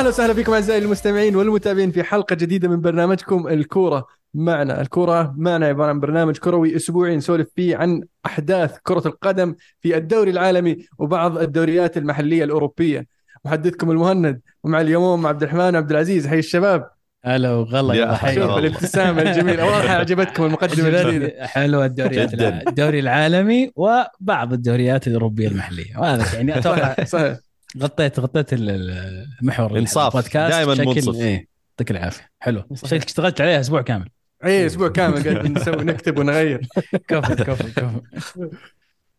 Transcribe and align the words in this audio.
أهلا 0.00 0.08
وسهلا 0.08 0.34
فيكم 0.34 0.52
أعزائي 0.52 0.82
المستمعين 0.82 1.36
والمتابعين 1.36 1.90
في 1.90 2.02
حلقة 2.02 2.34
جديدة 2.34 2.68
من 2.68 2.80
برنامجكم 2.80 3.48
الكورة 3.48 4.06
معنا. 4.34 4.80
الكورة 4.80 5.34
معنا 5.36 5.66
عبارة 5.66 5.88
عن 5.88 6.00
برنامج 6.00 6.36
كروي 6.36 6.76
أسبوعي 6.76 7.16
نسولف 7.16 7.48
فيه 7.56 7.76
عن 7.76 8.02
أحداث 8.26 8.76
كرة 8.82 9.02
القدم 9.06 9.54
في 9.80 9.96
الدوري 9.96 10.30
العالمي 10.30 10.76
وبعض 10.98 11.38
الدوريات 11.38 11.96
المحلية 11.96 12.44
الأوروبية. 12.44 13.06
محدثكم 13.44 13.90
المهند 13.90 14.40
ومع 14.64 14.80
اليوم 14.80 15.26
عبد 15.26 15.42
الرحمن 15.42 15.74
وعبد 15.74 15.90
العزيز. 15.90 16.26
حي 16.26 16.38
الشباب. 16.38 16.90
هلا 17.24 17.50
وغلا 17.50 17.94
يا 17.94 18.14
حي 18.14 18.34
شوف. 18.34 18.58
الابتسامه 18.58 19.22
الجميلة. 19.22 19.64
واضح 19.64 19.90
عجبتكم 19.90 20.44
المقدمة 20.44 20.88
الجديدة. 20.88 21.46
حلوة 21.46 21.86
الدوريات 21.86 22.34
الدوري 22.68 23.00
العالمي 23.00 23.72
وبعض 23.76 24.52
الدوريات 24.52 25.06
الأوروبية 25.06 25.48
المحلية. 25.48 25.98
وهذا 25.98 26.34
يعني 26.34 26.58
أتوقع 26.58 26.94
غطيت 27.78 28.20
غطيت 28.20 28.52
ال- 28.52 28.70
ال- 28.70 29.26
المحور. 29.42 29.76
البودكاست 29.76 30.36
دايماً 30.36 30.72
بشكل- 30.74 30.86
منصف. 30.86 31.14
إيه. 31.20 31.46
يعطيك 31.70 31.90
العافية. 31.90 32.30
حلو. 32.40 32.62
شكلك 32.74 33.04
اشتغلت 33.04 33.40
عليها 33.40 33.60
أسبوع 33.60 33.82
كامل. 33.82 34.08
اي 34.44 34.66
أسبوع 34.66 34.88
كامل 34.88 35.24
قاعدين 35.24 35.52
نسوي 35.58 35.84
نكتب 35.92 36.18
ونغير. 36.18 36.66
كفو 37.08 37.34
كفو 37.34 37.68
كفو. 38.16 38.50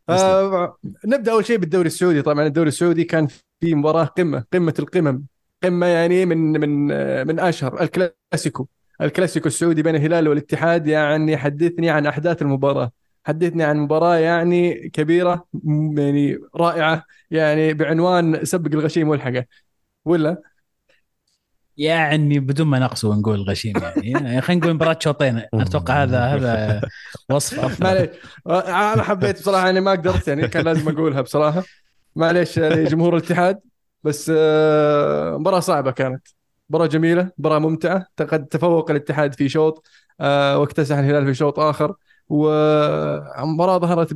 آه 0.10 0.78
نبدأ 1.06 1.32
أول 1.32 1.46
شيء 1.46 1.58
بالدوري 1.58 1.88
السعودي. 1.88 2.22
طبعا 2.22 2.48
الدوري 2.48 2.68
السعودي 2.68 3.04
كان 3.04 3.28
في 3.62 3.76
مباراة 3.76 4.04
قمة 4.06 4.44
قمة 4.54 4.74
القمم. 4.80 5.24
قمة 5.64 5.86
يعني 5.86 6.26
من 6.26 6.38
من 6.60 6.92
آه، 6.92 7.24
من 7.24 7.40
أشهر. 7.40 7.82
الكلاسيكو. 7.82 8.68
الكلاسيكو 9.02 9.48
السعودي 9.48 9.82
بين 9.84 9.96
الهلال 9.96 10.28
والاتحاد 10.28 10.88
يعني 10.88 11.38
حدثني 11.38 11.90
عن 11.90 12.06
أحداث 12.06 12.42
المباراة. 12.42 12.92
حدثني 13.26 13.64
عن 13.64 13.78
مباراة 13.78 14.16
يعني 14.16 14.90
كبيرة 14.90 15.48
م- 15.54 16.00
يعني 16.00 16.38
رائعة 16.56 17.06
يعني 17.32 17.74
بعنوان 17.74 18.46
سبق 18.46 18.72
الغشيم 18.76 19.10
والحقة. 19.10 19.46
ولا؟ 20.06 20.42
يعني 21.78 22.40
بدون 22.40 22.68
ما 22.68 22.80
نقص 22.80 23.06
ونقول 23.06 23.42
غشيم 23.42 23.74
يعني, 23.78 24.12
يعني 24.28 24.42
خلينا 24.42 24.62
نقول 24.62 24.74
مباراة 24.74 24.98
شوطين. 25.02 25.42
أتوقع 25.54 26.04
هذا 26.04 26.20
هذا 26.36 26.82
وصف. 27.30 27.60
افضل 27.60 27.84
معليش. 27.86 28.10
أنا 28.48 29.04
حبيت 29.04 29.36
بصراحة 29.40 29.66
يعني 29.66 29.80
ما 29.82 29.92
قدرت 29.92 30.28
يعني 30.28 30.48
كان 30.48 30.66
لازم 30.66 30.90
أقولها 30.90 31.22
بصراحة. 31.22 31.64
معليش 32.16 32.58
يعني 32.58 32.84
جمهور 32.84 33.18
الاتحاد 33.18 33.60
بس 34.04 34.32
آه، 34.36 35.38
مباراة 35.38 35.60
صعبة 35.60 35.92
كانت. 35.92 36.28
مباراة 36.70 36.88
جميلة 36.88 37.32
مباراة 37.38 37.60
ممتعة. 37.60 38.08
قد 38.20 38.46
تفوق 38.46 38.92
الاتحاد 38.92 39.34
في 39.34 39.50
شوط 39.50 39.88
آه، 40.22 40.58
واكتسح 40.60 40.98
الهلال 40.98 41.26
في 41.26 41.34
شوط 41.34 41.60
آخر. 41.60 41.96
ومباراة 42.32 43.78
ظهرت 43.80 44.14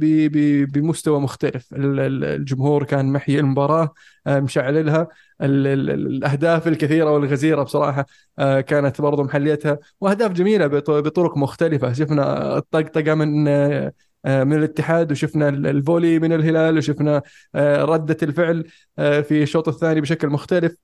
بمستوى 0.73 1.19
مختلف. 1.19 1.73
ال- 1.73 1.99
ال- 1.99 2.23
الجمهور 2.23 2.83
كان 2.83 3.05
محيي 3.13 3.39
المباراة 3.39 3.93
آه، 4.27 4.39
مشعللها. 4.39 5.07
ال- 5.41 5.67
ال- 5.67 5.89
الأهداف 5.89 6.67
الكثيرة 6.67 7.11
والغزيرة 7.11 7.63
بصراحة 7.63 8.05
آه، 8.39 8.61
كانت 8.61 9.01
برضو 9.01 9.23
محليتها. 9.23 9.79
وأهداف 10.01 10.31
جميلة 10.31 10.67
بط- 10.67 10.91
بطرق 10.91 11.37
مختلفة. 11.37 11.93
شفنا 11.93 12.57
الطقطقه 12.57 13.13
من 13.13 13.47
آه، 13.47 13.93
من 14.25 14.53
الاتحاد 14.53 15.11
وشفنا 15.11 15.49
ال- 15.49 15.67
الفولي 15.67 16.19
من 16.19 16.33
الهلال 16.33 16.77
وشفنا 16.77 17.21
ردة 17.55 18.17
الفعل 18.23 18.63
في 18.97 19.43
الشوط 19.43 19.67
الثاني 19.67 20.01
بشكل 20.01 20.29
مختلف. 20.29 20.75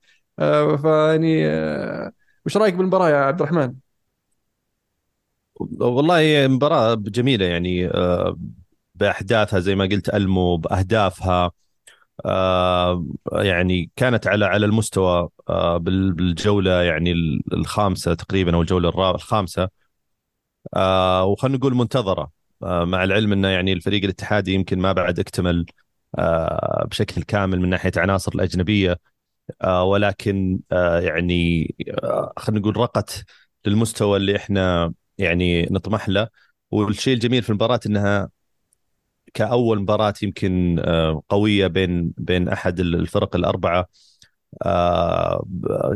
فيعني 0.82 1.46
وش 2.46 2.56
رأيك 2.56 2.74
بالمباراة 2.74 3.10
يا 3.10 3.16
عبد 3.16 3.40
الرحمن؟ 3.42 3.91
والله 5.80 6.18
هي 6.18 6.48
مباراة 6.48 6.94
جميلة 6.94 7.46
يعني 7.46 7.86
آه، 7.88 8.36
بأحداثها 8.94 9.60
زي 9.60 9.74
ما 9.74 9.84
قلت 9.84 10.08
ألمو 10.14 10.56
بأهدافها 10.56 11.50
آه، 12.26 13.06
يعني 13.32 13.90
كانت 13.96 14.26
على 14.26 14.44
على 14.46 14.66
المستوى 14.66 15.28
آه، 15.50 15.76
بال- 15.78 16.12
بالجولة 16.12 16.82
يعني 16.82 17.12
ال- 17.12 17.42
الخامسة 17.54 18.14
تقريبا 18.14 18.56
الرابعة 18.88 19.16
الخامسة. 19.16 19.70
آه، 20.76 21.24
وخلينا 21.24 21.58
نقول 21.58 21.74
منتظرة 21.74 22.30
آه، 22.62 22.84
مع 22.84 23.04
العلم 23.04 23.32
أنه 23.32 23.48
يعني 23.48 23.72
الفريق 23.72 24.02
الاتحادي 24.04 24.52
يمكن 24.54 24.78
ما 24.78 24.92
بعد 24.92 25.18
اكتمل 25.20 25.66
بشكل 26.84 27.22
كامل 27.22 27.60
من 27.60 27.68
ناحية 27.70 27.92
عناصر 27.96 28.32
الأجنبية 28.34 28.96
آه، 29.62 29.84
ولكن 29.84 30.60
يعني 31.02 31.68
خلينا 32.38 32.60
نقول 32.60 32.76
رقت 32.76 33.24
للمستوى 33.66 34.16
اللي 34.18 34.36
إحنا 34.36 34.94
يعني 35.22 35.62
نطمح 35.70 36.08
له. 36.08 36.28
والشيء 36.70 37.14
الجميل 37.14 37.42
في 37.42 37.50
المباراة 37.50 37.80
إنها 37.86 38.30
كأول 39.34 39.80
مباراة 39.82 40.14
يمكن 40.22 40.78
آه، 40.78 41.22
قوية 41.28 41.66
بين 41.66 42.12
بين 42.18 42.48
أحد 42.48 42.80
الفرق 42.80 43.36
الأربعة 43.36 43.86
آه، 44.66 45.46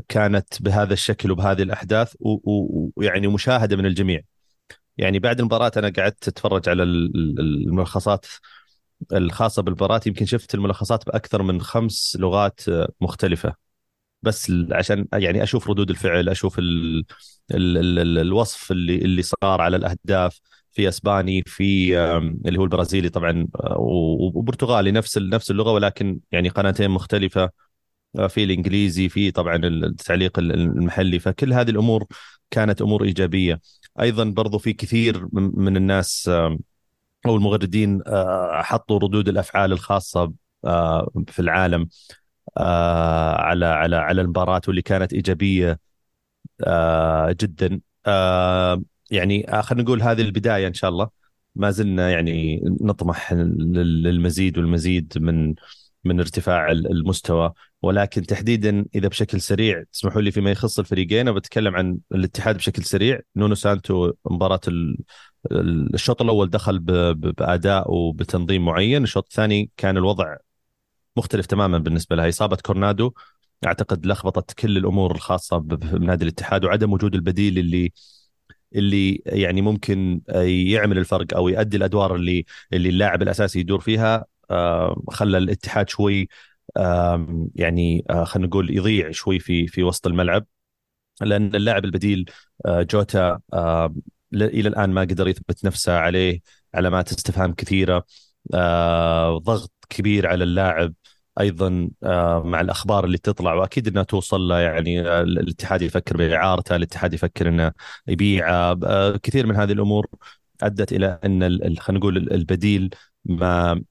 كانت 0.08 0.62
بهذا 0.62 0.92
الشكل 0.92 1.30
وبهذه 1.32 1.62
و- 2.52 2.90
ويعني 2.96 3.28
مشاهدة 3.28 3.76
من 3.76 3.86
الجميع. 3.86 4.20
يعني 4.98 5.18
بعد 5.18 5.40
المباراة 5.40 5.72
أنا 5.76 5.92
قعدت 5.98 6.28
أتفرج 6.28 6.68
على 6.68 6.82
ال- 6.82 7.16
ال- 7.16 7.40
الملخصات 7.68 8.26
الخاصة 9.12 9.62
بالمباراة. 9.62 10.00
يمكن 10.06 10.26
شفت 10.26 10.54
الملخصات 10.54 11.06
بأكثر 11.06 11.42
من 11.42 11.60
خمس 11.62 12.16
لغات 12.20 12.60
آه، 12.68 12.88
مختلفة. 13.00 13.65
بس 14.22 14.52
عشان 14.72 15.06
يعني 15.12 15.42
أشوف 15.42 15.68
ردود 15.70 15.90
الفعل 15.90 16.28
أشوف 16.28 16.58
ال 16.58 16.98
ال 17.54 17.78
ال 17.78 17.98
ال 17.98 18.18
الوصف 18.18 18.70
اللي 18.72 18.96
اللي 18.96 19.22
صار 19.22 19.60
على 19.60 19.76
الأهداف. 19.76 20.40
في 20.72 20.88
إسباني 20.88 21.42
في 21.46 21.98
اللي 22.46 22.58
هو 22.58 22.64
البرازيلي 22.64 23.08
طبعا 23.08 23.48
آه، 23.56 23.76
وبرتغالي 24.34 24.90
نفس 24.90 25.18
نفس 25.18 25.50
اللغة 25.50 25.72
ولكن 25.72 26.20
يعني 26.32 26.48
قناتين 26.48 26.90
مختلفة. 26.90 27.50
آه، 28.18 28.26
في 28.26 28.44
الإنجليزي 28.44 29.08
في 29.08 29.30
طبعا 29.30 29.56
التعليق 29.56 30.38
ال- 30.38 30.52
المحلي. 30.54 31.18
فكل 31.18 31.52
هذه 31.52 31.70
الأمور 31.70 32.04
كانت 32.50 32.82
أمور 32.82 33.04
إيجابية. 33.04 33.60
أيضا 34.00 34.24
برضو 34.24 34.58
في 34.58 34.72
كثير 34.72 35.28
من 35.32 35.76
الناس 35.76 36.30
أو 37.26 37.36
المغردين 37.36 38.02
آه، 38.06 38.62
حطوا 38.62 38.98
ردود 38.98 39.28
الأفعال 39.28 39.72
الخاصة 39.72 40.32
في 41.28 41.38
العالم. 41.38 41.88
آه، 42.58 43.34
على 43.40 43.66
على 43.66 43.96
على 43.96 44.20
المباراة 44.22 44.60
واللي 44.68 44.82
كانت 44.82 45.12
إيجابية 45.12 45.80
آه، 46.66 47.32
جدا. 47.40 47.80
آه، 48.06 48.82
يعني 49.10 49.46
خلينا 49.62 49.82
نقول 49.84 50.02
هذه 50.02 50.20
البداية 50.22 50.66
إن 50.68 50.74
شاء 50.74 50.90
الله. 50.90 51.10
ما 51.54 51.70
زلنا 51.70 52.10
يعني 52.10 52.60
نطمح 52.80 53.32
لل- 53.32 54.02
للمزيد 54.02 54.58
والمزيد 54.58 55.12
من 55.16 55.54
من 56.04 56.20
ارتفاع 56.20 56.70
ال- 56.72 56.86
المستوى. 56.92 57.52
ولكن 57.82 58.22
تحديدا 58.22 58.84
إذا 58.94 59.08
بشكل 59.08 59.40
سريع 59.40 59.84
تسمحوا 59.92 60.20
لي 60.22 60.30
فيما 60.30 60.50
يخص 60.50 60.78
الفريقين 60.78 61.32
بتكلم 61.32 61.76
عن 61.76 61.98
الاتحاد 62.12 62.56
بشكل 62.56 62.84
سريع. 62.84 63.20
نونو 63.36 63.54
سانتو 63.54 64.12
ال- 65.52 65.94
الشوط 65.94 66.22
الأول 66.22 66.50
دخل 66.50 66.78
ب- 66.78 66.92
ب- 66.92 67.34
بأداء 67.34 67.92
وبتنظيم 67.94 68.64
معين. 68.64 69.02
الشوط 69.02 69.24
الثاني 69.30 69.70
كان 69.76 69.96
الوضع 69.96 70.36
مختلف 71.16 71.46
تماما 71.46 71.78
بالنسبة 71.78 72.16
لها. 72.16 72.28
إصابة 72.28 72.56
كورنادو 72.56 73.12
أعتقد 73.66 74.06
لخبطت 74.06 74.52
كل 74.52 74.76
الأمور 74.76 75.14
الخاصة 75.14 75.58
بنادي 75.58 76.24
الاتحاد 76.24 76.64
وعدم 76.64 76.92
وجود 76.92 77.14
البديل 77.14 77.58
اللي 77.58 77.92
اللي 78.74 79.22
يعني 79.26 79.62
ممكن 79.62 80.20
يعمل 80.68 80.98
الفرق 80.98 81.34
أو 81.36 81.48
يؤدي 81.48 81.76
الأدوار 81.76 82.14
اللي 82.14 82.44
اللي 82.72 82.88
اللاعب 82.88 83.22
الأساسي 83.22 83.60
يدور 83.60 83.80
فيها. 83.80 84.24
آه، 84.50 85.02
خلى 85.10 85.38
الاتحاد 85.38 85.88
شوي 85.88 86.28
يعني 87.54 88.04
آه، 88.10 88.24
خلينا 88.24 88.48
نقول 88.48 88.76
يضيع 88.76 89.10
شوي 89.10 89.38
في 89.38 89.66
في 89.66 89.82
وسط 89.82 90.06
الملعب. 90.06 90.46
لأن 91.20 91.54
اللاعب 91.56 91.84
البديل 91.84 92.30
آه، 92.66 92.82
جوتا 92.82 93.40
إلى 94.34 94.68
الآن 94.68 94.90
ما 94.90 95.00
قدر 95.00 95.28
يثبت 95.28 95.64
نفسه 95.64 95.98
عليه 95.98 96.40
علامات 96.74 97.10
استفهام 97.12 97.54
كثيرة. 97.54 98.04
آه، 98.54 99.40
كبير 99.88 100.26
على 100.26 100.44
اللاعب 100.44 100.94
أيضا 101.40 101.90
آه، 102.04 102.42
مع 102.42 102.60
الأخبار 102.60 103.04
اللي 103.04 103.18
تطلع 103.18 103.54
وأكيد 103.54 103.88
إنها 103.88 104.02
توصل 104.02 104.40
له 104.40 104.58
يعني 104.60 105.00
آه، 105.08 105.20
الاتحاد 105.22 105.82
يفكر 105.82 106.16
باعارته 106.16 106.76
الاتحاد 106.76 107.14
يفكر 107.14 107.48
إنه 107.48 107.72
يبيعه 108.08 108.78
آه، 108.84 109.16
كثير 109.16 109.46
من 109.46 109.56
هذه 109.56 109.72
الأمور 109.72 110.06
أدت 110.62 110.92
إلى 110.92 111.18
إن 111.24 111.76
خلينا 111.78 111.98
نقول 112.00 112.16
ال- 112.16 112.32
البديل 112.32 112.90
ما 113.24 113.82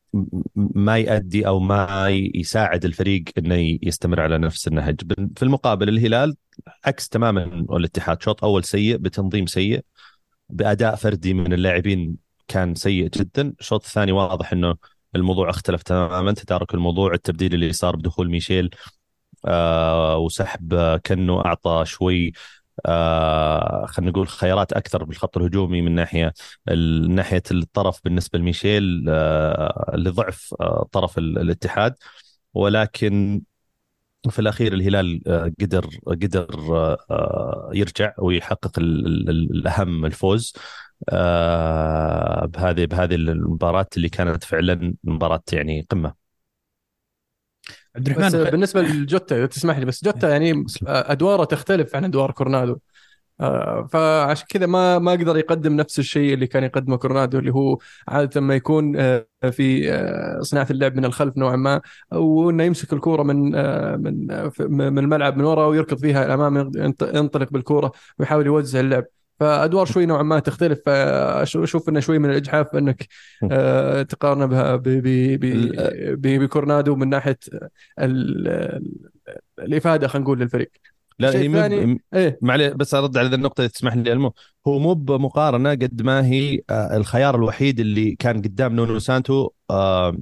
ما 0.55 0.97
يؤدي 0.97 1.47
أو 1.47 1.59
ما 1.59 2.07
يساعد 2.09 2.85
الفريق 2.85 3.23
إنه 3.37 3.77
يستمر 3.83 4.21
على 4.21 4.37
نفس 4.37 4.67
النهج. 4.67 5.01
في 5.35 5.43
المقابل 5.43 5.89
الهلال 5.89 6.35
عكس 6.85 7.09
تماما 7.09 7.43
الاتحاد 7.77 8.21
شوط 8.21 8.43
أول 8.43 8.63
سيء 8.63 8.97
بتنظيم 8.97 9.45
سيء 9.45 9.81
بأداء 10.49 10.95
فردي 10.95 11.33
من 11.33 11.53
اللاعبين 11.53 12.17
كان 12.47 12.75
سيء 12.75 13.07
جدا 13.09 13.53
الشوط 13.59 13.83
الثاني 13.85 14.11
واضح 14.11 14.51
إنه 14.53 14.75
الموضوع 15.15 15.49
اختلف 15.49 15.83
تماما. 15.83 16.31
تدارك 16.33 16.73
الموضوع 16.73 17.13
التبديل 17.13 17.53
اللي 17.53 17.73
صار 17.73 17.95
بدخول 17.95 18.29
ميشيل 18.29 18.69
آه 19.45 20.17
وسحب 20.17 20.73
آه، 20.73 20.97
كنو 20.97 21.41
أعطى 21.41 21.83
شوي 21.85 22.33
آه 22.85 23.85
خلينا 23.87 24.11
نقول 24.11 24.27
خيارات 24.27 24.73
أكثر 24.73 25.03
بالخط 25.03 25.37
الهجومي 25.37 25.81
من 25.81 25.95
ناحية 25.95 26.33
ناحية 27.09 27.43
الطرف 27.51 28.01
بالنسبة 28.03 28.39
لميشيل 28.39 29.05
آه 29.09 29.91
لضعف 29.97 30.55
آه 30.61 30.87
طرف 30.91 31.17
ال- 31.17 31.39
الاتحاد. 31.39 31.95
ولكن 32.53 33.41
في 34.29 34.39
الأخير 34.39 34.73
الهلال 34.73 35.21
آه، 35.27 35.51
قدر 35.61 35.89
قدر 36.07 36.47
آه، 37.11 37.69
يرجع 37.73 38.13
ويحقق 38.19 38.79
ال- 38.79 39.05
ال- 39.07 39.29
ال- 39.29 39.51
الأهم 39.51 40.05
الفوز. 40.05 40.53
بهذه 42.45 42.85
بهذه 42.85 43.15
المباراة 43.15 43.87
اللي 43.97 44.09
كانت 44.09 44.43
فعلا 44.43 44.95
مباراة 45.03 45.43
يعني 45.53 45.87
قمة. 45.89 46.25
عبد 47.95 48.09
بس 48.09 48.35
الرحمن 48.35 48.45
خ- 48.45 48.49
بالنسبة 48.51 48.81
لجوتا 48.81 49.37
إذا 49.37 49.45
تسمح 49.45 49.77
لي 49.77 49.85
بس 49.85 50.03
جوتا 50.05 50.29
يعني 50.29 50.65
أدواره 50.87 51.43
تختلف 51.43 51.95
عن 51.95 52.05
أدوار 52.05 52.31
كورنادو. 52.31 52.77
آه، 53.41 53.87
فعشان 53.93 54.47
كذا 54.49 54.65
ما 54.65 54.99
ما 54.99 55.11
قدر 55.11 55.37
يقدم 55.37 55.75
نفس 55.75 55.99
الشيء 55.99 56.33
اللي 56.33 56.47
كان 56.47 56.63
يقدمه 56.63 56.97
كورنادو 56.97 57.39
اللي 57.39 57.51
هو 57.53 57.77
عادة 58.07 58.41
ما 58.41 58.55
يكون 58.55 58.97
آه، 58.97 59.27
في 59.51 59.93
آه، 59.93 60.39
صناعة 60.41 60.67
اللعب 60.71 60.95
من 60.97 61.05
الخلف 61.05 61.37
نوعا 61.37 61.55
ما 61.55 61.81
وإنه 62.13 62.63
يمسك 62.63 62.93
الكورة 62.93 63.23
من 63.23 63.55
آه، 63.55 63.95
من 63.95 64.31
آه، 64.31 64.51
من 64.59 64.99
الملعب 64.99 65.37
من 65.37 65.43
ورا 65.45 65.65
ويركض 65.67 65.97
فيها 65.99 66.25
الامام 66.25 66.57
ينط- 66.77 67.15
ينطلق 67.15 67.51
بالكورة 67.53 67.91
ويحاول 68.19 68.45
يوزع 68.45 68.79
اللعب. 68.79 69.05
فأدوار 69.39 69.85
شوي 69.85 70.05
نوعا 70.05 70.23
ما 70.23 70.39
تختلف 70.39 70.79
فأشوف 70.85 71.89
إنه 71.89 71.99
شوي 71.99 72.19
من 72.19 72.29
الإجحاف 72.29 72.75
إنك 72.75 73.07
آه، 73.51 74.01
تقارنه 74.01 74.45
بها 74.45 74.75
ب- 74.75 74.83
ب- 74.83 75.39
ب- 75.39 76.21
ب- 76.21 76.39
بكورونادو 76.43 76.95
من 76.95 77.09
ناحية 77.09 77.37
ال- 77.99 78.47
ال- 78.47 79.09
الإفادة 79.59 80.07
خلينا 80.07 80.23
نقول 80.23 80.39
للفريق. 80.39 80.71
لا 81.19 81.29
هي 81.29 81.45
الثاني- 81.47 81.99
إيه. 82.13 82.39
معلي 82.41 82.69
بس 82.69 82.93
أرد 82.93 83.17
على 83.17 83.29
ذا 83.29 83.35
النقطة 83.35 83.61
اذا 83.61 83.67
تسمح 83.69 83.95
لي 83.95 84.11
المو 84.11 84.33
هو 84.67 84.79
مو 84.79 84.93
بمقارنة 84.93 85.69
قد 85.71 86.01
ما 86.01 86.25
هي 86.25 86.61
آه، 86.69 86.97
الخيار 86.97 87.35
الوحيد 87.35 87.79
اللي 87.79 88.15
كان 88.15 88.41
قدام 88.41 88.75
نونو 88.75 88.99
سانتو 88.99 89.49
آه، 89.69 90.17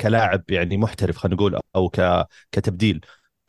كلاعب 0.00 0.42
يعني 0.48 0.76
محترف 0.76 1.16
خلينا 1.16 1.36
نقول 1.36 1.58
أو 1.76 1.88
ك- 1.88 2.26
كتبديل. 2.52 3.00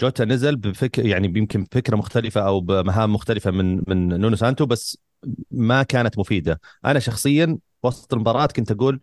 جوتا 0.02 0.26
نزل 0.26 0.56
بفكر 0.56 1.06
يعني 1.06 1.28
يمكن 1.40 1.64
بفكرة 1.64 1.96
مختلفة 1.96 2.42
أو 2.48 2.60
بمهام 2.62 3.14
مختلفة 3.14 3.52
من 3.52 3.82
من 3.88 4.08
نونو 4.22 4.36
سانتو 4.36 4.66
بس 4.66 4.98
ما 5.52 5.84
كانت 5.84 6.20
مفيدة. 6.20 6.62
أنا 6.86 7.00
شخصيا 7.00 7.58
وسط 7.84 8.14
المباراة 8.14 8.46
كنت 8.48 8.72
أقول 8.72 9.02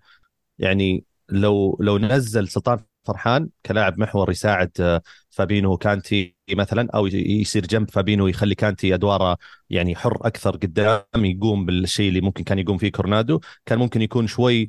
يعني 0.59 1.05
لو 1.29 1.79
لو 1.81 1.99
نزل 1.99 2.49
سلطان 2.49 2.79
فرحان 3.05 3.51
كلاعب 3.67 3.99
محور 4.01 4.31
يساعد 4.31 4.71
آه، 4.81 5.03
فابينو 5.31 5.73
وكانتي 5.73 6.37
مثلا 6.51 6.89
أو 6.95 7.07
يصير 7.07 7.67
جنب 7.67 7.91
فابينو 7.91 8.27
يخلي 8.29 8.55
كانتي 8.55 8.95
أدواره 8.95 9.39
يعني 9.71 9.97
حر 9.97 10.19
أكثر 10.27 10.57
قدام 10.57 11.05
يقوم 11.17 11.67
بالشيء 11.67 12.09
اللي 12.09 12.21
ممكن 12.21 12.45
كان 12.45 12.59
يقوم 12.59 12.79
فيه 12.79 12.93
كورونادو 12.93 13.41
كان 13.67 13.79
ممكن 13.79 14.03
يكون 14.03 14.27
شوي 14.27 14.69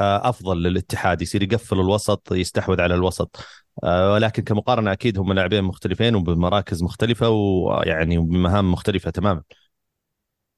أفضل 0.00 0.62
للاتحاد 0.62 1.22
يصير 1.22 1.42
يقفل 1.42 1.80
الوسط 1.80 2.32
يستحوذ 2.32 2.80
على 2.80 2.94
الوسط. 2.94 3.36
آه، 3.84 4.12
ولكن 4.12 4.42
كمقارنة 4.42 4.92
أكيد 4.92 5.18
هم 5.18 5.32
لاعبين 5.32 5.64
مختلفين 5.64 6.14
وبمراكز 6.14 6.82
مختلفة 6.82 7.28
ويعني 7.28 8.18
بمهام 8.18 8.72
مختلفة 8.72 9.10
تماما. 9.10 9.42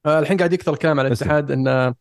آه، 0.06 0.18
الحين 0.18 0.36
قاعد 0.36 0.52
يكثر 0.52 0.72
الكلام 0.72 1.00
على. 1.00 1.08
الاتحاد 1.08 1.50
إن 1.50 1.94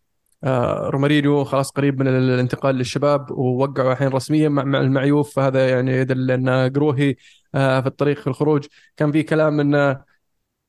آه، 0.43 0.89
رومارينيو 0.89 1.43
خلاص 1.43 1.71
قريب 1.71 1.99
من 1.99 2.07
الانتقال 2.07 2.75
للشباب 2.75 3.31
ووقعوا 3.31 3.91
الحين 3.91 4.07
رسميا 4.07 4.49
مع 4.49 4.63
مع 4.63 4.79
المعيوف 4.79 5.35
فهذا 5.35 5.69
يعني 5.69 5.91
يدل 5.91 6.31
إن 6.31 6.49
قروهي 6.49 7.15
آه، 7.55 7.81
في 7.81 7.87
الطريق 7.87 8.19
في 8.19 8.27
الخروج. 8.27 8.65
كان 8.97 9.11
في 9.11 9.23
كلام 9.23 9.59
إن 9.59 10.01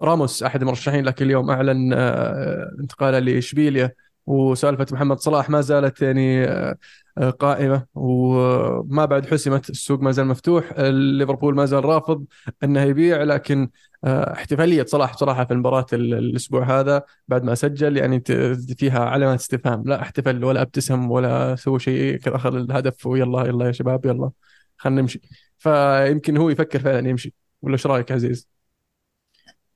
راموس 0.03 0.43
أحد 0.43 0.63
المرشحين 0.63 1.05
لكن 1.05 1.25
اليوم 1.25 1.51
أعلن 1.51 1.93
آه، 1.93 2.71
انتقاله 2.81 3.19
لإشبيليا. 3.19 3.93
وسالفة 4.31 4.87
محمد 4.93 5.19
صلاح 5.19 5.51
ما 5.51 5.61
زالت 5.61 6.03
يعني 6.03 6.45
آه، 6.45 6.77
آه، 7.19 7.31
قائمة 7.31 7.87
وما 7.95 9.05
بعد 9.05 9.27
حسمت 9.27 9.71
السوق 9.71 10.01
ما 10.01 10.11
زال 10.13 10.27
مفتوح. 10.27 10.73
ليفربول 10.81 11.55
ما 11.55 11.65
زال 11.67 11.85
رافض 11.85 12.25
إنه 12.65 12.83
يبيع 12.83 13.23
لكن 13.23 13.71
آه، 14.05 14.33
احتفالية 14.33 14.85
صلاح 14.85 15.15
بصراحه 15.15 15.45
في 15.45 15.53
المباراة 15.53 15.87
ال- 15.93 16.15
الأسبوع 16.15 16.81
هذا 16.81 17.03
بعد 17.29 17.45
ما 17.45 17.55
سجل 17.55 17.97
يعني 17.97 18.21
فيها 18.77 18.99
علامات 19.05 19.39
استفهام. 19.41 19.83
لا 19.87 20.03
احتفل 20.03 20.45
ولا 20.45 20.63
ابتسم 20.63 21.11
ولا 21.11 21.57
سوى 21.57 21.79
شيء 21.79 22.21
اخذ 22.27 22.55
الهدف 22.55 23.07
ويلا 23.07 23.47
يلا 23.47 23.67
يا 23.67 23.73
شباب 23.73 24.07
يلا 24.07 24.31
خلينا 24.77 25.01
نمشي. 25.01 25.21
فيمكن 25.59 26.37
هو 26.37 26.51
يفكر 26.51 26.79
فعلا 26.79 27.09
يمشي. 27.09 27.35
ولا 27.63 27.73
إيش 27.73 27.87
رأيك 27.87 28.13
عزيز؟ 28.13 28.49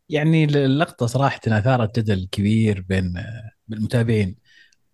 يعني 0.09 0.45
اللقطة 0.45 1.07
صراحة 1.07 1.41
اثارت 1.47 1.99
جدل 1.99 2.29
كبير 2.33 2.85
بين 2.89 3.15
بالمتابعين 3.69 4.37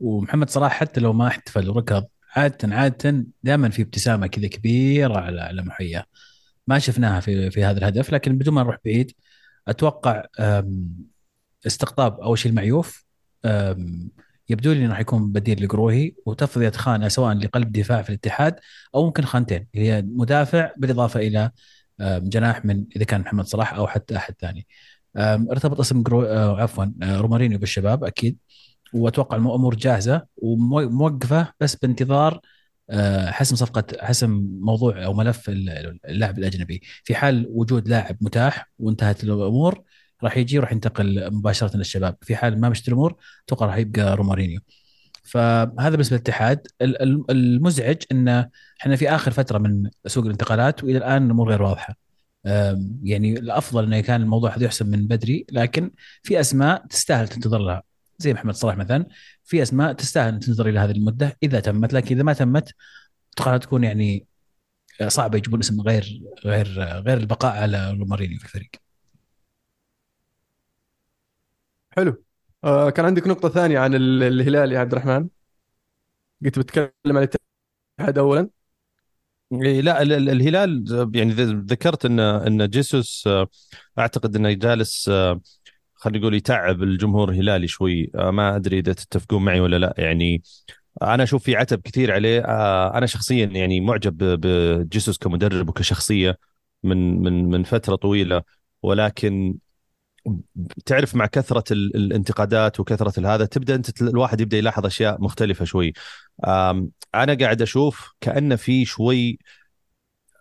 ومحمد 0.00 0.50
صلاح 0.50 0.72
حتى 0.72 1.00
لو 1.00 1.12
ما 1.12 1.26
احتفل 1.26 1.70
وركض 1.70 2.06
عاده 2.36 2.76
عاده 2.76 3.26
دائما 3.42 3.68
في 3.68 3.82
ابتسامة 3.82 4.26
كذا 4.26 4.48
كبيرة 4.48 5.18
على 5.18 5.40
على 5.40 5.62
محياه 5.62 6.04
ما 6.66 6.78
شفناها 6.78 7.20
في 7.20 7.50
في 7.50 7.64
هذا 7.64 7.78
الهدف 7.78 8.12
لكن 8.12 8.38
بدون 8.38 8.54
ما 8.54 8.62
نروح 8.62 8.76
بعيد 8.84 9.12
أتوقع 9.68 10.24
استقطاب 11.66 12.20
اول 12.20 12.38
شيء 12.38 12.50
المعيوف 12.50 13.04
يبدو 14.48 14.72
لي 14.72 14.84
إنه 14.84 14.90
راح 14.90 15.00
يكون 15.00 15.32
بديل 15.32 15.64
لقروهي 15.64 16.14
وتفضية 16.26 16.70
خانة 16.70 17.08
سواء 17.08 17.34
لقلب 17.34 17.72
دفاع 17.72 18.02
في 18.02 18.08
الاتحاد 18.10 18.56
أو 18.94 19.06
ممكن 19.06 19.24
خانتين 19.24 19.66
هي 19.74 20.02
مدافع 20.02 20.72
بالإضافة 20.76 21.20
إلى 21.20 21.50
جناح 22.00 22.64
من 22.64 22.84
إذا 22.96 23.04
كان 23.04 23.20
محمد 23.20 23.44
صلاح 23.46 23.74
أو 23.74 23.86
حتى 23.86 24.16
أحد 24.16 24.34
ثاني. 24.40 24.66
ارتبط 25.16 25.80
اسم 25.80 26.02
جرو... 26.02 26.22
آه، 26.22 26.62
عفوا 26.62 26.84
آه، 27.02 27.20
رومارينيو 27.20 27.58
بالشباب 27.58 28.04
أكيد. 28.04 28.38
وأتوقع 28.94 29.36
الأمور 29.36 29.74
جاهزة 29.74 30.22
وموقفه 30.36 31.52
بس 31.60 31.76
بانتظار 31.76 32.40
آه، 32.90 33.30
حسم 33.30 33.56
صفقة 33.56 33.84
حسم 34.00 34.30
موضوع 34.60 35.04
أو 35.04 35.14
ملف 35.14 35.48
اللاعب 35.48 36.38
الأجنبي. 36.38 36.80
في 37.04 37.14
حال 37.14 37.46
وجود 37.50 37.88
لاعب 37.88 38.16
متاح 38.20 38.70
وانتهت 38.78 39.24
الأمور 39.24 39.82
راح 40.22 40.36
يجي 40.36 40.58
وراح 40.58 40.72
ينتقل 40.72 41.30
مباشرة 41.34 41.76
للشباب 41.76 42.16
في 42.22 42.36
حال 42.36 42.60
ما 42.60 42.68
مشت 42.68 42.88
الأمور 42.88 43.16
أتوقع 43.46 43.66
راح 43.66 43.76
يبقى 43.76 44.16
رومارينيو. 44.16 44.60
فهذا 45.24 45.88
بالنسبة 45.90 46.16
للاتحاد. 46.16 46.66
ال- 46.82 47.02
ال- 47.02 47.24
المزعج 47.30 47.96
إن 48.12 48.28
إحنا 48.80 48.96
في 48.96 49.10
آخر 49.14 49.30
فترة 49.30 49.58
من 49.58 49.90
سوق 50.06 50.24
الانتقالات 50.24 50.84
وإلى 50.84 50.98
الآن 50.98 51.26
الأمور 51.26 51.48
غير 51.48 51.62
واضحة. 51.62 51.96
يعني 53.02 53.32
الأفضل 53.38 53.84
انه 53.84 54.00
كان 54.00 54.22
الموضوع 54.22 54.56
هذا 54.56 54.64
يحسم 54.64 54.86
من 54.86 55.06
بدري 55.06 55.46
لكن 55.52 55.90
في 56.22 56.40
أسماء 56.40 56.86
تستاهل 56.86 57.28
تنتظر 57.28 57.58
لها 57.58 57.82
زي 58.20 58.32
محمد 58.34 58.54
صلاح 58.54 58.76
مثلا 58.76 59.06
في 59.44 59.62
أسماء 59.62 59.92
تستاهل 59.92 60.34
أن 60.34 60.40
تنتظر 60.40 60.68
إلى 60.68 60.78
هذه 60.78 60.90
المدة. 60.90 61.38
إذا 61.42 61.60
تمت 61.60 61.92
لكن 61.92 62.14
إذا 62.14 62.24
ما 62.24 62.32
تمت 62.32 62.74
أتوقع 63.34 63.56
تكون 63.56 63.84
يعني 63.84 64.26
صعبة 65.08 65.38
يجيبون 65.38 65.60
اسم 65.60 65.80
غير 65.80 66.22
غير 66.44 66.66
غير 66.82 67.16
البقاء 67.18 67.62
على 67.62 67.90
رومارينيو 67.90 68.38
في 68.38 68.44
الفريق. 68.44 68.70
حلو. 71.90 72.24
آه 72.64 72.90
كان 72.90 73.04
عندك 73.06 73.26
نقطة 73.26 73.48
ثانية 73.48 73.78
عن 73.78 73.94
ال- 73.94 74.22
الهلال 74.22 74.72
يا 74.72 74.78
عبد 74.78 74.92
الرحمن؟ 74.92 75.28
قلت 76.44 76.58
بتكلم 76.58 76.90
عن 77.06 77.16
الاتحاد 77.16 78.18
أولا؟ 78.18 78.50
إيه، 79.52 79.80
لا 79.80 80.02
ال- 80.02 80.12
ال- 80.12 80.30
الهلال 80.30 80.84
يعني 81.14 81.32
ذ- 81.32 81.72
ذكرت 81.72 82.04
ان 82.04 82.20
إن 82.20 82.68
جيسوس 82.68 83.24
آه، 83.26 83.48
أعتقد 83.98 84.36
إنه 84.36 84.52
جالس 84.52 85.08
آه، 85.08 85.40
خلينا 86.00 86.18
نقول 86.18 86.34
يتعب 86.34 86.82
الجمهور 86.82 87.30
الهلالي 87.30 87.68
شوي. 87.68 88.10
آه، 88.14 88.30
ما 88.30 88.56
أدري 88.56 88.78
إذا 88.78 88.92
تتفقون 88.92 89.44
معي 89.44 89.60
ولا 89.60 89.78
لا. 89.78 89.94
يعني 89.98 90.42
أنا 91.02 91.22
أشوف 91.22 91.44
في 91.44 91.56
عتب 91.56 91.80
كثير 91.80 92.12
عليه. 92.12 92.40
آه، 92.40 92.98
أنا 92.98 93.06
شخصيا 93.06 93.46
يعني 93.46 93.80
معجب 93.80 94.16
بجيسوس 94.40 95.18
كمدرب 95.18 95.68
وكشخصية 95.68 96.38
من 96.82 97.22
من 97.22 97.44
من 97.44 97.62
فترة 97.62 97.96
طويلة. 97.96 98.42
ولكن 98.82 99.54
تعرف 100.86 101.14
مع 101.14 101.26
كثرة 101.26 101.72
ال- 101.72 101.96
الانتقادات 101.96 102.80
وكثرة 102.80 103.34
هذا 103.34 103.44
تبدأ 103.44 103.74
أنت 103.74 104.02
الواحد 104.02 104.40
يبدأ 104.40 104.58
يلاحظ 104.58 104.86
أشياء 104.86 105.22
مختلفة 105.22 105.64
شوي. 105.64 105.92
أنا 107.14 107.34
قاعد 107.40 107.62
أشوف 107.62 108.12
كانه 108.20 108.56
في 108.56 108.84
شوي 108.84 109.38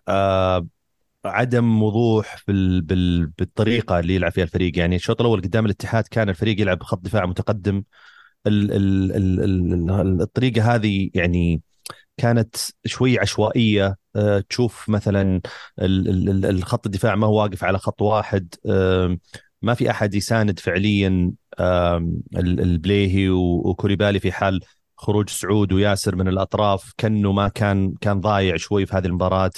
آه، 0.08 0.66
عدم 1.24 1.82
وضوح 1.82 2.42
بال 2.48 2.80
بال 2.80 3.26
بالطريقة 3.26 3.98
اللي 4.00 4.14
يلعب 4.14 4.32
فيها 4.32 4.44
الفريق. 4.44 4.78
يعني 4.78 4.96
الشوط 4.96 5.20
الأول 5.20 5.40
قدام 5.42 5.64
الاتحاد 5.66 6.04
كان 6.10 6.28
الفريق 6.28 6.60
يلعب 6.60 6.82
خط 6.82 6.98
دفاع 7.04 7.26
متقدم. 7.26 7.82
ال 8.46 8.72
ال 8.72 9.12
ال 9.12 9.40
ال 9.44 9.90
ال- 10.00 10.22
الطريقة 10.22 10.74
هذه 10.74 11.10
يعني 11.14 11.62
كانت 12.16 12.56
شوي 12.86 13.18
عشوائية. 13.18 13.96
آه، 14.16 14.40
تشوف 14.48 14.88
مثلا 14.88 15.40
ال- 15.78 16.08
ال- 16.08 16.28
ال- 16.28 16.46
الخط 16.46 16.86
الدفاع 16.86 17.14
ما 17.14 17.26
هو 17.26 17.42
واقف 17.42 17.64
على 17.64 17.78
خط 17.78 18.02
واحد. 18.02 18.54
ما 19.62 19.74
في 19.74 19.90
أحد 19.90 20.14
يساند 20.14 20.58
فعليا 20.58 21.32
البليهي 22.36 23.28
و- 23.28 23.62
وكوليبالي 23.64 24.20
في 24.20 24.32
حال 24.32 24.60
خروج 24.96 25.28
سعود 25.28 25.72
وياسر 25.72 26.16
من 26.16 26.28
الأطراف. 26.28 26.92
كأنه 26.98 27.32
ما 27.32 27.48
كان 27.48 27.94
كان 28.00 28.20
ضايع 28.20 28.56
شوي 28.56 28.86
في 28.86 28.96
هذه 28.96 29.06
المباراة. 29.06 29.50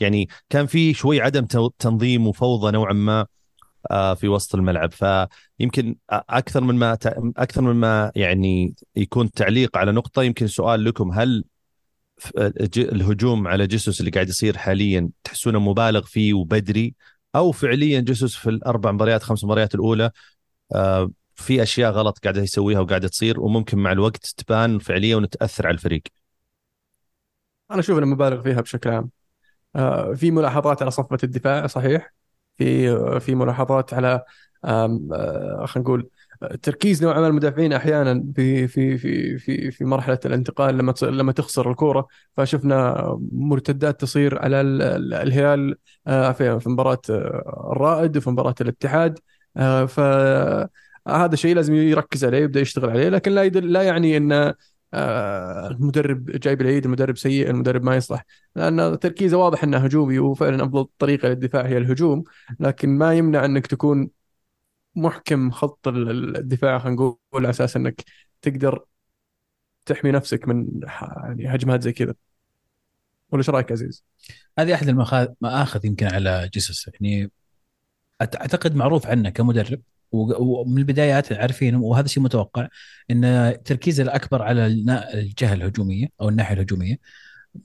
يعني 0.00 0.28
كان 0.50 0.66
في 0.66 0.94
شوي 0.94 1.20
عدم 1.20 1.46
تنظيم 1.78 2.26
وفوضى 2.26 2.72
نوعا 2.72 2.92
ما 2.92 3.26
آه، 3.90 4.14
في 4.14 4.28
وسط 4.28 4.54
الملعب. 4.54 4.92
فيمكن 4.92 5.96
أكثر 6.10 6.60
من 6.60 6.74
ما 6.74 6.92
أكثر 7.36 7.62
من 7.62 7.74
ما 7.74 8.12
يعني 8.16 8.74
يكون 8.96 9.30
تعليق 9.30 9.76
على 9.78 9.92
نقطة 9.92 10.22
يمكن 10.22 10.46
سؤال 10.46 10.84
لكم. 10.84 11.12
هل 11.12 11.44
الهجوم 12.76 13.48
على 13.48 13.66
جيسوس 13.66 14.00
اللي 14.00 14.10
قاعد 14.10 14.28
يصير 14.28 14.56
حاليا 14.56 15.10
تحسونه 15.24 15.58
مبالغ 15.58 16.02
فيه 16.02 16.34
وبدري؟ 16.34 16.94
أو 17.34 17.52
فعليا 17.52 18.00
جيسوس 18.00 18.36
في 18.36 18.50
الأربع 18.50 18.92
مباريات 18.92 19.22
خمس 19.22 19.44
مباريات 19.44 19.74
الأولى 19.74 20.10
آه، 20.74 21.10
في 21.34 21.62
أشياء 21.62 21.92
غلط 21.92 22.18
قاعدة 22.18 22.42
يسويها 22.42 22.80
وقاعده 22.80 23.08
تصير 23.08 23.40
وممكن 23.40 23.78
مع 23.78 23.92
الوقت 23.92 24.26
تبان 24.36 24.78
فعليا 24.78 25.16
وتأثر 25.16 25.66
على 25.66 25.74
الفريق؟ 25.74 26.02
أنا 27.70 27.80
أشوف 27.80 27.98
إنه 27.98 28.06
مبالغ 28.06 28.42
فيها 28.42 28.60
بشكل 28.60 28.90
عام. 28.90 29.10
في 30.14 30.30
ملاحظات 30.30 30.82
على 30.82 30.90
صفة 30.90 31.18
الدفاع 31.24 31.66
صحيح. 31.66 32.14
في 32.56 32.90
آه، 32.90 33.18
في 33.18 33.34
ملاحظات 33.34 33.94
على 33.94 34.22
آه، 34.64 35.66
خلينا 35.66 35.88
نقول 35.88 36.08
آه، 36.42 36.54
تركيز 36.62 37.04
نوعا 37.04 37.20
ما 37.20 37.26
المدافعين 37.26 37.72
أحيانا 37.72 38.24
في 38.36 38.68
في 38.68 38.98
في 39.38 39.70
في 39.70 39.84
مرحلة 39.84 40.18
الانتقال 40.26 40.78
لما 40.78 40.94
لما 41.02 41.32
تخسر 41.32 41.70
الكورة. 41.70 42.06
فشفنا 42.36 43.04
مرتدات 43.32 44.00
تصير 44.00 44.38
على 44.42 44.60
ال- 44.60 44.82
ال- 44.82 45.14
الهلال 45.14 45.76
آه، 46.06 46.32
في 46.32 46.60
مباراة 46.66 46.98
آه، 47.10 47.70
الرائد 47.72 48.16
وفي 48.16 48.30
مباراة 48.30 48.54
الاتحاد. 48.60 49.18
فهذا 49.88 51.34
شيء 51.36 51.54
لازم 51.54 51.74
يركز 51.74 52.24
عليه 52.24 52.38
يبدأ 52.38 52.60
يشتغل 52.60 52.90
عليه. 52.90 53.08
لكن 53.08 53.32
لا 53.32 53.42
يدل 53.44 53.72
لا 53.72 53.82
يعني 53.82 54.16
إن 54.16 54.32
آه، 54.32 54.54
المدرب 54.94 56.24
جايب 56.30 56.60
العيد 56.60 56.84
المدرب 56.84 57.16
سيء 57.16 57.50
المدرب 57.50 57.82
ما 57.82 57.96
يصلح. 57.96 58.24
لأن 58.56 58.98
تركيزه 58.98 59.36
واضح 59.36 59.64
إنه 59.64 59.78
هجومي 59.78 60.18
وفعلا 60.18 60.64
أفضل 60.64 60.88
طريقة 60.98 61.28
للدفاع 61.28 61.66
هي 61.66 61.78
الهجوم. 61.78 62.24
لكن 62.60 62.88
ما 62.98 63.14
يمنع 63.14 63.44
إنك 63.44 63.66
تكون 63.66 64.10
محكم 64.94 65.50
خط 65.50 65.88
ال- 65.88 66.10
ال- 66.10 66.36
الدفاع 66.36 66.78
خلينا 66.78 66.96
نقول 66.96 67.18
على 67.34 67.50
أساس 67.50 67.76
إنك 67.76 68.04
تقدر 68.42 68.84
تحمي 69.86 70.10
نفسك 70.10 70.48
من 70.48 70.80
يعني 71.22 71.54
هجمات 71.54 71.82
زي 71.82 71.92
كذا. 71.92 72.14
ولا 73.30 73.40
إيش 73.40 73.50
رأيك 73.50 73.72
عزيز؟ 73.72 74.04
هذه 74.58 74.74
أحد 74.74 74.88
المآخذ 74.88 75.86
يمكن 75.86 76.06
على 76.06 76.50
جيسوس. 76.52 76.90
يعني 76.94 77.30
أعتقد 78.22 78.74
معروف 78.74 79.06
عنه 79.06 79.30
كمدرب 79.30 79.80
ومن 80.38 80.78
البدايات 80.78 81.32
عارفين 81.32 81.74
وهذا 81.74 82.06
شيء 82.06 82.22
متوقع 82.22 82.68
إن 83.10 83.54
تركيزه 83.64 84.02
الأكبر 84.02 84.42
على 84.42 84.66
الجهة 85.14 85.52
الهجومية 85.54 86.06
أو 86.20 86.28
الناحية 86.28 86.54
الهجومية 86.54 86.96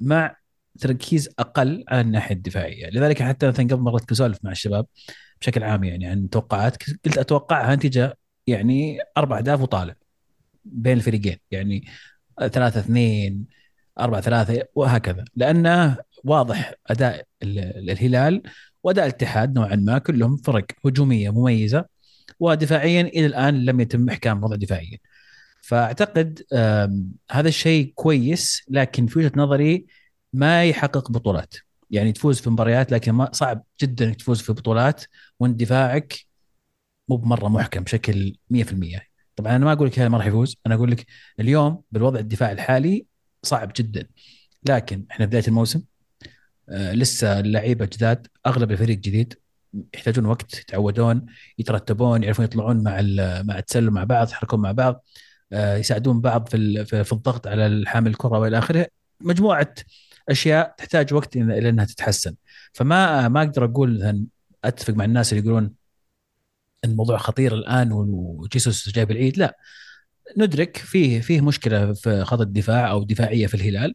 مع 0.02 0.36
تركيز 0.80 1.30
أقل 1.40 1.84
على 1.88 2.02
الناحية 2.02 2.36
الدفاعية، 2.36 2.90
لذلك 2.90 3.22
حتى 3.24 3.48
مثلا 3.48 3.68
قبل 3.68 3.82
مره 3.82 4.00
كنت 4.00 4.12
اسولف 4.12 4.40
مع 4.44 4.52
الشباب 4.52 4.86
بشكل 5.42 5.64
عام 5.64 5.84
يعني 5.84 6.06
عن 6.08 6.30
توقعات 6.30 6.84
قلت 7.06 7.18
أتوقعها 7.18 7.76
نتيجة 7.76 8.18
يعني 8.48 9.00
أربع 9.18 9.38
أهداف 9.38 9.62
وطالع 9.62 9.96
بين 10.66 10.98
الفريقين. 10.98 11.38
يعني 11.52 11.86
ثلاثة 12.40 12.80
اثنين 12.80 13.46
أربعة 14.00 14.22
ثلاثة 14.22 14.64
وهكذا. 14.76 15.26
لأنه 15.36 15.98
واضح 16.24 16.74
أداء 16.88 17.26
ال- 17.44 17.90
الهلال 17.90 18.44
وأداء 18.84 19.06
الاتحاد 19.06 19.56
نوعا 19.56 19.76
ما 19.76 19.98
كلهم 19.98 20.38
فرق 20.38 20.66
هجومية 20.86 21.30
مميزة. 21.30 21.86
ودفاعيا 22.40 23.02
إلى 23.02 23.26
الآن 23.26 23.66
لم 23.66 23.80
يتم 23.80 24.10
إحكام 24.10 24.44
وضع 24.44 24.56
دفاعيا. 24.56 24.98
فأعتقد 25.62 26.42
آم، 26.54 27.12
هذا 27.32 27.48
الشيء 27.48 27.92
كويس 27.96 28.62
لكن 28.70 29.08
في 29.08 29.20
وجهة 29.20 29.32
نظري 29.36 29.86
ما 30.34 30.64
يحقق 30.66 31.12
بطولات. 31.12 31.54
يعني 31.92 32.12
تفوز 32.12 32.40
في 32.42 32.50
مباريات 32.50 32.92
لكن 32.92 33.12
ما 33.12 33.30
صعب 33.34 33.64
جدا 33.82 34.06
إنك 34.06 34.16
تفوز 34.16 34.42
في 34.42 34.54
بطولات 34.54 35.04
وانت 35.40 35.60
دفاعك 35.60 36.20
مو 37.10 37.16
بمرة 37.18 37.48
محكم 37.48 37.84
بشكل 37.84 38.36
100% 38.50 39.00
طبعا 39.36 39.56
أنا 39.56 39.66
ما 39.66 39.74
أقول 39.74 39.88
لك 39.88 40.00
هذا 40.00 40.10
ما 40.10 40.18
راح 40.18 40.26
يفوز 40.28 40.58
أنا 40.66 40.76
أقول 40.76 40.92
لك 40.92 41.06
اليوم 41.40 41.82
بالوضع 41.92 42.20
الدفاعي 42.20 42.52
الحالي 42.54 43.06
صعب 43.44 43.72
جدا. 43.76 44.08
لكن 44.70 45.06
إحنا 45.12 45.26
بداية 45.26 45.44
الموسم 45.48 45.84
آه 46.70 46.94
لسه 46.94 47.40
اللعيبة 47.40 47.86
جداد 47.86 48.28
أغلب 48.48 48.72
الفريق 48.72 48.98
جديد 48.98 49.34
يحتاجون 49.94 50.26
وقت 50.26 50.60
يتعودون 50.60 51.26
يترتبون 51.58 52.24
يعرفون 52.24 52.46
يطلعون 52.46 52.84
مع 52.84 53.02
مع 53.44 53.58
التسلل 53.60 53.92
مع 53.92 54.04
بعض 54.04 54.30
يحركون 54.32 54.60
مع 54.62 54.72
بعض 54.72 55.04
آه 55.54 55.78
يساعدون 55.78 56.22
بعض 56.22 56.50
في 56.50 56.86
في 56.86 57.14
الضغط 57.14 57.48
على 57.48 57.68
الحامل 57.68 58.12
الكره 58.12 58.40
والى 58.40 58.58
آخره. 58.58 58.88
مجموعة 59.22 59.76
أشياء 60.30 60.76
تحتاج 60.78 61.14
وقت 61.14 61.36
إلى 61.36 61.70
إنها 61.70 61.86
تتحسن. 61.86 62.36
فما 62.74 63.28
ما 63.28 63.40
أقدر 63.42 63.66
أقول 63.66 64.24
أتفق 64.64 64.94
مع 64.94 65.06
الناس 65.06 65.34
اللي 65.34 65.44
يقولون 65.44 65.74
الموضوع 66.86 67.18
خطير 67.18 67.54
الآن 67.54 67.92
وجيسوس 67.92 68.90
جايب 68.90 69.12
العيد. 69.12 69.38
لا 69.38 69.58
ندرك 70.38 70.78
فيه 70.78 71.22
فيه 71.22 71.42
مشكلة 71.42 71.94
في 71.94 72.24
خط 72.26 72.42
الدفاع 72.42 72.92
أو 72.92 73.04
دفاعية 73.04 73.48
في 73.48 73.54
الهلال 73.56 73.94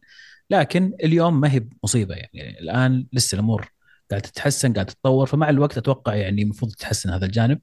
لكن 0.49 0.93
اليوم 1.03 1.39
ما 1.39 1.51
هي 1.53 1.67
مصيبة 1.83 2.15
يعني. 2.15 2.59
الآن 2.59 3.07
لسه 3.13 3.35
الأمور 3.35 3.74
قاعدة 4.11 4.27
تتحسن 4.27 4.73
قاعدة 4.73 4.91
تتطور. 4.93 5.25
فمع 5.27 5.49
الوقت 5.49 5.77
أتوقع 5.77 6.15
يعني 6.15 6.41
المفروض 6.41 6.71
يتحسن 6.71 7.09
هذا 7.09 7.25
الجانب. 7.25 7.59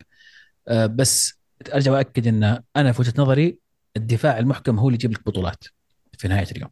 آه، 0.69 0.87
بس 0.87 1.41
أرجع 1.75 1.93
واكد 1.93 2.27
إن 2.27 2.63
أنا 2.77 2.93
في 2.93 3.03
وجهة 3.03 3.15
نظري 3.19 3.59
الدفاع 3.97 4.39
المحكم 4.39 4.79
هو 4.79 4.89
اللي 4.89 4.97
يجيب 4.97 5.13
لك 5.13 5.27
بطولات 5.27 5.65
في 6.19 6.29
نهاية 6.29 6.47
اليوم. 6.53 6.71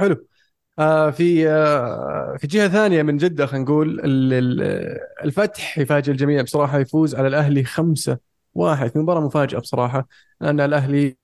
حلو. 0.00 0.26
آه 0.78 1.10
في 1.10 1.48
آه 1.50 2.36
في 2.40 2.46
جهة 2.46 2.68
ثانية 2.68 3.02
من 3.02 3.16
جدة 3.16 3.46
خلينا 3.46 3.64
نقول 3.64 4.00
ال- 4.00 4.32
ال- 4.32 4.62
الفتح 5.24 5.78
يفاجئ 5.78 6.12
الجميع 6.12 6.42
بصراحة 6.42 6.78
يفوز 6.78 7.14
على 7.14 7.28
الأهلي 7.28 7.64
خمسة 7.64 8.18
واحد. 8.54 8.88
في 8.90 8.98
مباراة 8.98 9.20
مفاجأة 9.20 9.58
بصراحة 9.60 10.08
لأن 10.40 10.60
الأهلي 10.60 11.18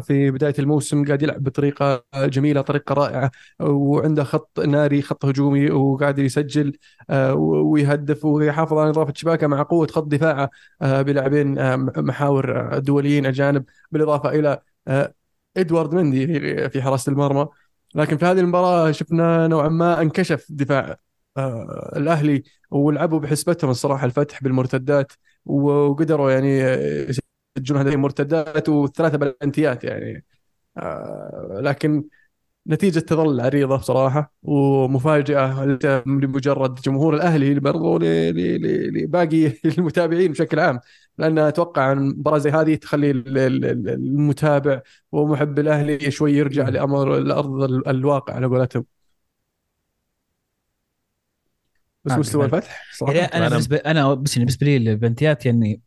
في 0.00 0.30
بداية 0.30 0.54
الموسم 0.58 1.04
قاعد 1.04 1.22
يلعب 1.22 1.42
بطريقة 1.44 2.04
جميلة 2.16 2.60
طريقة 2.60 2.92
رائعة 2.94 3.30
وعنده 3.60 4.24
خط 4.24 4.60
ناري 4.60 5.02
خط 5.02 5.24
هجومي 5.24 5.70
وقاعد 5.70 6.18
يسجل 6.18 6.72
آه، 7.10 7.34
ويهدف 7.34 8.24
ويحافظ 8.24 8.78
على 8.78 8.90
نظافة 8.90 9.12
شباكه 9.16 9.46
مع 9.46 9.62
قوة 9.62 9.86
خط 9.86 10.04
دفاعه 10.06 10.50
آه، 10.82 11.02
بلاعبين 11.02 11.58
آه، 11.58 11.76
محاور 11.76 12.74
آه، 12.76 12.78
دوليين 12.78 13.26
أجانب 13.26 13.64
بالإضافة 13.90 14.28
إلى 14.30 14.62
آه، 14.88 15.14
إدوارد 15.56 15.94
مندي 15.94 16.26
في- 16.70 16.82
حراسة 16.82 17.12
المرمى. 17.12 17.48
لكن 17.94 18.16
في 18.16 18.24
هذه 18.24 18.40
المباراة 18.40 18.90
شفنا 18.92 19.46
نوعا 19.48 19.68
ما 19.68 20.00
انكشف 20.02 20.46
دفاع 20.50 20.96
آه، 21.36 21.92
الأهلي 21.96 22.42
ولعبوا 22.70 23.18
بحسبتهم 23.20 23.70
الصراحة 23.70 24.06
الفتح 24.06 24.42
بالمرتدات 24.42 25.12
وقدروا 25.44 26.30
يعني 26.30 26.62
آه، 26.64 27.10
يسجلون 27.60 27.80
هذه 27.86 27.94
المرتدات 27.94 28.68
وثلاثة 28.68 29.18
بلنتيات 29.18 29.84
يعني. 29.84 30.24
آه، 30.78 31.60
لكن 31.64 32.04
نتيجة 32.68 32.98
تظل 33.00 33.40
عريضة 33.40 33.76
بصراحة 33.76 34.34
ومفاجأة 34.42 35.64
لمجرد 36.06 36.74
جمهور 36.74 37.14
الأهلي 37.16 37.60
برضو 37.60 37.98
ل- 37.98 38.02
ل- 38.04 38.62
ل- 38.62 39.04
لباقي 39.04 39.52
المتابعين 39.78 40.32
بشكل 40.32 40.60
عام. 40.60 40.80
لأن 41.18 41.38
أتوقع 41.38 41.92
أن 41.92 41.98
مباراة 42.08 42.38
زي 42.38 42.50
هذه 42.50 42.74
تخلي 42.74 43.10
ال- 43.10 43.38
ال- 43.38 43.64
ال- 43.64 43.88
المتابع 43.88 44.82
ومحب 45.12 45.58
الأهلي 45.58 46.10
شوي 46.10 46.32
يرجع 46.32 46.68
لأمر 46.68 47.18
الأرض 47.18 47.62
ال- 47.62 47.88
الواقع 47.88 48.34
على 48.34 48.46
قولتهم. 48.46 48.86
بس 52.04 52.12
آه، 52.12 52.18
مستوى 52.18 52.42
بالفعل. 52.42 52.60
الفتح 52.60 52.82
صراحة. 52.92 53.14
يعني 53.14 53.34
أنا 53.34 53.48
أنا- 53.48 53.50
بالنسبة 53.50 53.76
أنا 53.76 54.14
بس 54.14 54.32
يعني 54.36 54.44
بالنسبة 54.44 54.66
لي 54.66 54.76
البنتيات 54.76 55.46
يعني 55.46 55.80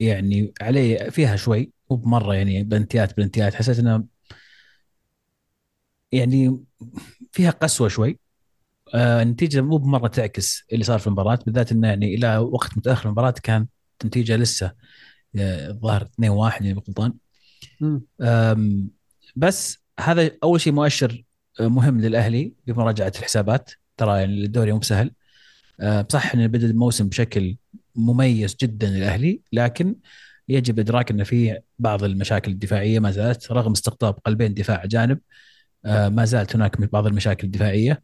يعني 0.00 0.52
علي 0.60 1.10
فيها 1.10 1.36
شوي 1.36 1.72
مو 1.90 1.96
بمرة 1.96 2.34
يعني 2.34 2.64
بنتيات 2.64 3.16
بنتيات 3.16 3.54
حسيت 3.54 3.78
انها 3.78 4.04
يعني 6.12 6.64
فيها 7.32 7.50
قسوة 7.50 7.88
شوي. 7.88 8.18
آه 8.94 9.22
النتيجة 9.22 9.60
مو 9.60 9.76
بمرة 9.78 10.08
تعكس 10.08 10.64
اللي 10.72 10.84
صار 10.84 10.98
في 10.98 11.06
المباراة 11.06 11.38
بالذات 11.46 11.72
إنه 11.72 11.88
يعني 11.88 12.14
إلى 12.14 12.38
وقت 12.38 12.78
متأخر 12.78 13.06
المباراة 13.06 13.34
كانت 13.42 13.70
النتيجة 14.02 14.36
لسه 14.36 14.72
آه، 15.36 15.70
الظاهر 15.70 16.02
2-1 16.02 16.64
يعني 16.66 16.80
غلطان 16.88 17.14
بس 19.36 19.78
هذا 20.00 20.30
أول 20.42 20.60
شيء 20.60 20.72
مؤشر 20.72 21.24
آه، 21.60 21.68
مهم 21.68 22.00
للأهلي 22.00 22.54
بمراجعة 22.66 23.12
الحسابات. 23.18 23.70
ترى 23.96 24.20
يعني 24.20 24.44
الدوري 24.44 24.72
مو 24.72 24.78
بسهل. 24.78 25.12
صح 26.08 26.34
إن 26.34 26.46
بدأ 26.48 26.66
الموسم 26.66 27.08
بشكل 27.08 27.56
مميز 27.98 28.56
جدا 28.62 28.86
للأهلي 28.90 29.40
لكن 29.52 29.96
يجب 30.48 30.78
إدراك 30.78 31.10
ان 31.10 31.24
في 31.24 31.58
بعض 31.78 32.04
المشاكل 32.04 32.52
الدفاعية 32.52 32.98
ما 33.00 33.10
زالت 33.10 33.52
رغم 33.52 33.72
استقطاب 33.72 34.14
قلبين 34.14 34.54
دفاع 34.54 34.84
جانب 34.86 35.20
آه، 35.84 36.08
ما 36.08 36.24
زالت 36.24 36.56
هناك 36.56 36.80
بعض 36.92 37.06
المشاكل 37.06 37.46
الدفاعية. 37.46 38.02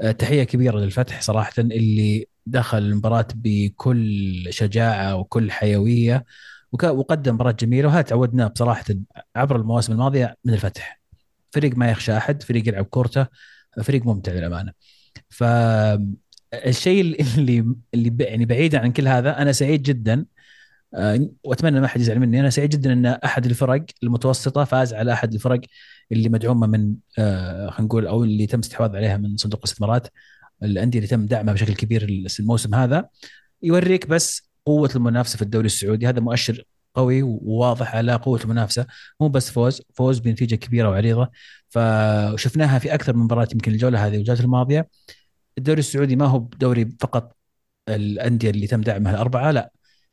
آه، 0.00 0.10
تحية 0.12 0.44
كبيرة 0.44 0.78
للفتح 0.78 1.20
صراحة 1.22 1.52
اللي 1.58 2.28
دخل 2.46 2.78
المباراة 2.78 3.26
بكل 3.34 4.46
شجاعة 4.50 5.16
وكل 5.16 5.50
حيوية 5.52 6.24
وقدم 6.72 7.34
مباراة 7.34 7.52
جميلة 7.52 7.88
وهذا 7.88 8.02
تعودناه 8.02 8.46
بصراحه 8.46 8.84
عبر 9.36 9.56
المواسم 9.56 9.92
الماضية 9.92 10.36
من 10.44 10.54
الفتح. 10.54 11.00
فريق 11.52 11.76
ما 11.76 11.90
يخشى 11.90 12.16
أحد 12.16 12.42
فريق 12.42 12.68
يلعب 12.68 12.84
كورته 12.84 13.26
فريق 13.82 14.06
ممتع 14.06 14.32
للأمانة. 14.32 14.72
فالشيء 16.54 17.00
اللي 17.38 17.74
اللي 17.94 18.16
يعني 18.20 18.44
بعيدا 18.44 18.78
عن 18.78 18.92
كل 18.92 19.08
هذا 19.08 19.42
أنا 19.42 19.52
سعيد 19.52 19.82
جدا 19.82 20.26
آه، 20.94 21.28
وأتمنى 21.44 21.80
ما 21.80 21.86
حد 21.88 22.00
يزعل 22.00 22.18
مني 22.18 22.40
أنا 22.40 22.50
سعيد 22.50 22.70
جدا 22.70 22.92
إن 22.92 23.06
أحد 23.06 23.46
الفرق 23.46 23.84
المتوسطة 24.02 24.64
فاز 24.64 24.94
على 24.94 25.12
أحد 25.12 25.34
الفرق 25.34 25.60
اللي 26.12 26.28
مدعومة 26.28 26.66
من 26.66 26.94
آه، 27.18 27.70
خلينا 27.70 27.86
نقول 27.86 28.06
أو 28.06 28.24
اللي 28.24 28.46
تم 28.46 28.58
استحواذ 28.58 28.96
عليها 28.96 29.16
من 29.16 29.36
صندوق 29.36 29.60
الاستثمارات 29.60 30.08
الأندية 30.62 30.98
اللي 30.98 31.08
تم 31.08 31.26
دعمها 31.26 31.54
بشكل 31.54 31.74
كبير 31.74 32.26
الموسم 32.40 32.74
هذا. 32.74 33.08
يوريك 33.62 34.06
بس 34.08 34.50
قوة 34.66 34.90
المنافسة 34.96 35.36
في 35.36 35.42
الدوري 35.42 35.66
السعودي. 35.66 36.06
هذا 36.08 36.20
مؤشر 36.20 36.64
قوي 36.94 37.22
وواضح 37.22 37.96
على 37.96 38.14
قوة 38.14 38.40
المنافسة. 38.44 38.86
مو 39.20 39.28
بس 39.28 39.50
فوز 39.50 39.82
فوز 39.94 40.18
بنتيجة 40.18 40.54
كبيرة 40.54 40.88
وعريضة. 40.88 41.30
فشفناها 41.68 42.78
في 42.78 42.94
أكثر 42.94 43.16
من 43.16 43.24
مباراة 43.24 43.48
يمكن 43.52 43.72
الجولة 43.72 44.06
هذه 44.06 44.16
والجولات 44.16 44.40
الماضية. 44.44 44.88
الدوري 45.58 45.78
السعودي 45.78 46.16
ما 46.16 46.26
هو 46.26 46.38
دوري 46.38 46.96
فقط 47.00 47.36
الأندية 47.88 48.50
اللي 48.50 48.66
تم 48.66 48.80
دعمها 48.80 49.12
الأربعة 49.14 49.50
لا. 49.50 49.70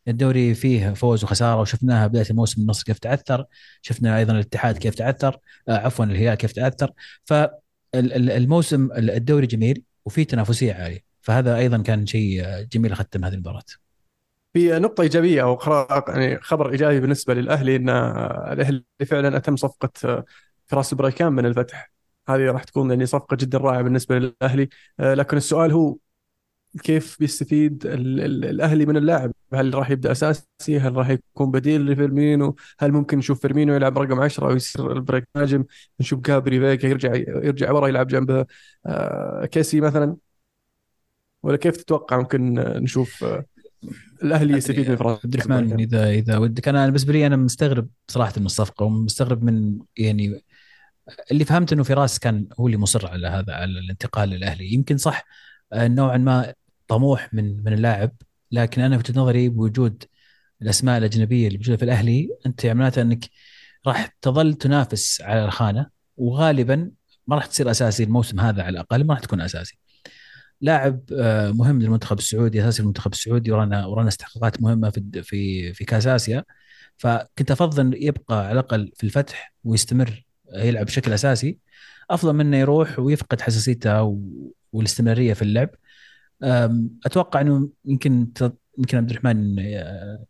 الدوري 0.07 0.53
فيه 0.53 0.93
فوز 0.93 1.23
وخسارة 1.23 1.61
وشفناها 1.61 2.07
بداية 2.07 2.25
الموسم 2.29 2.61
النصر 2.61 2.83
كيف 2.83 2.99
تعثر 2.99 3.45
شفنا 3.81 4.17
أيضا 4.17 4.33
الاتحاد 4.33 4.77
كيف 4.77 4.95
تعثر 4.95 5.37
آه، 5.67 5.77
عفوا 5.77 6.05
الهلال 6.05 6.35
كيف 6.35 6.51
تعثر. 6.51 6.91
فالموسم 7.25 8.89
الدوري 8.91 9.47
جميل 9.47 9.83
وفي 10.05 10.25
تنافسية 10.25 10.73
عالية 10.73 10.99
فهذا 11.21 11.57
أيضا 11.57 11.81
كان 11.81 12.05
شيء 12.05 12.43
جميل 12.71 12.95
ختم 12.95 13.25
هذه 13.25 13.33
المباراة. 13.33 13.63
في 14.53 14.79
نقطة 14.79 15.01
إيجابية 15.01 15.41
أو 15.41 15.59
يعني 16.07 16.39
خبر 16.41 16.71
إيجابي 16.71 16.99
بالنسبة 16.99 17.33
للأهلي 17.33 17.75
أن 17.75 17.89
الأهلي 17.89 18.83
فعلا 19.05 19.37
أتم 19.37 19.55
صفقة 19.55 20.23
فراس 20.67 20.93
البريكان 20.93 21.33
من 21.33 21.45
الفتح. 21.45 21.91
هذه 22.35 22.51
راح 22.51 22.63
تكون 22.63 22.89
يعني 22.89 23.05
صفقة 23.05 23.35
جدا 23.35 23.57
رائعة 23.57 23.81
بالنسبة 23.81 24.19
للأهلي. 24.19 24.69
آه، 24.99 25.13
لكن 25.13 25.37
السؤال 25.37 25.71
هو 25.71 25.97
كيف 26.83 27.17
بيستفيد 27.19 27.85
الأهلي 27.85 28.85
من 28.85 28.97
اللاعب؟ 28.97 29.31
هل 29.53 29.75
راح 29.75 29.89
يبدأ 29.91 30.11
أساسي؟ 30.11 30.79
هل 30.79 30.95
راح 30.95 31.09
يكون 31.09 31.51
بديل 31.51 31.85
لفيرمينو؟ 31.85 32.55
هل 32.79 32.91
ممكن 32.91 33.17
نشوف 33.17 33.41
فيرمينو 33.41 33.73
يلعب 33.73 33.97
رقم 33.97 34.19
10 34.19 34.47
ويصير 34.47 34.91
البريكان 34.91 35.27
مهاجم 35.35 35.65
نشوف 35.99 36.19
جابري 36.19 36.59
فيجا 36.59 36.89
يرجع 36.89 37.15
يرجع 37.15 37.71
ورا 37.71 37.87
يلعب 37.87 38.07
جنب 38.07 38.45
آه، 38.85 39.45
كيسي 39.45 39.81
مثلا؟ 39.81 40.17
ولا 41.43 41.57
كيف 41.57 41.77
تتوقع 41.77 42.17
ممكن 42.17 42.53
نشوف 42.53 43.23
آه، 43.23 43.45
الأهلي 44.23 44.57
يستفيد 44.57 44.89
من 44.89 44.95
فراس 44.95 45.19
عبد 45.25 45.33
الرحمن 45.33 45.79
اذا 45.79 46.09
إذا 46.09 46.37
ودك. 46.37 46.67
أنا 46.67 46.85
بالنسبة 46.85 47.13
لي 47.13 47.27
أنا 47.27 47.35
مستغرب 47.35 47.87
صراحة 48.07 48.33
من 48.37 48.45
الصفقة 48.45 48.85
ومستغرب 48.85 49.43
من 49.43 49.79
يعني 49.97 50.43
اللي 51.31 51.45
فهمت 51.45 51.73
إنه 51.73 51.83
فراس 51.83 52.19
كان 52.19 52.47
هو 52.59 52.67
اللي 52.67 52.77
مصر 52.77 53.07
على 53.07 53.27
هذا 53.27 53.53
على 53.53 53.79
الانتقال 53.79 54.29
للأهلي 54.29 54.73
يمكن 54.73 54.97
صح 54.97 55.25
آه، 55.73 55.87
نوعا 55.87 56.17
ما 56.17 56.53
طموح 56.87 57.33
من 57.33 57.63
من 57.63 57.73
اللاعب 57.73 58.11
لكن 58.51 58.81
أنا 58.81 58.97
في 58.97 59.13
نظري 59.19 59.49
بوجود 59.49 60.03
الأسماء 60.61 60.97
الأجنبية 60.97 61.47
اللي 61.47 61.57
موجودة 61.57 61.77
في 61.77 61.83
الأهلي 61.85 62.29
أنت 62.45 62.65
معناته 62.65 63.01
إنك 63.01 63.25
راح 63.87 64.07
تظل 64.21 64.53
تنافس 64.53 65.21
على 65.21 65.45
الخانة 65.45 65.89
وغالبا 66.17 66.91
ما 67.27 67.35
راح 67.35 67.45
تصير 67.45 67.71
أساسي 67.71 68.03
الموسم 68.03 68.39
هذا 68.39 68.63
على 68.63 68.69
الأقل 68.73 69.03
ما 69.03 69.13
راح 69.13 69.19
تكون 69.21 69.41
أساسي. 69.41 69.77
لاعب 70.61 71.01
آه، 71.13 71.51
مهم 71.51 71.81
للمنتخب 71.81 72.17
السعودي 72.19 72.61
أساسي 72.61 72.81
المنتخب 72.81 73.11
السعودي 73.11 73.51
ورانا 73.51 73.85
ورانا 73.85 74.07
استحقاقات 74.07 74.61
مهمة 74.61 74.89
في 74.89 75.23
في 75.23 75.73
في 75.73 75.85
كاس 75.85 76.07
آسيا 76.07 76.43
فكنت 76.97 77.51
أفضل 77.51 77.93
يبقى 78.03 78.39
على 78.47 78.51
الأقل 78.51 78.91
في 78.95 79.03
الفتح 79.03 79.53
ويستمر 79.63 80.25
يلعب 80.55 80.85
بشكل 80.85 81.13
أساسي. 81.13 81.57
أفضل 82.09 82.33
منه 82.33 82.57
يروح 82.57 82.99
ويفقد 82.99 83.41
حساسيته 83.41 84.17
والاستمرارية 84.73 85.33
في 85.33 85.41
اللعب. 85.41 85.69
أتوقع 87.05 87.41
إنه 87.41 87.69
يمكن 87.85 88.27
يمكن 88.77 88.97
عبد 88.97 89.09
الرحمن 89.09 89.59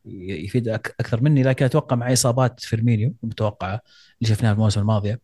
يفيد 0.05 0.67
أكثر 0.67 1.23
مني 1.23 1.43
لكن 1.43 1.65
أتوقع 1.65 1.95
مع 1.95 2.13
إصابات 2.13 2.59
فيرمينيو 2.59 3.15
المتوقعه 3.23 3.81
اللي 4.21 4.35
شفناها 4.35 4.53
المواسم 4.53 4.81
الماضيه 4.81 5.19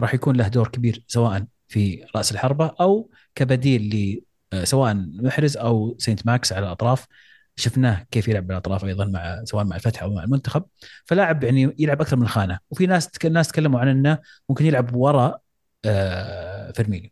راح 0.00 0.14
يكون 0.14 0.36
له 0.36 0.48
دور 0.48 0.68
كبير 0.68 1.04
سواء 1.08 1.44
في 1.68 2.06
رأس 2.16 2.32
الحربة 2.32 2.66
أو 2.80 3.10
كبديل 3.34 3.82
ل 3.82 4.22
آه، 4.52 4.64
سواء 4.64 4.94
محرز 4.94 5.56
أو 5.56 5.96
سينت 5.98 6.26
ماكس 6.26 6.52
على 6.52 6.66
الأطراف. 6.66 7.06
شفناه 7.56 8.06
كيف 8.10 8.28
يلعب 8.28 8.46
بالاطراف 8.46 8.84
أيضا 8.84 9.04
مع 9.04 9.44
سواء 9.44 9.64
مع 9.64 9.76
الفتح 9.76 10.02
أو 10.02 10.10
مع 10.14 10.24
المنتخب. 10.24 10.64
فلاعب 11.04 11.44
يعني 11.44 11.74
يلعب 11.78 12.00
أكثر 12.00 12.16
من 12.16 12.28
خانة. 12.28 12.58
وفي 12.70 12.86
ناس 12.86 13.10
ناس 13.24 13.48
تكلموا 13.48 13.80
عن 13.80 13.88
إنه 13.88 14.18
ممكن 14.48 14.66
يلعب 14.66 14.94
وراء 14.94 15.40
آه، 15.84 16.72
فيرمينيو. 16.72 17.10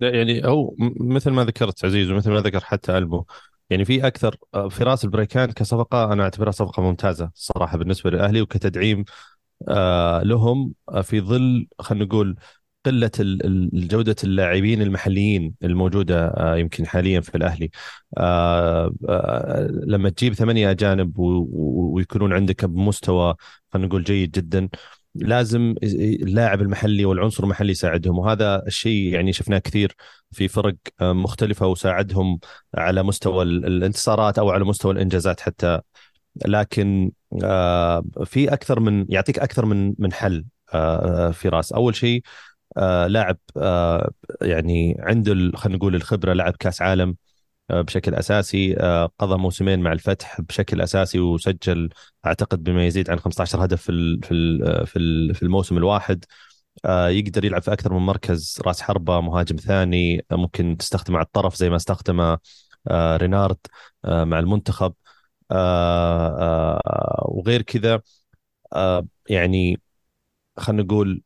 يعني 0.00 0.46
هو 0.46 0.74
مثل 1.00 1.30
ما 1.30 1.44
ذكرت 1.44 1.84
عزيز 1.84 2.10
ومثل 2.10 2.30
ما 2.30 2.40
ذكر 2.40 2.60
حتى 2.60 2.98
ألبو 2.98 3.24
يعني 3.70 3.84
في 3.84 4.06
أكثر 4.06 4.36
آه، 4.54 4.68
فراس 4.68 5.04
البريكان 5.04 5.52
كصفقة 5.52 6.12
أنا 6.12 6.22
أعتبرها 6.24 6.50
صفقة 6.50 6.82
ممتازة 6.82 7.30
صراحة 7.34 7.78
بالنسبة 7.78 8.10
للاهلي 8.10 8.40
وكتدعيم 8.42 9.04
آه، 9.68 10.22
لهم 10.22 10.74
في 11.02 11.20
ظل 11.20 11.68
خلينا 11.80 12.04
نقول 12.04 12.36
قلة 12.84 13.10
جودة 13.72 14.16
اللاعبين 14.24 14.82
المحليين 14.82 15.54
الموجودة 15.64 16.32
يمكن 16.56 16.86
حاليا 16.86 17.20
في 17.20 17.34
الأهلي. 17.34 17.70
لما 19.86 20.08
تجيب 20.10 20.34
ثمانية 20.34 20.70
أجانب 20.70 21.12
ويكونون 21.18 22.32
عندك 22.32 22.64
بمستوى 22.64 23.34
خلينا 23.72 23.88
نقول 23.88 24.04
جيد 24.04 24.30
جدا 24.30 24.68
لازم 25.14 25.74
اللاعب 25.82 26.62
المحلي 26.62 27.04
والعنصر 27.04 27.44
المحلي 27.44 27.70
يساعدهم. 27.70 28.18
وهذا 28.18 28.62
الشيء 28.66 29.12
يعني 29.14 29.32
شفناه 29.32 29.58
كثير 29.58 29.96
في 30.32 30.48
فرق 30.48 30.74
آه، 31.00 31.12
مختلفة 31.12 31.66
وساعدهم 31.66 32.38
على 32.74 33.02
مستوى 33.02 33.42
الانتصارات 33.42 34.38
أو 34.38 34.50
على 34.50 34.64
مستوى 34.64 34.92
الإنجازات 34.92 35.40
حتى. 35.40 35.80
لكن 36.46 37.12
آه، 37.44 38.04
في 38.24 38.52
أكثر 38.52 38.80
من 38.80 39.06
يعطيك 39.08 39.38
أكثر 39.38 39.66
من 39.66 39.94
من 39.98 40.12
حل 40.12 40.44
آه، 40.74 41.30
في 41.30 41.48
راس 41.48 41.72
أول 41.72 41.94
شيء 41.96 42.22
لاعب 43.08 43.38
يعني 44.42 44.96
عنده 44.98 45.34
خلينا 45.56 45.78
نقول 45.78 45.94
الخبرة 45.94 46.32
لعب 46.32 46.56
كأس 46.56 46.82
عالم 46.82 47.16
آه، 47.70 47.80
بشكل 47.80 48.14
أساسي 48.14 48.76
آه، 48.80 49.10
قضى 49.18 49.38
موسمين 49.38 49.80
مع 49.80 49.92
الفتح 49.92 50.40
بشكل 50.40 50.80
أساسي 50.80 51.20
وسجل 51.20 51.90
أعتقد 52.26 52.64
بما 52.64 52.86
يزيد 52.86 53.10
عن 53.10 53.18
15 53.18 53.64
هدف 53.64 53.82
في 53.82 54.20
آه، 54.66 54.84
في 54.84 55.34
في 55.34 55.42
الموسم 55.42 55.76
الواحد. 55.76 56.24
يقدر 56.86 57.44
يلعب 57.44 57.62
في 57.62 57.72
أكثر 57.72 57.94
من 57.94 58.00
مركز 58.06 58.58
راس 58.66 58.82
حربة 58.82 59.20
مهاجم 59.20 59.56
ثاني 59.56 60.26
ممكن 60.32 60.76
تستخدمه 60.76 61.16
على 61.18 61.26
الطرف 61.26 61.56
زي 61.56 61.70
ما 61.70 61.76
استخدمه 61.76 62.38
رينارد 62.92 63.58
مع 64.04 64.38
المنتخب. 64.38 64.94
وغير 67.28 67.62
كذا 67.62 68.00
يعني 69.30 69.80
خلينا 70.58 70.82
نقول 70.82 71.22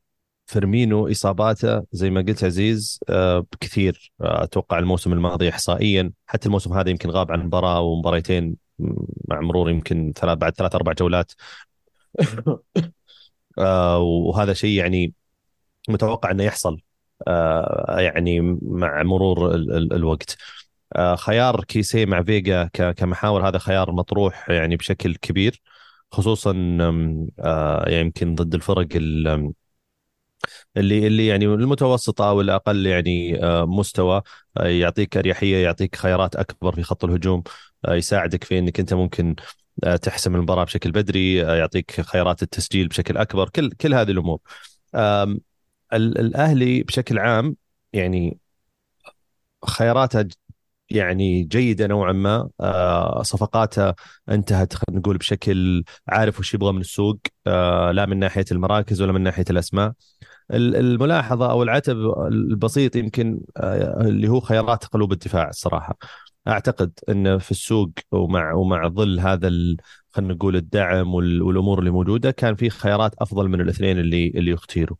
فيرمينو 0.48 1.08
إصاباته 1.11 1.82
زي 1.92 2.11
ما 2.11 2.20
قلت 2.20 2.44
عزيز 2.44 3.00
آه، 3.08 3.46
كثير. 3.61 4.12
آه، 4.20 4.44
أتوقع 4.44 4.78
الموسم 4.78 5.12
الماضي 5.12 5.48
احصائيا 5.48 6.12
حتى 6.26 6.46
الموسم 6.46 6.72
هذا 6.72 6.90
يمكن 6.90 7.11
غاب 7.11 7.32
عن 7.32 7.40
مباراة 7.40 7.80
ومباريتين 7.80 8.56
مع 9.28 9.40
مرور 9.40 9.70
يمكن 9.70 10.12
ثلاث 10.16 10.38
بعد 10.38 10.52
ثلاث 10.56 10.74
أربع 10.74 10.92
جولات. 10.92 11.32
آه، 13.58 13.98
وهذا 13.98 14.52
شيء 14.54 14.78
يعني 14.78 15.14
متوقع 15.88 16.30
إنه 16.30 16.44
يحصل 16.44 16.80
يعني 17.98 18.40
مع 18.62 19.02
مرور 19.02 19.54
الوقت. 19.54 20.37
خيار 21.16 21.64
كيسي 21.64 22.06
مع 22.06 22.22
فيجا 22.22 22.70
كمحاور 22.96 23.48
هذا 23.48 23.58
خيار 23.58 23.92
مطروح 23.92 24.50
يعني 24.50 24.76
بشكل 24.76 25.16
كبير 25.16 25.62
خصوصا 26.12 26.52
يمكن 27.88 28.34
ضد 28.34 28.54
الفرق 28.54 28.88
اللي 30.77 31.07
اللي 31.07 31.27
يعني 31.27 31.44
المتوسطة 31.44 32.29
أو 32.29 32.40
الأقل 32.40 32.87
يعني 32.87 33.44
آه، 33.44 33.64
مستوى 33.66 34.22
آه، 34.57 34.66
يعطيك 34.66 35.16
أريحية 35.16 35.57
يعطيك 35.64 35.96
خيارات 35.96 36.37
أكبر 36.37 36.74
في 36.74 36.83
خط 36.83 37.05
الهجوم 37.05 37.42
آه، 37.85 37.94
يساعدك 37.94 38.44
في 38.44 38.59
إنك 38.59 38.81
أنت 38.81 38.94
ممكن 38.94 39.37
تحسم 40.03 40.35
المباراة 40.37 40.64
بشكل 40.64 40.92
بدري 40.92 41.35
يعطيك 41.37 42.01
خيارات 42.01 42.42
التسجيل 42.42 42.88
بشكل 42.88 43.16
أكبر 43.16 43.48
كل 43.48 43.70
كل 43.72 43.94
هذه 43.94 44.11
الأمور. 44.11 44.40
الأهلي 45.92 46.83
بشكل 46.83 47.18
عام 47.18 47.57
يعني 47.92 48.38
خياراته 49.64 50.24
يعني 50.90 51.42
جيدة 51.42 51.87
نوعا 51.87 52.12
ما. 52.12 52.48
صفقاته 53.22 53.94
انتهت 54.29 54.74
خلينا 54.74 55.01
نقول 55.01 55.16
بشكل 55.18 55.85
عارف 56.09 56.38
وش 56.40 56.55
يبغى 56.55 56.72
من 56.72 56.81
السوق. 56.81 57.18
لا 57.92 58.07
من 58.07 58.18
ناحية 58.18 58.44
المراكز 58.53 59.03
ولا 59.03 59.12
من 59.12 59.20
ناحية 59.20 59.44
الأسماء. 59.51 59.92
الملاحظة 60.53 61.51
أو 61.51 61.62
العتب 61.62 61.96
البسيط 62.33 62.96
يمكن 62.96 63.40
آه، 63.57 64.01
اللي 64.01 64.29
هو 64.29 64.40
خيارات 64.40 64.85
قلوب 64.85 65.12
الدفاع 65.12 65.48
الصراحة. 65.48 65.98
أعتقد 66.48 66.92
إن 67.09 67.38
في 67.38 67.51
السوق 67.51 67.90
ومع 68.12 68.53
ومع 68.53 68.88
ظل 68.88 69.20
هذا 69.20 69.48
خلينا 70.11 70.35
نقول 70.35 70.57
الدعم 70.57 71.14
والأمور 71.14 71.79
اللي 71.79 71.90
موجودة 71.90 72.31
كان 72.31 72.55
في 72.55 72.70
خيارات 72.70 73.14
أفضل 73.18 73.48
من 73.48 73.61
الاثنين 73.61 73.98
اللي 73.98 74.29
اللي 74.29 74.51
اختيروا. 74.50 74.96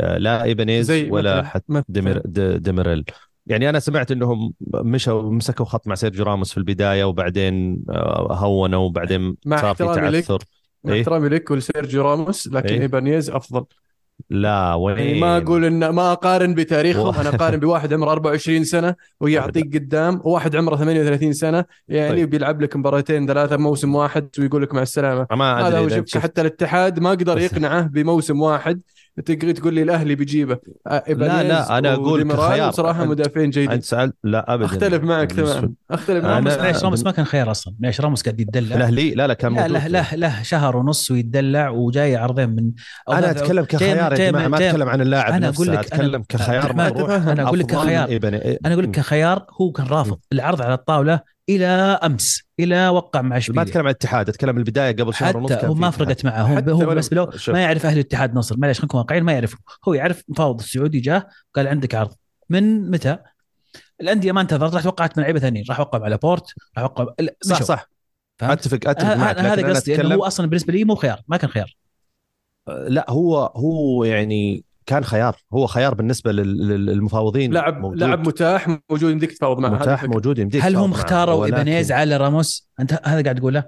آه، 0.00 0.18
لا 0.18 0.42
إيبانيز 0.42 0.90
ولا 0.90 1.42
حتى 1.42 1.82
ديمير 1.88 2.22
ديميريل. 2.56 3.04
يعني 3.46 3.68
أنا 3.68 3.78
سمعت 3.80 4.10
إنهم 4.12 4.52
مشوا 4.74 5.22
مسكوا 5.22 5.64
خط 5.66 5.88
مع 5.88 5.94
سيرجيو 5.94 6.24
راموس 6.24 6.52
في 6.52 6.58
البداية 6.58 7.04
وبعدين 7.04 7.84
آه، 7.90 8.28
هونوا 8.34 8.80
وبعدين 8.86 9.36
صار 9.48 9.74
في 9.74 9.84
تعثر. 9.84 10.38
مع 10.84 10.92
إيه؟ 10.92 11.00
احترامي 11.00 11.28
لك 11.28 11.50
ولسيرجيو 11.50 12.02
راموس 12.02 12.48
لكن 12.48 12.68
إيه؟ 12.74 12.80
إيبانيز 12.80 13.30
أفضل. 13.30 13.64
لا 14.30 14.74
وين 14.74 14.98
يعني 14.98 15.20
ما 15.20 15.36
أقول 15.36 15.64
إن 15.64 15.88
ما 15.88 16.12
أقارن 16.12 16.54
بتاريخهم 16.54 17.06
و- 17.16 17.20
أنا 17.20 17.28
أقارن 17.28 17.60
بواحد 17.64 17.92
عمره 17.92 18.10
24 18.12 18.64
سنة 18.64 18.94
ويعطيك 19.20 19.74
قدام 19.76 20.20
وواحد 20.24 20.56
عمره 20.56 20.76
38 20.76 21.32
سنة 21.32 21.64
يعني 21.88 22.08
طيب. 22.16 22.30
بيلعب 22.30 22.62
لك 22.62 22.76
مباراتين 22.76 23.26
ثلاثة 23.26 23.56
موسم 23.56 23.94
واحد 23.94 24.28
ويقول 24.38 24.62
لك 24.62 24.74
مع 24.74 24.82
السلامة. 24.82 25.26
ما 25.32 25.68
هذا 25.68 25.78
هو 25.78 25.88
شفت- 25.88 26.18
حتى 26.18 26.40
الاتحاد 26.40 26.98
ما 27.00 27.10
قدر 27.10 27.38
يقنعه 27.46 27.80
بموسم 27.86 28.40
واحد. 28.40 28.80
تقدر 29.26 29.52
تقول 29.52 29.74
لي 29.74 29.82
الأهلي 29.82 30.14
بيجيبه. 30.14 30.58
آه، 30.86 31.04
لا، 31.08 31.78
أنا 31.78 31.92
أقول 31.94 32.12
وديميرال 32.12 32.40
كخيار. 32.40 32.72
صراحة 32.72 33.04
مدافعين 33.04 33.50
جيدين. 33.50 33.70
أنت 33.70 33.84
سالت 33.84 34.14
لا 34.24 34.54
ابدا. 34.54 34.66
أختلف 34.66 35.02
معك 35.02 35.32
بالنسبة- 35.32 35.34
تمام 35.36 35.74
أختلف 35.90 36.24
معك. 36.24 36.42
معليش 36.42 36.84
راموس 36.84 37.04
ما 37.04 37.10
كان 37.10 37.24
خيار 37.24 37.50
أصلا. 37.50 37.74
معليش 37.80 38.00
راموس 38.00 38.22
قاعد 38.22 38.40
يتدلع 38.40 38.76
الاهلي 38.76 39.10
لا 39.10 39.26
لا 39.26 39.34
كان 39.34 39.54
لا 39.54 39.68
له 39.68 39.86
له 39.86 40.14
له 40.14 40.42
شهر 40.42 40.76
ونص 40.76 41.10
ويتدلع 41.10 41.68
وجاي 41.68 42.16
عرضين 42.16 42.48
من 42.50 42.70
أو 43.08 43.12
أنا 43.12 43.20
لا- 43.20 43.30
أتكلم 43.30 43.64
كخيار 43.64 44.12
يا 44.12 44.30
جماعة 44.30 44.48
ما 44.48 44.56
أتكلم 44.68 44.88
عن 44.88 45.00
اللاعب 45.00 45.32
أنا 45.32 45.48
أقول 45.48 45.66
نفسه. 45.70 45.80
لك- 45.82 45.90
أنا- 45.90 45.94
أتكلم 45.94 46.22
كخيار. 46.28 46.70
أنا 46.70 47.42
أقول 47.42 47.58
لك 47.58 47.66
كخيار. 47.66 48.08
أنا 48.64 48.72
أقول 48.74 48.82
لك 48.84 48.90
كخيار. 48.90 49.46
هو 49.60 49.72
كان 49.72 49.86
رافض. 49.86 50.18
العرض 50.32 50.62
على 50.62 50.74
الطاولة 50.74 51.20
إلى 51.48 51.66
أمس 52.04 52.42
إلى 52.60 52.88
وقع 52.88 53.22
مع 53.22 53.28
ما 53.28 53.36
إشبيلية 53.36 53.62
أتكلم 53.62 53.82
عن 53.82 53.86
الاتحاد 53.86 54.28
أتكلم 54.28 54.58
البداية 54.58 54.96
قبل 54.96 55.14
شهر 55.14 55.36
ونص 55.36 55.52
حتى 55.52 55.66
هو 55.66 55.74
ما. 55.74 55.90
فرقت 55.90 56.24
معه 56.24 56.42
هو, 56.42 56.80
هو 56.80 56.92
له 56.92 57.30
شوف. 57.36 57.54
ما 57.54 57.60
يعرف 57.60 57.86
أهل 57.86 57.94
الاتحاد 57.94 58.34
نصر 58.34 58.56
معليش 58.58 58.76
خلينا 58.76 58.86
نكون 58.86 59.00
واقعيين 59.00 59.24
ما 59.24 59.32
يعرف 59.32 59.56
هو 59.88 59.94
يعرف 59.94 60.22
مفاوض 60.28 60.60
السعودي 60.60 61.00
جاه 61.00 61.26
قال 61.54 61.68
عندك 61.68 61.94
عرض 61.94 62.14
من 62.50 62.90
متى؟ 62.90 63.18
الأندية 64.00 64.32
ما 64.32 64.40
انتظرت 64.40 64.74
راح 64.74 64.82
توقعت 64.82 65.18
مع 65.18 65.22
لعيبة 65.24 65.38
ثانيين 65.38 65.64
راح 65.68 65.80
وقع 65.80 66.04
على 66.04 66.16
بورت 66.16 66.46
راح 66.78 66.84
وقع 66.84 67.06
صح. 67.42 67.62
صح 67.62 67.88
فهمت؟ 68.38 68.58
أتفق 68.58 68.90
أتفق 68.90 69.14
معك 69.14 69.38
هذا 69.38 69.68
قصدي 69.68 70.00
انه 70.00 70.14
هو 70.14 70.24
أصلا 70.24 70.46
بالنسبة 70.46 70.72
لي 70.72 70.84
مو 70.84 70.94
خيار 70.94 71.22
ما 71.28 71.36
كان 71.36 71.50
خيار 71.50 71.76
لا 72.68 73.10
هو 73.10 73.38
هو 73.56 74.04
يعني 74.04 74.64
كان 74.92 75.04
خيار 75.04 75.36
هو 75.52 75.66
خيار 75.66 75.94
بالنسبة 75.94 76.32
لل- 76.32 76.68
لل- 76.68 76.86
للمفاوضين 76.86 77.52
لاعب 77.52 77.78
موجود. 77.80 77.98
لاعب 77.98 78.28
متاح 78.28 78.68
موجود 78.90 79.10
يمديك 79.12 79.32
تفاوض 79.32 79.58
معه 79.58 79.70
متاح. 79.70 80.04
موجود 80.04 80.38
يمديك 80.38 80.62
هل 80.64 80.76
هم. 80.76 80.90
اختاروا 80.92 81.34
ولكن- 81.34 81.54
إيبانيز 81.54 81.92
على 81.92 82.16
راموس 82.16 82.68
أنت 82.80 82.92
هذا 83.04 83.22
قاعد 83.22 83.38
تقوله 83.38 83.64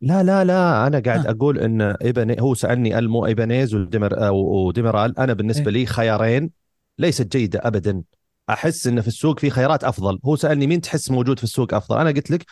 لا 0.00 0.22
لا 0.22 0.44
لا 0.44 0.86
أنا 0.86 0.98
قاعد 1.06 1.26
آه. 1.26 1.30
أقول 1.30 1.58
إن 1.58 1.80
إيباني 1.82 2.36
هو 2.40 2.54
سألني 2.54 2.98
المو 2.98 3.26
إيبانيز 3.26 3.74
وديمر 3.74 4.30
وديميرال 4.32 5.18
أنا 5.18 5.32
بالنسبة 5.32 5.66
إيه. 5.66 5.72
لي 5.72 5.86
خيارين 5.86 6.50
ليست 6.98 7.36
جيدة 7.36 7.60
ابدا 7.64 8.02
أحس 8.50 8.86
إن 8.86 9.00
في 9.00 9.08
السوق 9.08 9.38
في 9.40 9.50
خيارات 9.50 9.84
أفضل 9.84 10.18
هو 10.24 10.36
سألني 10.36 10.66
مين 10.66 10.80
تحس 10.80 11.10
موجود 11.10 11.38
في 11.38 11.44
السوق 11.44 11.74
أفضل 11.74 11.98
أنا 11.98 12.10
قلت 12.10 12.30
لك 12.30 12.44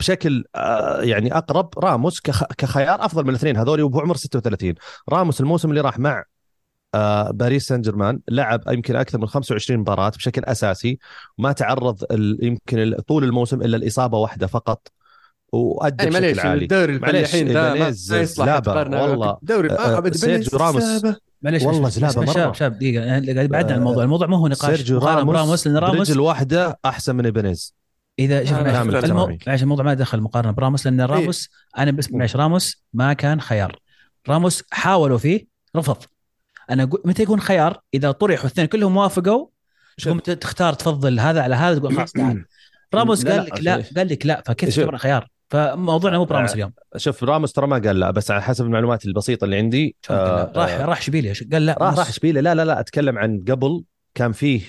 بشكل 0.00 0.44
آه، 0.54 1.00
يعني 1.02 1.36
أقرب 1.36 1.78
راموس 1.78 2.20
كخ- 2.20 2.52
كخيار 2.58 3.04
أفضل 3.04 3.22
من 3.24 3.30
الاثنين 3.30 3.56
هذول 3.56 3.82
وهو 3.82 4.00
عمر 4.00 4.16
36 4.16 4.74
راموس 5.08 5.40
الموسم 5.40 5.70
اللي 5.70 5.80
راح 5.80 5.98
مع 5.98 6.24
باريس 7.30 7.66
سان 7.66 7.80
جيرمان 7.80 8.20
لعب 8.28 8.60
يمكن 8.68 8.96
أكثر 8.96 9.18
من 9.18 9.26
25 9.26 9.80
مباراة 9.80 10.08
بشكل 10.08 10.44
أساسي 10.44 10.98
وما 11.38 11.52
تعرض 11.52 12.04
ال- 12.10 12.38
يمكن 12.42 12.94
طول 13.06 13.24
الموسم 13.24 13.62
إلا 13.62 13.76
الإصابة 13.76 14.18
واحدة 14.18 14.46
فقط 14.46 14.88
وأدى 15.52 16.04
يعني 16.04 16.10
بشكل 16.10 16.22
معليش 16.22 16.38
عالي 16.38 16.62
الدوري 16.62 16.98
معليش، 16.98 17.34
الفلاحين 17.34 17.52
ده 17.54 17.74
ما 17.74 17.78
ما 17.80 17.88
يصلح. 17.88 18.46
والله. 19.10 19.38
دوري 19.42 19.70
آه، 19.70 19.98
آه، 19.98 20.10
سيرجيو 20.10 20.58
راموس. 20.58 20.82
معليش 21.42 21.62
والله 21.62 21.86
بس 21.88 21.98
مرة. 22.18 22.32
شاب 22.32 22.54
شاب 22.54 22.78
دقيقة 22.78 23.04
يعني 23.04 23.32
قاعد 23.32 23.48
بعدنا 23.48 23.72
عن 23.72 23.74
آه، 23.74 23.78
الموضوع 23.78 24.04
الموضوع 24.04 24.26
مو 24.26 24.36
هو 24.36 24.48
نقاش 24.48 24.76
سيرجيو 24.76 24.96
مقارنة 24.96 25.18
راموس 25.18 25.34
براموس 25.34 25.66
لأن 25.66 25.76
راموس 25.76 26.08
برجل 26.08 26.20
واحدة 26.20 26.78
أحسن 26.84 27.16
من 27.16 27.24
ايبانيز 27.24 27.74
إذا 28.18 28.44
شوف. 28.44 28.58
معلش 29.46 29.62
الموضوع 29.62 29.84
ما 29.84 29.94
دخل 29.94 30.20
مقارنة 30.20 30.52
براموس 30.52 30.86
لأن 30.86 31.00
راموس 31.00 31.48
أنا 31.78 31.90
بس 31.90 32.12
معلش 32.12 32.36
راموس 32.36 32.84
ما 32.92 33.12
كان 33.12 33.40
خيار 33.40 33.78
راموس 34.28 34.62
حاولوا 34.70 35.18
فيه 35.18 35.46
رفض 35.76 35.96
أنا 36.72 36.82
أقول 36.82 37.02
متى 37.04 37.22
يكون 37.22 37.40
خيار؟ 37.40 37.80
إذا 37.94 38.10
طرحوا 38.10 38.44
الاثنين 38.44 38.66
كلهم 38.66 38.96
وافقوا 38.96 39.46
تقوم 40.02 40.18
تختار 40.18 40.72
تفضل 40.72 41.20
هذا 41.20 41.42
على 41.42 41.54
هذا 41.54 41.78
تقول 41.78 41.96
خلاص 41.96 42.12
تعال. 42.12 42.44
راموس 42.94 43.26
قال 43.26 43.44
لك 43.44 43.60
لا. 43.62 43.82
قال 43.96 44.08
لك 44.08 44.26
لا 44.26 44.42
فكيف. 44.46 44.76
تعتبر 44.76 44.96
خيار؟ 44.96 45.28
فموضوعنا 45.50 46.18
مو 46.18 46.24
براموس 46.24 46.50
آه، 46.50 46.54
اليوم. 46.54 46.72
شوف 46.96 47.24
راموس 47.24 47.52
ترى 47.52 47.66
ما 47.66 47.78
قال 47.78 48.00
لا 48.00 48.10
بس 48.10 48.30
على 48.30 48.42
حسب 48.42 48.64
المعلومات 48.64 49.06
البسيطة 49.06 49.44
اللي 49.44 49.56
عندي؟ 49.56 49.96
آه، 50.10 50.52
راح 50.56 50.70
آه، 50.70 50.84
راح 50.84 50.98
اشبيليه 50.98 51.32
قال 51.52 51.66
لا 51.66 51.76
راح 51.80 51.98
راح 51.98 52.08
اشبيليه 52.08 52.40
لا 52.40 52.54
لا 52.54 52.64
لا 52.64 52.80
أتكلم 52.80 53.18
عن 53.18 53.44
قبل 53.48 53.84
كان 54.14 54.32
فيه 54.32 54.62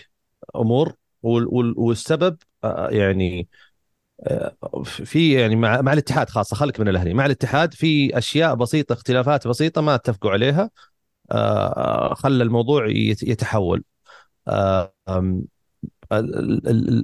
أمور 0.56 0.94
وال- 1.24 1.48
وال- 1.48 1.74
والسبب 1.78 2.38
آه، 2.63 2.89
يعني 2.92 3.48
في 4.84 5.34
يعني 5.34 5.56
مع 5.56 5.82
مع 5.82 5.94
الاتحاد 5.94 6.30
خاصة 6.30 6.56
خليك 6.56 6.80
من 6.80 6.88
الأهلي 6.88 7.13
مع 7.13 7.26
الاتحاد 7.26 7.74
في 7.74 8.18
أشياء 8.18 8.56
بسيطة 8.56 8.94
اختلافات 8.94 9.48
بسيطة 9.48 9.82
ما 9.82 9.96
اتفقوا 9.96 10.32
عليها. 10.32 10.70
خلى 12.15 12.43
الموضوع 12.43 12.88
يت- 12.89 13.23
يتحول. 13.23 13.83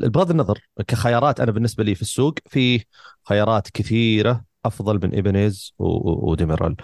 بغض 0.08 0.29
النظر 0.32 0.60
كخيارات 0.88 1.39
أنا 1.39 1.51
بالنسبة 1.51 1.84
لي 1.84 1.95
في 1.95 2.01
السوق 2.01 2.34
في 2.49 2.86
خيارات 3.29 3.69
كثيرة 3.69 4.45
أفضل 4.65 4.95
من 5.08 5.13
و- 5.79 6.32
وديميرال. 6.32 6.75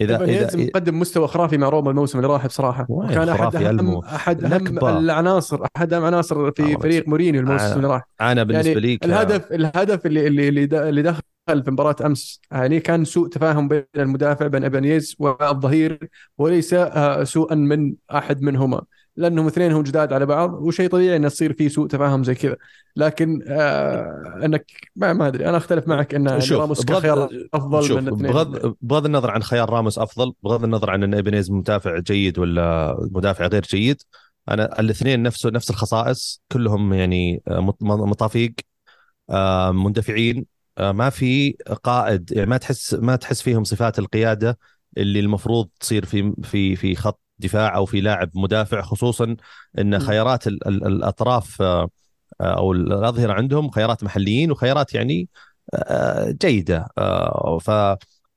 اذا 0.00 0.24
اذا 0.24 0.46
مقدم 0.66 1.00
مستوى 1.00 1.28
خرافي 1.28 1.58
مع 1.58 1.68
روما 1.68 1.90
الموسم 1.90 2.18
اللي 2.18 2.28
راح 2.28 2.46
بصراحة 2.46 2.84
كان 3.08 3.28
أحد 3.28 3.56
اهم؟ 3.56 3.98
أحد 4.04 4.44
أهم. 4.44 4.78
العناصر 4.98 5.66
أحد 5.76 5.92
أهم 5.92 6.04
عناصر 6.04 6.52
في 6.52 6.76
فريق 6.76 7.08
مورينيو 7.08 7.40
الموسم 7.40 7.76
اللي 7.76 7.88
راح 7.88 8.02
أنا 8.20 8.42
بالنسبة 8.42 8.68
يعني 8.70 8.80
لي 8.80 8.96
ك- 8.96 9.04
الهدف 9.04 9.52
الهدف 9.52 10.06
اللي 10.06 10.26
اللي 10.26 10.64
اللي 10.88 11.02
دخل 11.02 11.22
في 11.64 11.70
مباراة 11.70 11.96
أمس 12.06 12.40
يعني 12.52 12.80
كان 12.80 13.04
سوء 13.04 13.28
تفاهم 13.28 13.68
بين 13.68 13.84
المدافع 13.96 14.46
بين 14.46 14.64
ايبانيز 14.64 15.16
والظهير 15.18 16.08
وليس 16.38 16.74
آه، 16.74 17.24
سوءا 17.24 17.54
من 17.54 17.94
أحد 18.14 18.42
منهما 18.42 18.82
لأنهم 19.16 19.46
اثنينهم 19.46 19.82
جداد 19.82 20.12
على 20.12 20.26
بعض 20.26 20.54
وشيء 20.54 20.88
طبيعي 20.90 21.16
إنه 21.16 21.26
يصير 21.26 21.52
في 21.52 21.68
سوء 21.68 21.86
تفاهم 21.88 22.24
زي 22.24 22.34
كذا. 22.34 22.56
لكن 22.96 23.42
آه 23.48 24.40
إنك 24.44 24.70
ما, 24.96 25.12
ما 25.12 25.26
أدري 25.28 25.48
أنا 25.48 25.56
أختلف 25.56 25.88
معك 25.88 26.14
إن 26.14 26.40
شوف، 26.40 26.60
راموس 26.60 26.82
بغض- 26.82 26.98
كخيار 26.98 27.28
أفضل 27.54 27.88
شوف 27.88 27.98
من 27.98 28.08
الاثنين 28.08 28.32
بغض 28.32 28.74
بغض 28.80 29.04
النظر 29.06 29.30
عن 29.30 29.42
خيار 29.42 29.70
راموس 29.70 29.98
أفضل 29.98 30.32
بغض 30.42 30.64
النظر 30.64 30.90
عن 30.90 31.02
إن 31.02 31.14
ايبانيز 31.14 31.50
مدافع 31.50 31.98
جيد 31.98 32.38
ولا 32.38 32.96
مدافع 33.10 33.46
غير 33.46 33.62
جيد 33.62 34.02
أنا 34.48 34.80
الاثنين 34.80 35.22
نفسه 35.22 35.50
نفس 35.50 35.70
الخصائص 35.70 36.42
كلهم 36.52 36.92
يعني 36.94 37.42
آه، 37.48 37.60
مط- 37.60 37.82
مطافيق 37.82 38.54
آه، 39.30 39.70
مندفعين 39.72 40.46
آه، 40.78 40.92
ما 40.92 41.10
في 41.10 41.52
قائد 41.82 42.32
يعني 42.32 42.50
ما 42.50 42.56
تحس 42.56 42.94
ما 42.94 43.16
تحس 43.16 43.42
فيهم 43.42 43.64
صفات 43.64 43.98
القيادة 43.98 44.58
اللي 44.98 45.20
المفروض 45.20 45.68
تصير 45.80 46.04
في 46.04 46.34
في 46.42 46.76
في 46.76 46.94
خط 46.94 47.20
دفاع 47.38 47.76
أو 47.76 47.86
في 47.86 48.00
لاعب 48.00 48.30
مدافع 48.34 48.82
خصوصا 48.82 49.36
إن 49.78 49.98
خيارات 49.98 50.46
ال- 50.46 50.68
ال- 50.68 50.86
الأطراف 50.86 51.62
آه، 51.62 51.90
آه، 52.40 52.58
أو 52.58 52.72
الأظهرة 52.72 53.32
عندهم 53.32 53.70
خيارات 53.70 54.04
محليين 54.04 54.50
وخيارات 54.50 54.94
يعني 54.94 55.28
آه، 55.74 56.30
جيدة. 56.42 56.88
ف 57.60 57.70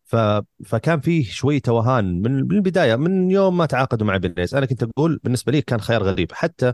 ف 0.06 0.16
فكان 0.66 1.00
فيه 1.00 1.24
شوي 1.32 1.60
توهان 1.60 2.22
من 2.22 2.40
البداية 2.40 2.96
من 2.96 3.32
يوم 3.32 3.58
ما 3.58 3.66
تعاقدوا 3.66 4.08
مع 4.08 4.18
إيبانيز 4.18 4.56
أنا 4.56 4.66
كنت 4.66 4.84
أقول 4.84 5.20
بالنسبة 5.24 5.52
لي 5.52 5.62
كان 5.62 5.82
خيار 5.82 6.04
غريب. 6.04 6.32
حتى 6.34 6.74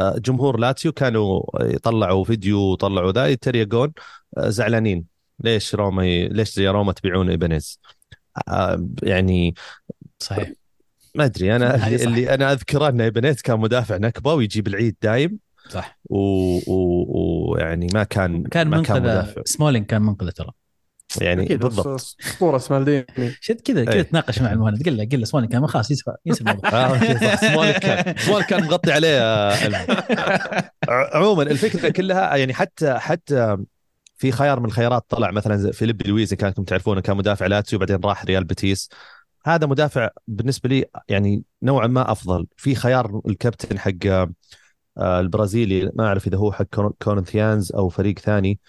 جمهور 0.00 0.58
لاتسيو 0.60 0.92
كانوا 0.92 1.42
يطلعوا 1.60 2.24
فيديو 2.24 2.58
وطلعوا 2.60 3.12
ذا 3.12 3.26
يتريقون 3.26 3.92
زعلانين. 4.38 5.06
ليش 5.40 5.74
روما. 5.74 6.02
ليش 6.28 6.58
يا 6.58 6.72
روما 6.72 6.92
تبيعون 6.92 7.30
ايبانيز 7.30 7.80
يعني 9.02 9.54
صحيح. 10.18 10.57
ما 11.18 11.24
أدري 11.24 11.56
أنا 11.56 11.74
اللي, 11.86 11.98
صح. 11.98 12.06
اللي 12.06 12.34
أنا 12.34 12.52
أذكره 12.52 12.88
ان 12.88 13.00
ايبانيز 13.00 13.42
كان 13.42 13.60
مدافع 13.60 13.96
نكبة 13.96 14.34
ويجيب 14.34 14.66
العيد 14.66 14.96
دايم. 15.02 15.38
صح. 15.68 15.98
ويعني 16.04 16.64
و... 16.66 17.52
ويعني 17.52 17.86
ما 17.94 18.04
كان 18.04 18.42
كان 18.42 18.68
ما 18.68 18.82
كان 18.82 18.96
منقذ 18.96 19.10
مدافع. 19.10 19.42
سمولين 19.44 19.84
كان 19.84 20.02
منقذة 20.02 20.30
ترى. 20.30 20.50
يعني 21.20 21.44
بالضبط. 21.56 21.86
أسطورة 21.86 22.58
سمالديني. 22.58 23.06
شد 23.40 23.60
كذا 23.60 23.84
كذا 23.84 23.94
إيه. 23.94 24.02
تناقش 24.02 24.42
مع 24.42 24.52
المهند. 24.52 24.82
قل 24.88 24.96
له 24.96 25.08
قل 25.12 25.18
له 25.20 25.24
سمولين 25.24 25.48
كان 25.48 25.66
خلاص 25.66 25.90
ينسى 25.90 26.12
ينسى 26.26 26.40
الموضوع. 26.40 26.70
صح. 27.18 27.40
سمولك 27.40 27.78
كان 27.78 28.42
كان 28.48 28.64
مغطي 28.64 28.92
عليه 28.92 29.20
آه، 29.20 29.54
عموما 31.16 31.42
الفكرة 31.42 31.88
كلها 31.88 32.36
يعني 32.36 32.54
حتى 32.54 32.94
حتى 32.98 33.56
في 34.16 34.32
خيار 34.32 34.60
من 34.60 34.66
الخيارات 34.66 35.04
طلع 35.08 35.30
مثلا 35.30 35.72
فيليب 35.72 36.06
لويز 36.06 36.32
إن 36.32 36.38
كانكم 36.38 36.64
تعرفونه 36.64 37.00
كان 37.00 37.16
مدافع 37.16 37.46
لاتسيو 37.46 37.78
بعدين 37.78 38.00
راح 38.04 38.24
ريال 38.24 38.44
بيتيس. 38.44 38.88
هذا 39.46 39.66
مدافع 39.66 40.10
بالنسبة 40.28 40.68
لي 40.68 40.84
يعني 41.08 41.42
نوعا 41.62 41.86
ما 41.86 42.12
أفضل. 42.12 42.46
في 42.56 42.74
خيار 42.74 43.20
الكابتن 43.26 43.78
حق 43.78 43.92
آه، 44.98 45.20
البرازيلي 45.20 45.90
ما 45.94 46.06
أعرف 46.06 46.26
إذا 46.26 46.36
هو 46.38 46.52
حق 46.52 46.64
كور- 46.64 46.94
كورنثيانز 47.02 47.72
أو 47.72 47.88
فريق 47.88 48.18
ثاني. 48.18 48.60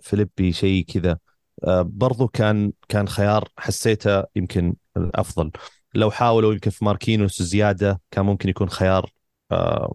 فيليبي 0.00 0.52
شيء 0.52 0.84
كذا. 0.84 1.18
آه، 1.64 1.82
برضو 1.82 2.28
كان 2.28 2.72
كان 2.88 3.08
خيار 3.08 3.48
حسيته 3.58 4.24
يمكن 4.36 4.74
الأفضل. 4.96 5.50
لو 5.94 6.10
حاولوا 6.10 6.52
يمكن 6.52 6.70
في 6.70 6.84
ماركينوس 6.84 7.42
زياده 7.42 8.00
كان 8.10 8.24
ممكن 8.24 8.48
يكون 8.48 8.68
خيار 8.70 9.10
آه، 9.52 9.94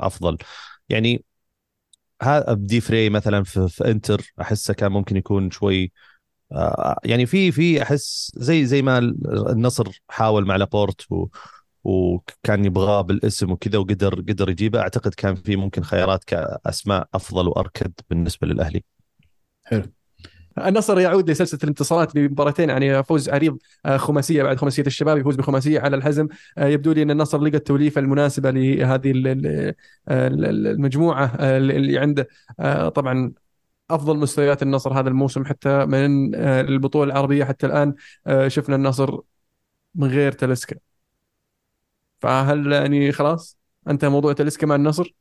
أفضل. 0.00 0.38
يعني 0.88 1.24
دي 2.48 2.80
فري 2.80 3.10
مثلا 3.10 3.44
في, 3.44 3.68
في 3.68 3.90
إنتر 3.90 4.32
أحسه 4.40 4.74
كان 4.74 4.92
ممكن 4.92 5.16
يكون 5.16 5.50
شوي 5.50 5.92
يعني 7.04 7.26
في 7.26 7.52
في 7.52 7.82
أحس 7.82 8.32
زي 8.36 8.66
زي 8.66 8.82
ما 8.82 8.98
النصر 9.50 10.02
حاول 10.08 10.46
مع 10.46 10.56
لابورت 10.56 11.12
و 11.12 11.26
وكان 11.84 12.64
يبغاه 12.64 13.00
بالاسم 13.00 13.50
وكذا 13.52 13.78
وقدر 13.78 14.14
قدر 14.14 14.50
يجيبه 14.50 14.80
أعتقد 14.80 15.14
كان 15.14 15.34
في 15.34 15.56
ممكن 15.56 15.82
خيارات 15.82 16.24
كأسماء 16.24 17.08
أفضل 17.14 17.48
وأركد 17.48 17.92
بالنسبة 18.10 18.46
للأهلي. 18.46 18.84
حلو. 19.64 19.82
النصر 20.58 21.00
يعود 21.00 21.30
لسلسلة 21.30 21.60
الانتصارات 21.62 22.14
بمباراتين 22.14 22.68
يعني 22.68 23.02
فوز 23.04 23.28
عريض 23.28 23.58
آه، 23.86 23.96
خماسية 23.96 24.42
بعد 24.42 24.56
خماسية 24.56 24.82
الشباب 24.86 25.18
يفوز 25.18 25.36
بخماسية 25.36 25.80
على 25.80 25.96
الحزم 25.96 26.28
آه، 26.58 26.66
يبدو 26.66 26.92
لي 26.92 27.02
أن 27.02 27.10
النصر 27.10 27.38
لقى 27.40 27.56
التوليفة 27.56 28.00
المناسبة 28.00 28.50
لهذه 28.50 29.10
ال- 29.10 29.26
ال- 29.26 29.74
ال- 30.08 30.66
المجموعة 30.66 31.24
آه، 31.40 31.58
اللي 31.58 31.98
عنده 31.98 32.28
آه، 32.60 32.88
طبعا 32.88 33.32
أفضل 33.94 34.16
مستويات 34.18 34.62
النصر 34.62 35.00
هذا 35.00 35.08
الموسم 35.08 35.44
حتى 35.44 35.86
من 35.86 36.34
آه، 36.34 36.60
البطوله 36.60 37.12
العربية 37.12 37.44
حتى 37.44 37.66
الآن 37.66 37.94
آه، 38.26 38.48
شفنا 38.48 38.76
النصر 38.76 39.18
من 39.94 40.08
غير 40.08 40.32
تلسكا 40.32 40.76
فهل 42.20 42.72
يعني 42.72 43.12
خلاص 43.12 43.58
انتهى 43.88 44.08
موضوع 44.10 44.32
تلسكا 44.32 44.66
مع 44.66 44.74
النصر؟ 44.74 45.14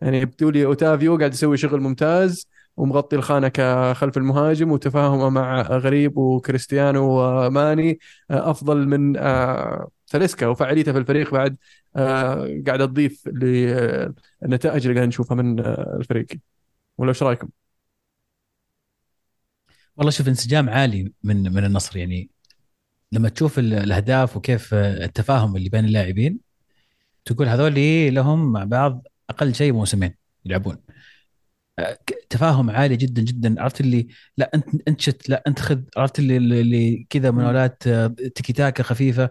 يعني 0.00 0.18
يبدو 0.20 0.50
لي 0.50 0.64
أوتافيو 0.64 1.16
قاعد 1.18 1.34
يسوي 1.34 1.56
شغل 1.56 1.80
ممتاز 1.80 2.48
ومغطي 2.76 3.16
الخانة 3.16 3.48
كخلف 3.48 4.16
المهاجم 4.16 4.72
وتفاهمه 4.72 5.30
مع 5.30 5.62
غريب 5.62 6.16
وكريستيانو 6.18 7.04
وماني 7.20 7.98
آه، 8.30 8.50
أفضل 8.50 8.88
من 8.88 9.16
آه، 9.16 9.88
تلسكا 10.06 10.46
وفعاليته 10.46 10.92
في 10.92 10.98
الفريق 10.98 11.32
بعد 11.32 11.56
آه، 11.96 12.62
قاعدة 12.66 12.86
تضيف 12.86 13.28
للنتائج 13.28 14.86
اللي 14.86 14.94
قاعد 14.94 15.08
نشوفها 15.08 15.34
من 15.36 15.60
آه، 15.60 15.96
الفريق. 16.00 16.26
ولا 16.98 17.08
إيش 17.10 17.22
رأيكم؟ 17.22 17.48
والله 19.96 20.10
شوف 20.10 20.28
انسجام 20.28 20.68
عالي 20.70 21.12
من 21.22 21.52
من 21.52 21.64
النصر. 21.64 21.96
يعني 21.96 22.30
لما 23.12 23.28
تشوف 23.28 23.58
ال- 23.58 23.74
الأهداف 23.74 24.36
وكيف 24.36 24.74
التفاهم 24.74 25.56
اللي 25.56 25.68
بين 25.68 25.84
اللاعبين 25.84 26.38
تقول 27.24 27.48
هذول 27.48 27.74
لهم 28.14 28.52
مع 28.52 28.64
بعض 28.64 29.06
أقل 29.30 29.54
شيء 29.54 29.72
موسمين 29.72 30.14
يلعبون. 30.44 30.76
تفاهم 32.30 32.70
عالي 32.70 32.96
جدا 32.96 33.22
جدا. 33.22 33.62
عرفت 33.62 33.80
اللي 33.80 34.08
لا 34.36 34.50
أنت 34.54 34.68
أنت 34.88 35.00
شت 35.00 35.28
لا 35.28 35.42
أنت 35.46 35.60
خذ. 35.60 35.80
عرفت 35.96 36.18
اللي, 36.18 36.36
اللي 36.36 37.06
كذا 37.10 37.30
مناولات 37.30 37.82
تيكي 38.34 38.52
تاكا 38.52 38.82
خفيفة. 38.82 39.30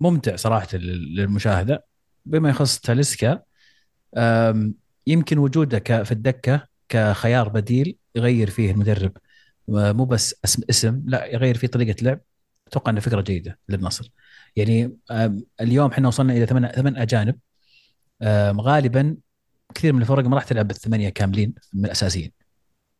ممتع 0.00 0.36
صراحة 0.36 0.68
لل- 0.72 1.14
للمشاهدة. 1.16 1.84
بما 2.26 2.50
يخص 2.50 2.78
تاليسكا 2.80 3.42
يمكن 5.06 5.38
وجوده 5.38 5.78
في 6.04 6.12
الدكة 6.12 6.66
كخيار 6.88 7.48
بديل 7.48 7.96
يغير 8.14 8.50
فيه 8.50 8.70
المدرب 8.70 9.12
مو 9.68 10.04
بس 10.04 10.36
اسم 10.70 11.02
لا 11.06 11.26
يغير 11.26 11.56
فيه 11.56 11.66
طريقة 11.66 12.02
لعب. 12.02 12.20
أتوقع 12.68 12.90
انها 12.90 13.00
فكرة 13.00 13.20
جيدة 13.20 13.58
للنصر. 13.68 14.10
يعني 14.56 14.96
اليوم 15.60 15.90
إحنا 15.90 16.08
وصلنا 16.08 16.32
إلى 16.32 16.46
ثمان 16.46 16.68
ثمان 16.68 16.96
أجانب. 16.96 17.38
غالبا 18.60 19.16
كثير 19.74 19.92
من 19.92 20.02
الفرق 20.02 20.24
ما 20.24 20.34
راح 20.36 20.44
تلعب 20.44 20.68
بالثمانية 20.68 21.08
كاملين 21.08 21.54
من 21.72 21.84
الأساسيين. 21.84 22.32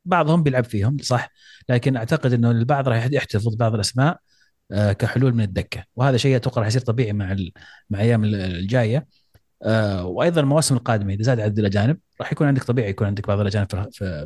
بعضهم 0.05 0.43
بيلعب 0.43 0.65
فيهم 0.65 0.97
صح؟ 1.03 1.31
لكن 1.69 1.97
أعتقد 1.97 2.33
إنه 2.33 2.51
البعض 2.51 2.89
راح 2.89 3.09
يحتفظ 3.13 3.55
بعض 3.57 3.75
الأسماء 3.75 4.19
آه، 4.73 4.93
كحلول 4.93 5.35
من 5.35 5.45
الدكة. 5.45 5.85
وهذا 5.97 6.17
شيء 6.17 6.37
أتوقع 6.37 6.61
راح 6.61 6.69
يصير 6.69 6.81
طبيعي 6.83 7.13
مع 7.13 7.37
مع 7.91 7.99
الأيام 8.01 8.25
الجاية. 8.25 9.07
آه، 9.63 10.05
وأيضا 10.07 10.41
المواسم 10.41 10.75
القادمة 10.77 11.15
إذا 11.15 11.23
زاد 11.23 11.41
عدد 11.41 11.59
الأجانب 11.59 11.99
راح 12.21 12.33
يكون 12.33 12.47
عندك 12.47 12.65
طبيعي 12.65 12.91
يكون 12.91 13.07
عندك 13.07 13.29
بعض 13.29 13.41
الأجانب 13.41 13.69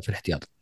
في 0.01 0.09
الاحتياط. 0.09 0.58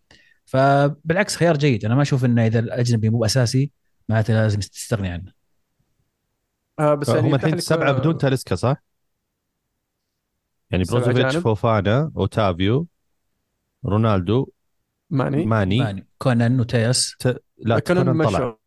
فبالعكس 0.48 1.36
خيار 1.36 1.58
جيد. 1.58 1.86
أنا 1.86 1.96
ما 1.96 2.02
أشوف 2.02 2.26
إنه 2.26 2.46
إذا 2.46 2.60
الأجنبي 2.60 3.10
مو 3.10 3.26
اساسي 3.26 3.72
معناته 4.10 4.34
لازم 4.34 4.60
تستغني 4.60 5.10
عنه. 5.10 5.32
آه، 6.80 6.94
بس 6.94 7.10
يعني 7.10 7.28
هم 7.28 7.36
الحين 7.36 7.60
سبعة 7.60 7.92
بدون 7.92 8.18
تاليسكا 8.18 8.56
صح؟ 8.56 8.84
يعني 10.72 10.84
بروزوفيتش. 10.84 11.38
فوفانا 11.38 12.12
أوتافيو 12.18 12.88
رونالدو 13.86 14.50
ماني. 15.10 15.46
ماني. 15.46 15.80
ماني. 15.80 16.08
كونان 16.18 16.60
وتياس 16.60 17.16
ت... 17.20 17.44
لا 17.58 17.80
كونان 17.80 18.24
طلع. 18.24 18.58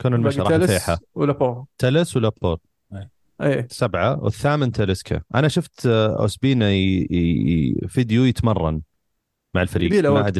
كونان 0.00 0.20
مشى 0.20 0.40
راح 0.40 0.48
تلس 0.48 0.90
ولابورت 1.14 1.64
تلس 1.78 2.16
ولابورت 2.16 2.58
إيه 3.42 3.66
سبعة 3.70 4.22
والثامن 4.22 4.72
تاليسكا. 4.72 5.22
أنا 5.34 5.48
شفت 5.48 5.86
آه، 5.86 6.22
أوسبينا 6.22 6.70
ي... 6.70 7.08
ي... 7.10 7.88
فيديو 7.88 8.24
يتمرن 8.24 8.82
مع 9.54 9.62
الفريق. 9.62 10.04
ما 10.04 10.08
وقت 10.08 10.38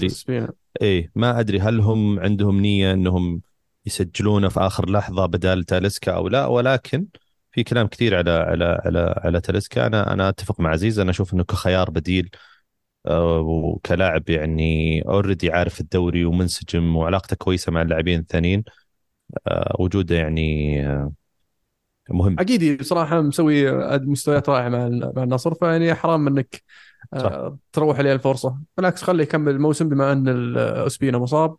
إيه 0.83 1.11
ما 1.15 1.41
أدري 1.41 1.61
هل 1.61 1.81
هم 1.81 2.21
عندهم 2.21 2.61
نية 2.61 2.93
أنهم 2.93 3.43
يسجلونه 3.87 4.49
في 4.49 4.61
آخر 4.61 4.91
لحظة 4.91 5.27
بدال 5.27 5.65
تاليسكا 5.65 6.13
أو 6.13 6.29
لا 6.29 6.47
ولكن 6.47 7.07
في 7.53 7.65
كلام 7.65 7.87
كثير 7.87 8.17
على 8.17 8.31
على 8.31 8.65
على 8.85 9.15
على 9.25 9.41
تاليسكا. 9.41 9.87
أنا 9.87 10.13
أنا 10.13 10.29
أتفق 10.29 10.61
مع 10.61 10.71
عزيز. 10.71 10.99
أنا 10.99 11.11
أشوف 11.11 11.35
أنه 11.35 11.45
كخيار 11.45 11.91
بديل 11.91 12.31
آه، 13.07 13.41
وكلاعب 13.41 14.31
يعني 14.31 15.03
اوريدي 15.03 15.53
عارف 15.53 15.81
الدوري 15.81 16.25
ومنسجم 16.25 16.97
وعلاقته 16.97 17.37
كويسة 17.37 17.73
مع 17.73 17.83
اللاعبين 17.83 18.21
الثانيين 18.21 18.65
آه، 19.49 19.77
وجوده 19.81 20.17
يعني 20.17 20.81
آه، 20.89 21.13
مهم. 22.11 22.37
عقيدي 22.39 22.77
بصراحة 22.77 23.21
مسوي 23.23 23.73
مستويات 23.99 24.49
رائعة 24.49 24.69
مع 24.69 25.23
النصر 25.23 25.55
فيعني 25.55 25.95
حرام 25.95 26.27
إنك 26.29 26.63
صح. 27.19 27.25
آه، 27.33 27.59
تروح 27.73 27.99
عليه 27.99 28.13
الفرصة. 28.13 28.59
بالعكس 28.77 29.03
خليه 29.03 29.23
يكمل 29.23 29.53
الموسم 29.53 29.89
بما 29.89 30.13
أن 30.13 30.55
اسبينا 30.59 31.19
مصاب. 31.19 31.57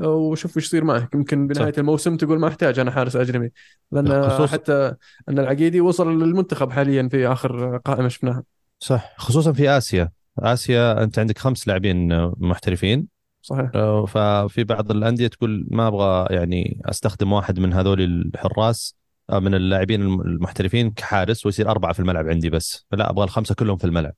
آه، 0.00 0.08
وشوف 0.14 0.56
إيش 0.56 0.66
يصير 0.66 0.84
معه. 0.84 1.08
يمكن 1.14 1.46
بنهاية 1.46 1.72
صح. 1.72 1.78
الموسم 1.78 2.16
تقول 2.16 2.38
ما 2.38 2.48
أحتاج 2.48 2.78
أنا 2.78 2.90
حارس 2.90 3.16
أجنبي. 3.16 3.52
لأن 3.92 4.30
خصوص- 4.30 4.50
حتى 4.50 4.94
أن 5.28 5.38
العقيدي 5.38 5.80
وصل 5.80 6.22
للمنتخب 6.22 6.70
حاليا 6.70 7.08
في 7.08 7.26
آخر 7.28 7.76
قائمة 7.76 8.08
شفناها. 8.08 8.42
صح. 8.78 9.14
خصوصا 9.18 9.52
في 9.52 9.70
آسيا. 9.70 10.10
آسيا 10.38 11.02
أنت 11.02 11.18
عندك 11.18 11.38
خمس 11.38 11.68
لاعبين 11.68 12.12
آه، 12.12 12.34
محترفين. 12.38 13.06
صحيح. 13.42 13.70
آه، 13.74 14.06
ففي 14.06 14.64
بعض 14.64 14.90
الأندية 14.90 15.26
تقول 15.26 15.66
ما 15.70 15.86
أبغى 15.88 16.26
يعني 16.36 16.80
أستخدم 16.84 17.32
واحد 17.32 17.60
من 17.60 17.72
هذول 17.72 18.00
الحراس 18.00 18.94
آه، 19.30 19.38
من 19.38 19.54
اللاعبين 19.54 20.02
الم- 20.02 20.20
المحترفين 20.20 20.90
كحارس 20.90 21.46
ويصير 21.46 21.70
أربعة 21.70 21.92
في 21.92 22.00
الملعب 22.00 22.28
عندي 22.28 22.50
بس. 22.50 22.86
لا 22.92 23.10
أبغى 23.10 23.24
الخمسة 23.24 23.54
كلهم 23.54 23.76
في 23.76 23.84
الملعب. 23.84 24.14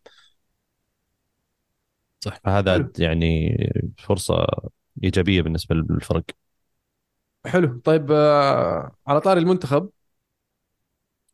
صح. 2.25 2.41
فهذا 2.45 2.73
حلو. 2.73 2.93
يعني 2.99 3.57
فرصة 3.99 4.47
إيجابية 5.05 5.43
بالنسبة 5.43 5.75
للفرق 5.75 6.25
حلو 7.47 7.81
طيب 7.85 8.13
آه، 8.13 8.97
على 9.07 9.21
طاري 9.21 9.41
المنتخب 9.41 9.91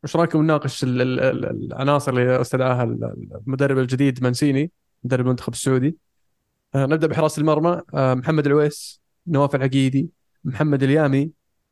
إيش 0.05 0.16
رأيكم 0.16 0.42
نناقش 0.42 0.85
ال- 0.85 1.01
ال- 1.03 1.20
ال- 1.20 1.44
العناصر 1.72 2.12
اللي 2.12 2.40
استدعاها 2.40 2.85
ال- 2.85 3.29
المدرب 3.46 3.79
الجديد 3.79 4.22
مانسيني 4.22 4.70
مدرب 5.05 5.20
المنتخب 5.27 5.53
السعودي 5.53 5.96
آه، 6.74 6.87
نبدأ 6.87 7.07
بحراسه 7.07 7.40
المرمى 7.40 7.83
آه، 7.94 8.14
محمد 8.14 8.46
العويس 8.46 9.01
نواف 9.27 9.55
العقيدي 9.55 10.11
محمد 10.44 10.83
اليامي 10.83 11.31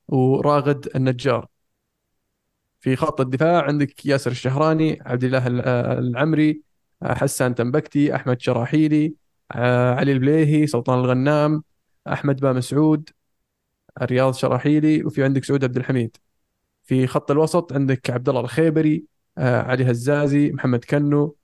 وراغد 0.08 0.88
النجار 0.96 1.46
في 2.80 2.96
خط 2.96 3.20
الدفاع 3.20 3.62
عندك 3.62 4.06
ياسر 4.06 4.30
الشهراني 4.30 4.98
عبد 5.06 5.24
الله 5.24 5.46
ال- 5.46 5.60
العمري 5.98 6.62
حسان 7.02 7.54
تنبكتي 7.54 8.14
أحمد 8.14 8.40
شراحيلي 8.40 9.14
آه، 9.52 9.94
علي 9.94 10.12
البليهي 10.12 10.66
سلطان 10.66 10.98
الغنام 10.98 11.62
أحمد 12.08 12.40
با 12.40 12.52
مسعود 12.52 13.10
رياض 14.02 14.34
شراحيلي 14.34 15.04
وفي 15.04 15.24
عندك 15.24 15.44
سعود 15.44 15.64
عبد 15.64 15.76
الحميد. 15.76 16.16
في 16.84 17.06
خط 17.06 17.30
الوسط 17.30 17.72
عندك 17.72 18.10
عبد 18.10 18.28
الله 18.28 18.40
الخيبري 18.40 19.04
آه، 19.38 19.62
علي 19.62 19.90
هزازي 19.90 20.52
محمد 20.52 20.84
كنو 20.84 21.36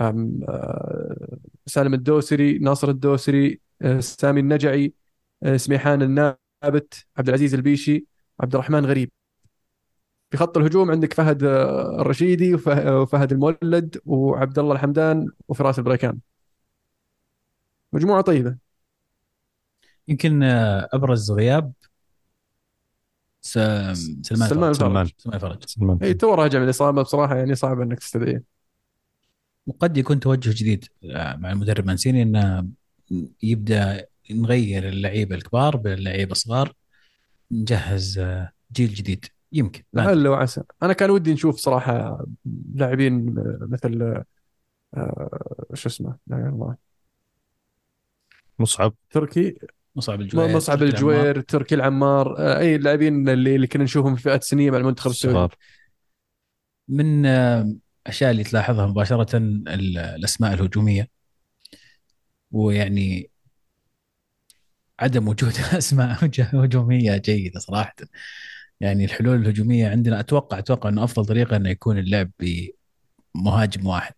آه، 0.00 1.38
سالم 1.66 1.94
الدوسري 1.94 2.58
ناصر 2.58 2.88
الدوسري 2.90 3.60
سامي 4.00 4.40
النجعي 4.40 4.92
سميحان 5.56 6.02
النابت 6.02 7.06
عبد 7.18 7.28
العزيز 7.28 7.54
البيشي 7.54 8.06
عبد 8.40 8.54
الرحمن 8.54 8.86
غريب. 8.86 9.10
في 10.30 10.36
خط 10.36 10.56
الهجوم 10.58 10.90
عندك 10.90 11.12
فهد 11.14 11.44
آه، 11.44 12.00
الرشيدي 12.00 12.54
وفه- 12.54 13.00
وفهد 13.00 13.32
المولد 13.32 14.00
وعبد 14.06 14.58
الله 14.58 14.72
الحمدان 14.74 15.28
وفراس 15.48 15.78
البريكان. 15.78 16.18
مجموعة 17.92 18.20
طيبة. 18.22 18.56
يمكن 20.08 20.42
آه، 20.42 20.88
أبرز 20.92 21.30
غياب 21.32 21.72
سلمان 23.40 23.94
سلمان 24.22 24.72
فرج. 24.72 24.82
الفرج. 24.82 25.12
سلمان 25.18 25.38
فرج 25.38 25.64
سلمان 25.64 25.98
إي 26.02 26.14
تو 26.14 26.34
راجع 26.34 26.58
من 26.58 26.64
الإصابة 26.64 27.02
بصراحة 27.02 27.36
يعني 27.36 27.54
صعب 27.54 27.80
إنك 27.80 27.98
تستدعيه. 27.98 28.42
وقد 29.66 29.96
يكون 29.96 30.20
توجه 30.20 30.50
جديد 30.62 30.84
آه، 31.04 31.36
مع 31.36 31.52
المدرب 31.52 31.86
مانسيني 31.86 32.22
إنه 32.22 32.68
يبدأ 33.42 34.06
نغير 34.30 34.88
اللعيبة 34.88 35.34
الكبار 35.34 35.76
باللعيبة 35.76 36.32
الصغار 36.32 36.72
نجهز 37.52 38.18
آه، 38.18 38.52
جيل 38.72 38.94
جديد. 38.94 39.24
يمكن. 39.52 39.82
لعل 39.94 40.28
وعسى 40.28 40.62
أنا 40.82 40.92
كان 40.92 41.10
ودي 41.10 41.32
نشوف 41.32 41.56
صراحة 41.56 42.24
لاعبين 42.74 43.34
مثل 43.60 44.22
آه، 44.96 45.66
شو 45.74 45.88
اسمه 45.88 46.16
لا 46.26 46.36
الله. 46.48 46.76
مصعب. 48.58 48.94
تركي؟ 49.10 49.58
مصعب 49.96 50.20
الجوير 50.20 50.56
مصعب 50.56 50.78
تركي 50.78 50.90
العمار. 50.90 51.14
الجوير 51.16 51.40
تركي 51.40 51.74
العمار 51.74 52.38
آه، 52.38 52.58
أي 52.58 52.74
اللاعبين 52.76 53.28
اللي, 53.28 53.56
اللي 53.56 53.66
كنا 53.66 53.84
نشوفهم 53.84 54.16
في 54.16 54.22
فئات 54.22 54.44
سنيه 54.44 54.70
مع 54.70 54.76
المنتخب 54.78 55.10
السعودي. 55.10 55.54
من 56.88 57.26
آه، 57.26 57.72
أشياء 58.06 58.30
اللي 58.30 58.44
تلاحظها 58.44 58.86
مباشرة 58.86 59.36
ال- 59.36 59.68
الأسماء 59.98 60.54
الهجومية 60.54 61.08
ويعني 62.50 63.30
عدم 65.00 65.28
وجود 65.28 65.52
أسماء 65.78 66.24
هج- 66.24 66.40
هجومية 66.40 67.16
جيدة 67.16 67.60
صراحة. 67.60 67.94
يعني 68.80 69.04
الحلول 69.04 69.36
الهجومية 69.40 69.88
عندنا 69.88 70.20
أتوقع 70.20 70.58
أتوقع 70.58 70.88
إنه 70.88 71.04
أفضل 71.04 71.26
طريقة 71.26 71.56
إنه 71.56 71.68
يكون 71.70 71.98
اللعب 71.98 72.30
بمهاجم 73.34 73.86
واحد 73.86 74.14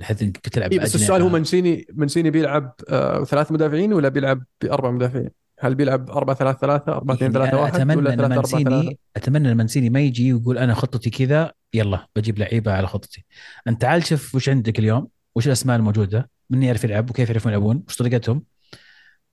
بحيث 0.00 0.22
إنك 0.22 0.36
تلعب 0.36 0.72
اي 0.72 0.78
بس. 0.78 0.94
السؤال 0.94 1.22
هو 1.22 1.28
منسيني 1.28 1.86
منسيني 1.92 2.30
بيلعب 2.30 2.74
آه 2.88 3.24
ثلاث 3.24 3.52
مدافعين 3.52 3.92
ولا 3.92 4.08
بيلعب 4.08 4.44
بأربع 4.62 4.90
مدافعين؟ 4.90 5.30
هل 5.60 5.74
بيلعب 5.74 6.10
4 6.10 6.36
3 6.36 6.58
3 6.58 6.92
4 6.92 7.14
2 7.14 7.32
3 7.32 7.44
يعني 7.46 7.58
1 7.58 7.74
أتمنى 7.74 7.96
ولا 7.96 8.12
إن 8.12 8.18
3 8.18 8.34
4 8.34 8.42
3 8.42 8.58
منسيني 8.58 8.98
أتمنى 9.16 9.52
إن 9.52 9.56
منسيني 9.56 9.90
ما 9.90 10.00
يجي 10.00 10.32
ويقول 10.32 10.58
أنا 10.58 10.74
خطتي 10.74 11.10
كذا 11.10 11.52
يلا 11.74 12.06
بجيب 12.16 12.38
لعيبة 12.38 12.72
على 12.72 12.86
خطتي 12.86 13.24
أنت 13.68 13.82
تعال 13.82 14.06
شوف 14.06 14.34
وش 14.34 14.48
عندك 14.48 14.78
اليوم 14.78 15.08
وش 15.34 15.46
الأسماء 15.46 15.76
الموجودة 15.76 16.30
من 16.50 16.62
يعرف 16.62 16.84
يلعب 16.84 17.10
وكيف 17.10 17.28
يعرفون 17.28 17.52
يلعبون 17.52 17.82
وش 17.88 17.96
طريقتهم 17.96 18.42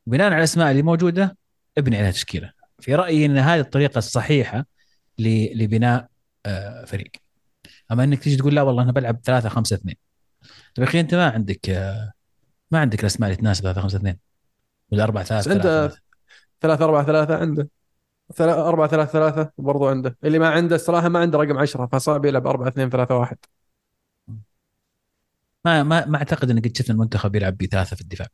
بناء 0.08 0.28
على 0.28 0.38
الأسماء 0.38 0.72
اللي 0.72 0.82
موجودة 0.82 1.38
ابني 1.78 1.98
عليها 1.98 2.12
تشكيلة 2.12 2.52
في 2.82 2.96
رأيي 2.96 3.26
إن 3.26 3.38
هذه 3.38 3.60
الطريقة 3.60 3.98
الصحيحة 3.98 4.66
لبناء 5.20 6.08
آه، 6.46 6.86
فريق. 6.86 7.12
أما 7.92 8.04
إنك 8.04 8.20
تيجي 8.20 8.38
تقول 8.38 8.56
لا 8.56 8.62
والله 8.62 8.84
أنا 8.84 8.92
بلعب 8.92 9.22
3 9.24 9.50
5 9.50 9.76
2 9.76 9.96
طيب 10.76 10.86
يا 10.86 10.90
أخي 10.90 11.00
أنت 11.00 11.16
ما 11.16 11.30
عندك 11.30 11.70
آه، 11.70 12.12
ما 12.72 12.80
عندك 12.80 13.00
الاسماء 13.00 13.30
اللي 13.30 13.42
تناسب 13.42 13.64
3 13.64 13.82
5 13.82 13.98
2 13.98 14.18
ولا 14.92 15.04
4 15.04 15.24
3 15.24 15.40
بس 15.40 15.48
عنده 15.48 15.88
3 15.88 16.02
3 16.62 16.86
4 16.86 17.06
3 17.06 17.36
عنده. 17.38 17.70
4 18.40 18.88
3 18.88 19.12
3 19.12 19.52
برضو 19.58 19.88
عنده. 19.88 20.18
اللي 20.24 20.40
ما 20.40 20.50
عنده 20.50 20.76
الصراحة 20.76 21.10
ما 21.10 21.20
عنده 21.20 21.38
رقم 21.40 21.58
10 21.58 21.86
فصعب 21.88 22.26
يلعب 22.26 22.48
4 22.48 22.68
2 22.68 22.90
3 22.90 23.16
1 23.16 23.38
ما 25.66 25.84
ما 25.84 26.06
ما 26.06 26.18
أعتقد 26.18 26.50
اني 26.50 26.62
قد 26.62 26.78
شفت 26.78 26.90
المنتخب 26.90 27.36
يلعب 27.36 27.58
بثلاثة 27.58 27.96
في 27.96 28.02
الدفاع. 28.02 28.28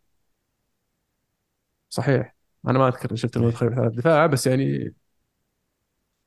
صحيح. 1.90 2.37
أنا 2.67 2.80
ما 2.80 2.88
أذكر 2.88 3.15
شفت 3.15 3.38
المنتخب 3.38 3.74
ثلاث 3.74 3.93
دفاع 3.93 4.26
بس 4.26 4.48
يعني 4.48 4.93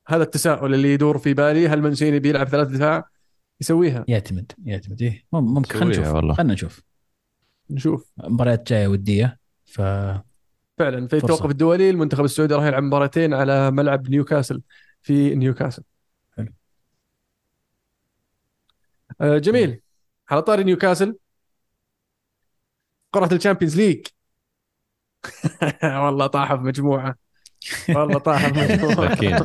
هذا 0.08 0.22
التساؤل 0.22 0.74
اللي 0.74 0.94
يدور 0.94 1.18
في 1.18 1.34
بالي 1.34 1.68
هل 1.68 1.82
منسيني 1.82 2.18
بيلعب 2.18 2.48
ثلاث 2.48 2.68
دفاع؟ 2.68 3.08
يسويها. 3.60 4.04
يعتمد 4.08 4.52
يعتمد. 4.64 5.02
إيه 5.02 5.24
مم- 5.32 5.54
ممكن 5.54 5.78
خلينا 5.78 6.00
نشوف. 6.00 6.36
خلينا 6.36 6.52
نشوف. 6.54 6.82
نشوف. 7.70 8.12
مباريات 8.18 8.68
جاية 8.68 8.88
ودية 8.88 9.38
ف 9.66 9.80
فعلا 10.78 11.08
في 11.08 11.20
فرصة. 11.20 11.34
التوقف 11.34 11.50
الدولي 11.50 11.90
المنتخب 11.90 12.24
السعودي 12.24 12.54
راح 12.54 12.64
يلعب 12.64 12.82
مباراتين 12.82 13.34
على 13.34 13.70
ملعب 13.70 14.10
نيوكاسل 14.10 14.62
في 15.02 15.34
نيوكاسل. 15.34 15.82
حلو. 16.36 16.52
آه، 19.20 19.38
جميل. 19.38 19.80
على 20.30 20.42
طاري 20.42 20.64
نيوكاسل. 20.64 21.16
قرعة 23.12 23.28
ال 23.32 23.37
Champions 23.37 23.76
League. 23.76 24.06
والله 26.04 26.26
طاح 26.26 26.54
في 26.54 26.60
مجموعة. 26.60 27.14
والله 27.94 28.18
طاح 28.18 28.46
في 28.46 28.60
مجموعة. 28.60 29.06
أكيد. 29.12 29.36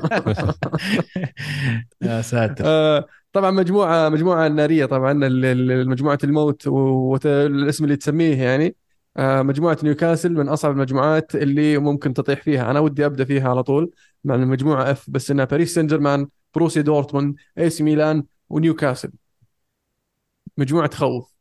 يا 2.01 2.21
ساتر. 2.21 2.63
آه، 2.67 3.05
طبعا 3.33 3.51
مجموعة 3.51 4.09
مجموعة 4.09 4.47
نارية 4.47 4.85
طبعا 4.85 5.13
مجموعة 5.83 6.19
الموت 6.23 6.67
والاسم 6.67 7.83
اللي 7.83 7.95
تسميه 7.95 8.43
يعني. 8.43 8.75
آه، 9.17 9.41
مجموعة 9.41 9.77
نيوكاسل 9.83 10.33
من 10.33 10.49
أصعب 10.49 10.71
المجموعات 10.71 11.35
اللي 11.35 11.77
ممكن 11.77 12.13
تطيح 12.13 12.41
فيها. 12.41 12.71
أنا 12.71 12.79
ودي 12.79 13.05
أبدأ 13.05 13.25
فيها 13.25 13.49
على 13.49 13.63
طول 13.63 13.91
مع 14.23 14.35
المجموعة 14.35 14.91
F 14.91 15.09
بس 15.09 15.31
إنها 15.31 15.45
باريس 15.45 15.75
سان 15.75 15.87
جيرمان 15.87 16.27
بوروسيا 16.55 16.81
دورتموند 16.81 17.35
اي 17.57 17.69
سي 17.69 17.83
ميلان 17.83 18.23
ونيوكاسل 18.49 19.11
مجموعة 20.57 20.87
تخوف 20.87 21.35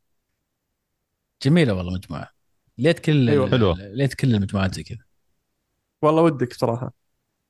جميلة 1.43 1.73
والله 1.73 1.93
مجموعة. 1.93 2.34
ليت 2.77 2.99
كل 2.99 3.29
أيوة. 3.29 3.49
حلوة. 3.49 3.75
ليت 3.79 4.13
كل 4.13 4.35
المجموعات 4.35 4.73
زي 4.75 4.83
كذا. 4.83 4.97
والله 6.01 6.21
ودك 6.21 6.49
بصراحة. 6.49 6.93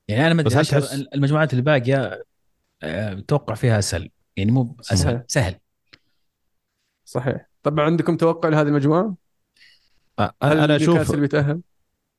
يعني 0.08 0.26
أنا 0.26 0.34
ما 0.34 0.42
بس 0.42 0.52
ادري 0.52 0.58
هل 0.58 0.60
أشعر 0.60 0.80
تحس- 0.80 1.08
المجموعات 1.14 1.52
اللي 1.52 1.62
باقيه 1.62 2.24
آه، 2.82 3.12
أتوقع 3.18 3.54
فيها 3.54 3.78
أسهل. 3.78 4.10
يعني 4.36 4.50
مو 4.50 4.76
أسهل 4.80 4.98
صحيح. 4.98 5.22
سهل. 5.28 5.54
صحيح. 7.04 7.48
طبعا 7.62 7.84
عندكم 7.84 8.16
توقع 8.16 8.48
لهذه 8.48 8.66
المجموعة؟ 8.68 9.16
هل 10.18 10.30
أنا 10.42 10.76
أشوف 10.76 10.88
نيوكاسل 10.88 11.20
بيتأهل؟ 11.20 11.60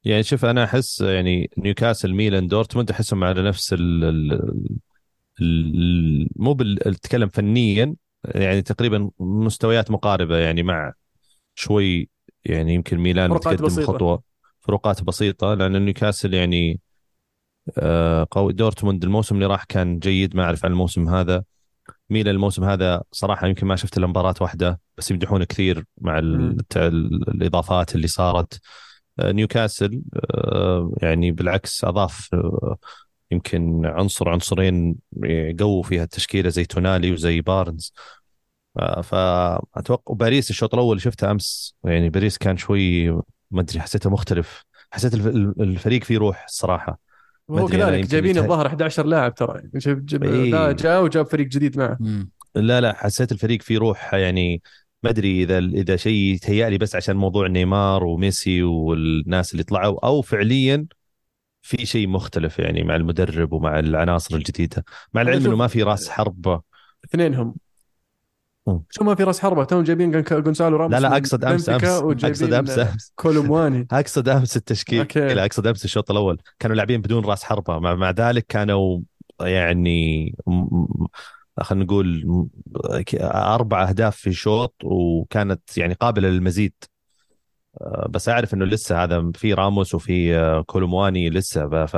يعني 0.03 0.23
شوف 0.23 0.45
أنا 0.45 0.63
أحس 0.63 1.01
يعني 1.01 1.49
نيوكاسل 1.57 2.13
ميلان 2.13 2.47
دورتموند 2.47 2.91
أحسهم 2.91 3.23
على 3.23 3.41
نفس 3.43 3.73
ال 3.73 4.03
ال 4.03 4.31
ال 5.41 6.27
مو 6.35 6.53
بتكلم 6.53 7.29
فنيا 7.29 7.95
يعني 8.25 8.61
تقريبا 8.61 9.11
مستويات 9.19 9.91
مقاربة 9.91 10.37
يعني 10.37 10.63
مع 10.63 10.93
شوي 11.55 12.09
يعني 12.47 12.73
يمكن 12.73 12.97
ميلان 12.97 13.29
متقدم 13.29 13.65
بسيطة. 13.65 13.93
خطوة 13.93 14.23
فروقات 14.59 15.03
بسيطة 15.03 15.53
لأن 15.53 15.85
نيوكاسل 15.85 16.33
يعني 16.33 16.79
آه، 17.77 18.27
قوي. 18.31 18.53
دورتموند 18.53 19.03
الموسم 19.03 19.35
اللي 19.35 19.45
راح 19.45 19.63
كان 19.63 19.99
جيد 19.99 20.35
ما 20.35 20.43
أعرف 20.43 20.65
عن 20.65 20.71
الموسم 20.71 21.09
هذا. 21.09 21.43
ميلان 22.09 22.35
الموسم 22.35 22.63
هذا 22.63 23.03
صراحة 23.11 23.47
يمكن 23.47 23.67
ما 23.67 23.75
شفت 23.75 23.97
إلا 23.97 24.07
مباراة 24.07 24.35
واحدة 24.41 24.79
بس 24.97 25.11
يمدحونه 25.11 25.45
كثير 25.45 25.85
مع 26.01 26.19
الإضافات 26.75 27.95
اللي 27.95 28.07
صارت. 28.07 28.59
آه، 29.19 29.31
نيوكاسل 29.31 30.01
آه، 30.15 30.93
يعني 31.01 31.31
بالعكس 31.31 31.83
أضاف 31.83 32.29
يمكن 33.31 33.85
عنصر 33.85 34.29
عنصرين 34.29 34.95
يقووا 35.23 35.83
فيها 35.83 36.03
التشكيلة 36.03 36.49
زي 36.49 36.65
تونالي 36.65 37.11
وزي 37.11 37.41
بارنز. 37.41 37.93
فاتوقع 39.03 40.13
باريس 40.13 40.49
الشوط 40.49 40.73
الأول 40.73 40.91
اللي 40.91 41.01
شفته 41.01 41.31
أمس. 41.31 41.75
يعني 41.83 42.09
باريس 42.09 42.37
كان 42.37 42.57
شوي 42.57 43.09
ما 43.51 43.61
أدري 43.61 43.79
حسيته 43.79 44.09
مختلف. 44.09 44.63
حسيت 44.91 45.13
الف- 45.13 45.27
الفريق 45.59 46.03
فيه 46.03 46.17
روح 46.17 46.45
الصراحه 46.47 46.99
أنا 47.49 47.67
كذلك 47.67 48.07
جايبين 48.07 48.37
الظاهر 48.37 48.67
11 48.67 49.05
لاعب 49.05 49.35
ترى. 49.35 49.61
جاب 49.75 50.05
جاب 50.05 50.23
إيه. 50.23 50.51
لا 50.51 50.71
جاء 50.71 51.03
وجاب 51.03 51.25
فريق 51.25 51.47
جديد 51.47 51.77
معه. 51.77 51.97
مم. 51.99 52.29
لا 52.55 52.81
لا 52.81 52.93
حسيت 52.93 53.31
الفريق 53.31 53.61
فيه 53.61 53.77
روح. 53.77 54.13
يعني 54.13 54.61
ما 55.03 55.09
أدري 55.09 55.43
إذا 55.43 55.59
إذا 55.59 55.95
شيء 55.95 56.33
يتهيأ 56.35 56.69
لي 56.69 56.77
بس 56.77 56.95
عشان 56.95 57.15
موضوع 57.15 57.47
نيمار 57.47 58.03
وميسي 58.03 58.63
والناس 58.63 59.51
اللي 59.51 59.63
طلعوا 59.63 60.05
أو 60.05 60.21
فعليا 60.21 60.85
في 61.61 61.85
شيء 61.85 62.07
مختلف 62.07 62.59
يعني 62.59 62.83
مع 62.83 62.95
المدرب 62.95 63.53
ومع 63.53 63.79
العناصر 63.79 64.35
الجديدة. 64.35 64.85
مع 65.13 65.21
العلم 65.21 65.45
إنه 65.45 65.55
ما 65.55 65.67
في 65.67 65.83
راس 65.83 66.09
حرب 66.09 66.61
اثنينهم. 67.05 67.55
شو 68.89 69.03
ما 69.03 69.15
في 69.15 69.23
راس 69.23 69.39
حربة 69.39 69.63
توهم 69.63 69.83
جايبين 69.83 70.11
جون- 70.11 70.41
جونزالو 70.43 70.77
راموس 70.77 70.93
لا 70.93 70.99
لا 70.99 71.17
أقصد 71.17 71.45
امس 71.45 71.69
امس 71.69 71.83
أقصد 71.83 72.53
امس 72.53 72.79
أمس. 72.79 73.11
كولومواني. 73.15 73.87
أقصد 73.91 74.29
أمس 74.29 74.57
التشكيل. 74.57 74.99
أوكي. 74.99 75.33
لا 75.33 75.45
أقصد 75.45 75.67
أمس 75.67 75.85
الشوط 75.85 76.11
الأول. 76.11 76.41
كانوا 76.59 76.75
لاعبين 76.75 77.01
بدون 77.01 77.25
راس 77.25 77.43
حربة. 77.43 77.79
مع, 77.79 77.95
مع 77.95 78.11
ذلك 78.11 78.45
كانوا 78.49 78.99
يعني 79.41 80.35
خلينا 81.61 81.85
نقول 81.85 82.47
أربع 83.23 83.89
أهداف 83.89 84.15
في 84.15 84.33
شوط 84.33 84.73
وكانت 84.83 85.77
يعني 85.77 85.93
قابلة 85.93 86.29
للمزيد. 86.29 86.73
آه، 87.81 88.07
بس 88.09 88.29
أعرف 88.29 88.53
إنه 88.53 88.65
لسه 88.65 89.03
هذا 89.03 89.31
في 89.35 89.53
راموس 89.53 89.95
وفي 89.95 90.35
آه، 90.37 90.61
كولومواني 90.61 91.29
لسه. 91.29 91.85
ف 91.85 91.97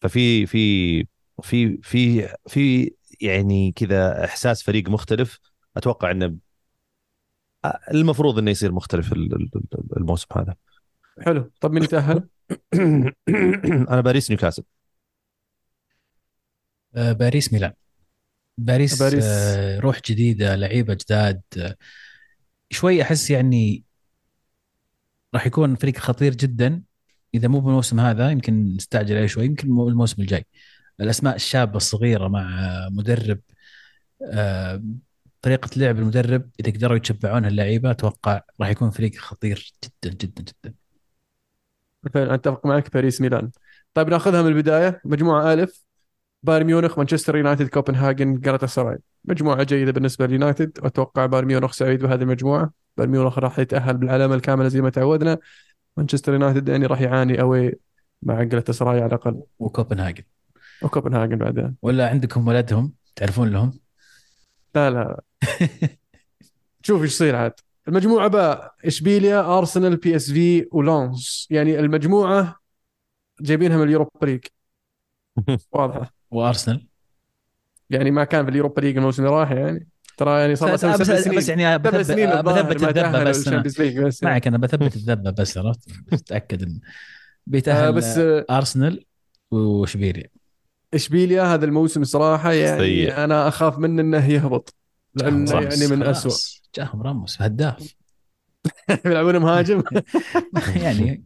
ففي 0.00 0.46
في 0.46 1.06
في 1.42 1.78
في 1.82 2.28
في 2.46 2.92
يعني 3.20 3.72
كذا 3.72 4.24
إحساس 4.24 4.62
فريق 4.62 4.88
مختلف. 4.88 5.38
أتوقع 5.76 6.10
إنه 6.10 6.36
المفروض 7.90 8.38
إنه 8.38 8.50
يصير 8.50 8.72
مختلف 8.72 9.12
ال- 9.12 9.34
ال- 9.34 9.50
ال- 9.56 9.96
الموسم 9.96 10.26
هذا. 10.36 10.54
حلو. 11.20 11.50
طب 11.60 11.72
مين 11.72 11.82
يتأهل؟ 11.82 12.28
أنا 13.90 14.00
باريس 14.00 14.30
نيوكاسل. 14.30 14.62
آه، 16.96 17.12
باريس 17.12 17.52
ميلان. 17.52 17.72
باريس, 18.58 19.02
باريس. 19.02 19.24
آه، 19.24 19.78
روح 19.78 20.00
جديدة 20.10 20.56
لعيبة 20.56 20.94
جداد. 20.94 21.42
آه، 21.58 21.76
شوي 22.70 23.02
أحس 23.02 23.30
يعني 23.30 23.84
راح 25.34 25.46
يكون 25.46 25.74
فريق 25.74 25.98
خطير 25.98 26.34
جدا. 26.34 26.82
إذا 27.34 27.48
مو 27.48 27.60
بالموسم 27.60 28.00
هذا 28.00 28.30
يمكن 28.30 28.74
نستعجل 28.74 29.16
عليه 29.16 29.26
شوي. 29.26 29.44
يمكن 29.44 29.68
مو 29.70 29.88
الموسم 29.88 30.22
الجاي. 30.22 30.46
الأسماء 31.00 31.34
الشابة 31.34 31.76
الصغيرة 31.76 32.28
مع 32.28 32.48
مدرب 32.92 33.40
طريقة 35.42 35.70
لعب 35.76 35.98
المدرب 35.98 36.48
إذا 36.60 36.72
قدروا 36.72 36.96
يتشبعون 36.96 37.46
اللعيبه 37.46 37.90
أتوقع 37.90 38.40
راح 38.60 38.68
يكون 38.68 38.90
فريق 38.90 39.16
خطير 39.16 39.72
جدا 39.84 40.14
جدا 40.14 40.42
جدا. 40.42 40.74
فعلا 42.14 42.34
أتفق 42.34 42.66
معك 42.66 42.92
باريس 42.92 43.20
ميلان. 43.20 43.50
طيب 43.94 44.08
ناخذها 44.08 44.42
من 44.42 44.48
البداية. 44.48 45.00
مجموعة 45.04 45.52
ألف. 45.52 45.84
بايرن 46.42 46.66
ميونخ 46.66 46.98
مانشستر 46.98 47.36
يونايتد 47.36 47.68
كوبنهاجن 47.68 48.40
جالاتاسراي. 48.40 48.98
مجموعة 49.24 49.62
جيدة 49.62 49.92
بالنسبة 49.92 50.26
لليونايتد 50.26 50.78
واتوقع 50.82 51.26
بايرن 51.26 51.46
ميونخ 51.46 51.72
سعيد 51.72 52.02
بهذه 52.02 52.22
المجموعة. 52.22 52.70
بايرن 52.96 53.12
ميونخ 53.12 53.38
راح 53.38 53.58
يتأهل 53.58 53.96
بالعلامة 53.96 54.34
الكاملة 54.34 54.68
زي 54.68 54.80
ما 54.80 54.90
تعودنا. 54.90 55.38
مانشستر 55.96 56.32
يونايتد 56.32 56.68
يعني 56.68 56.86
راح 56.86 57.00
يعاني 57.00 57.40
أوي 57.40 57.74
مع 58.22 58.42
جلطة 58.42 58.64
سراي 58.70 58.96
على 58.96 59.06
الأقل. 59.06 59.42
وكوبنهاجن. 59.58 60.24
وكوبنهاجن 60.82 61.36
بعدين. 61.36 61.76
ولا 61.82 62.08
عندكم 62.08 62.48
ولدهم؟ 62.48 62.92
تعرفون 63.16 63.48
لهم؟ 63.48 63.78
لا 64.74 64.90
لا. 64.90 65.22
شوف 66.82 67.02
إيش 67.02 67.10
يصير 67.12 67.36
عاد. 67.36 67.52
المجموعة 67.88 68.28
B 68.28 68.76
إشبيليا 68.84 69.58
أرسنال 69.58 69.96
بي 69.96 70.16
إس 70.16 70.30
في 70.30 70.68
ولونز 70.72 71.46
يعني 71.50 71.78
المجموعة 71.78 72.56
جايبينها 73.40 73.76
من 73.76 73.82
اليوروبا 73.82 74.26
ليج. 74.26 74.44
واضحه 75.72 76.14
وأرسنال. 76.30 76.86
يعني 77.90 78.10
ما 78.10 78.24
كان 78.24 78.44
في 78.44 78.50
اليوروبا 78.50 78.80
ليج 78.80 78.96
الموسم 78.96 79.24
اللي 79.24 79.36
راح 79.36 79.50
يعني. 79.50 79.88
ترى 80.16 80.40
يعني 80.40 80.56
صار 80.56 80.68
له 80.68 80.74
بس, 80.74 80.80
سبع 80.80 81.20
سنين. 81.20 81.38
بس 81.38 81.48
يعني 81.48 82.04
سنين 82.04 82.42
بثبت, 82.42 82.88
الذبة 82.90 83.24
بس 83.24 83.48
أنا 83.48 83.62
ليج 83.78 84.00
بس. 84.00 84.22
يعني. 84.22 84.34
معك 84.34 84.46
أنا 84.46 84.58
بثبت 84.58 84.96
الذبة 84.96 85.30
بس 85.30 85.58
عرفت؟ 85.58 85.88
بس 86.12 86.20
اتاكد 86.20 86.62
ان 86.62 86.68
آه، 86.68 86.88
بيتاهل 87.46 87.92
بس 87.92 88.18
آه، 88.18 88.46
أرسنال 88.50 89.04
وإشبيليا. 89.50 90.28
إشبيليا 90.94 91.42
هذا 91.42 91.64
الموسم 91.64 92.04
صراحة 92.04 92.52
يعني 92.52 92.80
سيء. 92.80 93.24
أنا 93.24 93.48
أخاف 93.48 93.78
منه 93.78 94.02
إنه 94.02 94.30
يهبط. 94.30 94.74
راموس، 95.20 95.50
يعني 95.52 95.86
من. 95.96 96.02
أسوأ 96.02 96.62
جاهم 96.74 97.02
راموس 97.02 97.42
هداف 97.42 97.94
يلعبون 99.06 99.38
مهاجم 99.38 99.82
يعني 100.82 101.24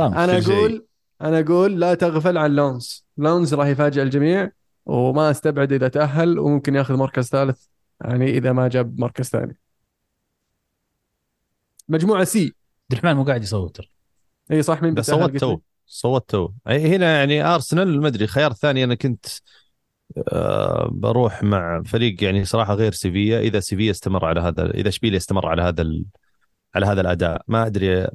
راموس 0.00 0.16
أنا. 0.16 0.38
أقول 0.38 0.86
أنا 1.22 1.40
أقول 1.40 1.80
لا 1.80 1.94
تغفل 1.94 2.38
عن 2.38 2.50
لونز 2.50 3.06
لونز 3.16 3.54
راح 3.54 3.66
يفاجئ 3.66 4.02
الجميع 4.02 4.50
وما 4.86 5.30
أستبعد 5.30 5.72
إذا 5.72 5.88
تأهل 5.88 6.38
وممكن 6.38 6.74
يأخذ 6.74 6.94
مركز 6.96 7.28
ثالث 7.28 7.66
يعني 8.04 8.30
إذا 8.30 8.52
ما 8.52 8.68
جاب 8.68 9.00
مركز 9.00 9.28
ثاني 9.28 9.58
مجموعة 11.88 12.24
C 12.24 12.40
عبد 12.44 12.54
الرحمن 12.92 13.16
مو 13.16 13.24
قاعد 13.24 13.42
يصوت 13.42 13.76
ترى. 13.76 13.86
إي 14.50 14.62
صح 14.62 14.82
مين 14.82 14.94
بيتأهل 14.94 15.20
صوت 15.20 15.36
تو؟ 15.36 15.58
صوت 15.86 16.28
تو 16.28 16.48
هنا 16.66 17.18
يعني 17.18 17.44
أرسنال 17.44 18.00
ما 18.00 18.08
أدري 18.08 18.26
خيار 18.26 18.52
ثاني 18.52 18.84
أنا 18.84 18.94
كنت 18.94 19.26
آه 20.28 20.88
بروح 20.92 21.42
مع 21.42 21.82
فريق 21.82 22.24
يعني 22.24 22.44
صراحة 22.44 22.74
غير 22.74 22.92
سيفيا. 22.92 23.40
إذا 23.40 23.60
سيفيا 23.60 23.90
استمر 23.90 24.24
على 24.24 24.40
هذا 24.40 24.70
إذا 24.70 24.88
إشبيليا 24.88 25.18
استمر 25.18 25.46
على 25.46 25.62
هذا 25.62 25.82
ال... 25.82 26.04
على 26.74 26.86
هذا 26.86 27.00
الأداء 27.00 27.42
ما 27.48 27.66
أدري. 27.66 28.08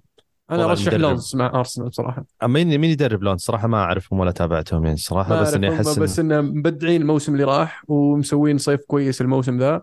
أنا 0.51 0.65
أرشح. 0.65 0.93
لونز 0.93 1.35
مع 1.35 1.45
أرسنال 1.45 1.89
بصراحه 1.89 2.25
مين 2.43 2.77
مين 2.77 2.89
يدرب 2.89 3.23
لونز؟ 3.23 3.37
صراحة 3.37 3.67
ما 3.67 3.77
أعرفهم 3.77 4.19
ولا 4.19 4.31
تابعتهم 4.31 4.85
يعني 4.85 4.97
صراحة 4.97 5.41
بس 5.41 5.53
إني 5.53 5.75
أحس 5.75 5.99
بس 5.99 6.19
انه 6.19 6.41
مبدعين 6.41 7.01
الموسم 7.01 7.33
اللي 7.33 7.43
راح 7.43 7.83
ومسوين 7.87 8.57
صيف 8.57 8.81
كويس 8.87 9.21
الموسم 9.21 9.57
ذا. 9.57 9.81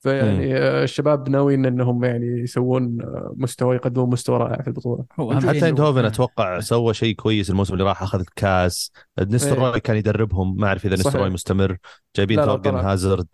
فيعني 0.00 0.56
آه، 0.56 0.84
الشباب 0.84 1.28
ناويين 1.28 1.66
إنهم 1.66 2.04
يعني 2.04 2.26
يسوون 2.26 3.02
آه، 3.02 3.34
مستوى 3.36 3.76
يقدمون 3.76 4.10
مستوى 4.10 4.38
رائع 4.38 4.62
في 4.62 4.68
البطولة. 4.68 5.04
حتى 5.10 5.60
إنه- 5.60 5.64
ايندهوفن 5.64 6.04
أتوقع 6.04 6.60
سوى 6.60 6.94
شيء 6.94 7.14
كويس 7.14 7.50
الموسم 7.50 7.72
اللي 7.72 7.84
راح 7.84 8.02
أخذ 8.02 8.20
الكاس 8.20 8.92
نستروي 9.20 9.80
كان 9.80 9.96
يدربهم. 9.96 10.56
ما 10.56 10.66
أعرف 10.66 10.86
إذا. 10.86 10.94
نستروي 10.94 11.30
مستمر. 11.30 11.76
جايبين 12.16 12.44
ثورجن 12.44 12.70
طلع. 12.70 12.92
هازارد. 12.92 13.26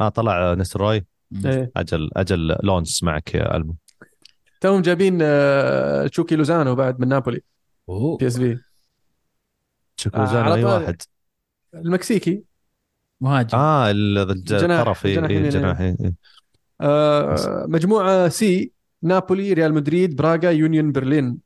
آه 0.00 0.08
طلع 0.08 0.54
نستروي. 0.54 1.04
إيه. 1.44 1.70
أجل 1.76 2.10
أجل 2.16 2.56
لونز 2.62 3.02
معك 3.02 3.34
يا 3.34 3.56
ألمو. 3.56 3.74
توهم 4.60 4.82
جايبين 4.82 5.18
آه، 5.22 6.06
تشاكي 6.06 6.36
لوزانو 6.36 6.74
بعد 6.74 7.00
من 7.00 7.08
نابولي. 7.08 7.40
أوه. 7.88 8.16
بي 8.16 8.26
إس 8.26 8.38
في. 8.38 8.58
تشاكي 9.96 10.23
لوزانو 10.23 10.50
على 10.50 10.54
اي 10.54 10.64
واحد. 10.64 11.02
المكسيكي. 11.74 12.42
مهاجم 13.20 13.58
آه 13.58 13.90
الطرف 13.90 15.06
إيه، 15.06 15.20
جناح 15.48 15.80
إيه، 15.80 15.86
إيه، 15.88 15.96
إيه. 16.00 16.14
آه، 16.80 17.66
مجموعة 17.68 18.28
C 18.28 18.72
نابولي 19.02 19.52
ريال 19.52 19.74
مدريد 19.74 20.16
براغا 20.16 20.50
يونيون 20.50 20.92
برلين 20.92 21.38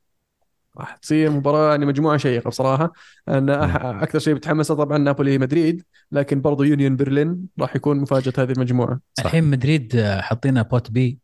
راح 0.77 0.97
تصير 0.97 1.31
مباراة 1.31 1.71
يعني 1.71 1.87
مجموعة 1.87 2.17
شيقة 2.17 2.49
بصراحة 2.49 2.93
أنا 3.29 3.79
أح- 3.79 4.03
أكثر 4.03 4.19
شيء 4.19 4.35
بتحمسه 4.35 4.75
طبعا 4.75 4.99
نابولي 4.99 5.39
مدريد 5.39 5.85
لكن 6.13 6.41
برضو 6.41 6.63
يونيون 6.63 6.97
برلين 6.97 7.47
راح 7.61 7.77
يكون 7.77 8.01
مفاجأة 8.01 8.33
هذه 8.39 8.53
المجموعة 8.53 9.01
صح. 9.15 9.25
الحين 9.25 9.45
مدريد 9.45 9.97
آه، 9.97 10.21
حاطينها 10.21 10.63
بوت 10.63 10.91
بي 10.91 11.19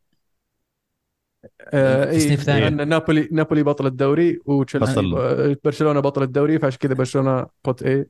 آه 1.60 2.04
تصنيف 2.04 2.30
إيه 2.30 2.36
ثاني. 2.36 2.60
لأن 2.60 2.88
نابولي 2.88 3.28
نابولي 3.32 3.62
بطل 3.62 3.86
الدوري 3.86 4.38
وتشيلسي 4.44 4.92
بطل. 4.92 5.14
آه، 5.16 5.56
برشلونة 5.64 6.00
بطل 6.00 6.22
الدوري 6.22 6.58
فعشان 6.58 6.78
كذا 6.78 6.94
برشلونة 6.94 7.46
pot 7.64 7.82
A. 7.82 8.06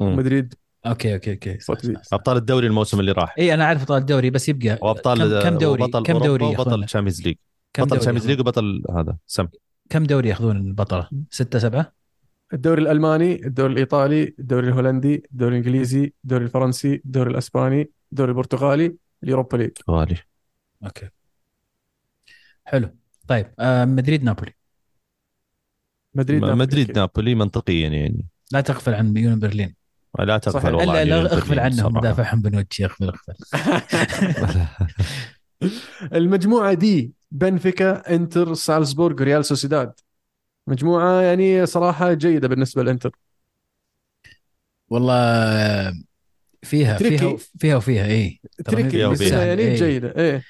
مدريد 0.00 0.54
أوكي 0.86 1.14
أوكي 1.14 1.32
أوكي. 1.32 1.58
صح. 1.58 1.74
صح 1.74 2.02
صح. 2.02 2.14
أبطال 2.14 2.36
الدوري 2.36 2.66
الموسم 2.66 3.00
اللي 3.00 3.12
راح. 3.12 3.34
اي 3.38 3.54
أنا 3.54 3.64
عارف 3.64 3.80
أبطال 3.80 3.98
الدوري 3.98 4.30
بس 4.30 4.48
يبقى 4.48 4.78
وأبطال 4.82 5.18
كم, 5.18 5.50
كم 5.50 5.58
دوري؟ 5.58 5.82
وبطل 5.82 6.02
كم 6.02 6.18
دوري 6.18 6.44
وبطل 6.44 6.60
ياخذون 6.60 6.86
تشامبيونز 6.86 7.22
ليج 7.22 7.36
كم 7.72 7.82
بطل 7.82 7.88
دوري 7.88 8.00
تشامبيونز 8.00 8.26
ليج؟ 8.26 8.40
وبطل 8.40 8.82
هذا. 8.90 9.16
سم. 9.26 9.48
كم 9.90 10.04
دوري 10.04 10.28
ياخذون 10.28 10.56
البطله؟ 10.56 11.08
ستة 11.30 11.58
سبعة؟ 11.58 11.92
الدوري 12.52 12.82
الألماني 12.82 13.46
الدوري 13.46 13.72
الإيطالي 13.72 14.34
الدوري 14.38 14.68
الهولندي 14.68 15.22
الدوري 15.32 15.58
الإنجليزي 15.58 16.12
الدوري 16.24 16.44
الفرنسي 16.44 16.94
الدوري 16.94 17.30
الأسباني 17.30 17.90
الدوري 18.12 18.30
البرتغالي 18.30 18.96
اليوروبا 19.22 19.56
ليج. 19.56 19.70
غالي. 19.90 20.16
أوكي. 20.84 21.08
حلو. 22.64 22.96
طيب 23.28 23.46
آه 23.58 23.84
مدريد 23.84 24.24
نابولي. 24.24 24.52
مدريد 26.14 26.40
نابولي 26.40 26.58
مدريد. 26.58 26.98
نابولي 26.98 27.34
منطقيا 27.34 27.88
يعني. 27.88 28.26
لا 28.52 28.60
تغفل 28.60 28.94
عن 28.94 29.06
يونيون 29.06 29.38
برلين. 29.38 29.74
لا 30.18 30.38
تغفل 30.38 30.60
صحيح. 30.60 30.74
والله 30.74 30.94
لا 30.94 31.00
يونيون 31.02 31.26
أغفل 31.26 31.58
عنهم. 31.58 31.94
مدافعهم 31.94 32.40
بنوتشي 32.42 32.84
أغفل 32.84 33.04
أغفل 33.08 33.34
المجموعة 36.14 36.74
D 36.74 37.12
بنفيكا 37.30 38.14
إنتر 38.14 38.54
سالزبورغ 38.54 39.22
ريال 39.22 39.44
سوسيداد 39.44 39.92
مجموعة 40.66 41.20
يعني 41.22 41.66
صراحة 41.66 42.12
جيدة 42.12 42.48
بالنسبة 42.48 42.82
للانتر 42.82 43.10
والله 44.88 45.14
فيها 46.62 46.98
tricky. 46.98 47.18
فيها 47.18 47.36
فيها 47.58 47.76
وفيها 47.76 48.06
اي 48.06 48.40
tricky 48.64 48.90
فيها 48.90 49.08
بس. 49.08 49.20
يعني 49.22 49.62
إيه. 49.62 49.76
جيدة 49.76 50.14
إيه 50.16 50.42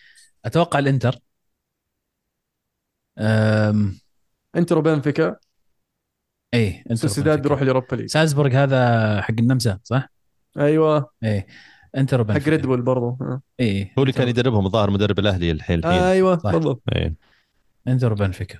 أتوقع 0.44 0.78
الإنتر 0.78 1.18
أم... 3.18 3.98
إنتر 4.56 4.78
وبنفيكا 4.78 5.36
اي 6.56 6.84
انتر 6.90 6.94
سوسيداد 6.94 7.26
وبنفيكا. 7.26 7.42
بيروح 7.42 7.60
اليوروبا 7.60 7.96
ليج. 7.96 8.06
سالزبورغ 8.06 8.50
هذا 8.50 9.20
حق 9.22 9.34
النمسا 9.38 9.78
صح؟ 9.84 10.08
أيوه. 10.58 11.10
اي 11.24 11.46
انتر 11.96 12.18
حق 12.18 12.24
وبنفيكا 12.24 12.50
ريد 12.50 12.66
بول 12.66 12.82
برضو. 12.82 13.08
آه. 13.20 13.40
اي 13.60 13.92
هو 13.98 14.02
اللي 14.02 14.12
كان 14.12 14.28
يدربهم 14.28 14.66
الظاهر 14.66 14.90
مدرب 14.90 15.18
الأهلي 15.18 15.50
الحين 15.50 15.78
الحين 15.78 15.92
أيوه 15.92 16.38
صح. 16.38 16.52
بالضبط. 16.52 16.82
إيه. 16.96 17.14
انتر 17.88 18.12
وبنفيكا 18.12 18.58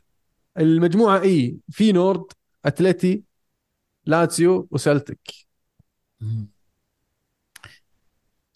المجموعة 0.59 1.23
اي 1.23 1.57
فينورد 1.71 2.25
أتلتي 2.65 3.23
لاتسيو 4.07 4.69
وسلتك 4.71 5.33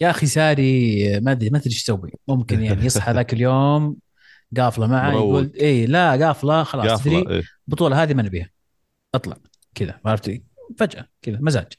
يا 0.01 0.11
أخي 0.11 0.26
ساري 0.26 1.20
ما 1.20 1.32
أدري 1.32 1.51
ما 1.51 1.59
أدري 1.59 1.70
إيش 1.70 1.82
يسوي 1.82 2.11
ممكن 2.28 2.62
يعني 2.64 2.84
يصحى 2.84 3.12
ذاك 3.12 3.32
اليوم 3.32 3.97
قافلة 4.57 4.86
معه. 4.86 5.12
يقول 5.12 5.53
اي 5.61 5.86
لا 5.86 6.26
قافلة 6.26 6.62
خلاص 6.62 7.03
تدري؟ 7.03 7.16
إيه. 7.16 7.43
البطولة 7.68 8.03
هذه 8.03 8.14
ما 8.14 8.22
نبيها. 8.22 8.51
اطلع 9.14 9.36
كذا 9.74 10.00
عرفت؟ 10.04 10.42
فجأة 10.78 11.08
كذا 11.22 11.38
مزاج. 11.40 11.72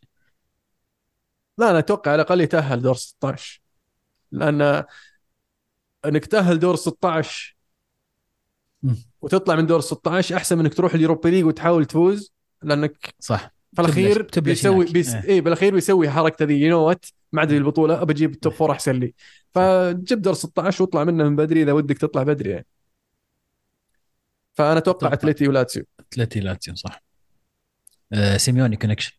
لا 1.57 1.69
أنا 1.69 1.79
أتوقع 1.79 2.11
على 2.11 2.21
الأقل 2.21 2.41
يتأهل 2.41 2.81
دور 2.81 2.95
16 2.95 3.61
لأن 4.31 4.83
إنك 6.05 6.25
تأهل 6.25 6.59
دور 6.59 6.75
16 6.75 7.57
مم. 8.83 8.95
وتطلع 9.21 9.55
من 9.55 9.65
دور 9.65 9.81
16 9.81 10.35
أحسن 10.37 10.57
من 10.57 10.65
إنك 10.65 10.73
تروح 10.73 10.93
اليوروبا 10.93 11.29
ليج 11.29 11.45
وتحاول 11.45 11.85
تفوز 11.85 12.33
لأنك 12.61 13.15
صح. 13.19 13.53
في 13.75 13.81
الأخير 13.81 14.27
بيسوي. 14.37 14.85
بيس... 14.85 15.13
إيه. 15.13 15.23
إيه 15.23 15.41
بالاخير 15.41 15.73
بيسوي 15.73 16.09
حركة 16.09 16.45
ذي 16.45 16.61
يو 16.61 16.79
وات 16.79 17.05
ما 17.31 17.41
عاد 17.41 17.51
البطولة 17.51 18.01
أبى 18.01 18.13
أجيب 18.13 18.31
ال 18.31 18.37
top 18.37 18.53
four 18.53 18.71
أحسن 18.71 18.99
لي. 18.99 19.13
فجيب 19.51 20.21
دور 20.21 20.33
16 20.33 20.83
واطلع 20.83 21.03
منه 21.03 21.23
من 21.23 21.35
بدري 21.35 21.63
إذا 21.63 21.71
ودك 21.71 21.97
تطلع 21.97 22.23
بدري 22.23 22.49
يعني. 22.49 22.65
فأنا 24.53 24.77
أتوقع. 24.77 25.13
اتلتي 25.13 25.47
ولاتسيو 25.47 25.83
اتلتي 25.99 26.39
لاتسيو 26.39 26.75
صح. 26.75 27.10
سيميوني 28.37 28.75
connection. 28.75 29.11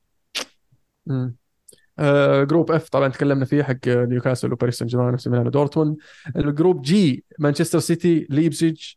آه 1.99 2.45
group 2.45 2.71
F 2.71 2.89
طبعا 2.89 3.09
تكلمنا 3.09 3.45
فيه 3.45 3.63
حق 3.63 3.89
نيوكاسل 3.89 4.53
وباريس 4.53 4.79
سان 4.79 4.89
جيرمان 4.89 5.15
وسي 5.15 5.31
ميلان 5.31 5.47
ودورتموند 5.47 5.97
ال 6.37 6.44
group 6.44 6.83
G 6.83 7.25
مانشستر 7.39 7.79
سيتي 7.79 8.27
ليبزيج. 8.31 8.93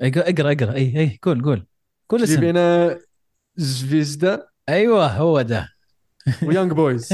اقرا 0.00 0.52
اقرا 0.52 0.74
اي 0.74 1.00
اي 1.00 1.18
قول 1.22 1.42
قول. 1.42 1.66
قول 2.08 2.22
اسم. 2.22 2.34
جيبينا 2.34 2.98
زفيزدا. 3.56 4.48
أيوه 4.68 5.06
هو 5.06 5.42
ده. 5.42 5.78
ويانج 6.46 6.72
بويز 6.72 7.12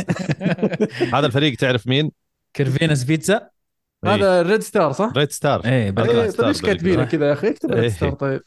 هذا 1.14 1.26
الفريق 1.26 1.56
تعرف 1.56 1.86
مين؟ 1.86 2.10
كيرفينس 2.54 3.04
بيتزا 3.04 3.48
هذا 4.04 4.42
ريد 4.42 4.60
ستار 4.60 4.92
صح؟ 4.92 5.12
ريد 5.16 5.30
ستار 5.30 5.64
إيه، 5.64 5.90
طيب 5.90 6.10
إيش 6.10 6.32
ستار 6.32 6.52
كاتبينه 6.52 6.78
بالإقرار. 6.80 7.10
كذا 7.10 7.28
يا 7.28 7.32
أخي؟ 7.32 7.48
اكتب 7.48 7.70
ريد 7.70 7.82
إيه. 7.82 7.88
ستار 7.88 8.12
طيب. 8.12 8.42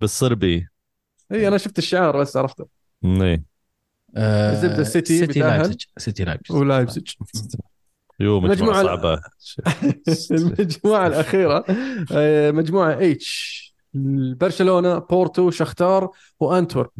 بالصربي. 0.00 0.68
اي 1.32 1.48
أنا 1.48 1.58
شفت 1.58 1.78
الشعار 1.78 2.20
بس 2.20 2.36
عرفته. 2.36 2.66
إيه. 3.04 3.42
آه 4.16 4.52
الزبدة 4.52 4.78
السيتي 4.78 5.18
سيتي. 5.18 5.40
لايبزيج. 5.40 5.82
سيتي 5.98 6.24
لايبزيج. 6.24 6.56
ولايبزيج 6.56 7.08
يو 8.20 8.40
مجموعة 8.40 8.82
المجموعة- 8.82 8.86
صعبة. 8.86 9.20
المجموعة 10.30 11.06
الأخيرة. 11.06 11.64
آه، 12.12 12.50
مجموعة 12.50 12.98
H 13.00 13.58
برشلونة 14.34 14.98
بورتو 14.98 15.50
شختار 15.50 16.10
وأنتورب. 16.40 16.90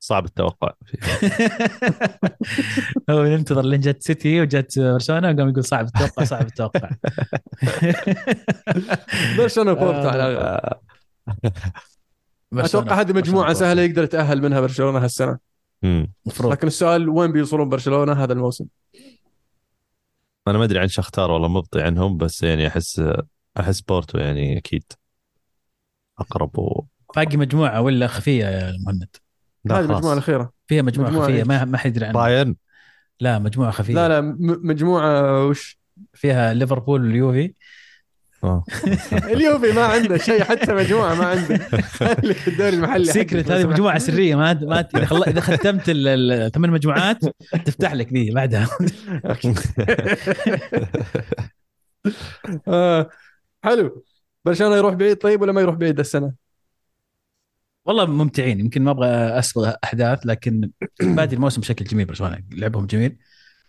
صعب 0.00 0.24
التوقع. 0.24 0.72
هو 3.10 3.24
ينتظر 3.24 3.62
لين 3.62 3.80
جت 3.80 4.02
سيتي 4.02 4.40
وجت 4.40 4.78
برشلونة 4.78 5.28
وقام 5.30 5.48
يقول 5.48 5.64
صعب 5.64 5.86
التوقع 5.86 6.24
صعب 6.24 6.46
التوقع. 6.46 6.90
برشلونة 9.38 9.72
وبورتو 9.72 10.08
على 10.08 10.28
الأغلب. 10.28 10.78
أتوقع 12.52 13.00
هذه 13.00 13.12
مجموعة 13.12 13.52
سهلة 13.52 13.82
يقدر 13.82 14.04
يتأهل 14.04 14.42
منها 14.42 14.60
برشلونة 14.60 14.98
هالسنة. 14.98 15.38
المفروض 15.84 16.52
لكن 16.52 16.66
السؤال 16.66 17.08
وين 17.08 17.32
بيوصلون 17.32 17.68
برشلونة 17.68 18.12
هذا 18.12 18.32
الموسم؟ 18.32 18.66
أنا 20.48 20.58
ما 20.58 20.64
أدري 20.64 20.78
عن 20.78 20.88
شختار 20.88 21.30
والله 21.30 21.48
مبطي 21.48 21.82
عنهم 21.82 22.16
بس 22.16 22.42
يعني 22.42 22.66
أحس 22.66 23.02
أحس 23.60 23.80
بورتو 23.80 24.18
يعني 24.18 24.58
أكيد 24.58 24.84
أقرب 26.18 26.58
و... 26.58 26.84
باقي 27.16 27.36
مجموعة 27.36 27.80
ولا 27.80 28.06
خفية 28.06 28.44
يا 28.44 28.76
مهند 28.86 29.16
لا 29.64 29.78
هذه. 29.78 29.84
المجموعه 29.84 30.12
الأخيرة. 30.12 30.52
فيها 30.66 30.82
مجموعة, 30.82 31.08
مجموعة 31.08 31.28
خفية؟ 31.28 31.44
ما 31.44 31.64
ما 31.64 31.78
حد 31.78 31.90
يدري 31.90 32.06
عنها. 32.06 32.20
بايرن؟ 32.20 32.56
لا 33.20 33.38
مجموعة 33.38 33.70
خفية. 33.70 33.94
لا 33.94 34.08
لا 34.08 34.20
م- 34.20 34.36
مجموعة 34.40 35.46
وش؟ 35.46 35.78
فيها 36.14 36.54
ليفربول 36.54 37.02
واليوفي. 37.02 37.54
اليوفي 39.32 39.72
ما 39.72 39.84
عنده 39.84 40.18
شيء 40.18 40.42
حتى 40.44 40.74
مجموعة 40.74 41.14
ما 41.14 41.26
عنده. 41.26 41.58
خليك 41.82 42.36
في 42.36 42.48
الدوري 42.48 42.76
المحلي. 42.76 43.04
سيكرت 43.04 43.50
هذه 43.50 43.66
مجموعة 43.66 43.98
سرية 43.98 44.34
ما 44.34 44.52
ما 44.54 44.80
إذا 44.94 45.04
خل... 45.04 45.22
إذا 45.24 45.40
ختمت 45.40 45.88
ال- 45.88 46.08
الثمان 46.32 46.70
مجموعات 46.70 47.18
تفتح 47.64 47.92
لك 47.92 48.12
ذي 48.12 48.30
بعدها. 48.30 48.68
آه 52.68 53.10
حلو. 53.64 54.04
برشلونة 54.44 54.76
يروح 54.76 54.94
بعيد 54.94 55.16
طيب 55.16 55.42
ولا 55.42 55.52
ما 55.52 55.60
يروح 55.60 55.74
بعيد 55.74 56.00
السنة؟ 56.00 56.32
والله 57.84 58.06
ممتعين 58.06 58.60
يمكن 58.60 58.82
ما 58.82 58.90
أبغى 58.90 59.08
اسبق 59.08 59.76
أحداث 59.84 60.26
لكن 60.26 60.70
بادي 61.00 61.36
الموسم 61.36 61.60
بشكل 61.60 61.84
جميل 61.84 62.04
برشلونة 62.06 62.38
لعبهم 62.52 62.86
جميل. 62.86 63.16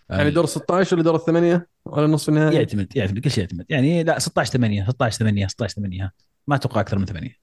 يعني 0.10 0.30
دور 0.30 0.46
16 0.46 0.96
ولا 0.96 1.04
دور 1.04 1.16
الثمانية 1.16 1.68
ولا 1.86 2.08
نصف 2.08 2.30
النهائي؟ 2.30 2.56
يعتمد 2.58 2.96
يعتمد 2.96 3.20
كل 3.20 3.32
شيء 3.32 3.44
يعتمد. 3.44 3.66
يعني 3.70 4.04
لا 4.04 4.20
16 4.20 4.52
8 4.54 4.84
16 4.90 5.18
8 5.20 5.48
16 5.48 5.76
8 5.76 6.12
ما 6.48 6.56
أتوقع 6.56 6.82
أكثر 6.82 7.00
من 7.00 7.06
8 7.06 7.36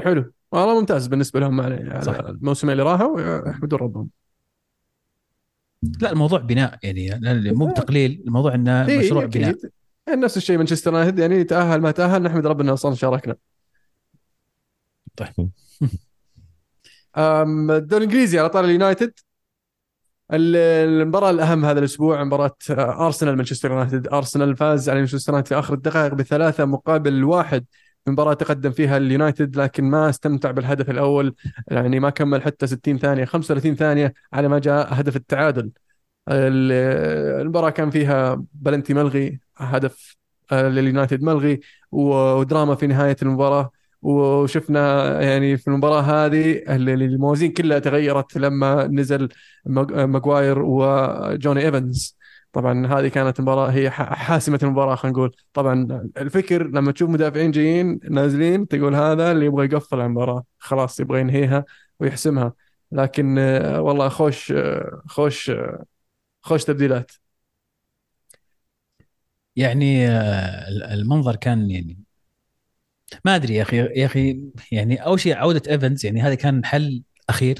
حلو. 0.00 0.32
والله 0.52 0.80
ممتاز 0.80 1.06
بالنسبة 1.06 1.40
لهم 1.40 1.60
على 1.60 2.00
صح. 2.02 2.14
الموسمين 2.14 2.72
اللي 2.72 2.82
راحوا 2.82 3.48
يحمدون 3.50 3.78
ربهم. 3.78 4.08
لا 6.00 6.12
الموضوع 6.12 6.38
بناء 6.38 6.78
يعني 6.82 7.20
مو 7.52 7.66
بتقليل. 7.66 8.22
الموضوع 8.26 8.54
إنه 8.54 8.86
إيه، 8.86 8.98
مشروع 8.98 9.24
أكيد. 9.24 9.42
بناء. 9.42 9.56
يعني 10.06 10.20
نفس 10.20 10.36
الشيء. 10.36 10.58
مانشستر 10.58 10.92
يونايتد 10.92 11.18
يعني 11.18 11.44
تاهل 11.44 11.80
ما 11.80 11.90
تاهل 11.90 12.22
نحمد 12.22 12.46
ربنا 12.46 12.72
أصلا 12.72 12.94
شاركنا. 12.94 13.36
طيب. 15.16 15.50
الدوري 17.18 18.04
الانجليزي 18.04 18.38
على 18.38 18.48
طاري 18.48 18.64
اليونايتد. 18.64 19.08
ال- 19.08 19.33
المباراة 20.32 21.30
الأهم 21.30 21.64
هذا 21.64 21.78
الأسبوع 21.78 22.24
مباراة 22.24 22.56
أرسنال 22.70 23.36
مانشستر 23.36 23.70
يونايتد. 23.70 24.08
أرسنال 24.08 24.56
فاز 24.56 24.88
على 24.88 24.98
مانشستر 24.98 25.32
يونايتد 25.32 25.48
في 25.48 25.58
آخر 25.58 25.74
الدقائق 25.74 26.14
بثلاثة 26.14 26.64
مقابل 26.64 27.24
واحد 27.24 27.64
في 28.04 28.10
مباراة 28.10 28.34
تقدم 28.34 28.70
فيها 28.70 28.96
اليونايتد 28.96 29.56
لكن 29.56 29.84
ما 29.84 30.08
استمتع 30.08 30.50
بالهدف 30.50 30.90
الأول. 30.90 31.34
يعني 31.68 32.00
ما 32.00 32.10
كمل 32.10 32.42
حتى 32.42 32.66
60 32.66 32.98
ثانية 32.98 33.24
35 33.24 33.76
ثانية 33.76 34.14
على 34.32 34.48
ما 34.48 34.58
جاء 34.58 34.88
هدف 35.00 35.16
التعادل. 35.16 35.70
ال- 36.28 36.72
المباراة 37.40 37.70
كان 37.70 37.90
فيها 37.90 38.44
بلنتي 38.52 38.94
ملغي 38.94 39.40
هدف 39.56 40.16
آه، 40.52 40.68
لليونايتد 40.68 41.22
ملغي 41.22 41.60
ودراما 41.92 42.74
في 42.74 42.86
نهاية 42.86 43.16
المباراة. 43.22 43.70
وشفنا 44.04 45.20
يعني 45.22 45.56
في 45.56 45.68
المباراة 45.68 46.00
هذه 46.02 46.52
ال- 46.52 46.88
الموازين 46.90 47.52
كلها 47.52 47.78
تغيرت 47.78 48.36
لما 48.38 48.86
نزل 48.86 49.28
ماج- 49.66 49.92
ماجواير 49.92 50.58
وجوني 50.62 51.60
إيفنز. 51.66 52.18
طبعا 52.52 52.86
هذه 52.86 53.08
كانت 53.08 53.40
مباراة 53.40 53.70
هي 53.70 53.90
ح- 53.90 54.14
حاسمة 54.14 54.58
المباراة 54.62 54.94
خلينا 54.94 55.18
نقول. 55.18 55.36
طبعا 55.52 56.08
الفكر 56.18 56.66
لما 56.68 56.92
تشوف 56.92 57.10
مدافعين 57.10 57.50
جايين 57.50 58.00
نازلين 58.10 58.68
تقول 58.68 58.94
هذا 58.94 59.32
اللي 59.32 59.46
يبغى 59.46 59.66
يقفل 59.66 60.00
المباراة. 60.00 60.44
خلاص 60.58 61.00
يبغى 61.00 61.20
ينهيها 61.20 61.64
ويحسمها. 62.00 62.52
لكن 62.92 63.38
آه، 63.38 63.80
والله 63.82 64.08
خوش 64.08 64.52
آه، 64.52 65.02
خوش 65.08 65.50
آه، 65.50 65.84
خوش 66.42 66.64
تبديلات. 66.64 67.12
يعني 69.56 70.08
المنظر 70.94 71.36
كان 71.36 71.70
يعني 71.70 72.03
ما 73.24 73.36
أدري 73.36 73.54
يا 73.54 73.62
أخي 73.62 73.76
يا 73.76 74.06
أخي 74.06 74.40
يعني 74.72 74.96
أول 74.96 75.20
شيء 75.20 75.36
عودة 75.36 75.62
إيفنز 75.72 76.06
يعني 76.06 76.22
هذا 76.22 76.34
كان 76.34 76.64
حل 76.64 77.02
أخير 77.28 77.58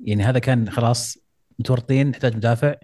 يعني 0.00 0.22
هذا 0.22 0.38
كان 0.38 0.70
خلاص 0.70 1.18
متورطين 1.58 2.06
نحتاج 2.10 2.36
مدافع. 2.36 2.74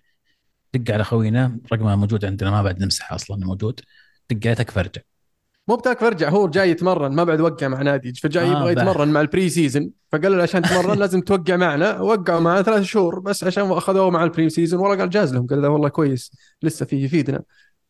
دق 0.75 0.95
على 0.95 1.05
خوينا 1.05 1.59
رقمه 1.73 1.97
موجود 1.97 2.25
عندنا 2.25 2.51
ما 2.51 2.63
بعد 2.63 2.83
نمسحه 2.83 3.15
أصلا 3.15 3.47
موجود. 3.47 3.81
دق 4.31 4.47
عليه 4.47 4.55
تكفى 4.55 4.81
ارجع 4.81 5.03
مو 5.69 5.77
بتاك 5.77 6.01
فرجع 6.01 6.29
هو 6.29 6.49
جاي 6.49 6.71
يتمرن 6.71 7.13
ما 7.13 7.25
بعد 7.25 7.41
وقع 7.41 7.69
مع 7.69 7.83
نادي 7.83 8.13
فجاي 8.15 8.45
آه، 8.45 8.51
يبغى. 8.51 8.73
يتمرن 8.73 9.09
مع 9.09 9.21
ال 9.21 9.49
pre-season 9.49 9.91
فقال 10.13 10.37
له 10.37 10.43
عشان 10.43 10.63
تتمرن 10.63 10.99
لازم 11.03 11.21
توقع 11.21 11.57
معنا. 11.57 12.01
وقعوا 12.01 12.41
معنا 12.41 12.63
ثلاث 12.63 12.83
شهور 12.83 13.21
بس 13.21 13.45
عشان 13.45 13.71
أخذوه 13.71 14.11
مع 14.11 14.25
ال 14.25 14.51
pre-season 14.51 14.81
والله 14.81 14.97
قال 14.97 15.11
جاز 15.11 15.35
لهم 15.35 15.47
قال 15.47 15.63
له 15.63 15.69
والله 15.69 15.89
كويس 15.89 16.33
لسه 16.63 16.87
فيه 16.87 17.05
يفيدنا. 17.05 17.43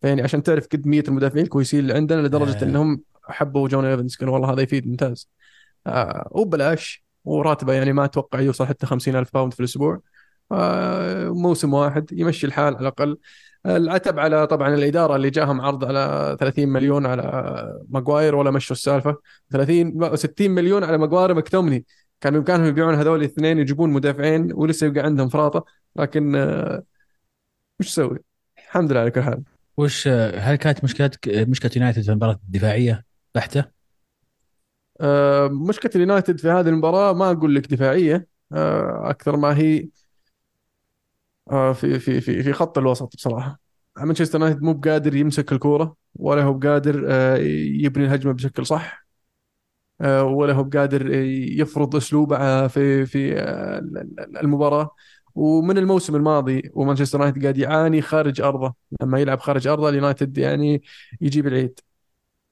فيعني 0.03 0.23
عشان 0.23 0.43
تعرف 0.43 0.67
كميه 0.67 1.03
المدافعين 1.09 1.45
الكويسين 1.45 1.81
اللي 1.81 1.95
عندنا 1.95 2.21
لدرجة 2.21 2.59
آه. 2.59 2.65
إنهم 2.65 3.03
حبوا 3.29 3.69
جون 3.69 3.85
ايفنز 3.85 4.17
قالوا 4.17 4.35
والله 4.35 4.53
هذا 4.53 4.63
يفيد 4.63 4.87
ممتاز. 4.87 5.29
آه 5.87 6.29
وبلاش 6.31 7.05
وراتبه 7.25 7.73
يعني 7.73 7.93
ما 7.93 8.05
أتوقع 8.05 8.41
يوصل 8.41 8.67
حتى 8.67 8.87
50 8.87 9.17
ألف 9.17 9.35
pound 9.35 9.55
في 9.55 9.61
الأسبوع. 9.61 10.01
آه 10.53 11.29
موسم 11.29 11.75
واحد 11.75 12.13
يمشي 12.13 12.47
الحال 12.47 12.75
على 12.77 12.83
الأقل. 12.83 13.19
العتب 13.67 14.19
على 14.19 14.47
طبعا 14.47 14.75
الإدارة 14.75 15.17
اللي 15.17 15.31
جاهم 15.31 15.61
عرض 15.61 15.85
على 15.85 16.37
30 16.41 16.69
مليون 16.69 17.07
على 17.07 17.23
ماجواير 17.89 18.35
ولا 18.35 18.51
مشوا 18.51 18.77
السالفة. 18.77 19.17
30 19.51 20.01
لا، 20.01 20.17
60 20.17 20.51
مليون 20.51 20.85
على 20.85 20.99
ماجواير 20.99 21.35
مكتوميناي 21.35 21.85
كان 22.21 22.33
بامكانهم 22.33 22.67
يبيعون 22.67 22.95
هذول 22.95 23.19
الاثنين 23.19 23.59
يجيبون 23.59 23.91
مدافعين 23.91 24.53
ولسه 24.53 24.87
يبقى 24.87 25.05
عندهم 25.05 25.29
فراطة. 25.29 25.65
لكن 25.97 26.37
آه، 26.37 26.83
وش 27.81 27.87
تسوي؟ 27.89 28.19
الحمد 28.59 28.93
لله 28.93 29.01
على 29.01 29.11
كل 29.11 29.23
حال. 29.23 29.43
وش 29.77 30.09
آه، 30.09 30.39
هل 30.39 30.57
كانت 30.57 30.85
مشكله 30.85 31.11
مشكلة 31.27 31.71
يونايتد 31.77 32.03
في 32.03 32.11
المباراة 32.11 32.41
الدفاعية؟ 32.47 33.08
بحتة؟ 33.39 33.79
آه، 35.01 35.49
مشكلة 35.49 35.91
اليونايتد 35.95 36.41
في 36.41 36.49
هذه 36.49 36.69
المباراة 36.69 37.13
ما 37.13 37.31
أقول 37.31 37.55
لك 37.55 37.67
دفاعية 37.67 38.29
آه، 38.53 39.11
أكثر 39.11 39.37
ما 39.37 39.57
هي 39.59 39.89
آه، 41.51 41.73
في 41.73 41.99
في 41.99 42.21
في 42.21 42.43
في 42.43 42.53
خط 42.53 42.79
الوسط 42.79 43.17
بصراحة. 43.17 43.61
مانشستر 43.99 44.39
يونايتد 44.41 44.63
مو 44.63 44.73
بقادر 44.73 45.15
يمسك 45.17 45.53
الكورة 45.53 45.97
ولا 46.17 46.43
هو 46.43 46.53
بقادر 46.55 47.05
آه، 47.09 47.37
يبني 47.83 48.05
الهجمة 48.05 48.33
بشكل 48.33 48.67
صح 48.67 49.07
آه، 50.01 50.25
ولا 50.25 50.53
هو 50.55 50.65
بقادر 50.65 51.11
يفرض 51.61 51.97
أسلوبه 51.97 52.37
آه، 52.37 52.67
في 52.67 53.07
في 53.07 53.39
آه، 53.41 53.79
المباراة. 54.43 54.91
ومن 55.35 55.79
الموسم 55.79 56.17
الماضي 56.17 56.71
ومانشستر 56.75 57.19
يونايتد 57.19 57.43
قاعد 57.43 57.59
يعاني 57.59 58.03
خارج 58.03 58.41
أرضه 58.41 58.75
لما 59.03 59.21
يلعب 59.21 59.41
خارج 59.41 59.67
أرضه 59.69 59.89
اليونايتد 59.89 60.39
يعني 60.39 60.83
يجيب 61.21 61.47
العيد. 61.47 61.81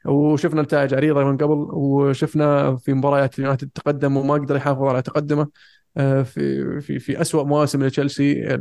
وشفنا 0.08 0.62
نتائج 0.62 0.94
عريضة 0.94 1.24
من 1.24 1.36
قبل 1.36 1.68
وشفنا 1.72 2.76
في 2.76 2.92
مباريات 2.94 3.38
اليونايتد 3.38 3.70
تقدم 3.74 4.16
وما 4.16 4.34
قدر 4.34 4.56
يحافظ 4.56 4.82
على 4.82 5.02
تقدمه. 5.02 5.48
آه، 5.96 6.22
في 6.22 6.80
في 6.80 6.98
في 6.98 7.20
اسوء 7.20 7.44
مواسم 7.44 7.84
لتشيلسي 7.84 8.58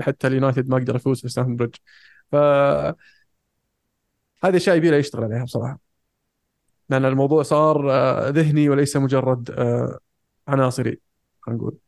حتى 0.00 0.26
اليونايتد 0.26 0.68
ما 0.68 0.76
قدر 0.76 0.96
يفوز 0.96 1.20
في 1.20 1.28
ستانفورد 1.28 1.56
بريدج. 1.56 1.74
ف 2.32 2.34
هذه 4.44 4.56
أشياء 4.56 4.76
يبي 4.76 4.96
يشتغل 4.96 5.24
عليها 5.24 5.44
بصراحة. 5.44 5.78
لأن 6.90 7.04
الموضوع 7.04 7.42
صار 7.42 7.92
آه، 7.92 8.28
ذهني 8.28 8.68
وليس 8.68 8.96
مجرد 8.96 9.50
آه، 9.50 9.98
عناصري 10.48 11.00
خلينا 11.40 11.60
نقول. 11.62 11.78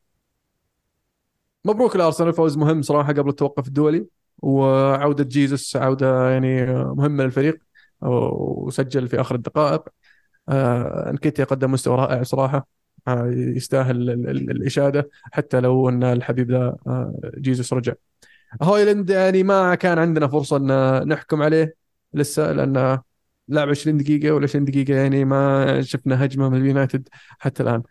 مبروك 1.64 1.96
الارسنال 1.96 2.32
فوز 2.32 2.56
مهم 2.56 2.82
صراحة 2.82 3.12
قبل 3.12 3.28
التوقف 3.28 3.68
الدولي 3.68 4.06
وعودة 4.38 5.24
جيزوس 5.24 5.76
عودة 5.76 6.30
يعني 6.30 6.66
مهمة 6.74 7.24
للفريق. 7.24 7.70
وسجل 8.03 9.09
في 9.09 9.20
آخر 9.20 9.34
الدقائق. 9.34 9.82
آه، 10.48 11.11
انكيتيا 11.11 11.44
قدم 11.44 11.72
مستوى 11.72 11.96
رائع 11.96 12.22
صراحة. 12.22 12.66
آه، 13.09 13.26
يستاهل 13.34 14.11
ال- 14.11 14.30
ال- 14.30 14.51
الإشادة 14.51 15.11
حتى 15.32 15.61
لو 15.61 15.88
أن 15.88 16.03
الحبيب 16.05 16.51
ذا 16.51 16.76
آه، 16.86 17.14
جيزوس 17.38 17.72
رجع. 17.72 17.92
هويلاند 18.62 19.11
يعني 19.11 19.42
ما 19.42 19.74
كان 19.74 19.98
عندنا 19.98 20.28
فرصة 20.28 20.57
أن 20.57 21.09
نحكم 21.09 21.42
عليه 21.42 21.74
لسه 22.14 22.53
لأن 22.53 22.98
لعب 23.48 23.68
20 23.68 23.96
دقيقة 23.96 24.30
ولا 24.34 24.44
20 24.44 24.64
دقيقة 24.64 24.94
يعني 24.94 25.24
ما 25.24 25.82
شفنا 25.82 26.24
هجمة 26.24 26.48
من 26.48 26.61
اليونايتد 26.61 27.09
حتى 27.38 27.62
الآن. 27.62 27.82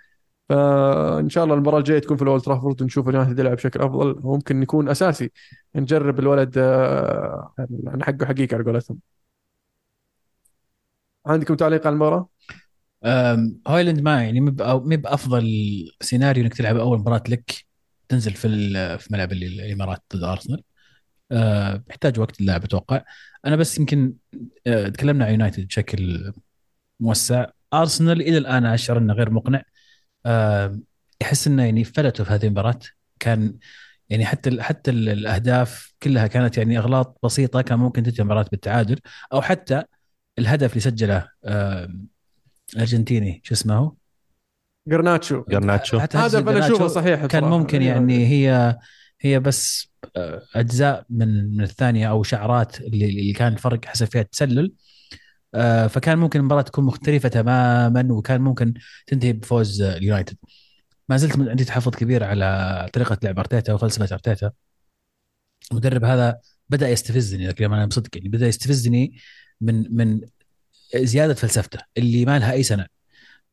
فإن 0.50 1.30
شاء 1.30 1.44
الله 1.44 1.56
المباراة 1.56 1.78
الجاية 1.80 2.00
تكون 2.00 2.18
في 2.18 2.24
الأولد 2.24 2.42
ترافورد 2.42 2.82
ونشوف 2.82 3.10
اليونايتد 3.10 3.40
يلعب 3.40 3.56
بشكل 3.56 3.82
أفضل 3.82 4.20
وممكن 4.24 4.64
يكون 4.64 4.90
أساسي. 4.90 5.32
نجرب 5.76 6.20
الولد 6.20 6.58
آه، 6.58 7.54
حقه 8.02 8.26
حقيقة 8.26 8.56
على 8.56 8.64
قولتهم. 8.64 9.00
عندكم 11.26 11.56
تعليق 11.56 11.88
على 11.88 11.94
المباراة؟ 11.94 12.30
هايلاند 13.68 14.00
ما 14.02 14.24
يعني 14.24 14.42
مب 14.42 14.56
بافضل 15.02 15.46
سيناريو 16.02 16.44
إنك 16.44 16.54
تلعب 16.54 16.78
أول 16.78 17.00
مباراة 17.00 17.24
لك 17.30 17.52
تنزل 18.10 18.34
في 18.34 18.50
في 19.00 19.14
ملعب 19.14 19.32
ال- 19.32 19.62
الإمارات 19.62 20.04
ضد 20.16 20.24
أرسنال. 20.24 20.64
أه، 21.32 21.84
يحتاج 21.90 22.20
وقت 22.20 22.42
اللاعب 22.42 22.64
أتوقع. 22.64 23.02
أنا 23.46 23.56
بس 23.56 23.78
يمكن 23.80 24.14
أه، 24.68 24.88
تكلمنا 24.90 25.26
عن 25.26 25.32
يونايتد 25.32 25.68
بشكل 25.68 26.32
موسع. 27.00 27.46
أرسنال 27.74 28.22
إلى 28.22 28.38
الآن 28.38 28.66
أشعر 28.66 28.98
إنه 28.98 29.14
غير 29.14 29.30
مقنع. 29.30 29.64
يحس 31.22 31.48
إنه 31.48 31.64
يعني 31.66 31.84
فلتوا 31.84 32.26
في 32.26 32.32
هذه 32.34 32.46
المباراة. 32.46 32.80
كان 33.20 33.58
يعني 34.10 34.26
حتى 34.26 34.62
حتى 34.64 34.92
ال- 34.92 35.10
الأهداف 35.10 35.94
كلها 36.04 36.28
كانت 36.28 36.58
يعني 36.58 36.78
أغلاط 36.80 37.20
بسيطة 37.24 37.62
كان 37.62 37.80
ممكن 37.80 38.04
تنتهي 38.04 38.20
المباراه 38.22 38.46
بالتعادل. 38.52 39.00
أو 39.34 39.42
حتى 39.42 39.84
الهدف 40.40 40.70
اللي 40.72 40.82
سجله 40.82 41.28
الارجنتيني 42.76 43.42
شو 43.44 43.54
اسمه 43.54 43.76
هو؟ 43.76 43.94
جرناتشو 44.88 45.44
جرناتشو 45.50 45.98
هذا 45.98 46.40
أنا 46.40 46.66
اشوفه 46.66 46.88
صحيح 46.88 47.26
كان. 47.26 47.44
ممكن 47.44 47.82
أيوة. 47.82 47.94
يعني 47.94 48.28
هي 48.28 48.78
هي 49.22 49.40
بس 49.40 49.90
آه، 50.16 50.42
أجزاء 50.56 51.06
من 51.10 51.58
من 51.58 51.64
الثانية 51.64 52.10
أو 52.10 52.24
شعرات 52.24 52.82
اللي, 52.82 53.06
اللي 53.06 53.34
كان 53.34 53.54
الفرق 53.54 53.86
حسب 53.86 54.06
فيها 54.06 54.22
التسلل 54.22 54.74
آه، 55.56 55.88
فكان 55.88 56.18
ممكن 56.18 56.40
المباراة 56.40 56.62
تكون 56.62 56.86
مختلفة 56.86 57.30
تماما 57.30 58.08
وكان 58.14 58.42
ممكن 58.42 58.74
تنتهي 59.08 59.34
بفوز 59.34 59.82
آه، 59.82 59.98
اليونايتد 59.98 60.38
ما 61.10 61.18
زلت 61.18 61.40
عندي 61.40 61.66
تحفظ 61.66 61.96
كبير 61.96 62.24
على 62.24 62.90
طريقة 62.94 63.18
لعب 63.24 63.40
أرتيتا 63.40 63.74
وفلسفة 63.74 64.14
أرتيتا 64.14 64.52
المدرب 65.72 66.04
هذا 66.04 66.40
بدأ 66.70 66.90
يستفزني 66.90 67.48
لكن 67.48 67.66
أنا 67.74 67.86
بصدق 67.86 68.18
يعني 68.18 68.30
بدأ 68.30 68.48
يستفزني 68.48 69.14
من 69.62 69.96
من 69.96 70.22
زيادة 70.96 71.34
فلسفته 71.34 71.80
اللي 71.98 72.26
ما 72.26 72.40
لها 72.40 72.52
أي 72.52 72.64
سنة. 72.64 72.86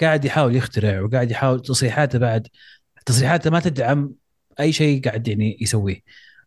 قاعد 0.00 0.24
يحاول 0.24 0.56
يخترع 0.56 1.00
وقاعد 1.00 1.30
يحاول 1.30 1.62
تصريحاته 1.62 2.18
بعد 2.18 2.48
تصريحاته 3.06 3.50
ما 3.50 3.60
تدعم 3.60 4.12
أي 4.60 4.72
شيء 4.72 5.02
قاعد 5.04 5.28
يعني 5.28 5.58
يسويه. 5.60 6.00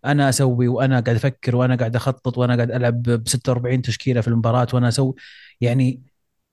أنا 0.06 0.30
أسوي 0.30 0.68
وأنا 0.68 1.00
قاعد 1.00 1.16
أفكر 1.16 1.56
وأنا 1.56 1.76
قاعد 1.76 1.96
أخطط 1.96 2.38
وأنا 2.38 2.56
قاعد 2.56 2.72
ألعب 2.72 3.02
ب 3.02 3.28
46 3.28 3.82
تشكيلة 3.82 4.22
في 4.22 4.28
المباراة 4.28 4.68
وأنا 4.74 4.88
أسوي. 4.88 5.14
يعني 5.62 6.02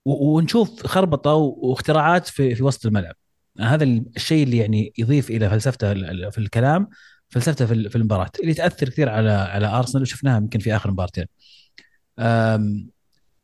ونشوف 0.05 0.87
خربطة 0.87 1.33
واختراعات 1.33 2.27
في 2.27 2.55
في 2.55 2.63
وسط 2.63 2.85
الملعب. 2.85 3.15
هذا 3.59 3.83
الشيء 3.83 4.43
اللي 4.43 4.57
يعني 4.57 4.93
يضيف 4.97 5.29
إلى 5.29 5.49
فلسفته 5.49 5.93
في 6.29 6.37
الكلام 6.37 6.87
فلسفته 7.29 7.65
في 7.65 7.73
ال- 7.73 7.89
في 7.89 7.95
المباراة. 7.95 8.31
اللي 8.41 8.53
تأثر 8.53 8.89
كثير 8.89 9.09
على 9.09 9.29
على 9.31 9.67
أرسنال 9.67 10.01
وشفناها 10.01 10.37
يمكن 10.37 10.59
في 10.59 10.75
آخر 10.75 10.91
مباراتين. 10.91 11.25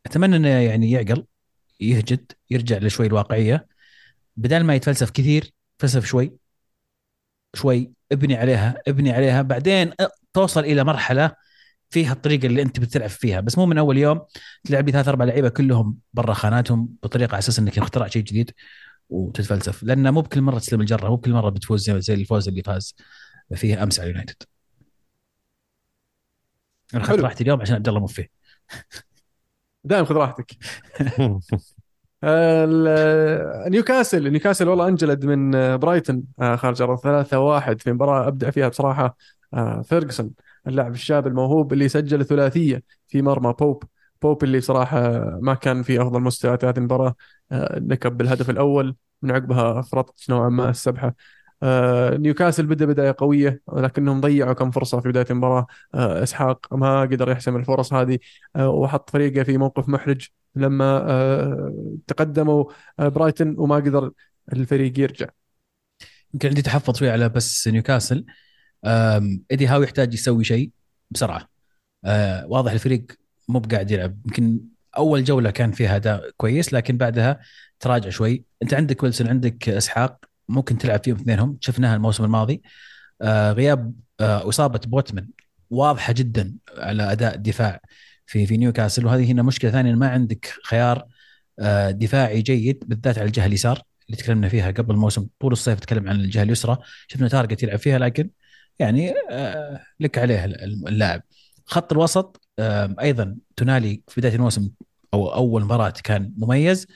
أتمنى 0.06 0.36
إنه 0.36 0.48
يعني 0.48 0.92
يعقل 0.92 1.26
يهجد 1.80 2.32
يرجع 2.50 2.78
لشوي 2.78 3.08
الواقعية. 3.08 3.68
بدل 4.38 4.64
ما 4.64 4.76
يتفلسف 4.76 5.10
كثير 5.10 5.54
فلسف 5.80 6.06
شوي 6.06 6.34
شوي 7.56 7.92
ابني 8.12 8.36
عليها 8.36 8.82
ابني 8.88 9.12
عليها. 9.12 9.42
بعدين 9.42 9.94
توصل 10.34 10.60
إلى 10.62 10.84
مرحلة 10.84 11.32
فيها 11.90 12.14
الطريقة 12.14 12.46
اللي 12.46 12.62
أنت 12.62 12.80
بتلعب 12.80 13.10
فيها. 13.10 13.40
بس 13.42 13.58
مو 13.58 13.66
من 13.66 13.78
أول 13.78 13.98
يوم 13.98 14.22
تلعب 14.64 14.86
لي 14.86 14.92
ثلاث 14.92 15.08
أربع 15.08 15.26
لعيبة 15.26 15.50
كلهم 15.50 15.98
برا 16.14 16.34
خاناتهم 16.34 16.96
بطريقة 17.04 17.32
على 17.32 17.40
أساس 17.40 17.60
إنك 17.60 17.78
اخترع 17.78 18.08
شيء 18.08 18.24
جديد 18.24 18.52
وتتفلسف. 19.10 19.84
لأن 19.84 20.14
مو 20.14 20.22
بكل 20.22 20.42
مرة 20.42 20.60
تسلم 20.60 20.82
الجرة 20.82 21.10
مو 21.10 21.16
بكل 21.16 21.32
مرة 21.34 21.50
بتفوز 21.50 21.84
زي, 21.84 22.02
زي 22.02 22.14
الفوز 22.14 22.48
اللي 22.48 22.64
فاز 22.64 22.96
فيه 23.56 23.84
أمس 23.84 24.00
على 24.00 24.10
اليونايتد 24.10 24.44
أنا 26.94 27.04
أخذت. 27.04 27.20
راحتي 27.20 27.44
اليوم 27.44 27.62
عشان 27.62 27.76
عبد 27.76 27.88
الله 27.88 28.00
مو 28.00 28.08
فيه. 28.08 28.28
دائما 29.84 30.06
خذ 30.06 30.16
راحتك. 30.16 30.52
نيوكاسل 33.68 34.32
نيوكاسل 34.32 34.68
والله 34.68 34.88
انجلد 34.88 35.26
من 35.26 35.52
برايتون 35.78 36.24
آه، 36.42 36.56
خارج 36.56 36.82
ارض 36.82 37.00
3 37.00 37.40
1 37.40 37.82
في 37.82 37.92
مباراة 37.92 38.28
أبدع 38.28 38.50
فيها 38.50 38.68
بصراحة 38.68 39.18
آه، 39.54 39.82
فيرجسون 39.82 40.32
اللاعب 40.68 40.94
الشاب 40.94 41.28
الموهوب 41.28 41.74
اللي 41.74 41.90
سجل 41.90 42.26
ثلاثية 42.26 42.84
في 43.08 43.22
مرمى 43.22 43.54
بوب. 43.60 43.84
بوب 44.22 44.44
اللي 44.44 44.62
صراحة 44.62 45.00
ما 45.42 45.54
كان 45.54 45.84
في 45.84 46.02
أفضل 46.02 46.22
مستويات 46.22 46.66
هذه 46.66 46.78
المباراة 46.78 47.16
آه، 47.52 47.80
نكب 47.80 48.18
بالهدف 48.18 48.50
الأول 48.50 48.96
من 49.22 49.32
عقبها 49.32 49.82
فرطت 49.82 50.30
نوعا 50.30 50.50
ما 50.50 50.70
السبحة. 50.70 51.16
آه، 51.64 52.18
نيوكاسل 52.18 52.66
بدأ 52.66 52.86
بداية 52.86 53.16
قوية 53.18 53.62
ولكنهم 53.68 54.22
ضيعوا 54.22 54.54
كم 54.54 54.72
فرصة 54.72 55.00
في 55.00 55.10
بداية 55.10 55.26
المباراة. 55.30 55.68
آه، 55.96 56.24
إسحاق 56.24 56.74
ما 56.74 57.02
قدر 57.02 57.32
يحسم 57.32 57.56
الفرص 57.56 57.94
هذه 57.94 58.20
آه، 58.56 58.70
وحط 58.70 59.10
فريقه 59.10 59.44
في 59.44 59.58
موقف 59.58 59.90
محرج 59.90 60.28
لما 60.56 60.86
آه، 61.12 61.74
تقدموا 62.08 62.66
آه، 63.00 63.08
برايتون 63.08 63.56
وما 63.58 63.76
قدر 63.76 64.12
الفريق 64.54 65.00
يرجع. 65.00 65.28
يمكن 66.34 66.48
عندي 66.50 66.62
تحفظ 66.62 66.98
شوي 66.98 67.10
على 67.10 67.30
بس 67.30 67.68
نيوكاسل. 67.68 68.26
ايدي 69.52 69.68
هاو 69.68 69.82
يحتاج 69.84 70.14
يسوي 70.14 70.44
شيء 70.44 70.72
بسرعة. 71.12 71.50
أه 72.06 72.48
واضح 72.48 72.72
الفريق 72.72 73.06
مو 73.48 73.60
بقاعد 73.60 73.92
يلعب. 73.92 74.18
يمكن 74.26 74.60
أول 74.98 75.24
جولة 75.24 75.52
كان 75.52 75.72
فيها 75.72 75.96
أداء 75.96 76.30
كويس 76.38 76.74
لكن 76.74 76.98
بعدها 76.98 77.40
تراجع 77.80 78.10
شوي. 78.10 78.46
أنت 78.64 78.74
عندك 78.74 79.04
ويلسون 79.04 79.28
عندك 79.28 79.70
إسحاق. 79.70 80.33
ممكن 80.50 80.78
تلعب 80.78 81.04
فيهم 81.04 81.16
اثنينهم. 81.16 81.58
شفناها 81.62 81.96
الموسم 81.96 82.24
الماضي. 82.24 82.62
آه 83.22 83.52
غياب 83.52 83.94
آه 84.20 84.50
إصابة 84.50 84.80
بوتمن 84.88 85.28
واضحة 85.70 86.14
جدا 86.14 86.56
على 86.78 87.12
أداء 87.12 87.36
الدفاع 87.36 87.82
في 88.26 88.46
في 88.46 88.58
نيوكاسل. 88.58 89.06
وهذه 89.06 89.32
هنا 89.32 89.44
مشكلة 89.44 89.72
ثانية 89.72 89.96
ما 89.96 90.10
عندك 90.10 90.54
خيار 90.66 91.06
آه 91.60 91.92
دفاعي 91.92 92.42
جيد 92.42 92.84
بالذات 92.88 93.18
على 93.18 93.28
الجهة 93.28 93.46
اليسار 93.46 93.82
اللي 94.06 94.18
تكلمنا 94.18 94.50
فيها 94.50 94.72
قبل 94.72 94.94
الموسم. 94.94 95.28
طول 95.40 95.52
الصيف 95.52 95.80
تكلم 95.80 96.10
عن 96.10 96.16
الجهة 96.16 96.44
اليسرى. 96.44 96.78
شفنا 97.08 97.28
تارجت 97.28 97.64
يلعب 97.64 97.80
فيها 97.80 98.00
لكن 98.00 98.30
يعني 98.80 99.14
آه 99.32 99.82
لك 100.00 100.18
عليه 100.18 100.46
اللاعب. 100.46 101.22
خط 101.66 101.92
الوسط 101.92 102.42
آه 102.60 102.96
أيضا 103.02 103.36
تونالي 103.56 104.02
في 104.08 104.22
بداية 104.22 104.36
الموسم 104.36 104.70
أو 105.14 105.34
أول 105.34 105.64
مباراة 105.64 105.94
كان 106.04 106.34
مميز. 106.38 106.88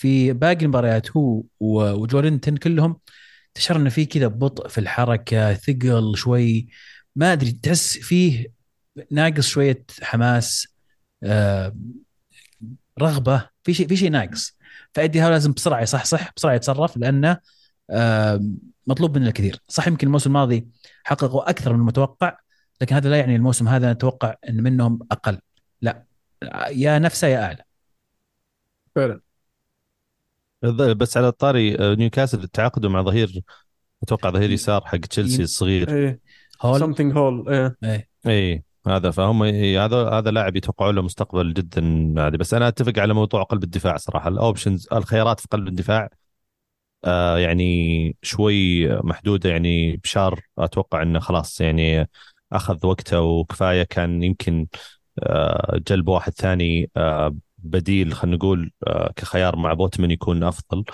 في 0.00 0.32
باقي 0.32 0.62
المباريات 0.64 1.10
هو 1.16 1.42
و- 1.60 1.92
وجولينتون 1.92 2.56
كلهم 2.56 2.96
تشعر 3.54 3.76
إنه 3.76 3.90
في 3.90 4.06
كذا 4.06 4.26
بطء 4.26 4.68
في 4.68 4.78
الحركة 4.78 5.54
ثقل 5.54 6.16
شوي. 6.16 6.68
ما 7.16 7.32
أدري 7.32 7.52
تحس 7.52 7.98
فيه 7.98 8.46
ناقص 9.10 9.46
شوية 9.48 9.84
حماس 10.02 10.68
آه، 11.22 11.76
رغبة. 13.00 13.48
في 13.64 13.74
شيء 13.74 13.88
في 13.88 13.96
شيء 13.96 14.10
ناقص. 14.10 14.56
فأدي 14.94 15.20
هاو 15.20 15.30
لازم 15.30 15.52
بسرعة 15.52 15.80
يصحصح 15.80 16.32
بسرعة 16.36 16.54
يتصرف 16.54 16.96
لأنه 16.96 17.38
آه، 17.90 18.40
مطلوب 18.86 19.18
منه 19.18 19.28
الكثير. 19.28 19.60
صح 19.68 19.88
يمكن 19.88 20.06
الموسم 20.06 20.30
الماضي 20.30 20.68
حققوا 21.04 21.50
أكثر 21.50 21.72
من 21.72 21.80
المتوقع 21.80 22.38
لكن 22.80 22.94
هذا 22.94 23.08
لا 23.10 23.16
يعني 23.16 23.36
الموسم 23.36 23.68
هذا 23.68 23.92
نتوقع 23.92 24.34
إن 24.48 24.62
منهم 24.62 24.98
أقل. 25.12 25.38
لا 25.82 26.04
يا 26.70 26.98
نفسه 26.98 27.26
يا 27.28 27.44
أعلى. 27.44 27.64
فعلا. 28.96 29.20
بس 30.96 31.16
على 31.16 31.28
الطاري 31.28 31.78
آه، 31.78 31.94
نيوكاسل 31.94 32.48
تعاقدوا 32.48 32.90
مع 32.90 33.02
ظهير 33.02 33.40
أتوقع 34.02 34.30
ظهير 34.30 34.50
يسار 34.50 34.84
حق 34.84 34.96
تشيلسي 34.96 35.42
الصغير. 35.42 35.96
إيه 35.96 36.20
هول؟ 36.62 36.80
something 36.80 37.16
هول 37.16 37.48
إيه. 37.48 37.76
إيه. 37.84 38.08
اي 38.26 38.64
هذا 38.86 39.10
فهم 39.10 39.42
إيه، 39.42 39.84
هذا 39.84 40.08
هذا 40.08 40.30
لاعب 40.30 40.56
يتوقعون 40.56 40.94
له 40.94 41.02
مستقبل 41.02 41.52
جدا 41.52 42.14
عالي 42.16 42.38
بس 42.38 42.54
أنا 42.54 42.68
أتفق 42.68 42.98
على 42.98 43.14
موضوع 43.14 43.42
قلب 43.42 43.64
الدفاع 43.64 43.96
صراحة. 43.96 44.28
ال 44.28 44.35
options 44.35 44.88
الخيارات 44.92 45.40
في 45.40 45.48
قلب 45.50 45.68
الدفاع 45.68 46.08
آه 47.04 47.38
يعني 47.38 48.16
شوي 48.22 48.88
محدودة. 48.88 49.50
يعني 49.50 49.96
بشار 49.96 50.40
أتوقع 50.58 51.02
إنه 51.02 51.18
خلاص 51.18 51.60
يعني 51.60 52.08
أخذ 52.52 52.86
وقته 52.86 53.20
وكفاية 53.20 53.82
كان 53.82 54.22
يمكن 54.22 54.66
آه 55.22 55.80
جلب 55.88 56.08
واحد 56.08 56.32
ثاني 56.32 56.90
آه 56.96 57.36
بديل 57.62 58.14
خلينا 58.14 58.36
نقول 58.36 58.72
آه 58.86 59.12
كخيار 59.16 59.56
مع 59.56 59.72
بوتمن 59.74 60.10
يكون 60.10 60.42
أفضل. 60.42 60.84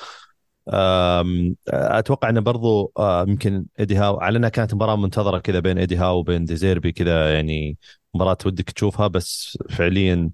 أتوقع 1.68 2.28
إنه 2.28 2.40
برضو 2.40 2.92
آه، 2.98 3.22
يمكن 3.28 3.66
ايدي 3.80 3.96
هاو 3.96 4.20
على 4.20 4.38
إنها 4.38 4.48
كانت 4.48 4.74
مباراة 4.74 4.96
منتظرة 4.96 5.38
كذا 5.38 5.60
بين 5.60 5.78
ايدي 5.78 5.96
هاو 5.96 6.18
وبين 6.18 6.44
ديزيربي 6.44 6.92
كذا 6.92 7.34
يعني 7.34 7.78
مباراة 8.14 8.38
ودك 8.46 8.70
تشوفها 8.70 9.06
بس 9.06 9.58
فعليا 9.70 10.30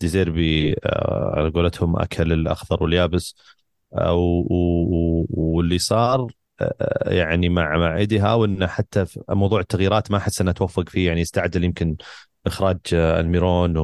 ديزيربي 0.00 0.72
آه، 0.72 1.32
على 1.36 1.50
قولتهم 1.50 1.96
أكل 1.96 2.32
الأخضر 2.32 2.82
واليابس. 2.82 3.34
واللي 5.30 5.78
صار 5.78 6.32
يعني 7.06 7.48
مع 7.48 7.78
مع 7.78 7.96
ايدي 7.96 8.18
هاو 8.18 8.44
انه 8.44 8.66
حتى 8.66 9.06
في 9.06 9.20
موضوع 9.28 9.60
التغييرات 9.60 10.10
ما 10.10 10.16
أحس 10.16 10.40
إنه 10.40 10.52
توفق 10.52 10.88
فيه 10.88 11.06
يعني 11.06 11.22
استعجل 11.22 11.64
يمكن 11.64 11.96
إخراج 12.46 12.78
ألميرون 12.92 13.76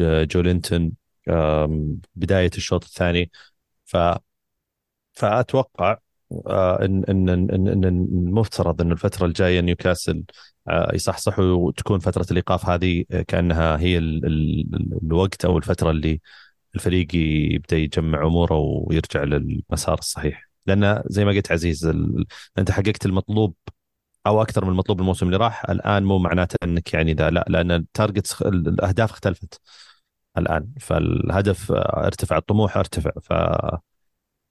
وجولينتون 0.00 0.92
بداية 2.14 2.50
الشوط 2.56 2.84
الثاني. 2.84 3.30
ف 3.86 3.96
فأتوقع 5.12 5.98
آه، 6.46 6.84
إن 6.84 7.04
إن 7.08 7.28
إن 7.28 7.84
المفترض 7.84 8.80
إن 8.80 8.92
الفترة 8.92 9.26
الجاية 9.26 9.60
نيوكاسل 9.60 10.24
آه، 10.68 10.90
يصحصحوا 10.94 11.44
وتكون 11.44 11.98
فترة 12.00 12.26
الإيقاف 12.30 12.66
هذه 12.66 13.04
آه، 13.10 13.22
كأنها 13.22 13.78
هي 13.80 13.98
ال 13.98 14.26
ال 14.26 14.98
الوقت 15.02 15.44
أو 15.44 15.58
الفترة 15.58 15.90
اللي 15.90 16.20
الفريق 16.74 17.08
يبدأ 17.14 17.76
يجمع 17.76 18.26
أموره 18.26 18.56
ويرجع 18.58 19.24
للمسار 19.24 19.98
الصحيح. 19.98 20.50
لأن 20.66 21.02
زي 21.06 21.24
ما 21.24 21.32
قلت 21.32 21.52
عزيز 21.52 21.86
ال... 21.86 22.26
أنت 22.58 22.70
حققت 22.70 23.06
المطلوب 23.06 23.54
أو 24.26 24.42
أكثر 24.42 24.64
من 24.64 24.70
المطلوب 24.70 25.00
الموسم 25.00 25.26
اللي 25.26 25.36
راح 25.36 25.70
الآن 25.70 26.04
مو 26.04 26.18
معناته 26.18 26.56
إنك 26.62 26.94
يعني 26.94 27.14
ذا 27.14 27.30
لا 27.30 27.44
لأن 27.48 27.70
ال 27.70 27.80
target 27.80 28.42
الأهداف 28.42 29.10
اختلفت. 29.10 29.60
الآن. 30.38 30.68
فالهدف 30.80 31.72
ارتفع 31.72 32.36
الطموح 32.36 32.76
ارتفع. 32.76 33.10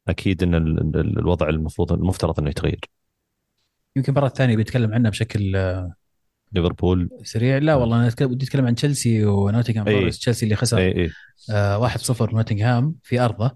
فأكيد 0.08 0.44
إن 0.44 0.56
الوضع 0.96 1.50
المفروض 1.50 1.92
المفترض 1.92 2.40
إنه 2.40 2.50
يتغير. 2.50 2.80
يمكن 3.96 4.10
المباراه 4.10 4.28
الثانية 4.28 4.56
بيتكلم 4.56 4.94
عنها 4.94 5.12
بشكل 5.12 5.42
ليفربول. 6.52 7.10
سريع. 7.24 7.58
لا 7.58 7.76
والله 7.76 7.98
أنا 7.98 8.12
ودي 8.22 8.46
أتكلم 8.46 8.66
عن 8.66 8.76
تشيلسي 8.76 9.26
ونوتنغهام 9.26 9.86
فورست. 9.86 10.20
تشيلسي 10.20 10.46
اللي 10.46 10.56
خسر 10.56 10.78
اي 10.78 11.10
آه 11.52 11.78
1-0 11.78 12.34
نوتنغهام 12.34 12.96
في 13.04 13.20
أرضه. 13.20 13.56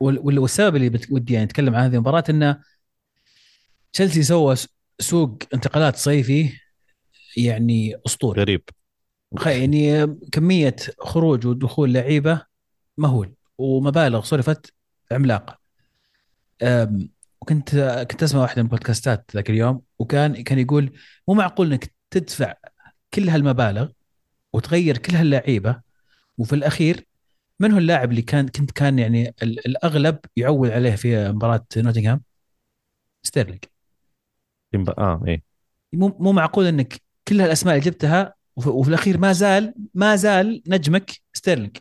والسبب 0.00 0.76
اللي 0.76 1.00
ودي 1.10 1.32
يعني 1.32 1.44
أتكلم 1.46 1.74
عن 1.74 1.84
هذه 1.84 1.94
المباراة 1.94 2.24
إنه 2.30 2.60
تشيلسي 3.92 4.22
سوى 4.22 4.54
سوق 4.98 5.42
انتقالات 5.54 5.96
صيفي 5.96 6.50
يعني 7.36 7.94
أسطوري. 8.06 8.40
غريب. 8.40 8.62
يعني 9.46 10.06
كمية 10.32 10.76
خروج 10.98 11.46
ودخول 11.46 11.92
لعيبة 11.92 12.42
مهول 12.96 13.34
ومبالغ 13.58 14.22
صرفت 14.22 14.74
عملاقة. 15.12 15.58
وكنت 17.40 17.76
كنت 18.10 18.22
أسمع 18.22 18.40
واحدة 18.40 18.62
من 18.62 18.66
البودكاستات 18.68 19.30
ذاك 19.34 19.50
اليوم 19.50 19.82
وكان 19.98 20.42
كان 20.42 20.58
يقول 20.58 20.92
مو 21.28 21.34
معقول 21.34 21.72
إنك 21.72 21.94
تدفع 22.10 22.54
كل 23.14 23.28
هالمبالغ 23.28 23.88
وتغير 24.52 24.98
كل 24.98 25.14
هاللعيبة 25.16 25.80
وفي 26.38 26.52
الأخير 26.52 27.06
من 27.60 27.72
هو 27.72 27.78
اللاعب 27.78 28.10
اللي 28.10 28.22
كان 28.22 28.48
كنت 28.48 28.70
كان 28.70 28.98
يعني 28.98 29.34
الأغلب 29.42 30.18
يعول 30.36 30.70
عليه 30.70 30.96
في 30.96 31.28
مباراة 31.28 31.66
نوتنغهام؟ 31.76 32.22
ستيرلينج 33.22 33.64
آه 34.98 35.22
إيه. 35.28 35.42
مو 35.92 36.16
مو 36.20 36.32
معقول 36.32 36.66
إنك 36.66 37.02
كل 37.28 37.40
هالأسماء 37.40 37.74
اللي 37.74 37.86
جبتها 37.90 38.34
وفي 38.56 38.88
الأخير 38.88 39.18
ما 39.18 39.32
زال 39.32 39.74
ما 39.94 40.16
زال 40.16 40.62
نجمك 40.66 41.10
ستيرلينج. 41.32 41.76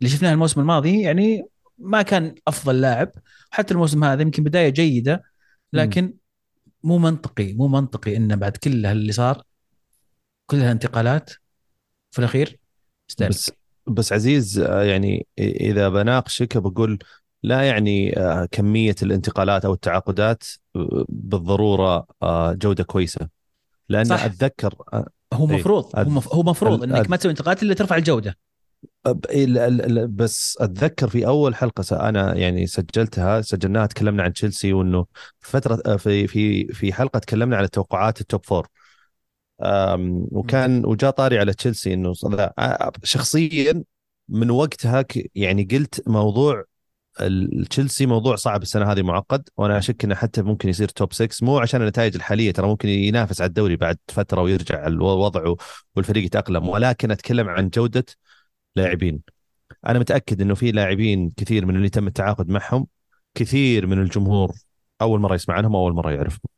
اللي 0.00 0.10
شفناه 0.10 0.32
الموسم 0.32 0.60
الماضي 0.60 1.00
يعني 1.00 1.44
ما 1.78 2.02
كان 2.02 2.34
أفضل 2.48 2.80
لاعب. 2.80 3.12
حتى 3.50 3.74
الموسم 3.74 4.04
هذا 4.04 4.22
يمكن 4.22 4.44
بداية 4.44 4.68
جيدة 4.68 5.22
لكن 5.72 6.14
مو 6.84 6.98
منطقي 6.98 7.52
مو 7.52 7.68
منطقي 7.68 8.16
إنه 8.16 8.34
بعد 8.34 8.56
كل 8.56 8.86
اللي 8.86 9.12
صار 9.12 9.42
كل 10.46 10.56
هالانتقالات 10.56 11.30
في 12.10 12.18
الأخير 12.18 12.58
ستيرلينج. 13.08 13.36
بس 13.36 13.52
بس 13.86 14.12
عزيز 14.12 14.58
آه، 14.58 14.82
يعني 14.82 15.26
إذا 15.38 15.88
بناقشك 15.88 16.58
بقول 16.58 16.98
لا 17.42 17.62
يعني 17.62 18.18
آه، 18.18 18.48
كمية 18.50 18.94
الانتقالات 19.02 19.64
أو 19.64 19.72
التعاقدات 19.72 20.44
آه، 20.76 21.04
بالضرورة 21.08 22.06
جودة 22.52 22.84
كويسة. 22.84 23.28
لأن 23.88 24.04
صح. 24.04 24.24
أتذكر 24.24 24.74
هو 25.32 25.50
إيه، 25.50 25.56
مفروض 25.56 25.96
هو 25.96 26.20
هو 26.32 26.42
مفروض 26.42 26.82
إنك 26.82 27.10
ما 27.10 27.16
تسوي 27.16 27.30
انتقالات 27.30 27.62
إلا 27.62 27.74
ترفع 27.74 27.96
الجودة. 27.96 28.38
بس 30.06 30.58
أتذكر 30.60 31.08
في 31.08 31.26
أول 31.26 31.54
حلقة 31.54 32.08
أنا 32.08 32.34
يعني 32.34 32.66
سجلتها 32.66 33.40
سجلناها 33.40 33.86
تكلمنا 33.86 34.22
عن 34.22 34.32
تشيلسي 34.32 34.72
وإنه 34.72 35.06
فترة 35.40 35.96
في 35.96 36.26
في 36.26 36.66
في 36.66 36.92
حلقة 36.92 37.18
تكلمنا 37.18 37.56
عن 37.56 37.64
التوقعات 37.64 38.20
ال 38.20 38.26
top 38.26 38.44
four 38.44 38.68
وكان 40.32 40.84
وجاء 40.84 41.10
طاري 41.10 41.38
على 41.38 41.54
تشيلسي 41.54 41.94
إنه 41.94 42.12
شخصيا 43.02 43.84
من 44.28 44.50
وقتها 44.50 45.04
يعني 45.34 45.64
قلت 45.64 46.08
موضوع 46.08 46.64
التشيلسي 47.20 48.06
موضوع 48.06 48.36
صعب 48.36 48.62
السنة 48.62 48.92
هذه 48.92 49.02
معقد 49.02 49.48
وأنا 49.56 49.78
أشك 49.78 50.04
إنه 50.04 50.14
حتى 50.14 50.42
ممكن 50.42 50.68
يصير 50.68 50.88
توب 50.88 51.12
6 51.12 51.46
مو 51.46 51.58
عشان 51.58 51.82
النتائج 51.82 52.14
الحالية 52.14 52.52
ترى 52.52 52.66
ممكن 52.66 52.88
ينافس 52.88 53.40
على 53.40 53.48
الدوري 53.48 53.76
بعد 53.76 53.98
فترة 54.08 54.42
ويرجع 54.42 54.86
الوضع 54.86 55.54
والفريق 55.96 56.24
يتأقلم 56.24 56.68
ولكن 56.68 57.10
أتكلم 57.10 57.48
عن 57.48 57.68
جودة 57.68 58.04
لاعبين. 58.76 59.20
أنا 59.86 59.98
متأكد 59.98 60.40
إنه 60.42 60.54
في 60.54 60.72
لاعبين 60.72 61.30
كثير 61.30 61.66
من 61.66 61.76
اللي 61.76 61.88
تم 61.88 62.06
التعاقد 62.06 62.48
معهم 62.48 62.86
كثير 63.34 63.86
من 63.86 63.98
الجمهور 64.02 64.52
أول 65.02 65.20
مرة 65.20 65.34
يسمع 65.34 65.54
عنهم 65.54 65.76
أول 65.76 65.92
مرة 65.92 66.10
يعرفهم. 66.12 66.50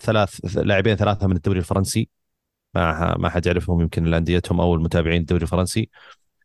ثلاث 0.00 0.56
لاعبين 0.56 0.96
ثلاثة 0.96 1.26
من 1.26 1.36
الدوري 1.36 1.58
الفرنسي 1.58 2.08
ما 2.74 3.16
ما 3.18 3.28
حد 3.30 3.46
يعرفهم 3.46 3.80
يمكن 3.80 4.04
لانديتهم 4.04 4.60
أو 4.60 4.74
المتابعين 4.74 5.20
الدوري 5.20 5.42
الفرنسي. 5.42 5.90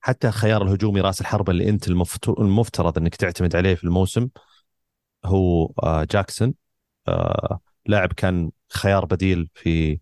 حتى 0.02 0.32
خيار 0.32 0.62
الهجومي 0.64 1.02
راس 1.02 1.22
الحربه 1.22 1.52
اللي 1.52 1.70
انت 1.70 1.88
المفترض 2.28 2.98
انك 2.98 3.16
تعتمد 3.16 3.56
عليه 3.56 3.76
في 3.76 3.84
الموسم 3.84 4.30
هو 5.26 5.66
آه، 5.84 6.04
جاكسون. 6.12 6.54
آه، 7.08 7.60
لاعب 7.86 8.14
كان 8.14 8.52
خيار 8.74 9.06
بديل 9.06 9.50
في 9.56 10.00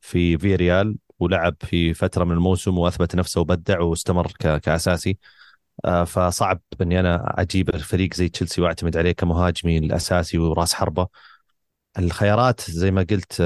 في 0.00 0.38
فيريال 0.38 0.98
ولعب 1.18 1.56
في 1.60 1.94
فترة 1.94 2.24
من 2.24 2.32
الموسم 2.32 2.78
وأثبت 2.78 3.16
نفسه 3.16 3.40
وبدع 3.40 3.80
واستمر 3.80 4.32
كأساسي. 4.38 5.18
آه، 5.84 6.04
فصعب 6.04 6.60
إني 6.82 7.00
أنا 7.00 7.34
أجيب 7.42 7.68
الفريق 7.70 8.14
زي 8.14 8.28
تشيلسي 8.28 8.60
وأعتمد 8.62 8.96
عليه 8.96 9.12
كمهاجمي 9.12 9.78
الأساسي 9.78 10.38
وراس 10.38 10.74
حربة. 10.74 11.08
الخيارات 11.98 12.60
زي 12.70 12.90
ما 12.90 13.02
قلت 13.10 13.40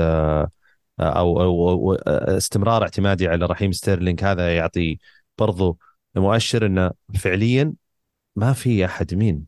أو 1.01 1.43
أو 1.43 1.95
استمرار 1.95 2.83
اعتمادي 2.83 3.29
على 3.29 3.47
رحيم 3.47 3.73
ستيرلينج 3.73 4.25
هذا 4.25 4.57
يعطي 4.57 4.99
برضو 5.39 5.79
مؤشر 6.17 6.67
إنه 6.67 6.91
فعليا 7.15 7.75
ما 8.37 8.53
في 8.53 8.85
أحد. 8.85 9.15
مين؟ 9.15 9.47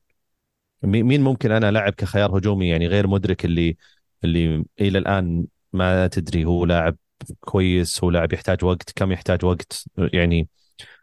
مين 0.82 1.20
ممكن 1.22 1.52
أنا 1.52 1.70
لاعب 1.70 1.92
كخيار 1.92 2.38
هجومي؟ 2.38 2.68
يعني 2.68 2.86
غير 2.86 3.06
مدرك 3.06 3.44
اللي 3.44 3.76
اللي 4.24 4.64
إلى 4.80 4.98
الآن 4.98 5.46
ما 5.72 6.06
تدري 6.06 6.44
هو 6.44 6.64
لاعب 6.64 6.96
كويس 7.40 8.04
هو 8.04 8.10
لاعب 8.10 8.32
يحتاج 8.32 8.64
وقت 8.64 8.92
كم 8.96 9.12
يحتاج 9.12 9.44
وقت؟ 9.44 9.84
يعني 9.98 10.48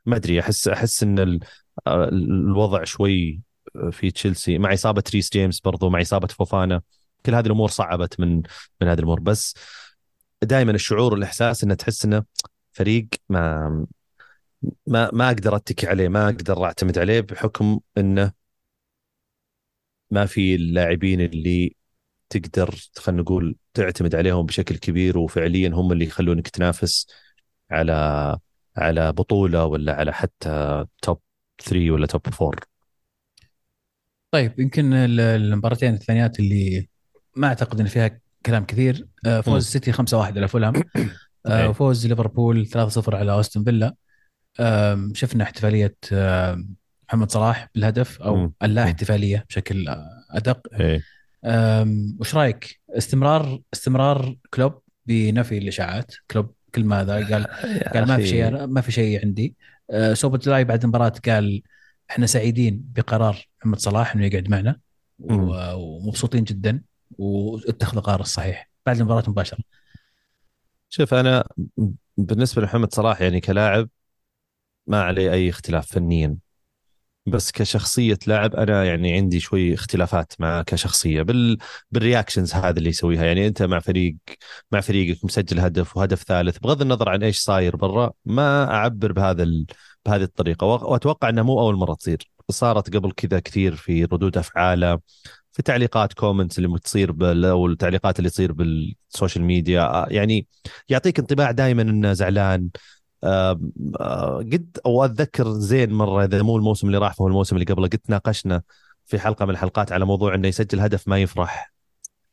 ما 0.06 0.16
أدري. 0.16 0.40
أحس 0.40 0.68
أحس 0.68 1.04
إن 1.04 1.40
الوضع 1.88 2.84
شوي 2.84 3.42
في 3.92 4.12
تشيلسي. 4.12 4.58
مع 4.58 4.74
إصابة 4.74 5.04
ريس 5.14 5.30
جيمس 5.34 5.60
برضو 5.60 5.90
مع 5.90 6.02
إصابة 6.02 6.28
فوفانا. 6.28 6.82
كل 7.26 7.36
هذه 7.36 7.46
الأمور 7.46 7.70
صعبت 7.70 8.20
من 8.20 8.36
من 8.82 8.88
هذه 8.88 9.00
الأمور. 9.00 9.20
بس 9.20 9.56
دائما 10.44 10.72
الشعور 10.72 11.14
والإحساس 11.14 11.64
انه 11.64 11.74
تحس 11.74 12.06
انه 12.06 12.24
فريق 12.74 13.08
ما 13.30 13.86
ما 14.88 15.10
ما 15.14 15.28
أقدر 15.28 15.56
أتكي 15.56 15.88
عليه 15.88 16.08
ما 16.08 16.26
أقدر 16.26 16.66
أعتمد 16.66 16.98
عليه 16.98 17.22
بحكم 17.22 17.80
إنه 17.98 18.32
ما 20.12 20.26
في 20.26 20.56
اللاعبين 20.56 21.22
اللي 21.22 21.76
تقدر 22.30 22.76
خلينا 22.98 23.22
نقول 23.22 23.56
تعتمد 23.74 24.16
عليهم 24.16 24.46
بشكل 24.46 24.78
كبير 24.78 25.18
وفعليا 25.18 25.70
هم 25.70 25.92
اللي 25.92 26.06
يخلونك 26.06 26.48
تنافس 26.48 27.08
على 27.72 27.94
على 28.78 29.12
بطولة 29.12 29.66
ولا 29.66 29.94
على 29.96 30.14
حتى 30.14 30.86
توب 31.02 31.22
3 31.64 31.92
ولا 31.92 32.08
top 32.08 32.22
4 32.42 32.52
طيب 34.32 34.60
يمكن 34.60 34.94
المباراتين 34.94 35.94
الثانيات 35.94 36.40
اللي 36.40 36.90
ما 37.36 37.48
أعتقد 37.48 37.80
إن 37.80 37.88
فيها 37.88 38.20
كلام 38.46 38.66
كثير. 38.66 39.08
آه، 39.26 39.42
فوز 39.42 39.68
سيتي 39.68 39.92
5-1 39.92 40.38
على 40.38 40.48
فولهام. 40.48 40.74
آه، 41.46 41.70
وفوز 41.70 42.08
ليفربول 42.08 42.68
3-0 42.68 43.16
على 43.16 43.32
أستون 43.32 43.64
فيلا. 43.64 43.96
شفنا 45.14 45.44
احتفالية 45.44 45.96
محمد 47.08 47.32
صلاح 47.32 47.70
بالهدف 47.76 48.22
أو 48.22 48.52
اللا 48.64 48.84
احتفالية 48.84 49.46
بشكل 49.50 49.86
أدق. 50.32 50.62
إيه. 50.80 51.02
وش 52.20 52.36
رأيك؟ 52.36 52.80
استمرار 52.90 53.60
استمرار 53.74 54.36
كلوب 54.54 54.82
بنفي 55.06 55.58
الإشاعات. 55.58 56.16
كلوب 56.32 56.54
كل 56.76 56.86
ما 56.86 57.02
هذا 57.02 57.14
قال 57.14 57.48
قال 57.94 58.08
ما 58.08 58.18
في 58.18 58.28
شيء 58.28 58.68
ما 58.68 58.82
في 58.82 58.92
شيء 58.92 59.26
عندي. 59.26 59.56
أه، 59.92 60.14
سوبوسلاي 60.14 60.64
بعد 60.64 60.84
المباراة 60.84 61.14
قال 61.26 61.64
إحنا 62.10 62.26
سعيدين 62.26 62.84
بقرار 62.96 63.48
محمد 63.60 63.80
صلاح 63.80 64.16
إنه 64.16 64.26
يقعد 64.26 64.50
معنا 64.50 64.80
ومبسوطين 65.20 66.44
جدا 66.44 66.82
واتخذ 67.18 67.98
القرار 67.98 68.22
الصحيح 68.22 68.70
بعد 68.86 68.98
المباراة 68.98 69.24
مباشره 69.28 69.60
شوف 70.90 71.14
أنا 71.14 71.48
بالنسبة 72.18 72.62
لمحمد 72.62 72.94
صلاح 72.94 73.22
يعني 73.22 73.40
كلاعب 73.40 73.90
ما 74.88 75.02
عليه 75.04 75.32
أي 75.32 75.50
اختلاف 75.50 75.88
فنيا. 75.88 76.38
بس 77.26 77.52
كشخصية 77.52 78.18
لاعب 78.28 78.56
أنا 78.56 78.86
يعني 78.86 79.14
عندي 79.14 79.40
شوي 79.40 79.74
اختلافات 79.74 80.34
معه 80.40 80.64
كشخصية 80.64 81.22
بال 81.22 81.58
بال 81.92 82.03
reactions 82.03 82.54
هذا 82.54 82.78
اللي 82.80 82.90
يسويها. 82.90 83.26
يعني 83.26 83.48
أنت 83.48 83.64
مع 83.64 83.80
فريق 83.80 84.16
مع 84.72 84.82
فريقك 84.82 85.26
مسجل 85.26 85.60
هدف 85.60 85.98
وهدف 85.98 86.24
ثالث 86.24 86.58
بغض 86.58 86.82
النظر 86.82 87.10
عن 87.10 87.24
إيش 87.24 87.40
صاير 87.40 87.76
برا 87.76 88.12
ما 88.26 88.72
أعبر 88.72 89.12
بهذا 89.12 89.44
ال... 89.44 89.66
بهذه 90.06 90.24
الطريقة. 90.24 90.68
وأتوقع 90.68 91.30
إنها 91.30 91.44
مو 91.44 91.60
أول 91.60 91.76
مرة 91.76 91.94
تصير. 91.94 92.32
صارت 92.52 92.96
قبل 92.96 93.12
كذا 93.12 93.40
كثير 93.40 93.76
في 93.76 94.04
ردود 94.06 94.38
أفعاله 94.38 95.00
في 95.52 95.64
تعليقات 95.64 96.14
comments 96.14 96.58
اللي 96.60 96.80
تصير 96.80 97.12
بال 97.12 97.46
أو 97.46 97.68
التعليقات 97.68 98.20
اللي 98.20 98.30
تصير 98.30 98.52
بال 98.52 98.75
social 98.75 99.44
media 99.44 100.06
يعني 100.10 100.48
يعطيك 100.90 101.20
انطباع 101.20 101.52
دائما 101.52 101.82
إنه 101.82 102.14
زعلان 102.14 102.70
قد 104.52 104.78
أو 104.86 105.06
اتذكر 105.06 105.52
زين 105.52 105.94
مرة 105.94 106.24
إذا 106.26 106.42
مو 106.42 106.58
الموسم 106.58 106.88
اللي 106.88 106.98
راح 106.98 107.14
فهو 107.14 107.28
الموسم 107.28 107.56
اللي 107.56 107.66
قبله 107.66 107.88
قد 107.88 108.00
ناقشنا 108.08 108.62
في 109.06 109.20
حلقة 109.20 109.46
من 109.46 109.52
الحلقات 109.52 109.92
على 109.92 110.06
موضوع 110.06 110.36
إنه 110.36 110.48
يسجل 110.48 110.80
هدف 110.80 111.08
ما 111.08 111.22
يفرح 111.22 111.74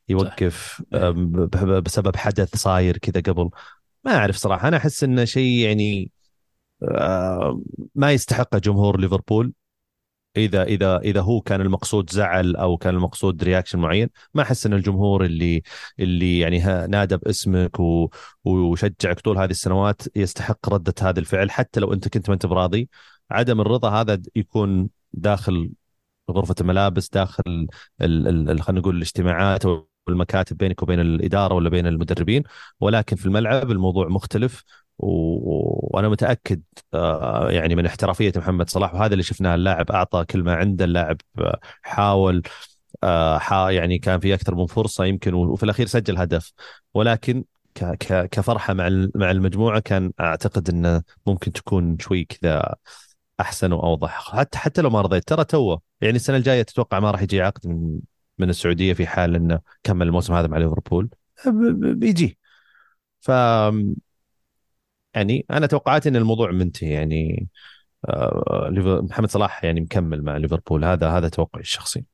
يوقف 0.09 0.83
ب- 0.93 1.83
بسبب 1.83 2.17
حدث 2.17 2.57
صاير 2.57 2.99
كذا 2.99 3.33
قبل. 3.33 3.51
ما 4.05 4.17
أعرف 4.17 4.37
صراحة 4.37 4.69
أنا 4.69 4.77
أحس 4.77 5.05
إنه 5.05 5.25
شيء 5.25 5.53
يعني 5.53 6.11
ما 7.95 8.13
يستحقه 8.13 8.59
جمهور 8.59 9.01
ليفربول. 9.01 9.53
إذا 10.37 10.63
إذا 10.63 10.99
إذا 10.99 11.21
هو 11.21 11.41
كان 11.41 11.61
المقصود 11.61 12.11
زعل 12.11 12.57
أو 12.57 12.77
كان 12.77 12.95
المقصود 12.95 13.45
رياكشن 13.45 13.79
معين 13.79 14.09
ما 14.35 14.43
أحس 14.43 14.67
إن 14.67 14.73
الجمهور 14.75 15.25
اللي 15.25 15.63
اللي 16.01 16.39
يعني 16.39 16.59
نادى 16.87 17.17
باسمك 17.17 17.81
و- 17.81 18.09
وشجعك 18.45 19.21
طول 19.21 19.39
هذه 19.39 19.51
السنوات 19.51 20.03
يستحق 20.17 20.69
ردة 20.75 20.95
هذا 21.03 21.21
الفعل 21.21 21.51
حتى 21.51 21.81
لو 21.81 21.93
أنت 21.93 22.09
كنت 22.09 22.29
ما 22.29 22.35
أنت 22.35 22.47
براضي. 22.47 22.89
عدم 23.31 23.61
الرضا 23.61 23.91
هذا 23.91 24.23
يكون 24.37 24.89
داخل 25.13 25.71
غرفة 26.31 26.55
الملابس 26.61 27.09
داخل 27.09 27.67
خلينا 28.01 28.81
نقول 28.81 28.97
الاجتماعات 28.97 29.67
أو 29.67 29.89
المكاتب 30.09 30.57
بينك 30.57 30.83
وبين 30.83 31.01
الإدارة 31.01 31.55
ولا 31.55 31.69
بين 31.71 31.87
المدربين. 31.87 32.43
ولكن 32.81 33.17
في 33.17 33.27
الملعب 33.27 33.71
الموضوع 33.71 34.09
مختلف. 34.09 34.65
وأنا 35.03 36.09
متأكد 36.09 36.63
آه، 36.95 37.51
يعني 37.51 37.75
من 37.75 37.87
احترافية 37.87 38.33
محمد 38.37 38.71
صلاح 38.71 38.95
وهذا 38.95 39.13
اللي 39.13 39.23
شفناه 39.23 39.55
اللاعب 39.55 39.91
أعطى 39.91 40.25
كل 40.25 40.43
ما 40.43 40.55
عنده 40.55 40.85
اللاعب 40.85 41.17
آه، 41.39 41.61
حاول 41.83 42.43
آه، 43.05 43.71
يعني 43.71 43.99
كان 43.99 44.21
في 44.21 44.35
أكثر 44.35 44.55
من 44.55 44.67
فرصة 44.67 45.05
يمكن 45.05 45.35
وفي 45.35 45.63
الأخير 45.63 45.87
سجل 45.87 46.19
هدف. 46.19 46.53
ولكن 46.95 47.45
كفرحة 48.31 48.75
مع 48.75 49.09
مع 49.15 49.31
المجموعة 49.31 49.81
كان 49.81 50.13
أعتقد 50.21 50.69
إنه 50.71 51.03
ممكن 51.27 51.53
تكون 51.53 51.99
شوي 51.99 52.25
كذا 52.25 52.75
أحسن 53.41 53.73
وأوضح. 53.73 54.37
حتى 54.39 54.59
حتى 54.59 54.83
لو 54.83 54.91
ما 54.91 55.01
رضيت 55.01 55.29
ترى 55.29 55.45
توه 55.45 55.83
يعني 56.01 56.17
السنة 56.17 56.37
الجاية 56.37 56.63
تتوقع 56.63 57.01
ما 57.01 57.11
راح 57.11 57.23
يجي 57.23 57.43
عقد 57.43 57.67
من 57.67 58.01
من 58.39 58.51
السعودية 58.51 58.93
في 58.93 59.07
حال 59.07 59.35
إنه 59.37 59.61
كمل 59.83 60.07
الموسم 60.07 60.35
هذا 60.35 60.47
مع 60.47 60.59
ليفربول. 60.59 61.11
بيجي. 61.97 62.39
ف 63.21 63.31
يعني 65.15 65.47
أنا 65.51 65.67
توقعاتي 65.67 66.09
إن 66.09 66.17
الموضوع 66.17 66.51
منتهي 66.51 66.91
يعني 66.91 67.49
آه، 68.09 68.69
ليفر- 68.73 69.03
محمد 69.03 69.31
صلاح 69.31 69.65
يعني 69.65 69.81
مكمل 69.81 70.23
مع 70.23 70.37
ليفربول. 70.37 70.85
هذا 70.85 71.09
هذا 71.11 71.29
توقعي 71.29 71.63
الشخصي. 71.63 72.05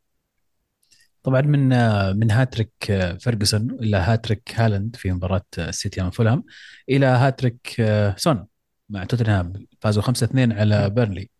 طبعا 1.22 1.40
من 1.40 1.72
آه، 1.72 2.12
من 2.12 2.30
هاتريك 2.30 2.72
آه، 2.90 3.12
فيرجسون 3.12 3.70
إلى 3.70 3.97
هاتريك 3.97 4.42
هالاند 4.55 4.97
في 4.97 5.12
مباراة 5.12 5.42
آه، 5.59 5.68
السيتي 5.68 6.01
أمام 6.01 6.11
فولهام 6.11 6.44
إلى 6.88 7.07
هاتريك 7.07 7.76
آه، 7.80 8.14
سون 8.18 8.47
مع 8.88 9.05
توتنهام 9.05 9.53
فازوا 9.80 10.03
5-2 10.03 10.53
على 10.53 10.90
بيرنلي. 10.90 11.30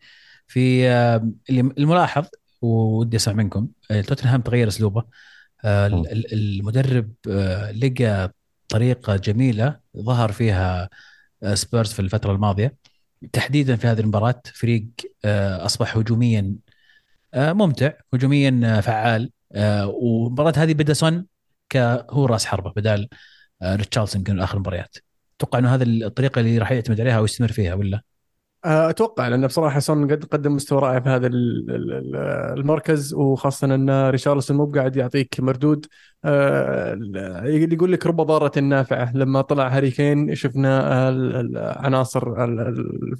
في 0.47 0.89
آه، 0.89 1.31
الملاحظ 1.51 2.27
ودي 2.63 3.17
أسمع 3.17 3.35
منكم 3.35 3.69
آه، 3.91 4.01
توتنهام 4.01 4.41
تغير 4.41 4.69
أسلوبه 4.69 5.05
آه، 5.65 5.87
ال- 5.87 6.13
ال- 6.13 6.33
المدرب 6.35 7.13
آه، 7.31 7.71
لقى 7.73 8.33
طريقة 8.69 9.17
جميلة 9.17 9.81
ظهر 9.97 10.33
فيها 10.33 10.83
آه، 10.85 10.89
سبيرز 11.55 11.93
في 11.93 12.01
الفترة 12.01 12.33
الماضية. 12.33 12.77
تحديدا 13.33 13.77
في 13.77 13.87
هذه 13.87 14.01
المباراة 14.01 14.43
فريق 14.55 14.87
آه، 15.25 15.65
أصبح 15.67 15.97
هجوميا 15.97 16.55
آه، 17.35 17.53
ممتع 17.53 17.93
هجوميا 18.15 18.61
آه، 18.65 18.81
فعال. 18.81 19.31
والمباراة 19.87 20.53
هذه 20.57 20.75
بدأ 20.75 20.93
سون 20.93 21.27
كهو 21.69 22.27
راس 22.27 22.47
حربة 22.47 22.73
بدال 22.77 23.09
ريتشارلسون 23.63 24.21
يمكن 24.21 24.41
آخر 24.41 24.55
المباريات 24.55 24.97
أتوقع 25.37 25.59
إنه 25.59 25.75
هذه 25.75 25.83
الطريقة 25.83 26.41
اللي 26.41 26.59
راح 26.59 26.73
يعتمد 26.73 27.01
عليها 27.01 27.21
ويستمر 27.21 27.53
فيها 27.53 27.75
ولا؟ 27.75 28.03
أتوقع 28.67 29.29
لأن 29.29 29.47
بصراحة 29.47 29.81
سون 29.81 30.11
قد 30.11 30.25
قدم 30.25 30.55
مستوى 30.55 30.81
رائع 30.81 31.01
في 31.01 31.09
هذا 31.09 31.27
ال- 31.27 31.71
ال- 31.71 31.93
ال- 31.93 32.17
المركز 32.59 33.15
وخاصة 33.15 33.75
أن 33.75 34.11
ريشارلسون 34.11 34.57
مو 34.57 34.67
قاعد 34.67 34.97
يعطيك 34.97 35.41
مردود. 35.41 35.87
آه، 36.25 36.99
يقول 37.45 37.93
لك 37.93 38.07
رب 38.07 38.21
ضارة 38.21 38.61
نافعة. 38.61 39.13
لما 39.17 39.41
طلع 39.41 39.69
هاري 39.69 39.91
كين 39.91 40.35
شفنا 40.35 41.09
ال- 41.09 41.37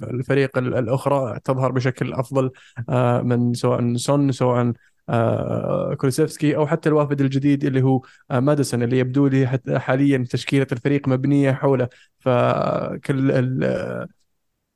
الفريق 0.03 0.57
ال- 0.57 0.75
الأخرى 0.75 1.39
تظهر 1.43 1.71
بشكل 1.71 2.13
أفضل 2.13 2.51
آه، 2.89 3.21
من 3.21 3.53
سواء 3.53 3.95
سون 3.95 4.31
سواء 4.31 4.73
آه، 5.09 5.97
أو 6.43 6.67
حتى 6.67 6.89
الوافد 6.89 7.21
الجديد 7.21 7.63
اللي 7.63 7.81
هو 7.81 8.01
آه، 8.31 8.39
ماديسون 8.39 8.83
اللي 8.83 8.99
يبدو 8.99 9.27
لي 9.27 9.59
حاليا 9.75 10.25
تشكيلة 10.29 10.67
الفريق 10.71 11.07
مبنية 11.07 11.51
حوله. 11.51 11.87
فكل 12.19 13.31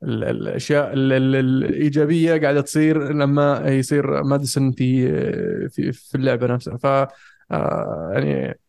الاشياء 0.04 0.94
ال- 0.94 1.14
ال- 1.14 1.36
الإيجابية 1.36 2.42
قاعدة 2.42 2.62
تصير 2.62 3.14
لما 3.14 3.70
يصير 3.70 4.24
ماديسون 4.24 4.72
في 4.72 5.08
في 5.70 5.92
في 5.92 6.16
اللعبة 6.16 6.48
نفسها. 6.48 6.78
ف 6.78 6.86
آه، 7.52 8.10
يعني 8.14 8.60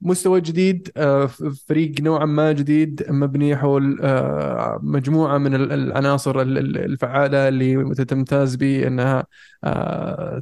مستوى 0.00 0.40
جديد 0.40 0.90
آه، 0.96 1.26
فريق 1.68 2.00
نوعا 2.00 2.24
ما 2.24 2.52
جديد 2.52 3.06
مبني 3.10 3.56
حول 3.56 3.98
آه، 4.02 4.80
مجموعة 4.82 5.38
من 5.38 5.54
ال- 5.54 5.72
العناصر 5.72 6.40
ال- 6.42 6.58
ال- 6.58 6.78
الفعالة 6.78 7.48
اللي 7.48 7.94
تمتاز 7.94 8.54
بأنها 8.54 9.26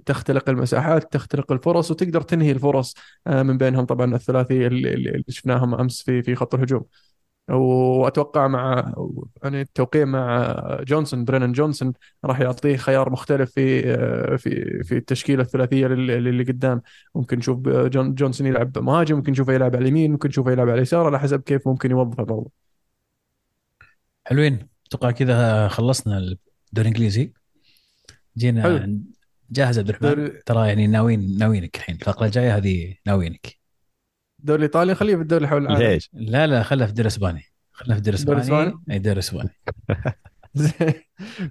تخلق 0.06 0.48
المساحات 0.50 1.12
تخلق 1.12 1.52
الفرص 1.52 1.90
وتقدر 1.90 2.20
تنهي 2.20 2.50
الفرص 2.52 2.94
من 3.26 3.58
بينهم. 3.58 3.84
طبعا 3.84 4.14
الثلاثيه 4.14 4.66
اللي 4.66 4.94
اللي 4.94 5.24
شفناهم 5.28 5.74
أمس 5.74 6.02
في 6.02 6.22
في 6.22 6.34
خط 6.34 6.54
الهجوم. 6.54 6.84
وأتوقع 7.48 8.46
مع 8.46 8.94
يعني 9.42 9.60
التوقيع 9.60 10.04
مع 10.04 10.54
جونسون 10.82 11.24
برينان 11.24 11.52
جونسون 11.52 11.92
راح 12.24 12.40
يعطيه 12.40 12.76
خيار 12.76 13.10
مختلف 13.10 13.50
في 13.50 13.82
في 14.38 14.82
في 14.84 14.96
التشكيلة 14.96 15.42
الثلاثية 15.42 15.86
اللي, 15.86 16.18
اللي 16.18 16.44
قدام. 16.44 16.82
ممكن 17.14 17.38
نشوف 17.38 17.68
جون 17.68 18.14
جونسون 18.14 18.46
يلعب 18.46 18.78
مهاجم 18.78 19.16
ممكن 19.16 19.32
نشوفه 19.32 19.52
يلعب 19.52 19.76
على 19.76 19.82
اليمين 19.82 20.12
ممكن 20.12 20.28
نشوفه 20.28 20.52
يلعب 20.52 20.68
على 20.68 20.76
اليسار 20.76 21.06
على 21.06 21.20
حسب 21.20 21.40
كيف 21.40 21.68
ممكن 21.68 21.90
يوظف 21.90 22.20
الموضوع. 22.20 22.50
حلوين. 24.24 24.68
أتوقع 24.86 25.10
كذا 25.10 25.68
خلصنا 25.68 26.18
الدوري 26.18 26.38
الإنجليزي. 26.76 27.32
جينا 28.36 28.62
حلو. 28.62 28.98
جاهز 29.50 29.78
عبد 29.78 29.88
الرحمن. 29.88 30.30
ترى 30.46 30.68
يعني 30.68 30.86
ناويين 30.86 31.38
ناويينك 31.38 31.76
الحين. 31.76 31.94
الفقرة 31.94 32.26
الجاية 32.26 32.56
هذه 32.56 32.94
ناويينك. 33.06 33.65
الدوري 34.40 34.58
الإيطالي 34.58 34.94
خليه 34.94 35.16
في 35.16 35.22
الدوري 35.22 35.46
حول 35.48 35.62
العالم 35.62 35.82
ليش؟ 35.82 36.10
لا 36.12 36.46
لا 36.46 36.62
خلها 36.62 36.86
في 36.86 36.90
الدوري 36.90 37.06
الإسباني 37.08 37.42
خلها 37.72 37.94
في 38.00 38.00
الدوري 38.20 38.38
الإسباني؟ 38.38 38.74
أي 38.90 38.96
الدوري 38.96 39.12
الإسباني 39.14 39.50
زين. 40.54 40.92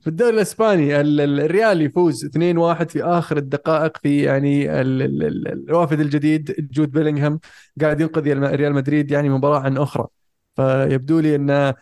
في 0.01 0.07
الدوري 0.07 0.35
الإسباني 0.35 1.01
ال- 1.01 1.21
ال- 1.21 1.39
الريال 1.39 1.81
يفوز 1.81 2.25
2-1 2.25 2.89
في 2.89 3.03
آخر 3.03 3.37
الدقائق 3.37 3.97
في 3.97 4.23
يعني 4.23 4.81
ال- 4.81 5.01
ال- 5.01 5.23
ال- 5.23 5.47
الوافد 5.69 5.99
الجديد 5.99 6.55
جود 6.71 6.91
بيلينغهام 6.91 7.39
قاعد 7.81 8.01
ينقذ 8.01 8.23
ريال 8.55 8.73
مدريد 8.73 9.11
يعني 9.11 9.29
مباراة 9.29 9.59
عن 9.59 9.77
أخرى 9.77 10.07
فيبدو 10.55 11.19
لي 11.19 11.35
إن 11.35 11.49
آه، 11.49 11.75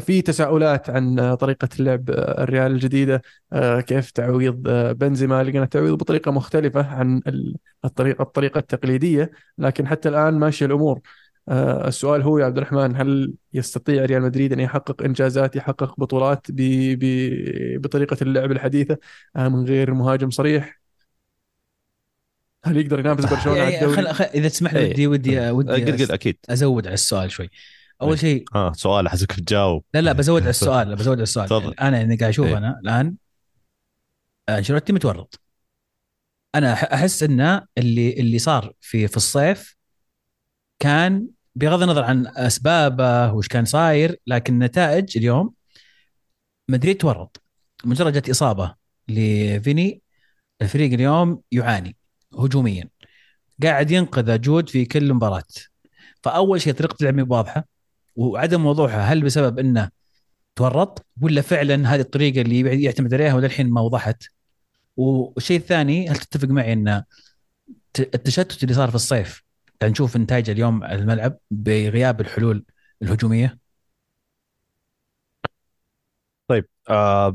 في 0.00 0.22
تساؤلات 0.22 0.90
عن 0.90 1.34
طريقة 1.34 1.68
اللعب 1.80 2.10
آه، 2.10 2.42
الريال 2.42 2.72
الجديدة 2.72 3.22
آه، 3.52 3.80
كيف 3.80 4.10
تعويض 4.10 4.68
آه، 4.68 4.92
بنزيما 4.92 5.42
لقينا 5.44 5.64
تعويض 5.64 5.94
بطريقة 5.98 6.30
مختلفة 6.32 6.86
عن 6.86 7.20
ال- 7.26 7.56
الطريقة 7.84 8.22
الطريقة 8.22 8.58
التقليدية 8.58 9.30
لكن 9.58 9.86
حتى 9.88 10.08
الآن 10.08 10.34
ماشيه 10.34 10.66
الأمور 10.66 11.00
آه، 11.48 11.88
السؤال 11.88 12.22
هو 12.22 12.38
يا 12.38 12.44
عبد 12.44 12.56
الرحمن 12.56 12.96
هل 12.96 13.34
يستطيع 13.52 14.04
ريال 14.04 14.22
مدريد 14.22 14.52
أن 14.52 14.60
يحقق 14.60 15.02
إنجازات 15.02 15.56
يحقق 15.56 16.00
بطولات 16.00 16.46
ب... 16.50 16.56
ب... 17.00 17.80
بطريقة 17.82 18.16
اللعب 18.22 18.52
الحديثة 18.52 18.98
آه، 19.36 19.48
من 19.48 19.64
غير 19.64 19.94
مهاجم 19.94 20.30
صريح؟ 20.30 20.80
هل 22.64 22.76
يقدر 22.76 22.98
ينافس 23.00 23.24
برشلونة 23.24 23.60
على 23.60 23.72
يعني 23.72 23.84
الدوري؟ 23.84 24.08
خل... 24.08 24.14
خل... 24.14 24.24
إذا 24.24 24.48
تسمح 24.48 24.74
لي 24.74 24.80
إيه. 24.80 24.90
ودي 24.90 25.06
ودي 25.06 25.40
آه، 25.40 25.52
ودي 25.52 25.72
قل 25.72 25.92
قل 25.98 26.06
أس- 26.06 26.10
أكيد 26.10 26.38
أزود 26.50 26.86
على 26.86 26.94
السؤال 26.94 27.30
شوي 27.30 27.50
أول 28.02 28.10
إيه. 28.10 28.16
شيء 28.16 28.44
آه 28.54 28.72
سؤال 28.72 29.06
أحسك 29.06 29.32
تجاوب 29.32 29.84
لا 29.94 30.00
لا 30.00 30.12
بزود 30.12 30.40
على 30.42 30.50
السؤال 30.56 30.96
بزود 30.96 31.14
على 31.14 31.22
السؤال. 31.22 31.46
تفضل. 31.48 31.74
أنا 31.74 32.02
إني 32.02 32.16
قاعد 32.16 32.28
أشوف 32.30 32.46
إيه. 32.46 32.58
أنا 32.58 32.80
الآن 32.84 33.14
أنشيلوتي 34.48 34.92
متورط. 34.92 35.40
أنا 36.54 36.72
أحس 36.72 37.22
إنه 37.22 37.62
اللي 37.78 38.12
اللي 38.12 38.38
صار 38.38 38.72
في 38.80 39.08
في 39.08 39.16
الصيف 39.16 39.76
كان 40.78 41.28
بغض 41.54 41.82
النظر 41.82 42.02
عن 42.04 42.26
أسبابه 42.26 43.32
وش 43.32 43.48
كان 43.48 43.64
صاير 43.64 44.16
لكن 44.26 44.58
نتائج 44.58 45.18
اليوم 45.18 45.52
مدريد 46.68 46.96
تورط. 46.96 47.42
مجرد 47.84 48.12
جت 48.12 48.30
إصابة 48.30 48.74
لفيني 49.08 50.02
الفريق 50.62 50.92
اليوم 50.92 51.42
يعاني 51.52 51.96
هجوميا. 52.38 52.88
قاعد 53.62 53.90
ينقذ 53.90 54.40
جود 54.40 54.68
في 54.68 54.84
كل 54.84 55.14
مباراة. 55.14 55.42
فأول 56.22 56.60
شيء 56.60 56.72
طريقة 56.72 56.96
اللعب 57.00 57.30
واضحة. 57.30 57.64
وعدم 58.20 58.66
وضوحها 58.66 59.00
هل 59.00 59.22
بسبب 59.22 59.58
إنه 59.58 59.90
تورط 60.56 61.06
ولا 61.20 61.40
فعلا 61.42 61.94
هذه 61.94 62.00
الطريقة 62.00 62.40
اللي 62.40 62.82
يعتمد 62.82 63.14
عليها 63.14 63.34
وللحين 63.34 63.70
ما 63.70 63.80
وضحت؟ 63.80 64.24
والشيء 64.96 65.58
الثاني 65.58 66.08
هل 66.08 66.16
تتفق 66.16 66.48
معي 66.48 66.72
إن 66.72 67.02
التشتت 67.98 68.62
اللي 68.62 68.74
صار 68.74 68.88
في 68.88 68.94
الصيف 68.94 69.42
قاعد 69.80 69.92
نشوف 69.92 70.16
نتائج 70.16 70.50
اليوم 70.50 70.84
الملعب 70.84 71.38
بغياب 71.50 72.20
الحلول 72.20 72.64
الهجومية؟ 73.02 73.58
طيب 76.48 76.66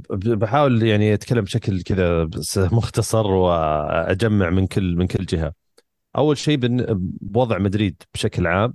ب- 0.09 0.39
بحاول 0.39 0.83
يعني 0.83 1.13
أتكلم 1.13 1.41
بشكل 1.43 1.81
كذا 1.81 2.29
مختصر 2.57 3.27
وأجمع 3.27 4.49
من 4.49 4.67
كل 4.67 4.95
من 4.95 5.07
كل 5.07 5.25
جهة. 5.25 5.53
أول 6.17 6.37
شيء 6.37 6.57
بوضع 7.21 7.57
مدريد 7.57 8.03
بشكل 8.13 8.47
عام. 8.47 8.73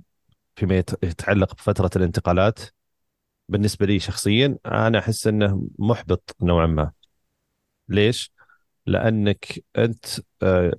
فيما 0.55 0.77
يت- 0.77 1.03
يتعلق 1.03 1.55
بفترة 1.55 1.89
الانتقالات 1.95 2.59
بالنسبة 3.49 3.85
لي 3.85 3.99
شخصيا 3.99 4.57
أنا 4.65 4.99
أحس 4.99 5.27
إنه 5.27 5.69
محبط 5.79 6.35
نوعا 6.41 6.67
ما. 6.67 6.91
ليش؟ 7.89 8.33
لأنك 8.85 9.65
أنت 9.77 10.05
آه 10.43 10.73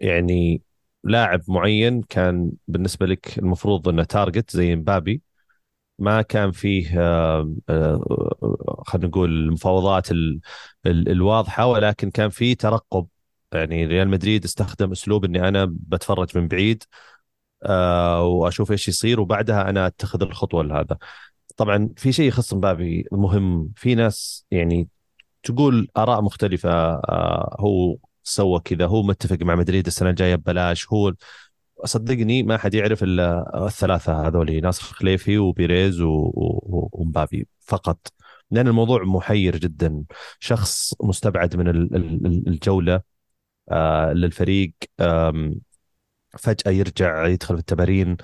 يعني 0.00 0.62
لاعب 1.04 1.42
معين 1.48 2.02
كان 2.02 2.52
بالنسبة 2.68 3.06
لك 3.06 3.38
المفروض 3.38 3.88
إنه 3.88 4.04
تارجت 4.04 4.50
زي 4.50 4.76
مبابي 4.76 5.22
ما 5.98 6.22
كان 6.22 6.52
فيه 6.52 7.00
آه، 7.02 7.54
آه، 7.70 8.82
خلينا 8.86 9.08
نقول 9.08 9.30
المفاوضات 9.30 10.10
ال- 10.12 10.40
ال- 10.86 11.08
الواضحة 11.10 11.66
ولكن 11.66 12.10
كان 12.10 12.30
فيه 12.30 12.54
ترقب 12.56 13.08
يعني 13.54 13.86
ريال 13.86 14.08
مدريد 14.08 14.44
استخدم 14.44 14.92
أسلوب 14.92 15.24
إني 15.24 15.48
أنا 15.48 15.66
بتفرج 15.70 16.38
من 16.38 16.48
بعيد 16.48 16.84
وأشوف 18.22 18.72
إيش 18.72 18.88
يصير 18.88 19.20
وبعدها 19.20 19.70
أنا 19.70 19.86
أتخذ 19.86 20.22
الخطوة 20.22 20.62
لهذا. 20.62 20.96
طبعا 21.56 21.90
في 21.96 22.12
شيء 22.12 22.28
يخص 22.28 22.54
مبابي 22.54 23.04
مهم. 23.12 23.72
في 23.76 23.94
ناس 23.94 24.46
يعني 24.50 24.88
تقول 25.42 25.88
آراء 25.96 26.22
مختلفة 26.22 26.70
آه، 26.70 27.56
هو 27.60 27.96
سوى 28.22 28.60
كذا 28.60 28.86
هو 28.86 29.02
متفق 29.02 29.38
مع 29.42 29.54
مدريد 29.54 29.86
السنة 29.86 30.10
الجاية 30.10 30.34
ببلاش 30.34 30.88
هو 30.92 31.14
صدقني 31.84 32.42
ما 32.42 32.58
حد 32.58 32.74
يعرف 32.74 33.02
إلا 33.02 33.66
الثلاثة 33.66 34.26
هذول 34.28 34.60
ناصر 34.62 34.82
خليفي 34.82 35.38
وبيريز 35.38 36.00
ومبابي 36.02 37.48
فقط. 37.60 38.12
لأن 38.50 38.68
الموضوع 38.68 39.04
محير 39.04 39.56
جدا. 39.56 40.04
شخص 40.40 40.94
مستبعد 41.02 41.56
من 41.56 41.68
ال- 41.68 41.96
ال- 41.96 42.48
الجولة 42.48 43.00
آه، 43.70 44.12
للفريق 44.12 44.72
فجأة 46.38 46.70
يرجع 46.70 47.26
يدخل 47.26 47.54
في 47.54 47.60
التمارين 47.60 48.16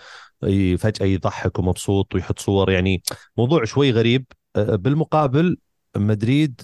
فجأة 0.79 1.07
يضحك 1.07 1.59
ومبسوط 1.59 2.15
ويحط 2.15 2.39
صور. 2.39 2.71
يعني 2.71 3.03
موضوع 3.37 3.65
شوي 3.65 3.91
غريب. 3.91 4.27
بالمقابل 4.57 5.57
مدريد 5.97 6.61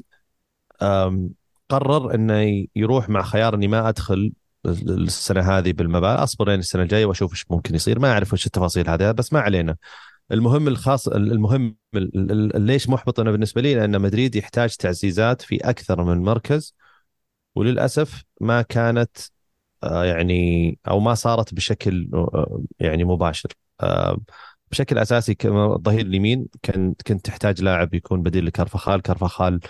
قرر 1.68 2.14
إنه 2.14 2.66
يروح 2.76 3.08
مع 3.08 3.22
خيار 3.22 3.54
إني 3.54 3.68
ما 3.68 3.88
أدخل 3.88 4.32
السنة 4.66 5.40
هذه 5.40 5.72
بالمبالغ 5.72 6.22
أصبر 6.22 6.48
لين 6.48 6.58
السنة 6.58 6.82
الجاية 6.82 7.06
وأشوف 7.06 7.32
إيش 7.32 7.44
ممكن 7.50 7.74
يصير. 7.74 7.98
ما 7.98 8.12
أعرف 8.12 8.32
وش 8.32 8.46
التفاصيل 8.46 8.90
هذه 8.90 9.10
بس 9.10 9.32
ما 9.32 9.40
علينا. 9.40 9.76
المهم 10.32 10.68
الخاص 10.68 11.08
المهم 11.08 11.76
ال- 11.94 12.16
ال- 12.30 12.56
ال- 12.56 12.62
ليش 12.62 12.88
محبط 12.88 13.20
أنا 13.20 13.30
بالنسبة 13.30 13.62
لي؟ 13.62 13.74
لأن 13.74 14.00
مدريد 14.00 14.36
يحتاج 14.36 14.76
تعزيزات 14.76 15.42
في 15.42 15.56
أكثر 15.56 16.04
من 16.04 16.18
مركز. 16.18 16.74
وللأسف 17.54 18.24
ما 18.40 18.62
كانت 18.62 19.16
يعني 19.82 20.78
أو 20.88 21.00
ما 21.00 21.14
صارت 21.14 21.54
بشكل 21.54 22.10
آه، 22.14 22.62
يعني 22.80 23.04
مباشر. 23.04 23.48
آه، 23.80 24.18
بشكل 24.70 24.98
أساسي 24.98 25.36
الظهير 25.44 26.00
اليمين 26.00 26.46
كان 26.62 26.94
كنت 27.06 27.24
تحتاج 27.26 27.62
لاعب 27.62 27.94
يكون 27.94 28.22
بديل 28.22 28.46
لكارفخال 28.46 29.02
كارفخال 29.02 29.60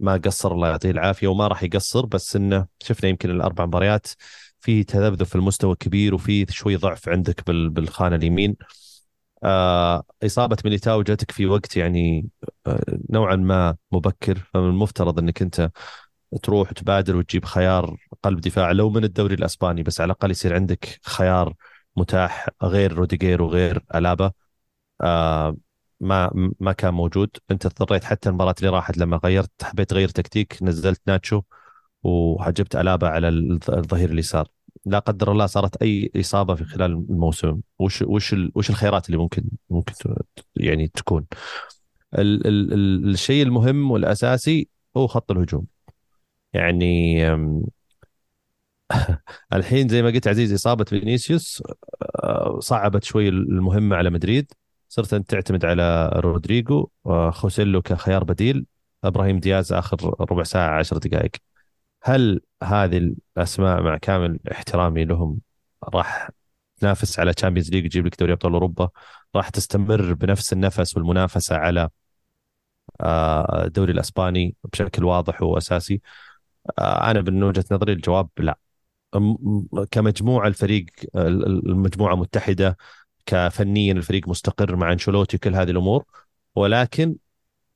ما 0.00 0.16
قصر 0.16 0.52
الله 0.52 0.68
يعطيه 0.68 0.90
العافية 0.90 1.28
وما 1.28 1.48
راح 1.48 1.62
يقصر 1.62 2.06
بس 2.06 2.36
إنه 2.36 2.66
شفنا 2.82 3.10
يمكن 3.10 3.30
الأربع 3.30 3.66
مباريات 3.66 4.06
في 4.60 4.84
تذبذب 4.84 5.22
في 5.22 5.34
المستوى 5.36 5.76
كبير 5.76 6.14
وفي 6.14 6.46
شوي 6.50 6.76
ضعف 6.76 7.08
عندك 7.08 7.46
بال- 7.46 7.70
بالخانة 7.70 8.16
اليمين. 8.16 8.56
آه 9.44 10.04
إصابة 10.24 10.56
ميليتاو 10.64 11.02
جاتك 11.02 11.30
في 11.30 11.46
وقت 11.46 11.76
يعني 11.76 12.28
آه 12.66 12.80
نوعا 13.10 13.36
ما 13.36 13.76
مبكر. 13.92 14.38
فمن 14.54 14.68
المفترض 14.70 15.18
إنك 15.18 15.42
أنت 15.42 15.70
تروح 16.36 16.72
تبادر 16.72 17.16
وتجيب 17.16 17.44
خيار 17.44 17.96
قلب 18.22 18.40
دفاع 18.40 18.72
لو 18.72 18.90
من 18.90 19.04
الدوري 19.04 19.34
الأسباني 19.34 19.82
بس 19.82 20.00
على 20.00 20.06
الأقل 20.12 20.30
يصير 20.30 20.54
عندك 20.54 21.00
خيار 21.04 21.54
متاح 21.96 22.48
غير 22.62 22.92
روديجير 22.92 23.42
وغير 23.42 23.84
ألابا. 23.94 24.32
آه 25.00 25.56
ما 26.00 26.30
ما 26.60 26.72
كان 26.72 26.94
موجود. 26.94 27.30
انت 27.50 27.66
اضطريت 27.66 28.04
حتى 28.04 28.28
المباراة 28.28 28.54
اللي 28.58 28.70
راحت 28.70 28.98
لما 28.98 29.20
غيرت 29.24 29.50
حبيت 29.62 29.90
تغير 29.90 30.08
تكتيك 30.08 30.58
نزلت 30.62 31.00
ناتشو 31.06 31.42
وجبت 32.02 32.76
ألابا 32.76 33.08
على 33.08 33.28
الظ- 33.30 33.76
الظهير 33.76 34.10
اليسار. 34.10 34.48
لا 34.86 34.98
قدر 34.98 35.32
الله 35.32 35.46
صارت 35.46 35.76
أي 35.82 36.10
إصابة 36.16 36.54
في 36.54 36.64
خلال 36.64 36.92
الموسم. 37.10 37.60
وش 37.78 38.02
وش 38.02 38.34
وش 38.54 38.70
الخيارات 38.70 39.06
اللي 39.06 39.18
ممكن 39.18 39.44
ممكن 39.70 39.92
يعني 40.56 40.88
تكون؟ 40.88 41.26
ال 42.18 42.46
ال 42.46 42.72
ال 42.72 43.10
الشيء 43.10 43.42
المهم 43.42 43.90
والأساسي 43.90 44.68
هو 44.96 45.06
خط 45.06 45.30
الهجوم. 45.30 45.66
يعني 46.56 47.22
الحين 49.52 49.88
زي 49.88 50.02
ما 50.02 50.10
قلت 50.10 50.28
عزيز 50.28 50.52
إصابة 50.52 50.84
فينيسيوس 50.84 51.62
آه، 52.02 52.58
صعبت 52.60 53.04
شوي 53.04 53.28
المهمة 53.28 53.96
على 53.96 54.10
مدريد. 54.10 54.52
صرت 54.88 55.14
أنت 55.14 55.30
تعتمد 55.30 55.64
على 55.64 56.10
رودريجو 56.16 56.88
وخوسيلو 57.04 57.82
كخيار 57.82 58.24
بديل. 58.24 58.66
إبراهيم 59.04 59.40
دياز 59.40 59.72
آخر 59.72 60.14
ربع 60.20 60.42
ساعة 60.42 60.78
عشر 60.78 60.98
دقائق. 60.98 61.30
هل 62.02 62.40
هذه 62.62 63.14
الأسماء 63.38 63.82
مع 63.82 63.96
كامل 63.98 64.38
احترامي 64.52 65.04
لهم 65.04 65.40
راح 65.84 66.30
تنافس 66.76 67.18
على 67.20 67.34
Champions 67.34 67.70
League 67.70 67.88
تجيب 67.88 68.06
لك 68.06 68.20
دوري 68.20 68.32
أبطال 68.32 68.52
أوروبا؟ 68.52 68.88
راح 69.36 69.48
تستمر 69.48 70.14
بنفس 70.14 70.52
النفس 70.52 70.96
والمنافسة 70.96 71.56
على 71.56 71.88
آه، 73.00 73.64
الدوري 73.64 73.92
الأسباني 73.92 74.54
بشكل 74.72 75.04
واضح 75.04 75.42
وأساسي؟ 75.42 75.94
آه، 75.94 76.00
أنا 76.78 77.20
من 77.22 77.42
وجهة 77.42 77.64
نظري 77.72 77.92
الجواب 77.92 78.28
لا. 78.38 78.58
كمجموعة 79.90 80.48
الفريق 80.48 80.86
ال- 81.16 81.46
ال- 81.46 81.68
المجموعة 81.70 82.14
متحدة 82.14 82.76
كفنيا 83.26 83.92
الفريق 83.92 84.28
مستقر 84.28 84.76
مع 84.76 84.92
أنشيلوتي 84.92 85.38
كل 85.38 85.54
هذه 85.54 85.70
الأمور 85.70 86.04
ولكن 86.56 87.16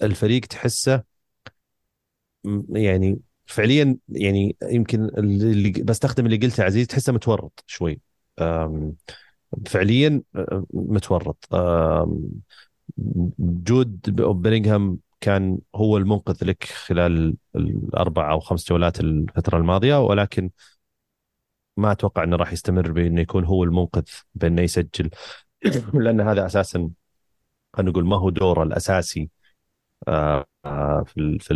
الفريق 0.03 0.41
تحسه 0.47 1.05
يعني 2.71 3.21
فعليا 3.47 3.97
يعني 4.09 4.57
يمكن 4.63 5.05
اللي 5.05 5.71
بستخدم 5.71 6.27
اللي 6.27 6.37
قلته 6.37 6.65
عزيز 6.65 6.87
تحسه 6.87 7.13
متورط 7.13 7.65
شوي. 7.67 8.01
فعليا 9.67 10.23
أم، 10.37 10.67
متورط. 10.73 11.55
أم، 11.55 12.31
جود 13.39 14.01
بيلينغهام 14.43 14.99
كان 15.21 15.59
هو 15.75 15.97
المنقذ 15.97 16.45
لك 16.45 16.65
خلال 16.65 17.37
الأربع 17.57 18.31
أو 18.33 18.41
خمس 18.41 18.69
جولات 18.69 19.01
الفترة 19.01 19.59
الماضية 19.59 20.01
ولكن 20.05 20.51
ما 21.77 21.93
أتوقع 21.93 22.25
إنه 22.25 22.37
راح 22.37 22.53
يستمر 22.53 22.93
بإنه 22.93 23.21
يكون 23.21 23.45
هو 23.45 23.65
المنقذ 23.65 24.05
بإنه 24.35 24.63
يسجل. 24.63 25.11
لأن 25.95 26.21
هذا 26.21 26.47
أساسا 26.47 26.91
خلينا 27.75 27.91
نقول 27.91 28.07
ما 28.07 28.17
هو 28.17 28.31
دوره 28.31 28.63
الأساسي 28.63 29.31
آه، 30.09 30.47
في 31.07 31.39
في 31.41 31.55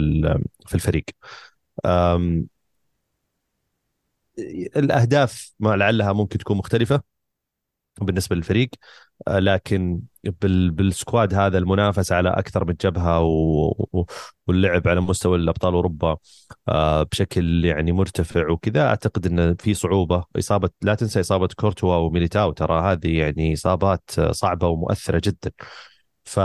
في 0.66 0.74
الفريق. 0.74 1.04
الأهداف 4.76 5.52
ما 5.60 5.76
لعلها 5.76 6.12
ممكن 6.12 6.38
تكون 6.38 6.56
مختلفة 6.56 7.02
بالنسبة 8.00 8.36
للفريق. 8.36 8.70
لكن 9.28 10.00
بال 10.42 10.70
بالسكواد 10.70 11.34
هذا 11.34 11.58
المنافسه 11.58 12.16
على 12.16 12.28
أكثر 12.28 12.64
من 12.64 12.74
جبهة 12.80 13.20
واللعب 14.46 14.88
على 14.88 15.00
مستوى 15.00 15.36
الأبطال 15.36 15.74
أوروبا 15.74 16.16
آه، 16.68 17.02
بشكل 17.02 17.64
يعني 17.64 17.92
مرتفع 17.92 18.50
وكذا 18.50 18.86
أعتقد 18.86 19.26
إن 19.26 19.56
في 19.56 19.74
صعوبة. 19.74 20.24
إصابة 20.38 20.70
لا 20.82 20.94
تنسى 20.94 21.20
إصابة 21.20 21.48
كورتوا 21.56 21.96
وميليتاو 21.96 22.52
ترى 22.52 22.80
هذه 22.92 23.18
يعني 23.18 23.52
إصابات 23.54 24.10
آه، 24.18 24.32
صعبة 24.32 24.68
ومؤثرة 24.68 25.22
جدا. 25.24 25.50
ف 26.24 26.38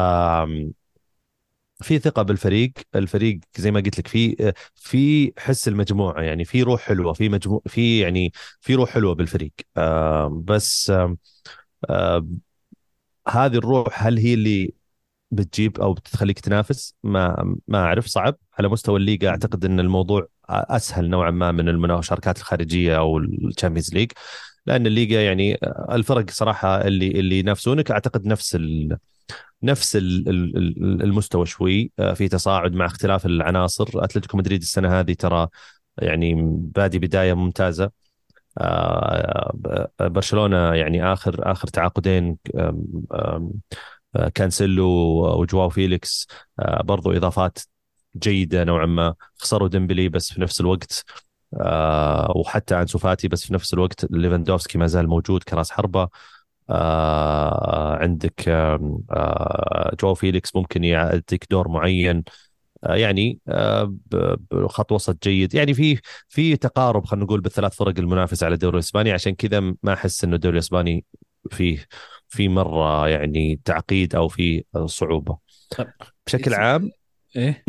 في 1.82 1.99
ثقة 1.99 2.22
بالفريق، 2.22 2.74
الفريق 2.95 3.39
زي 3.57 3.72
ما 3.72 3.80
قلت 3.80 3.99
لك 3.99 4.07
في 4.07 4.53
في 4.76 5.34
حس 5.38 5.67
المجموعة 5.67 6.22
يعني 6.22 6.45
في 6.45 6.63
روح 6.63 6.82
حلوة 6.82 7.13
في 7.13 7.30
مجموع 7.30 7.61
في 7.67 7.99
يعني 7.99 8.32
في 8.61 8.76
روح 8.76 8.89
حلوة 8.89 9.15
بالفريق. 9.15 9.53
آه 9.78 10.41
بس 10.45 10.89
آه 10.89 11.17
آه 11.89 12.28
هذه 13.32 13.56
الروح 13.56 14.04
هل 14.06 14.18
هي 14.18 14.34
اللي 14.34 14.74
بتجيب 15.32 15.80
أو 15.82 15.94
بتخليك 15.94 16.40
تنافس؟ 16.40 16.96
ما 17.04 17.56
ما 17.68 17.80
أعرف 17.86 18.06
صعب. 18.08 18.36
على 18.60 18.68
مستوى 18.70 19.00
الليغا 19.00 19.30
أعتقد 19.30 19.66
إن 19.66 19.80
الموضوع 19.80 20.28
أسهل 20.50 21.10
نوعا 21.10 21.32
ما 21.32 21.52
من 21.52 21.70
المشاركات 21.70 22.38
الخارجية 22.38 22.98
أو 22.98 23.18
ال 23.18 23.25
Champions 23.25 23.93
League 23.93 24.12
لأن 24.66 24.88
الليغا 24.88 25.22
يعني 25.22 25.58
الفرق 25.92 26.30
صراحة 26.32 26.82
اللي 26.88 27.08
اللي 27.08 27.40
ينافسونك 27.40 27.92
أعتقد 27.92 28.26
نفس 28.26 28.56
ال 28.56 28.98
نفس 29.64 29.96
ال- 29.96 30.30
ال- 30.30 30.58
ال- 30.58 31.04
المستوى 31.04 31.46
شوي. 31.46 31.92
آه، 32.00 32.14
في 32.14 32.28
تصاعد 32.28 32.74
مع 32.74 32.86
اختلاف 32.86 33.26
العناصر. 33.26 33.90
أتلتيكو 33.96 34.38
مدريد 34.38 34.62
السنة 34.62 35.00
هذه 35.00 35.14
ترى 35.14 35.48
يعني 35.98 36.34
بادي 36.76 37.00
بداية 37.00 37.34
ممتازة. 37.34 37.92
برشلونة 39.99 40.74
يعني 40.76 41.03
آخر 41.14 41.51
آخر 41.51 41.68
تعاقدين 41.68 42.38
آه، 44.16 44.30
كانسيلو 44.30 44.86
وجواو 45.41 45.70
فيليكس 45.70 46.28
آه، 46.60 46.82
برضو 46.84 47.12
إضافات 47.12 47.60
جيدة 48.18 48.64
نوعا 48.64 48.86
ما. 48.86 49.16
خسروا 49.38 49.68
ديمبلي 49.68 50.10
بس 50.10 50.34
في 50.34 50.41
نفس 50.41 50.62
الوقت 50.62 51.03
آه، 51.62 52.34
وحتى 52.38 52.82
أنسو 52.82 52.97
فاتي 52.99 53.28
بس 53.28 53.45
في 53.47 53.53
نفس 53.53 53.74
الوقت. 53.74 54.05
ليفاندوفسكي 54.12 54.78
ما 54.78 54.88
زال 54.88 55.07
موجود 55.10 55.43
كراس 55.43 55.72
حربة. 55.72 56.10
عندك 58.01 58.49
جواو 60.01 60.14
فيليكس 60.16 60.55
ممكن 60.55 60.84
يعطيك 60.84 61.47
دور 61.51 61.68
معين. 61.68 62.24
يعني 62.84 63.40
خط 64.68 64.92
وسط 64.92 65.24
جيد. 65.24 65.54
يعني 65.54 65.74
في 65.74 66.00
في 66.30 66.58
تقارب 66.58 67.06
خلينا 67.06 67.26
نقول 67.26 67.42
بالثلاث 67.42 67.76
فرق 67.76 68.00
المنافسه 68.00 68.46
على 68.46 68.54
الدوري 68.54 68.74
الإسباني 68.74 69.12
عشان 69.12 69.36
كذا 69.36 69.60
ما 69.60 69.94
أحس 69.94 70.24
إنه 70.24 70.36
الدوري 70.36 70.54
الإسباني 70.54 71.06
فيه 71.52 71.86
في 72.28 72.50
مرة 72.50 73.08
يعني 73.08 73.60
تعقيد 73.66 74.16
أو 74.16 74.28
في 74.28 74.64
صعوبة. 74.86 75.38
طيب 75.78 75.88
بشكل 76.28 76.54
عام 76.54 76.90
إيه؟ 77.36 77.64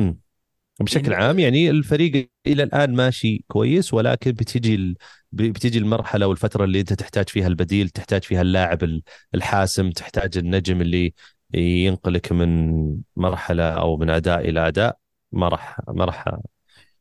بشكل 0.81 1.15
عام 1.15 1.39
يعني 1.39 1.71
الفريق 1.71 2.31
إلى 2.47 2.63
الآن 2.63 2.95
ماشي 2.95 3.45
كويس 3.49 3.95
ولكن 3.95 4.33
بتجي 4.33 4.95
بتجي 5.33 5.79
المرحلة 5.79 6.27
والفترة 6.27 6.65
اللي 6.65 6.81
أنت 6.81 6.93
تحتاج 6.93 7.29
فيها 7.29 7.47
البديل 7.47 7.89
تحتاج 7.89 8.23
فيها 8.25 8.43
اللاعب 8.43 9.01
الحاسم 9.35 9.91
تحتاج 9.91 10.39
النجم 10.39 10.81
اللي 10.81 11.15
ينقلك 11.55 12.33
من 12.33 12.97
مرحلة 13.17 13.65
أو 13.71 13.97
من 13.97 14.11
أداء 14.11 14.49
إلى 14.49 14.69
أداء 14.69 14.97
ما 15.33 15.49
راح 15.49 15.81
ما 15.89 16.05
راح 16.05 16.25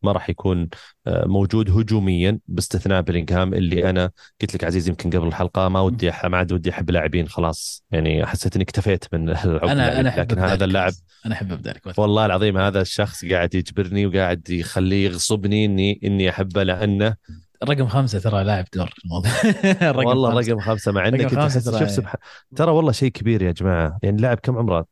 ما 0.04 0.12
راح 0.12 0.30
يكون 0.30 0.70
آه، 1.08 1.26
موجود 1.26 1.70
هجوميا 1.70 2.40
باستثناء 2.48 3.02
بلينغهام 3.02 3.54
اللي 3.54 3.90
أنا 3.90 4.12
قلت 4.42 4.56
لك 4.56 4.64
عزيز 4.64 4.90
يمكن 4.90 5.10
قبل 5.10 5.28
الحلقة 5.28 5.70
ما 5.70 5.80
ودي 5.80 6.12
ما 6.24 6.38
عاد 6.38 6.52
ودي 6.52 6.70
أحب 6.70 6.92
لاعبين 6.92 7.28
خلاص. 7.28 7.84
يعني 7.92 8.26
حسيت 8.26 8.56
إني 8.56 8.64
اكتفيت 8.64 9.06
من 9.14 9.30
العقد 9.46 9.70
أنا 9.70 10.00
أنا 10.00 10.16
لكن 10.18 10.40
هذا 10.40 10.66
اللاعب 10.66 10.94
أنا 11.26 11.34
أحب 11.34 11.52
ابدا 11.52 11.74
والله 11.98 12.26
العظيم 12.26 12.58
هذا 12.58 12.82
الشخص 12.82 13.26
قاعد 13.26 13.56
يجبرني 13.56 14.06
وقاعد 14.06 14.50
يخليه 14.50 15.06
يغصبني 15.06 15.66
إني 15.66 16.00
إني 16.04 16.30
أحبه 16.30 16.64
لأنه 16.64 17.16
رقم 17.64 17.88
خمسة 17.88 18.20
ترى 18.20 18.44
لاعب 18.44 18.66
دور 18.74 18.94
الموضوع. 19.06 19.32
والله 20.08 20.36
خمسة. 20.36 20.52
رقم 20.52 20.60
خمسة 20.60 20.92
مع 20.92 21.08
إنك 21.08 21.34
أنت 21.34 21.52
شوف 21.52 21.92
سبح... 21.92 22.16
ترى 22.56 22.72
والله 22.72 22.92
شيء 22.92 23.12
كبير 23.12 23.42
يا 23.42 23.52
جماعة. 23.52 24.00
يعني 24.04 24.22
لاعب 24.22 24.40
كم 24.40 24.58
عمره؟ 24.58 24.86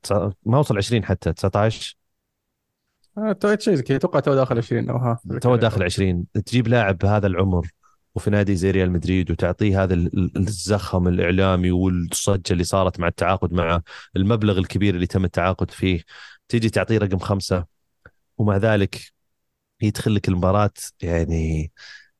ما 0.46 0.60
وصل 0.60 0.78
20 0.78 1.06
حتى 1.06 1.34
19 1.34 1.98
تو 3.40 3.56
شيء 3.60 3.80
كذا. 3.80 3.98
أتوقع 3.98 4.20
تو 4.20 4.34
داخل 4.34 4.58
20 4.58 4.90
أو 4.90 4.98
ها. 4.98 5.20
تو 5.42 5.56
داخل 5.56 5.84
20 5.84 6.26
تجيب 6.46 6.68
لاعب 6.68 6.98
بهذا 6.98 7.28
العمر 7.28 7.68
وفي 8.16 8.30
نادي 8.30 8.56
زي 8.56 8.72
ريال 8.72 8.92
مدريد 8.92 9.32
وتعطيه 9.32 9.84
هذا 9.84 9.94
الزخم 10.36 11.08
الإعلامي 11.08 11.72
والصجة 11.72 12.52
اللي 12.52 12.64
صارت 12.64 13.00
مع 13.00 13.08
التعاقد 13.08 13.54
مع 13.54 13.82
المبلغ 14.16 14.58
الكبير 14.58 14.96
اللي 14.96 15.08
تم 15.08 15.26
التعاقد 15.26 15.72
فيه 15.72 16.04
تيجي 16.50 16.70
تعطيه 16.70 16.98
رقم 16.98 17.18
خمسة 17.18 17.66
ومع 18.38 18.58
ذلك 18.58 19.02
يدخل 19.82 20.16
لك 20.16 20.28
المباراة. 20.28 20.74
يعني 21.02 21.72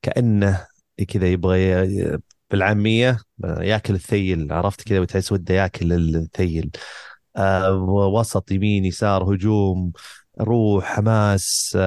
كأنه 0.02 0.68
كذا 1.08 1.28
يبغى 1.28 2.20
بالعامية 2.52 3.18
ياكل 3.44 3.94
الثيل 3.94 4.54
عرفت 4.54 4.82
كذا؟ 4.82 5.00
وتحس 5.00 5.32
وده 5.32 5.56
ياكل 5.56 6.16
الثيل. 6.16 6.72
آه 7.36 7.74
وسط 8.14 8.52
يمين 8.52 8.86
يسار 8.86 9.34
هجوم 9.34 9.92
روح 10.42 10.86
حماس. 10.86 11.78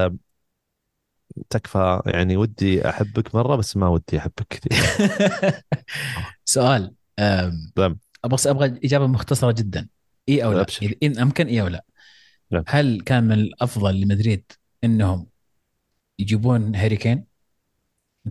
تكفى. 1.51 2.03
يعني 2.07 2.37
ودي 2.37 2.89
أحبك 2.89 3.35
مرة 3.35 3.57
بس 3.57 3.77
ما 3.77 3.89
ودي 3.89 4.19
أحبك 4.19 4.47
كثير. 4.51 4.73
سؤال 6.45 6.95
أبغى 7.19 7.97
أبغى 8.47 8.81
إجابة 8.85 9.07
مختصرة 9.07 9.53
جدا. 9.53 9.89
إي 10.29 10.45
أو 10.45 10.53
لا؟ 10.53 10.61
أبشر. 10.61 10.95
إن 11.03 11.19
أمكن 11.19 11.47
إي 11.47 11.61
أو 11.61 11.69
لا. 11.69 11.85
نعم. 12.51 12.65
هل 12.67 13.01
كان 13.01 13.25
من 13.25 13.33
الأفضل 13.33 14.01
لمدريد 14.01 14.53
إنهم 14.85 15.27
يجيبون 16.19 16.77
هاري 16.77 16.97
كين؟ 16.97 17.30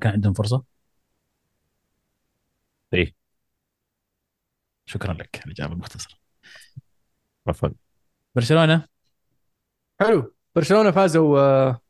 كان 0.01 0.11
عندهم 0.13 0.33
فرصة؟ 0.33 0.63
إيه. 2.93 3.13
شكرا 4.85 5.13
لك 5.13 5.41
الإجابة 5.45 5.73
المختصرة. 5.73 6.17
عفوا. 7.47 7.69
برشلونة؟ 8.35 8.87
حلو. 9.99 10.33
برشلونة 10.55 10.91
فازوا 10.91 11.39
آه، 11.39 11.81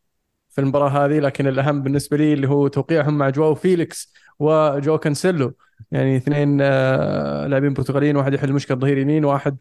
في 0.50 0.62
المباراة 0.62 0.90
هذه 1.06 1.20
لكن 1.20 1.48
الأهم 1.48 1.84
بالنسبة 1.84 2.18
لي 2.18 2.34
اللي 2.34 2.48
هو 2.50 2.68
توقيعهم 2.68 3.18
مع 3.18 3.30
جواو 3.30 3.56
فيليكس 3.56 4.14
وجواو 4.40 4.98
كانسيلو. 4.98 5.56
يعني 5.92 6.18
اثنين 6.18 6.58
آه، 6.62 7.48
لاعبين 7.48 7.74
برتغاليين 7.74 8.16
واحد 8.16 8.34
يحل 8.34 8.54
مشكلة 8.54 8.78
ظهير 8.78 8.98
يمين 8.98 9.26
واحد 9.26 9.58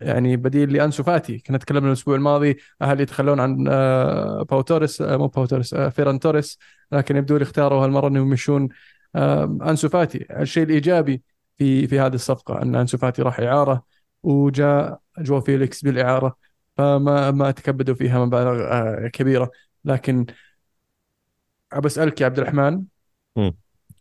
يعني 0.00 0.36
بديل 0.36 0.72
لأنسو 0.72 1.02
فاتي. 1.02 1.38
كنا 1.38 1.58
تكلمنا 1.58 1.88
الأسبوع 1.88 2.16
الماضي 2.16 2.56
هل 2.82 3.00
يتخلون 3.00 3.40
عن 3.40 3.66
آه، 3.68 4.42
باو 4.42 4.60
توريس 4.60 5.02
مو 5.02 5.26
باو 5.28 5.46
توريس 5.46 5.74
فيران 5.74 6.20
توريس 6.20 6.58
لكن 6.92 7.16
يبدو 7.16 7.36
لي 7.36 7.42
اختاروا 7.42 7.84
هالمرة 7.84 8.08
إنهم 8.08 8.28
يمشون 8.28 8.68
أنسو 9.16 9.88
فاتي. 9.88 10.26
الشيء 10.30 10.62
الإيجابي 10.62 11.22
في 11.58 11.86
في 11.86 12.00
هذه 12.00 12.14
الصفقة 12.14 12.62
أن 12.62 12.74
أنسو 12.74 12.98
فاتي 12.98 13.22
راح 13.22 13.40
إعارة 13.40 13.84
وجاء 14.22 15.00
جواو 15.18 15.40
فيليكس 15.40 15.82
بالإعارة 15.82 16.36
فما 16.76 17.30
ما 17.30 17.50
تكبدوا 17.50 17.94
فيها 17.94 18.24
مبالغ 18.24 18.62
آه، 18.72 19.08
كبيرة. 19.08 19.50
لكن 19.84 20.26
أبى 21.72 21.86
أسألك 21.86 22.20
يا 22.20 22.26
عبد 22.26 22.38
الرحمن. 22.38 22.82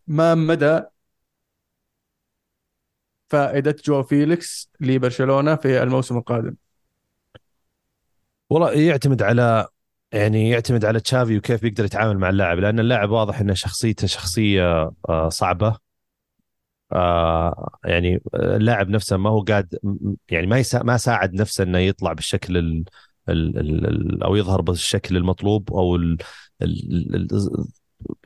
ما 0.07 0.35
مدى 0.35 0.81
فائدة 3.29 3.75
جواو 3.85 4.03
فيليكس 4.03 4.71
لبرشلونة 4.79 5.55
في 5.55 5.83
الموسم 5.83 6.17
القادم؟ 6.17 6.55
والله 8.49 8.71
يعتمد 8.71 9.21
على 9.23 9.67
يعني 10.11 10.49
يعتمد 10.49 10.85
على 10.85 10.99
تشافي 10.99 11.37
وكيف 11.37 11.61
بيقدر 11.61 11.85
يتعامل 11.85 12.17
مع 12.17 12.29
اللاعب 12.29 12.57
لأن 12.59 12.79
اللاعب 12.79 13.09
واضح 13.09 13.39
إنه 13.39 13.53
شخصيته 13.53 14.07
شخصية 14.07 14.91
آه، 15.09 15.29
صعبة. 15.29 15.77
آه 16.91 17.77
يعني 17.85 18.21
اللاعب 18.35 18.89
نفسه 18.89 19.17
ما 19.17 19.29
هو 19.29 19.41
قاعد 19.41 19.79
يعني 20.29 20.47
ما 20.47 20.63
ما 20.73 20.97
ساعد 20.97 21.33
نفسه 21.33 21.63
إنه 21.63 21.77
يطلع 21.77 22.13
بالشكل 22.13 22.83
ال 23.29 23.57
ال 23.59 24.23
أو 24.23 24.35
يظهر 24.35 24.61
بالشكل 24.61 25.17
المطلوب 25.17 25.71
أو 25.73 25.95
ال 25.95 26.17
ال 26.61 27.27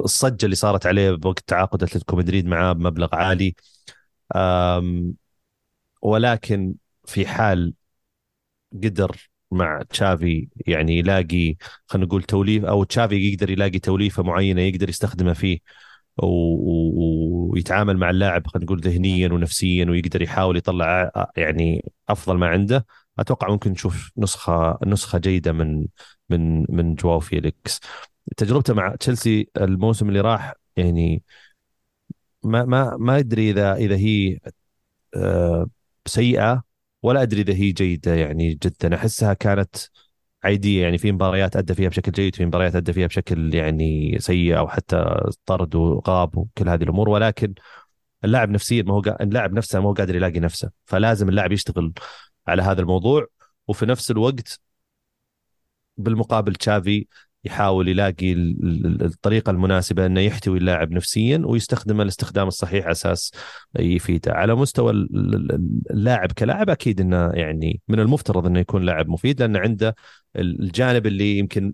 الصجة 0.02 0.46
اللي 0.46 0.56
صارت 0.56 0.86
عليه 0.86 1.12
بوقت 1.12 1.40
تعاقد 1.48 1.84
اتلتيكو 1.84 2.16
مدريد 2.16 2.46
معاه 2.48 2.74
بمبلغ 2.74 3.16
عالي. 3.16 3.56
ولكن 6.02 6.76
في 7.06 7.26
حال 7.28 7.74
قدر 8.84 9.30
مع 9.52 9.82
تشافي 9.90 10.50
يعني 10.68 10.98
يلاقي 10.98 11.56
خلينا 11.88 12.08
نقول 12.08 12.24
توليف 12.24 12.66
أو 12.66 12.84
تشافي 12.84 13.16
يقدر 13.16 13.50
يلاقي 13.50 13.80
توليفة 13.80 14.24
معينة 14.24 14.62
يقدر 14.62 14.90
يستخدمها 14.90 15.34
فيه 15.34 15.60
ويتعامل 16.18 17.98
مع 17.98 18.10
اللاعب 18.10 18.48
خلينا 18.48 18.66
نقول 18.66 18.80
ذهنيا 18.82 19.30
ونفسيا 19.34 19.86
ويقدر 19.86 20.22
يحاول 20.22 20.58
يطلع 20.58 21.12
يعني 21.38 21.92
أفضل 22.10 22.38
ما 22.38 22.48
عنده 22.48 22.86
أتوقع 23.20 23.50
ممكن 23.50 23.72
نشوف 23.72 24.12
نسخة 24.18 24.80
نسخة 24.86 25.20
جيدة 25.20 25.52
من 25.52 25.88
من 26.30 26.66
من 26.70 26.96
جواو 26.96 27.20
فيليكس 27.20 27.80
تجربته 28.38 28.74
مع 28.74 28.96
تشيلسي 28.96 29.50
الموسم 29.58 30.10
اللي 30.10 30.22
راح 30.22 30.54
يعني 30.78 31.24
ما 32.44 32.66
ما 32.66 32.98
ما 32.98 33.18
أدري 33.20 33.52
إذا 33.52 33.74
إذا 33.76 33.96
هي 33.96 34.40
آه، 35.16 35.68
سيئة 36.06 36.64
ولا 37.04 37.22
أدري 37.22 37.42
إذا 37.42 37.54
هي 37.54 37.72
جيدة 37.72 38.16
يعني 38.16 38.54
جدا 38.54 38.96
أحسها 38.96 39.34
كانت 39.34 39.76
عادية 40.44 40.84
يعني 40.84 40.98
في 40.98 41.12
مباريات 41.12 41.56
أدى 41.56 41.74
فيها 41.76 41.90
بشكل 41.90 42.12
جيد 42.12 42.36
في 42.36 42.46
مباريات 42.46 42.76
أدى 42.76 42.94
فيها 42.94 43.08
بشكل 43.08 43.56
يعني 43.56 44.20
سيء 44.20 44.58
أو 44.58 44.68
حتى 44.68 45.06
طرد 45.46 45.76
وغاب 45.76 46.38
وكل 46.38 46.70
هذه 46.70 46.84
الأمور 46.84 47.10
ولكن 47.10 47.54
اللاعب 48.26 48.50
نفسيا 48.50 48.84
ما 48.84 48.94
هو. 48.94 49.02
اللاعب 49.22 49.54
نفسه 49.54 49.80
ما 49.80 49.90
هو 49.90 49.94
قادر 49.94 50.16
يلاقي 50.16 50.40
نفسه 50.40 50.72
فلازم 50.86 51.30
اللاعب 51.30 51.52
يشتغل 51.52 51.94
على 52.48 52.62
هذا 52.62 52.82
الموضوع 52.82 53.28
وفي 53.68 53.86
نفس 53.86 54.12
الوقت 54.12 54.60
بالمقابل 55.98 56.56
تشافي 56.56 57.08
يحاول 57.44 57.88
يلاقي 57.88 58.34
الطريقة 59.02 59.50
المناسبة 59.50 60.06
أنه 60.06 60.20
يحتوي 60.22 60.58
اللاعب 60.58 60.92
نفسيا 60.92 61.42
ويستخدمه 61.46 62.04
الاستخدام 62.04 62.48
الصحيح 62.48 62.84
على 62.84 62.92
أساس 62.92 63.32
يفيده 63.80 64.34
على 64.34 64.56
مستوى 64.56 64.92
اللاعب 65.92 66.32
كلاعب 66.32 66.70
أكيد 66.70 67.02
إنه 67.02 67.32
يعني 67.34 67.82
من 67.88 68.00
المفترض 68.00 68.46
إنه 68.46 68.60
يكون 68.60 68.84
لاعب 68.84 69.10
مفيد 69.10 69.42
لأنه 69.42 69.60
عنده 69.60 69.96
الجانب 70.36 71.08
اللي 71.08 71.38
يمكن 71.38 71.74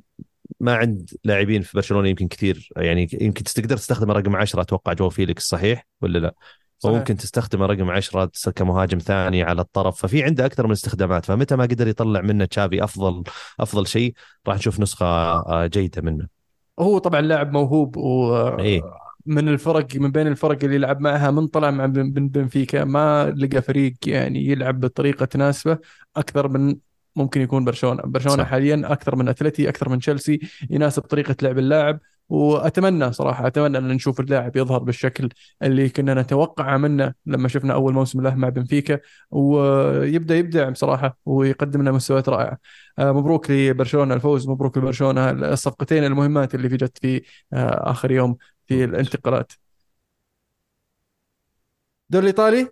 ما 0.60 0.76
عند 0.76 1.10
لاعبين 1.23 1.61
في 1.61 1.72
برشلونة 1.77 2.10
يمكن 2.10 2.27
كثير 2.27 2.69
يعني 2.77 3.07
يمكن 3.22 3.43
تقدر 3.43 3.77
تستخدم 3.77 4.11
رقم 4.11 4.35
10 4.35 4.61
أتوقع 4.61 4.93
جواو 4.94 5.10
فيليكس 5.10 5.43
صحيح 5.48 5.88
ولا 6.02 6.19
لا؟ 6.19 6.35
صحيح. 6.84 6.95
وممكن 6.95 7.16
تستخدم 7.16 7.62
رقم 7.64 7.90
10 7.90 8.32
كمهاجم 8.56 8.98
ثاني 8.98 9.44
على 9.44 9.62
الطرف 9.62 10.02
ففي 10.02 10.24
عنده 10.24 10.45
أكثر 10.45 10.66
من 10.66 10.72
استخدامات 10.72 11.26
فمتى 11.26 11.56
ما 11.56 11.64
قدر 11.64 11.88
يطلع 11.88 12.22
منه 12.22 12.45
تشافي 12.45 12.84
أفضل 12.84 13.24
أفضل 13.60 13.88
شيء 13.88 14.14
راح 14.48 14.56
نشوف 14.58 14.80
نسخة 14.80 15.06
آه، 15.06 15.68
جيدة 15.68 16.02
منه 16.02 16.28
هو 16.80 16.98
طبعا 16.98 17.22
لاعب 17.22 17.52
موهوب 17.53 17.98
و 17.98 18.36
إيه؟ 18.60 18.82
من 19.26 19.49
الفرق 19.49 19.95
من 19.95 20.12
بين 20.12 20.28
الفرق 20.28 20.64
اللي 20.64 20.76
يلعب 20.76 20.99
معها 21.02 21.32
من 21.32 21.48
طلع 21.48 21.72
مع 21.72 21.86
بن- 21.86 22.12
بن- 22.12 22.28
بنفيكا 22.30 22.84
ما 22.84 23.30
لقى 23.38 23.62
فريق 23.62 23.94
يعني 24.08 24.45
يلعب 24.48 24.80
بطريقة 24.80 25.26
تناسبه 25.26 25.78
أكثر 26.18 26.48
من 26.48 26.76
ممكن 27.16 27.41
يكون 27.41 27.66
برشلونة، 27.66 28.02
برشلونة 28.06 28.44
صح. 28.44 28.49
حاليا 28.49 28.82
أكثر 28.86 29.16
من 29.16 29.28
أتلتي 29.28 29.70
أكثر 29.70 29.90
من 29.90 29.99
تشيلسي 29.99 30.40
يناسب 30.70 31.02
طريقة 31.02 31.36
لعب 31.41 31.58
اللاعب 31.58 31.99
وأتمنى 32.32 33.14
صراحة 33.14 33.48
أتمنى 33.48 33.78
أن 33.78 33.88
نشوف 33.88 34.20
اللاعب 34.20 34.56
يظهر 34.56 34.80
بالشكل 34.84 35.30
اللي 35.64 35.90
كنا 35.90 36.14
نتوقعه 36.14 36.78
منه 36.78 37.14
لما 37.26 37.48
شفنا 37.48 37.74
أول 37.74 37.94
موسم 37.94 38.22
له 38.22 38.36
مع 38.36 38.49
بنفيكا 38.49 38.99
ويبدأ 39.32 40.38
يبدع 40.38 40.70
بصراحة 40.70 41.18
ويقدم 41.26 41.82
لنا 41.82 41.91
مستويات 41.91 42.30
رائعة. 42.30 42.58
آه، 42.99 43.12
مبروك 43.12 43.52
لبرشلونة 43.52 44.14
الفوز 44.14 44.49
مبروك 44.49 44.78
لبرشلونة 44.78 45.30
الصفقتين 45.32 46.03
المهمات 46.03 46.56
اللي 46.56 46.68
جت 46.68 46.98
في 46.98 47.22
آه، 47.53 47.91
آخر 47.91 48.12
يوم 48.12 48.38
في 48.68 48.84
الانتقالات. 48.84 49.52
الدوري 52.10 52.24
الإيطالي 52.24 52.68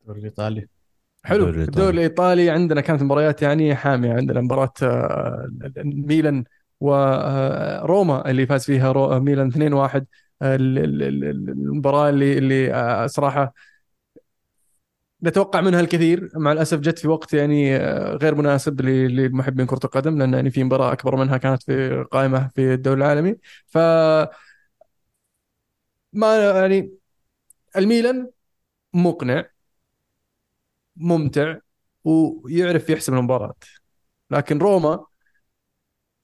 الدوري 0.00 0.20
الإيطالي 0.20 0.66
حلو 1.24 1.48
الدوري. 1.48 1.90
الإيطالي 1.90 2.50
عندنا 2.50 2.80
كانت 2.80 3.02
مباريات 3.02 3.42
يعني 3.42 3.74
حامية 3.74 4.12
عندنا 4.12 4.40
مباراة 4.40 4.72
آه، 4.82 5.48
ميلان 5.84 6.44
وروما 6.84 8.30
اللي 8.30 8.46
فاز 8.46 8.64
فيها 8.64 9.18
ميلان 9.18 9.48
2-1 9.48 10.06
ال- 10.42 10.78
ال- 10.78 11.02
ال- 11.02 11.24
المباراة 11.50 12.08
اللي 12.08 12.38
اللي 12.38 12.74
آه، 12.74 13.06
صراحة 13.06 13.54
نتوقع 15.22 15.60
منها 15.60 15.80
الكثير. 15.80 16.30
مع 16.36 16.52
الأسف 16.52 16.78
جت 16.80 16.98
في 16.98 17.08
وقت 17.08 17.34
يعني 17.34 17.76
آه، 17.76 18.14
غير 18.16 18.34
مناسب 18.34 18.80
ل- 18.80 18.86
للمحبين 19.16 19.66
كرة 19.66 19.80
القدم 19.84 20.18
لأن 20.18 20.34
يعني 20.34 20.50
في 20.50 20.64
مباراة 20.64 20.92
أكبر 20.92 21.16
منها 21.16 21.36
كانت 21.36 21.62
في 21.62 22.04
قائمة 22.12 22.48
في 22.54 22.74
الدوري 22.74 22.98
العالمي. 22.98 23.36
ف 23.66 23.78
ما 26.12 26.36
يعني 26.60 26.90
الميلان 27.76 28.30
مقنع 28.94 29.46
ممتع 30.96 31.56
ويعرف 32.04 32.90
يحسم 32.90 33.14
المباراة. 33.18 33.54
لكن 34.30 34.58
روما 34.58 35.06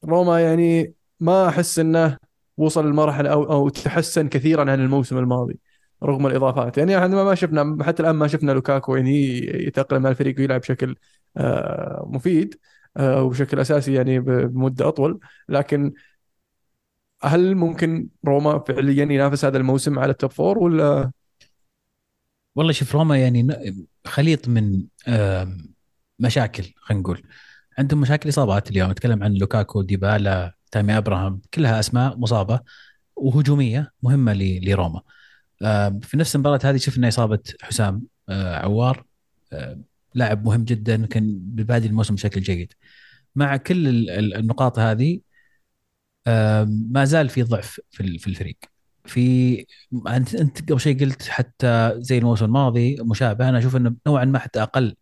روما 0.05 0.41
يعني 0.41 0.95
ما 1.21 1.49
أحس 1.49 1.79
إنه 1.79 2.19
وصل 2.57 2.89
لمرحلة 2.91 3.33
أو 3.33 3.53
أو 3.53 3.69
تحسن 3.69 4.29
كثيرا 4.29 4.71
عن 4.71 4.81
الموسم 4.81 5.19
الماضي 5.19 5.59
رغم 6.03 6.27
الإضافات. 6.27 6.79
يعني 6.79 6.99
إحنا 6.99 7.25
ما 7.25 7.35
شفنا 7.35 7.85
حتى 7.85 8.03
الآن 8.03 8.15
ما 8.17 8.27
شفنا 8.29 8.53
لوكاكو 8.53 8.97
يعني 8.97 9.39
يتأقلم 9.67 10.03
مع 10.03 10.11
الفريق 10.11 10.39
ويلعب 10.39 10.61
بشكل 10.61 10.97
آه، 11.37 12.05
مفيد 12.07 12.59
آه، 12.97 13.23
وبشكل 13.23 13.61
أساسي 13.61 13.95
يعني 13.95 14.21
بمدة 14.21 14.89
أطول. 14.89 15.21
لكن 15.49 15.93
هل 17.23 17.55
ممكن 17.55 18.09
روما 18.27 18.59
فعليا 18.59 19.05
ينافس 19.05 19.45
هذا 19.45 19.59
الموسم 19.59 19.99
على 19.99 20.13
ال 20.13 20.17
top 20.17 20.31
four 20.31 20.59
ولا؟ 20.59 21.11
والله 22.55 22.73
شوف 22.73 22.95
روما 22.95 23.19
يعني 23.19 23.49
خليط 24.07 24.49
من 24.49 24.83
مشاكل 26.19 26.65
خلينا 26.77 27.03
نقول. 27.03 27.23
عندهم 27.81 28.01
مشاكل 28.01 28.29
إصابات 28.29 28.71
اليوم. 28.71 28.91
نتكلم 28.91 29.23
عن 29.23 29.35
لوكاكو 29.35 29.83
ديبالا 29.83 30.55
تامي 30.71 30.99
أبراهام 30.99 31.41
كلها 31.55 31.81
أسماء 31.81 32.17
مصابة 32.19 32.61
وهجومية 33.17 33.93
مهمة 34.03 34.33
لروما. 34.63 35.03
آم، 35.63 36.01
في 36.01 36.17
نفس 36.17 36.35
المباراة 36.35 36.61
هذه 36.65 36.77
شفنا 36.77 37.09
إصابة 37.09 37.39
حسام 37.63 38.03
آه، 38.29 38.57
عوار. 38.57 39.05
آه، 39.53 39.81
لاعب 40.15 40.45
مهم 40.45 40.65
جدا 40.65 41.07
كان 41.07 41.39
ببادئ 41.43 41.87
الموسم 41.87 42.15
بشكل 42.15 42.41
جيد. 42.41 42.73
مع 43.37 43.57
كل 43.57 43.89
ال- 43.89 44.11
ال- 44.11 44.35
النقاط 44.37 44.79
هذه 44.79 45.21
ما 46.67 47.05
زال 47.05 47.29
في 47.29 47.43
ضعف 47.43 47.81
في 47.91 48.01
ال- 48.03 48.19
في 48.19 48.27
الفريق. 48.27 48.59
في 49.05 49.67
انت 50.09 50.71
قبل 50.73 50.81
شيء 50.81 51.01
قلت 51.01 51.23
حتى 51.23 51.93
زي 51.99 52.19
الموسم 52.19 52.45
الماضي 52.45 52.97
مشابه 53.01 53.49
أنا 53.49 53.59
أشوف 53.59 53.77
إنه 53.77 53.95
نوعا 54.07 54.25
ما 54.25 54.39
حتى 54.39 54.63
أقل 54.63 54.87
آه، 54.89 54.95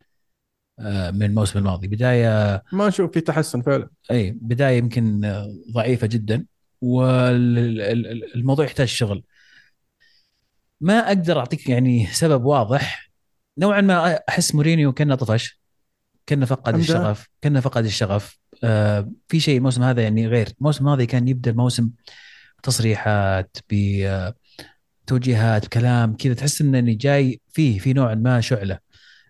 من 0.81 1.23
الموسم 1.23 1.59
الماضي. 1.59 1.89
بدايه 1.89 2.63
ما 2.73 2.89
نشوف 2.89 3.13
في 3.13 3.21
تحسن 3.21 3.63
فعلا. 3.63 3.89
اي 4.11 4.31
بداية 4.41 4.79
يمكن 4.79 5.25
آه، 5.25 5.55
ضعيفة 5.73 6.07
جدا 6.07 6.45
والموضوع 6.81 8.65
يحتاج 8.65 8.87
شغل. 8.87 9.25
ما 10.81 10.99
أقدر 10.99 11.39
أعطيك 11.39 11.69
يعني 11.69 12.07
سبب 12.07 12.45
واضح. 12.45 13.11
نوعا 13.59 13.81
ما 13.81 14.21
أحس 14.29 14.55
مورينيو 14.55 14.93
كأنه 14.93 15.15
طفش 15.15 15.61
كأنه 16.27 16.47
فقد. 16.47 16.75
الشغف 16.75 17.29
كأنه 17.43 17.61
فقد 17.61 17.85
الشغف. 17.85 18.39
آه 18.65 19.13
في 19.29 19.41
شيء 19.41 19.59
الموسم 19.59 19.83
هذا 19.83 20.03
يعني 20.03 20.27
غير. 20.27 20.49
الموسم 20.59 20.85
الماضي 20.85 21.07
كان 21.07 21.29
يبدأ 21.29 21.51
الموسم 21.51 21.91
تصريحات 22.63 23.57
بتوجيهات 25.05 25.67
بكلام 25.67 26.17
كذا 26.17 26.35
تحس 26.35 26.61
انني 26.61 26.95
جاي 26.95 27.41
فيه 27.49 27.79
في 27.79 27.93
نوع 27.93 28.15
ما 28.15 28.41
شعلة. 28.41 28.79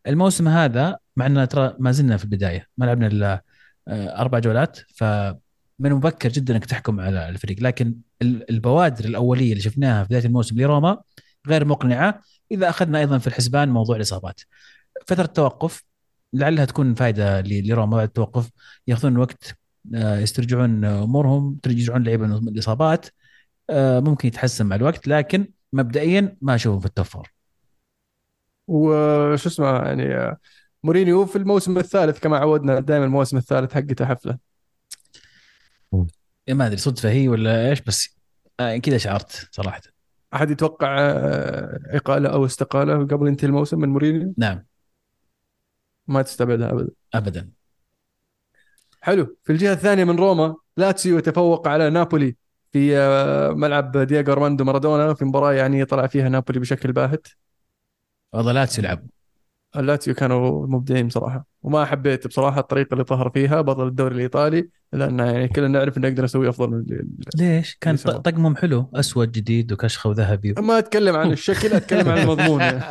الموسم 0.06 0.48
هذا 0.48 0.98
مع 1.18 1.26
ان 1.26 1.48
ترى 1.48 1.74
ما 1.78 1.92
زلنا 1.92 2.16
في 2.16 2.24
البداية. 2.24 2.66
ما 2.78 2.84
لعبنا 2.86 3.06
إلا 3.06 3.42
آه، 3.88 4.20
أربع 4.20 4.38
جولات 4.38 4.78
فمن 4.96 5.92
مبكر 5.92 6.28
جدا 6.28 6.54
إنك 6.54 6.64
تحكم 6.64 7.00
على 7.00 7.28
الفريق. 7.28 7.56
لكن 7.62 7.94
ال- 8.22 8.50
البوادر 8.50 9.04
الأولية 9.04 9.50
اللي 9.52 9.62
شفناها 9.62 10.02
في 10.02 10.08
بداية 10.08 10.24
الموسم 10.24 10.60
لروما 10.60 11.02
غير 11.48 11.64
مقنعة 11.64 12.22
إذا 12.50 12.68
أخذنا 12.68 12.98
أيضا 12.98 13.18
في 13.18 13.26
الحسبان 13.26 13.68
موضوع 13.68 13.96
الإصابات. 13.96 14.40
فترة 15.06 15.26
توقف 15.26 15.82
لعلها 16.32 16.64
تكون 16.64 16.94
فائده 16.94 17.40
لروما 17.40 17.96
بعد 17.96 18.06
التوقف. 18.06 18.50
يأخذون 18.86 19.16
وقت 19.16 19.58
آه، 19.94 20.18
يسترجعون 20.18 20.84
أمورهم 20.84 21.58
يرجعون 21.66 22.02
لعيبة 22.02 22.26
الإصابات 22.26 23.06
آه، 23.70 24.00
ممكن 24.00 24.28
يتحسن 24.28 24.66
مع 24.66 24.76
الوقت. 24.76 25.08
لكن 25.08 25.48
مبدئيا 25.72 26.36
ما 26.42 26.54
اشوفه 26.54 26.80
في 26.80 26.86
ال 26.86 26.91
top 26.91 27.06
four 27.06 27.32
وشو 28.68 29.48
اسمه 29.48 29.66
يعني 29.66 30.36
مورينيو 30.84 31.26
في 31.26 31.36
الموسم 31.36 31.78
الثالث 31.78 32.18
كما 32.18 32.38
عودنا 32.38 32.80
دائما 32.80 33.04
الموسم 33.04 33.36
الثالث 33.36 33.74
حقته 33.74 34.06
حفلة. 34.06 34.38
إيه 36.48 36.54
ما 36.54 36.66
أدري 36.66 36.76
صدفة 36.76 37.10
هي 37.10 37.28
ولا 37.28 37.70
إيش 37.70 37.80
بس 37.80 38.18
آه، 38.60 38.76
كذا 38.76 38.98
شعرت 38.98 39.48
صراحة. 39.52 39.80
أحد 40.34 40.50
يتوقع 40.50 40.96
آه، 41.00 41.80
إقالة 41.96 42.28
أو 42.28 42.44
استقالة 42.44 43.06
قبل 43.06 43.28
ينتهي 43.28 43.48
الموسم 43.48 43.78
من 43.78 43.88
مورينيو؟ 43.88 44.34
نعم. 44.38 44.64
ما 46.06 46.22
تستبعدها 46.22 46.70
ابدا. 46.70 46.90
ابدا. 47.14 47.50
حلو. 49.00 49.36
في 49.44 49.52
الجهة 49.52 49.72
الثانية 49.72 50.04
من 50.04 50.16
روما 50.16 50.56
لاتسيو 50.76 51.18
يتفوق 51.18 51.68
على 51.68 51.90
نابولي 51.90 52.36
في 52.72 52.98
آه، 52.98 53.50
ملعب 53.50 53.96
دييغو 53.96 54.32
أرماندو 54.32 54.64
مارادونا 54.64 55.14
في 55.14 55.24
مباراة 55.24 55.52
يعني 55.52 55.84
طلع 55.84 56.06
فيها 56.06 56.28
نابولي 56.28 56.60
بشكل 56.60 56.92
باهت. 56.92 57.26
والله 58.32 58.52
لاتسيو 58.52 58.84
يلعب 58.84 59.06
اللاتسيو 59.76 60.14
كانوا 60.14 60.66
مبدعين 60.66 61.06
بصراحة 61.06 61.46
وما 61.62 61.84
حبيت 61.84 62.26
بصراحة 62.26 62.60
الطريقة 62.60 62.92
اللي 62.92 63.04
ظهر 63.04 63.30
فيها 63.30 63.60
بطل 63.60 63.86
الدوري 63.86 64.14
الإيطالي 64.14 64.68
لأن 64.92 65.18
يعني 65.18 65.48
كلنا 65.48 65.68
نعرف 65.68 65.98
إنه 65.98 66.08
يقدر 66.08 66.24
يسوي 66.24 66.48
أفضل 66.48 66.70
من 66.70 66.78
اللي- 66.78 67.04
ليش؟ 67.36 67.78
كان 67.80 67.96
طقمهم 67.96 68.56
حلو 68.56 68.90
أسود 68.94 69.32
جديد 69.32 69.72
وكشخة 69.72 70.10
وذهبي 70.10 70.54
ما 70.58 70.78
أتكلم 70.78 71.16
عن 71.16 71.32
الشكل 71.32 71.72
أتكلم 71.72 72.08
عن 72.08 72.18
المضمون. 72.18 72.62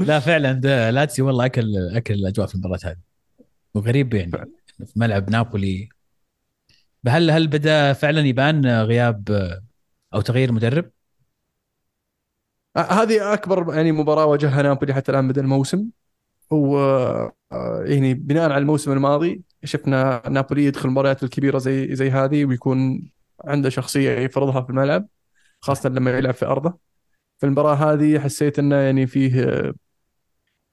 لا 0.00 0.20
فعلا 0.20 0.52
ده 0.52 0.90
لاتسيو 0.90 1.26
والله 1.26 1.46
اكل 1.46 1.74
أكل 1.94 2.14
الأجواء 2.14 2.46
في 2.46 2.54
المباراة 2.54 2.78
هذه 2.84 2.96
وغريب 3.74 4.14
يعني. 4.14 4.30
في 4.86 4.92
ملعب 4.96 5.30
نابولي 5.30 5.88
هل 7.08 7.30
هل 7.30 7.46
بدا 7.48 7.92
فعلا 7.92 8.20
يبان 8.20 8.66
غياب 8.66 9.28
أو 10.14 10.20
تغيير 10.20 10.52
مدرب؟ 10.52 10.90
آه، 12.78 12.80
هذه 12.80 13.32
أكبر 13.34 13.74
يعني 13.74 13.92
مباراة 13.92 14.26
واجهها 14.26 14.62
نابولي 14.62 14.94
حتى 14.94 15.12
الآن 15.12 15.28
بدا 15.28 15.40
الموسم. 15.40 15.90
و 16.50 16.78
آه، 17.52 17.84
يعني 17.84 18.14
بناء 18.14 18.44
على 18.50 18.58
الموسم 18.58 18.92
الماضي 18.92 19.42
شفنا 19.64 20.22
نابولي 20.28 20.64
يدخل 20.64 20.88
المباريات 20.88 21.22
الكبيرة 21.22 21.58
زي 21.58 21.94
زي 21.94 22.10
هذه 22.10 22.44
ويكون 22.44 23.10
عنده 23.44 23.70
شخصية 23.70 24.10
يفرضها 24.10 24.60
في 24.62 24.70
الملعب 24.70 25.08
خاصة 25.60 25.88
لما 25.88 26.18
يلعب 26.18 26.34
في 26.34 26.46
أرضه. 26.46 26.78
في 27.38 27.46
المباراة 27.46 27.74
هذه 27.74 28.20
حسيت 28.20 28.58
إنه 28.58 28.76
يعني 28.76 29.06
فيه 29.06 29.44
آه، 29.44 29.74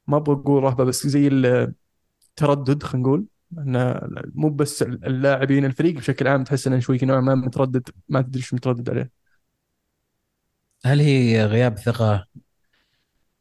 ما 0.08 0.20
بقول 0.20 0.64
رهبة 0.64 0.84
بس 0.84 1.08
زي 1.08 1.28
التردد 1.28 2.84
خلينا 2.84 3.08
نقول. 3.08 3.26
إنه 3.58 4.02
مو 4.36 4.50
بس 4.50 4.84
اللاعبين 4.84 5.66
الفريق 5.66 5.96
بشكل 5.96 6.28
عام 6.28 6.44
تحس 6.44 6.68
إنه 6.68 6.80
شوي 6.80 6.98
نوعا 7.04 7.22
ما 7.22 7.36
متردد 7.36 7.90
ما 8.10 8.22
تدري 8.22 8.40
إيش 8.40 8.54
متردد 8.54 8.90
عليه. 8.90 9.25
هل 10.86 11.00
هي 11.02 11.46
غياب 11.46 11.78
ثقة؟ 11.78 12.28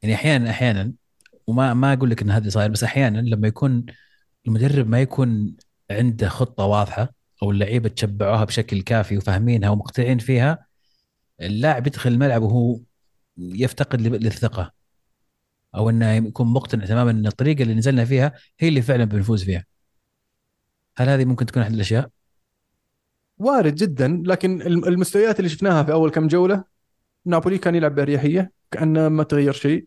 يعني 0.03 0.15
أحيانا 0.15 0.51
أحيانا 0.51 0.93
وما 1.47 1.75
ما 1.75 1.93
أقول 1.93 2.11
لك 2.11 2.23
إن 2.23 2.31
هذا 2.31 2.51
صاير 2.51 2.71
بس 2.71 2.85
أحيانا 2.85 3.19
لما 3.19 3.49
يكون 3.49 3.87
المدرب 4.47 4.89
ما 4.89 5.01
يكون 5.01 5.57
عنده 5.91 6.29
خطة 6.29 6.65
واضحة 6.65 7.15
أو 7.43 7.51
اللعيبة 7.51 7.89
تشبعوها 7.89 8.45
بشكل 8.45 8.83
كافي 8.83 9.17
وفاهمينها 9.19 9.71
ومقتنعين 9.71 10.19
فيها 10.19 10.67
اللاعب 11.41 11.87
يدخل 11.87 12.11
الملعب 12.11 12.43
وهو 12.43 12.81
يفتقد 13.39 14.01
لل- 14.01 14.23
للثقة 14.25 14.73
أو 15.75 15.91
إنه 15.91 16.13
يكون 16.13 16.47
مقتنع 16.47 16.85
تماما 16.87 17.11
إن 17.11 17.27
الطريقة 17.27 17.63
اللي 17.63 17.75
نزلنا 17.75 18.05
فيها 18.05 18.33
هي 18.61 18.69
اللي 18.69 18.83
فعلا 18.83 19.05
بنفوز 19.05 19.45
فيها 19.45 19.65
هل 20.97 21.09
هذه 21.09 21.25
ممكن 21.25 21.47
تكون 21.47 21.63
أحد 21.63 21.73
الأشياء؟ 21.73 22.11
وارد 23.39 23.75
جدا 23.75 24.23
لكن 24.27 24.63
الم- 24.63 24.85
المستويات 24.85 25.39
اللي 25.39 25.49
شفناها 25.51 25.83
في 25.83 25.93
أول 25.93 26.11
كم 26.11 26.27
جولة 26.29 26.74
نابولي 27.27 27.59
كان 27.59 27.75
يلعب 27.75 27.95
بأريحية 27.95 28.53
كأنه 28.71 29.09
ما 29.09 29.23
تغير 29.25 29.53
شيء. 29.53 29.87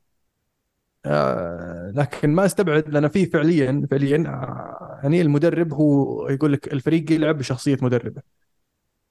آه، 1.06 1.92
لكن 1.96 2.30
ما 2.30 2.46
استبعد 2.46 2.90
لأن 2.90 3.08
في 3.08 3.26
فعليا 3.26 3.88
فعليا 3.92 4.18
آه، 4.28 5.00
يعني 5.04 5.22
المدرب 5.22 5.74
هو 5.74 6.30
يقول 6.30 6.54
لك 6.54 6.74
الفريق 6.74 7.12
يلعب 7.12 7.38
بشخصية 7.38 7.78
مدربه. 7.82 8.22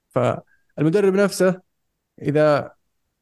فالمدرب 0.09 1.13
نفسه 1.13 1.61
إذا 2.21 2.71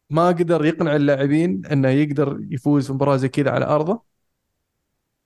ما 0.09 0.27
قدر 0.29 0.65
يقنع 0.65 0.95
اللاعبين 0.95 1.65
إنه 1.65 1.89
يقدر 1.89 2.39
يفوز 2.51 2.87
في 2.87 2.93
مباراة 2.93 3.17
زي 3.17 3.29
كذا 3.29 3.51
على 3.51 3.65
أرضه 3.65 4.03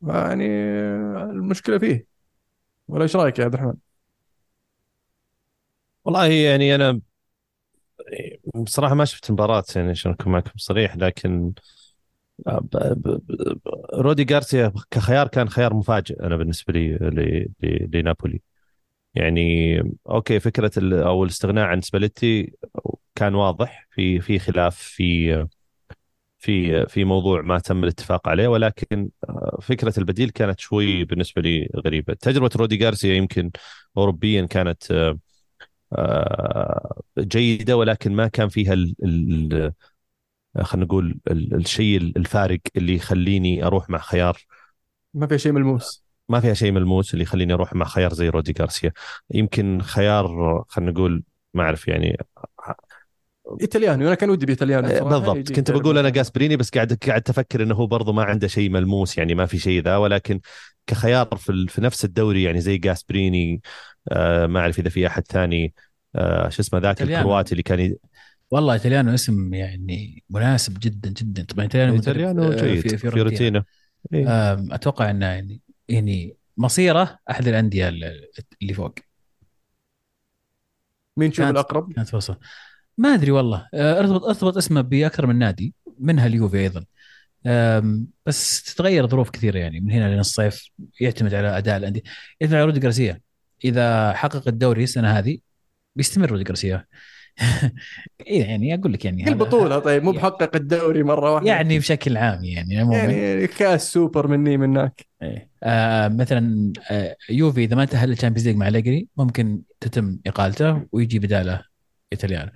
يعني 0.01 0.45
المشكلة 1.23 1.77
فيه. 1.79 2.07
ولا 2.87 3.03
إيش 3.03 3.17
رأيك 3.17 3.39
يا 3.39 3.45
عبد 3.45 3.53
الرحمن؟ 3.55 3.75
والله 6.05 6.25
يعني 6.25 6.75
أنا 6.75 7.01
بصراحة 8.55 8.95
ما 8.95 9.05
شفت 9.05 9.31
مباراة 9.31 9.63
يعني 9.75 9.89
عشان 9.89 10.11
اكون 10.11 10.33
معكم 10.33 10.51
صريح 10.57 10.95
لكن 10.97 11.53
ب- 12.47 13.19
رودي 13.93 14.33
غارسيا 14.33 14.73
كخيار 14.91 15.27
كان 15.27 15.49
خيار 15.49 15.73
مفاجئ 15.73 16.23
أنا 16.23 16.37
بالنسبة 16.37 16.73
لي 16.73 16.97
لنابولي. 17.93 18.41
يعني 19.15 19.77
okay 20.09 20.39
فكرة 20.39 20.71
أو 21.07 21.23
الاستغناء 21.23 21.65
عن 21.65 21.81
سباليتي 21.81 22.53
كان 23.15 23.35
واضح 23.35 23.87
في 23.91 24.21
في 24.21 24.39
خلاف 24.39 24.77
في 24.77 25.47
في 26.39 26.85
في 26.87 27.03
موضوع 27.05 27.41
ما 27.41 27.59
تم 27.59 27.83
الاتفاق 27.83 28.27
عليه 28.29 28.47
ولكن 28.47 29.09
آه، 29.29 29.59
فكرة 29.61 29.93
البديل 29.99 30.29
كانت 30.29 30.59
شوي 30.59 31.03
بالنسبة 31.05 31.41
لي 31.41 31.69
غريبة. 31.85 32.13
تجربة 32.13 32.49
رودي 32.55 32.85
غارسيا 32.85 33.13
يمكن 33.15 33.51
اوروبيا 33.97 34.45
كانت 34.45 34.91
آه، 34.91 35.09
آه، 35.11 35.19
جيدة 37.19 37.77
ولكن 37.77 38.15
ما 38.15 38.27
كان 38.27 38.49
فيها 38.49 38.73
ال 38.73 38.95
ال 39.03 39.73
خلينا 40.63 40.85
نقول 40.85 41.19
ال- 41.31 41.55
الشيء 41.55 41.97
الفارق 41.97 42.59
اللي 42.77 42.95
يخليني 42.95 43.65
أروح 43.65 43.89
مع 43.89 43.99
خيار. 43.99 44.37
ما 45.13 45.27
في 45.27 45.37
شيء 45.37 45.51
ملموس. 45.51 46.03
ما 46.29 46.39
فيها 46.39 46.53
شيء 46.53 46.71
ملموس 46.71 47.13
اللي 47.13 47.23
يخليني 47.23 47.53
أروح 47.53 47.73
مع 47.73 47.85
خيار 47.85 48.13
زي 48.13 48.29
رودي 48.29 48.53
غارسيا. 48.59 48.91
يمكن 49.31 49.81
خيار 49.81 50.63
خلينا 50.69 50.91
نقول 50.91 51.23
ما 51.53 51.63
أعرف 51.63 51.87
يعني 51.87 52.17
إيطالياني 53.61 54.03
وأنا 54.05 54.15
كان 54.15 54.29
ودي 54.29 54.45
بإيطالياني 54.45 54.87
بصراحة. 54.87 55.19
بالضبط 55.19 55.51
كنت 55.51 55.71
بقول 55.71 55.97
أنا. 55.97 56.09
جاسبريني 56.09 56.57
بس 56.57 56.69
قاعد 56.69 56.93
قاعد 56.93 57.23
أفكر 57.29 57.63
إنه 57.63 57.75
هو 57.75 57.87
برضه 57.87 58.13
ما 58.13 58.23
عنده 58.23 58.47
شيء 58.47 58.69
ملموس 58.69 59.17
يعني 59.17 59.35
ما 59.35 59.45
في 59.45 59.59
شيء 59.59 59.81
ذا 59.81 59.97
ولكن 59.97 60.39
كخيار 60.87 61.27
في, 61.37 61.49
ال- 61.51 61.67
في 61.69 61.81
نفس 61.81 62.05
الدوري 62.05 62.43
يعني 62.43 62.61
زي 62.61 62.77
جاسبريني 62.77 63.61
آه 64.11 64.45
ما 64.47 64.59
أعرف 64.59 64.79
إذا 64.79 64.89
في 64.89 65.07
أحد 65.07 65.23
ثاني 65.27 65.73
آه 66.15 66.49
شو 66.49 66.61
اسمه 66.61 66.79
ذاك. 66.79 67.01
الكرواتي 67.01 67.51
اللي 67.51 67.63
كان 67.63 67.79
ي... 67.79 67.97
والله 68.51 68.73
إيطاليانو 68.73 69.13
اسم 69.13 69.53
يعني 69.53 70.23
مناسب 70.29 70.79
جدا 70.79 71.09
جدا 71.09 71.43
طبعا 71.43 71.63
إيطاليانو 71.63 71.93
إيطاليانو 71.95 72.43
آه، 72.43 72.55
جيد 72.55 72.87
في 72.87 72.97
فيورنتينا 72.97 73.63
إيه. 74.13 74.25
أتوقع 74.75 75.09
إنه 75.09 75.25
يعني 75.25 75.61
يعني 75.89 76.35
مصيره 76.57 77.19
أحد 77.29 77.47
الأندية 77.47 77.89
اللي 78.61 78.73
فوق 78.73 78.93
مين 81.17 81.31
تشوف 81.31 81.45
الأقرب؟ 81.45 81.93
كانت 81.93 82.09
فرصه 82.09 82.37
ما 82.99 83.13
أدري 83.13 83.31
والله. 83.31 83.67
آه، 83.73 83.99
ارتبط 83.99 84.23
ارتبط 84.23 84.57
اسمه 84.57 84.81
بأكثر 84.81 85.27
من 85.27 85.35
نادي 85.35 85.73
منها 85.99 86.27
اليوفي 86.27 86.59
أيضا. 86.59 86.85
بس 88.25 88.63
تتغير 88.63 89.07
ظروف 89.07 89.29
كثيرة 89.29 89.57
يعني 89.57 89.79
من 89.79 89.91
هنا 89.91 90.09
لين 90.09 90.19
الصيف 90.19 90.69
يعتمد 91.01 91.33
على 91.33 91.57
أداء 91.57 91.77
الأندية. 91.77 92.01
يعتمد 92.39 92.55
على 92.55 92.65
رودي 92.65 92.79
جارسيا 92.79 93.21
إذا 93.65 94.13
حقق 94.13 94.47
الدوري 94.47 94.83
السنة 94.83 95.11
هذه 95.11 95.37
بيستمر 95.95 96.31
رودي 96.31 96.43
جارسيا 96.43 96.85
إيه 98.27 98.43
يعني 98.43 98.73
أقول 98.73 98.93
لك 98.93 99.05
يعني 99.05 99.25
كل 99.25 99.35
بطولة 99.35 99.79
طيب 99.79 100.03
مو 100.03 100.11
بحقق 100.11 100.55
الدوري 100.55 101.03
مرة 101.03 101.33
واحدة. 101.33 101.47
يعني 101.49 101.79
بشكل 101.79 102.17
عام 102.17 102.43
يعني 102.43 102.79
عموما 102.79 102.97
يعني 102.97 103.47
كاس 103.47 103.93
سوبر 103.93 104.27
مني 104.27 104.57
منك. 104.57 105.05
إيه. 105.21 105.49
آه 105.63 106.07
مثلا 106.07 106.73
آه 106.91 107.15
يوفي 107.29 107.63
إذا 107.63 107.75
ما 107.75 107.85
تأهل 107.85 108.11
ال 108.11 108.15
Champions 108.15 108.47
League 108.47 108.57
مع 108.57 108.67
أليجري 108.67 109.07
ممكن 109.17 109.61
تتم 109.79 110.19
إقالته 110.27 110.85
ويجي 110.91 111.19
بداله 111.19 111.63
إيطاليانو. 112.13 112.51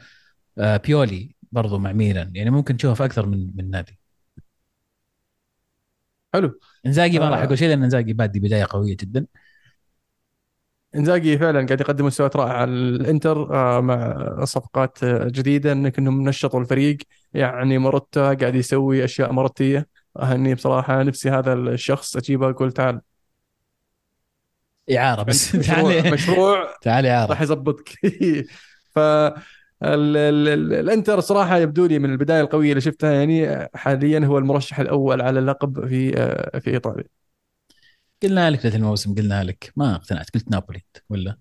بيولي 0.58 1.36
برضو 1.52 1.78
مع 1.80 1.92
ميلان 1.92 2.36
يعني 2.36 2.50
ممكن 2.50 2.78
تشوفه 2.78 2.94
في 2.94 3.06
أكثر 3.06 3.26
من 3.26 3.52
من 3.56 3.70
نادي. 3.70 4.00
حلو. 6.34 6.60
إنزاجي 6.86 7.20
ما 7.20 7.28
آه. 7.28 7.30
راح 7.30 7.40
أقول 7.40 7.58
شيء 7.58 7.68
لأن 7.70 7.84
إنزاجي 7.84 8.14
بادي 8.14 8.40
بداية 8.40 8.66
قوية 8.70 8.98
جدا. 9.00 9.26
إنزاجي 10.96 11.38
فعلا 11.38 11.66
قاعد 11.66 11.82
يقدم 11.82 12.06
مستويات 12.06 12.36
رائعه 12.36 12.54
على 12.54 12.72
الإنتر 12.72 13.56
آه، 13.56 13.82
مع 13.82 14.46
صفقات 14.46 15.04
آه، 15.04 15.28
جديدة. 15.30 15.72
إنك 15.72 15.98
إنهم 16.00 16.30
نشطوا 16.30 16.60
الفريق. 16.60 16.98
يعني 17.34 17.78
مروتا 17.78 18.34
قاعد 18.34 18.56
يسوي 18.56 19.04
أشياء 19.04 19.32
مرتيه 19.32 19.88
أهني 20.20 20.56
بصراحة 20.56 21.04
نفسي 21.04 21.30
هذا 21.30 21.54
الشخص. 21.54 22.18
أجيبه 22.18 22.50
أقول 22.50 22.72
تعال. 22.72 23.02
إعارة 24.98 25.24
بس. 25.24 25.56
مشروع, 25.56 26.02
تعال. 26.02 26.14
مشروع. 26.14 26.74
تعال 26.82 27.06
راح 27.06 27.12
اعاره 27.12 27.44
يظبطك 27.44 27.90
ف 28.96 29.00
ال- 29.86 30.18
ال- 30.18 30.48
ال- 30.48 30.74
الانتر 30.74 31.20
صراحة 31.20 31.58
يبدو 31.58 31.86
لي 31.86 32.00
من 32.00 32.10
البداية 32.12 32.42
القوية 32.42 32.70
اللي 32.70 32.82
شفتها 32.82 33.12
يعني 33.14 33.68
حاليا 33.76 34.26
هو 34.26 34.38
المرشح 34.38 34.80
الأول 34.80 35.22
على 35.22 35.40
اللقب 35.40 35.88
في 35.88 36.12
في 36.60 36.70
إيطاليا. 36.72 37.06
قلنا 38.24 38.50
لك 38.50 38.60
بدايه 38.60 38.76
الموسم 38.76 39.16
قلنا 39.16 39.44
لك 39.44 39.74
ما 39.76 39.96
اقتنعت. 39.96 40.30
قلت 40.30 40.52
نابولي 40.52 40.82
ولا؟ 41.10 41.38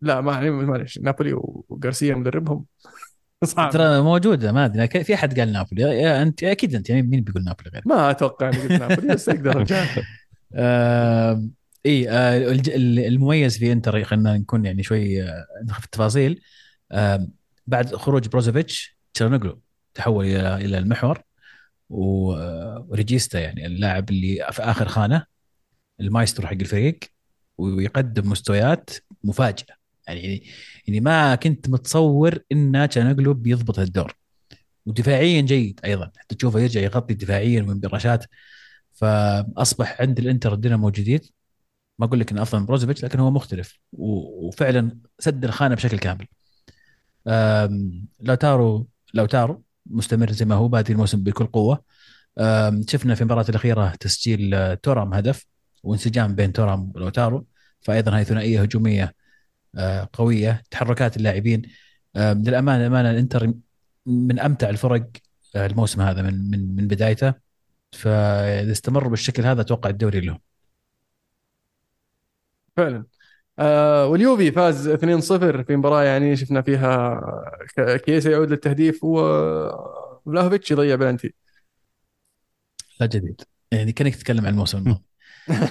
لا 0.00 0.20
ما 0.20 0.50
معلش 0.50 0.98
نابولي 0.98 1.32
وغارسيا 1.32 2.14
مدربهم. 2.14 2.64
صعب. 3.44 3.70
ترى 3.70 4.00
موجودة 4.00 4.52
ما 4.52 4.64
أدري. 4.64 5.04
في 5.04 5.14
أحد 5.14 5.40
قال 5.40 5.52
نابولي؟ 5.52 5.82
يا 5.82 6.22
أنت 6.22 6.44
أكيد 6.44 6.74
أنت. 6.74 6.90
يعني 6.90 7.02
مين 7.02 7.20
بيقول 7.20 7.44
نابولي 7.44 7.70
غير؟ 7.70 7.82
ما 7.86 8.10
أتوقع 8.10 8.48
إني 8.48 8.58
قلت 8.58 8.72
نابولي 8.72 9.14
بس 9.14 9.28
أقدر 9.28 9.56
أرجع. 9.56 9.84
آه 10.54 11.44
إي 11.86 12.10
آه 12.10 12.52
المميز 12.76 13.58
في 13.58 13.72
إنتر 13.72 14.04
خلينا 14.04 14.36
نكون 14.36 14.64
يعني 14.64 14.82
شوي 14.82 15.22
آه 15.22 15.46
ندخل 15.62 15.80
في 15.80 15.84
التفاصيل. 15.84 16.40
بعد 17.66 17.94
خروج 17.96 18.28
بروزوفيتش 18.28 18.98
تشالهانوغلو 19.14 19.60
تحول 19.94 20.26
إلى 20.26 20.54
إلى 20.56 20.78
المحور 20.78 21.22
آه، 21.92 22.86
و 22.88 22.95
regista 22.95 23.40
يعني 23.40 23.66
اللاعب 23.66 24.10
اللي 24.10 24.48
في 24.52 24.62
آخر 24.62 24.88
خانة 24.88 25.26
المايسترو 26.00 26.46
حق 26.46 26.52
الفريق 26.52 26.98
ويقدم 27.58 28.30
مستويات 28.30 28.90
مفاجئة. 29.24 29.74
يعني 30.08 30.46
يعني 30.86 31.00
ما 31.00 31.34
كنت 31.34 31.68
متصور 31.68 32.38
إن 32.52 32.88
تشالهانوغلو 32.90 33.34
بيضبط 33.34 33.78
الدور 33.78 34.14
ودفاعيا 34.86 35.40
جيد 35.40 35.80
أيضا. 35.84 36.12
حتى 36.16 36.34
تشوفه 36.34 36.60
يرجع 36.60 36.80
يغطي 36.80 37.14
دفاعيا 37.14 37.62
من 37.62 37.80
براشات. 37.80 38.24
فأصبح 38.92 40.00
عند 40.00 40.18
الإنتر 40.18 40.54
الدينامو 40.54 40.90
جديد. 40.90 41.26
ما 41.98 42.06
أقول 42.06 42.20
لك 42.20 42.32
انه 42.32 42.42
افضل 42.42 42.60
من 42.60 42.66
بروزوفيتش 42.66 43.04
لكن 43.04 43.20
هو 43.20 43.30
مختلف. 43.30 43.78
وفعلا 43.92 44.98
سد 45.18 45.44
الخانة 45.44 45.74
بشكل 45.74 45.98
كامل. 45.98 46.26
لوتارو 48.20 48.88
لوتارو 49.14 49.62
مستمر 49.86 50.32
زي 50.32 50.44
ما 50.44 50.54
هو 50.54 50.68
بادي 50.68 50.92
الموسم 50.92 51.22
بكل 51.22 51.46
قوة. 51.46 51.84
شفنا 52.88 53.14
في 53.14 53.20
المباراة 53.20 53.46
الأخيرة 53.48 53.94
تسجيل 54.00 54.54
آه، 54.54 54.74
تورام 54.74 55.14
هدف 55.14 55.46
وانسجام 55.82 56.34
بين 56.34 56.52
تورام 56.52 56.92
ولوتارو 56.94 57.46
فايضا 57.80 58.16
هاي 58.16 58.24
ثنائية 58.24 58.62
هجومية 58.62 59.14
آه، 59.76 60.08
قوية 60.12 60.62
تحركات 60.70 61.16
اللاعبين. 61.16 61.62
للأمانة 62.16 62.80
الامانه 62.80 63.10
الإنتر 63.10 63.52
من 64.06 64.40
أمتع 64.40 64.68
الفرق 64.70 65.10
آه، 65.56 65.66
الموسم 65.66 66.00
هذا 66.00 66.22
من 66.22 66.50
من 66.50 66.76
من 66.76 66.88
بدايته. 66.88 67.34
فإذا 67.92 68.72
استمروا 68.72 69.10
بالشكل 69.10 69.42
هذا 69.46 69.60
أتوقع 69.60 69.90
الدوري 69.90 70.20
لهم. 70.20 70.40
فعلا. 72.76 73.04
آه 73.58 74.06
واليوفي 74.06 74.52
فاز 74.52 74.88
2-0 74.88 75.62
في 75.62 75.76
مباراة 75.76 76.02
يعني 76.02 76.36
شفنا 76.36 76.62
فيها 76.62 77.20
كيسا 78.06 78.30
يعود 78.30 78.50
للتهديف 78.50 79.04
وفلاهوفيتش 79.04 80.70
يضيع 80.70 80.94
بلنتي 80.94 81.34
لا 83.00 83.06
جديد. 83.06 83.40
يعني 83.72 83.92
كأنك 83.92 84.14
تتكلم 84.16 84.46
عن 84.46 84.52
الموسم 84.52 84.78
الماضي. 84.78 85.02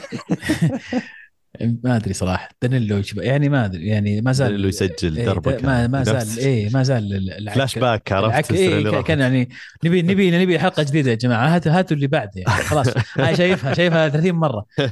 ما 1.83 1.95
أدري 1.95 2.13
صراحة. 2.13 2.49
دانيلو 2.61 3.01
يعني 3.17 3.49
ما 3.49 3.65
أدري. 3.65 3.87
يعني 3.87 4.21
ما 4.21 4.31
زال 4.31 4.55
اللي 4.55 4.67
يسجل 4.67 5.17
إيه، 5.17 5.25
دربك 5.25 5.63
ما 5.63 5.87
ما 5.87 6.03
زال 6.03 6.39
اي 6.39 6.69
ما 6.69 6.83
زال 6.83 7.49
فلاش 7.53 7.79
باك 7.79 8.11
عرفت 8.11 8.51
إيه 8.51 9.01
كان- 9.01 9.19
يعني 9.19 9.49
نبي 9.85 10.01
نبي 10.01 10.31
نبي 10.43 10.59
حلقة 10.59 10.83
جديدة 10.83 11.09
يا 11.11 11.15
جماعة. 11.15 11.55
هاتوا 11.55 11.71
هاتوا 11.71 11.95
اللي 11.97 12.07
بعد 12.07 12.29
يعني. 12.37 12.63
خلاص. 12.63 12.87
أنا 13.19 13.33
شايفها 13.33 13.73
شايفها 13.73 14.09
30 14.09 14.31
مرة. 14.35 14.65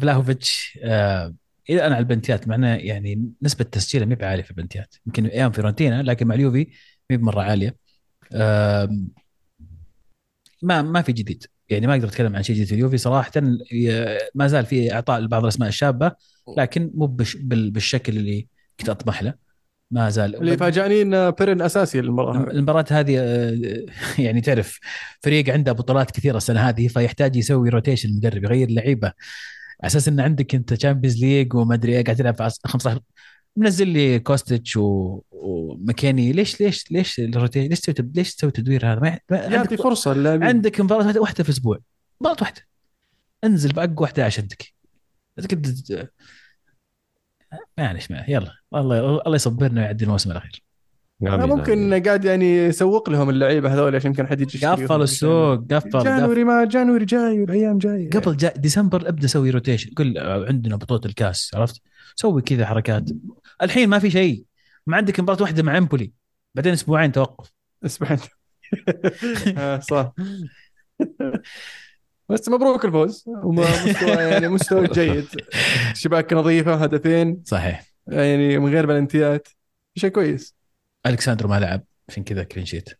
فلاهوفيتش 0.00 0.78
آه 0.82 1.34
إلى 1.70 1.76
الان 1.76 1.92
على 1.92 2.00
البنتيات 2.00 2.48
مع 2.48 2.54
أنه 2.54 2.74
يعني 2.74 3.32
نسبة 3.42 3.64
تسجيله 3.64 4.06
ما 4.06 4.14
بعالية 4.14 4.42
في 4.42 4.50
البنتيات. 4.50 4.94
يمكن 5.06 5.26
أيام 5.26 5.52
فيورنتينا 5.52 6.02
لكن 6.02 6.26
مع 6.26 6.34
اليوفي 6.34 6.66
ما 7.10 7.16
بمرة 7.16 7.42
عالية. 7.42 7.76
ما 10.62 10.82
ما 10.82 11.02
في 11.02 11.12
جديد. 11.12 11.46
يعني 11.68 11.86
ما 11.86 11.94
أقدر 11.94 12.08
أتكلم 12.08 12.36
عن 12.36 12.42
شيء 12.42 12.56
جديد 12.56 12.68
في 12.68 12.74
اليوفي. 12.74 12.96
صراحة 12.96 13.32
ما 14.34 14.46
زال 14.46 14.66
في 14.66 14.92
إعطاء 14.94 15.20
لبعض 15.20 15.42
الأسماء 15.42 15.68
الشابة 15.68 16.12
لكن 16.58 16.90
مو 16.94 17.06
بالشكل 17.46 18.16
اللي 18.16 18.48
كنت 18.80 18.88
أطمح 18.88 19.22
له. 19.22 19.34
ما 19.90 20.10
زال. 20.10 20.36
اللي 20.36 20.56
فاجأني 20.56 21.02
إن 21.02 21.30
بيرين 21.30 21.62
أساسي 21.62 22.00
المباراه 22.00 22.50
المباراة 22.50 22.84
هذه 22.90 23.18
آه، 23.18 23.86
يعني 24.18 24.40
تعرف 24.40 24.80
فريق 25.22 25.50
عنده 25.50 25.72
بطولات 25.72 26.10
كثيرة 26.10 26.36
السنة 26.36 26.60
هذه 26.60 26.88
فيحتاج 26.88 27.36
يسوي 27.36 27.68
rotation 27.68 28.08
المدرب 28.08 28.44
يغير 28.44 28.70
لعيبة. 28.70 29.12
على 29.82 29.86
أساس 29.86 30.08
إن 30.08 30.20
عندك 30.20 30.54
أنت 30.54 30.74
Champions 30.74 31.24
League 31.24 31.54
وما 31.54 31.74
أدري 31.74 31.96
إيه 31.96 32.04
قاعد 32.04 32.16
تلعب 32.16 32.34
في 32.34 32.50
15 32.66 33.00
منزل 33.56 33.88
لي 33.88 34.18
كوستيتش 34.18 34.76
و... 34.76 35.20
ومكاني. 35.30 36.32
ليش 36.32 36.60
ليش 36.60 36.90
ليش 36.90 37.20
ال 37.20 37.25
rotation 37.25 37.68
ليش 37.68 37.80
تسوي 37.80 38.10
ليش 38.14 38.34
تسوي 38.34 38.50
تدوير 38.50 38.92
هذا؟ 38.92 39.00
ما 39.00 39.20
يعطي 39.30 39.56
عندك 39.56 39.82
فرصة 39.82 40.14
للاعبين. 40.14 40.48
عندك 40.48 40.80
مباراة 40.80 41.18
واحدة 41.18 41.44
في 41.44 41.50
أسبوع 41.50 41.78
مباراة 42.20 42.36
واحدة. 42.40 42.62
انزل 43.44 43.72
بأقوى 43.72 44.06
11 44.06 44.42
عندك. 44.42 44.72
أتأكد- 45.40 46.06
معلش 47.78 48.10
ما 48.10 48.24
يلا. 48.28 48.52
الله 48.74 48.98
الله 49.26 49.34
يصبرنا 49.34 49.80
ويعدي 49.80 50.04
الموسم 50.04 50.30
الأخير. 50.30 50.63
آمين، 51.28 51.48
ممكن 51.48 51.72
آمين. 51.92 52.02
قاعد 52.02 52.24
يعني 52.24 52.56
يسوق 52.56 53.10
لهم 53.10 53.30
اللعيبة 53.30 53.74
هذول 53.74 53.96
عشان 53.96 54.10
يمكن 54.10 54.26
حد 54.26 54.40
يجي. 54.40 54.66
قفل 54.66 55.02
السوق 55.02 55.72
قفل. 55.72 55.90
January 56.04 56.44
ما 56.44 56.64
January 56.64 57.04
جاي 57.04 57.40
والأيام 57.40 57.78
جاية 57.78 58.10
قبل 58.10 58.36
جاء 58.36 58.56
ديسمبر 58.58 59.08
ابدأ 59.08 59.26
سوي 59.26 59.50
rotation 59.50 59.90
قل 59.96 60.18
عندنا 60.48 60.76
بطولة 60.76 61.00
الكاس 61.06 61.50
عرفت؟ 61.54 61.80
سوي 62.16 62.42
كذا 62.42 62.66
حركات. 62.66 63.10
الحين 63.62 63.88
ما 63.88 63.98
في 63.98 64.10
شيء. 64.10 64.44
ما 64.86 64.96
عندك 64.96 65.20
مباراة 65.20 65.42
واحدة 65.42 65.62
مع 65.62 65.78
إمبولي. 65.78 66.12
بعدين 66.54 66.72
أسبوعين 66.72 67.12
توقف. 67.12 67.52
اسمح 67.84 68.16
آه، 69.58 69.78
صح. 69.80 70.12
بس 72.28 72.48
مبروك 72.48 72.84
الفوز. 72.84 73.24
ومستوى 73.26 74.10
يعني 74.10 74.48
مستوى 74.48 74.86
جيد. 74.94 75.26
شباك 75.94 76.32
نظيفة 76.32 76.74
هدفين. 76.74 77.42
صحيح. 77.44 77.84
يعني 78.06 78.58
من 78.58 78.72
غير 78.72 78.86
بلنتيات. 78.86 79.48
شيء 79.96 80.10
كويس. 80.10 80.54
الكساندرو 81.06 81.48
ما 81.48 81.60
لعب 81.60 81.84
عشان 82.08 82.24
كذا 82.24 82.44
clean 82.44 82.66
sheet 82.66 82.90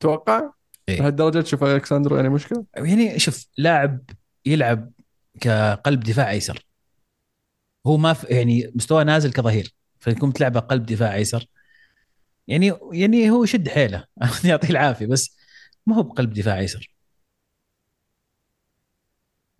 توقع 0.00 0.50
إيه. 0.88 1.00
لهالدرجه 1.00 1.40
تشوف 1.40 1.64
الكساندرو 1.64 2.16
يعني 2.16 2.28
مشكلة؟ 2.28 2.64
يعني 2.76 3.18
شوف 3.18 3.46
لاعب 3.58 4.00
يلعب 4.46 4.92
كقلب 5.40 6.00
دفاع 6.00 6.30
أيسر. 6.30 6.66
هو 7.86 7.96
ما 7.96 8.12
في 8.12 8.26
يعني 8.26 8.72
مستوى 8.74 9.04
نازل 9.04 9.32
كظهير 9.32 9.74
فيكون 10.00 10.32
تلعبه 10.32 10.60
قلب 10.60 10.86
دفاع 10.86 11.14
أيسر. 11.14 11.46
يعني 12.48 12.72
يعني 12.92 13.30
هو 13.30 13.44
يشد 13.44 13.68
حيله 13.68 14.04
يعطيه 14.44 14.70
العافية 14.70 15.06
بس 15.06 15.36
ما 15.86 15.96
هو 15.96 16.02
بقلب 16.02 16.32
دفاع 16.32 16.58
أيسر. 16.58 16.94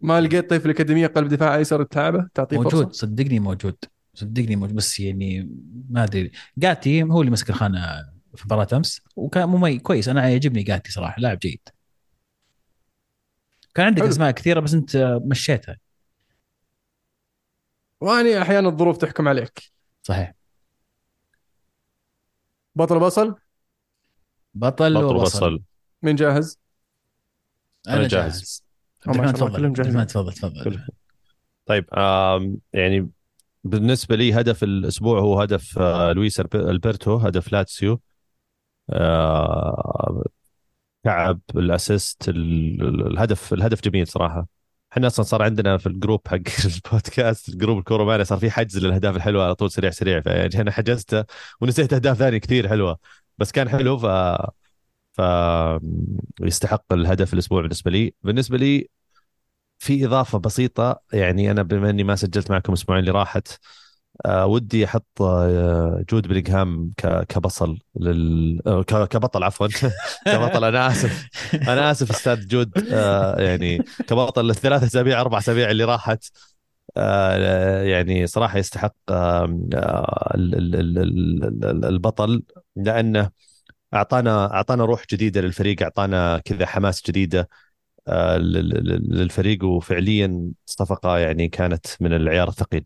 ما 0.00 0.20
لقيت 0.20 0.50
طيب 0.50 0.60
في 0.60 0.66
الأكاديمية 0.66 1.06
قلب 1.06 1.28
دفاع 1.28 1.56
أيسر 1.56 1.82
تلعبه 1.82 2.28
تعطيه 2.34 2.56
موجود 2.56 2.72
فرصه 2.72 2.92
صدقني 2.92 3.40
موجود. 3.40 3.76
صدقني 4.14 4.56
موجود 4.56 4.74
بس 4.76 5.00
يعني 5.00 5.48
ما 5.90 6.04
أدري. 6.04 6.30
جاتي 6.58 7.02
هو 7.02 7.20
اللي 7.20 7.30
مسك 7.30 7.50
الخانة 7.50 7.80
في 8.36 8.44
مباراة 8.44 8.68
أمس 8.72 9.00
وكان 9.16 9.48
مميز 9.48 9.80
كويس. 9.80 10.08
أنا 10.08 10.28
يعجبني 10.28 10.62
جاتي 10.62 10.92
صراحة 10.92 11.20
لاعب 11.20 11.38
جيد. 11.38 11.68
كان 13.74 13.86
عندك 13.86 14.02
حلو. 14.02 14.10
أسماء 14.10 14.30
كثيرة 14.30 14.60
بس 14.60 14.74
أنت 14.74 14.96
مشيتها. 15.24 15.78
واني 18.00 18.42
أحيانا 18.42 18.68
الظروف 18.68 18.96
تحكم 18.96 19.28
عليك. 19.28 19.72
صحيح. 20.02 20.34
بطل 22.74 23.00
بصل 23.00 23.34
بطل, 24.54 24.94
بطل 24.94 25.16
وبصل. 25.16 25.38
بصل 25.38 25.62
مين 26.02 26.16
جاهز؟ 26.16 26.58
أنا 27.88 27.96
أنا 27.96 28.08
جاهز, 28.08 28.32
جاهز. 28.32 28.64
عبد 29.06 29.16
ما 29.16 29.24
الرحمن 29.24 29.36
شاء 29.38 29.46
الله 29.48 29.58
تفضل. 29.58 29.60
كلهم 29.60 29.72
جاهزين. 29.72 30.06
تفضل. 30.06 30.86
طيب 31.66 31.86
يعني 32.72 33.10
بالنسبة 33.64 34.16
لي 34.16 34.32
هدف 34.40 34.62
الأسبوع 34.64 35.20
هو 35.20 35.40
هدف 35.40 35.78
آه 35.78 36.12
لويس 36.12 36.40
ألبرتو 36.54 37.16
هدف 37.16 37.52
لاتسيو. 37.52 38.00
آه 38.90 40.24
كعب 41.04 41.40
الأسيست 41.56 42.28
ال- 42.28 42.82
ال- 42.82 43.06
الهدف 43.06 43.54
الهدف 43.54 43.82
جميل 43.82 44.08
صراحة. 44.08 44.46
إحنا 44.92 45.06
أصلا 45.06 45.24
صار 45.24 45.42
عندنا 45.42 45.78
في 45.78 45.86
ال 45.86 45.93
group 45.93 46.28
حق 46.28 46.36
البودكاست 46.86 47.48
ال 47.48 47.53
group 47.53 47.78
الكورة 47.78 48.04
معنا 48.04 48.24
صار 48.24 48.38
في 48.38 48.50
حجز 48.50 48.78
للأهداف 48.78 49.16
الحلوة 49.16 49.44
على 49.44 49.54
طول 49.54 49.70
سريع 49.70 49.90
سريع. 49.90 50.20
فيعني 50.20 50.60
أنا 50.60 50.70
حجزته 50.70 51.24
ونسيت 51.60 51.92
أهداف 51.92 52.18
ثانية 52.18 52.38
كثير 52.38 52.68
حلوة 52.68 52.98
بس 53.38 53.52
كان 53.52 53.68
حلو. 53.68 53.98
ف 53.98 54.06
ف 55.12 55.20
يستحق 56.40 56.92
الهدف 56.92 57.34
الأسبوع 57.34 57.62
بالنسبة 57.62 57.90
لي. 57.90 58.14
بالنسبة 58.22 58.58
لي 58.58 58.88
في 59.84 60.06
إضافة 60.06 60.38
بسيطة 60.38 61.00
يعني 61.12 61.50
أنا 61.50 61.62
بما 61.62 61.90
إني 61.90 62.04
ما 62.04 62.16
سجلت 62.16 62.50
معكم 62.50 62.72
الاسبوعين 62.72 63.00
اللي 63.00 63.10
راحت 63.12 63.48
آه 64.26 64.46
ودي 64.46 64.84
أحط 64.84 65.22
آه 65.22 66.04
جود 66.10 66.28
بلينغهام 66.28 66.92
كبصل 67.28 67.78
لل 68.00 68.60
كبطل 68.88 69.42
عفوا. 69.44 69.68
كبطل 70.26 70.64
أنا 70.64 70.86
آسف. 70.88 71.28
أنا 71.54 71.90
آسف 71.90 72.10
أستاذ 72.10 72.46
جود 72.46 72.72
آه 72.92 73.40
يعني 73.40 73.78
كبطل 74.08 74.50
الثلاث 74.50 74.82
أسابيع 74.82 75.20
أربع 75.20 75.38
أسابيع 75.38 75.70
اللي 75.70 75.84
راحت. 75.84 76.24
يعني 77.82 78.26
صراحة 78.26 78.58
يستحق 78.58 78.94
ال- 79.10 79.74
ال- 80.34 80.74
ال- 80.74 80.98
ال- 80.98 81.64
ال- 81.64 81.84
البطل 81.84 82.42
لأنه 82.76 83.30
اعطانا 83.94 84.54
أعطانا 84.54 84.84
روح 84.84 85.04
جديدة 85.12 85.40
للفريق 85.40 85.82
أعطانا 85.82 86.38
كذا 86.44 86.66
حماس 86.66 87.02
جديدة. 87.08 87.48
للفريق 88.08 89.64
وفعليا 89.64 90.50
صفقه 90.66 91.18
يعني 91.18 91.48
كانت 91.48 91.86
من 92.00 92.12
العيار 92.12 92.48
الثقيل. 92.48 92.84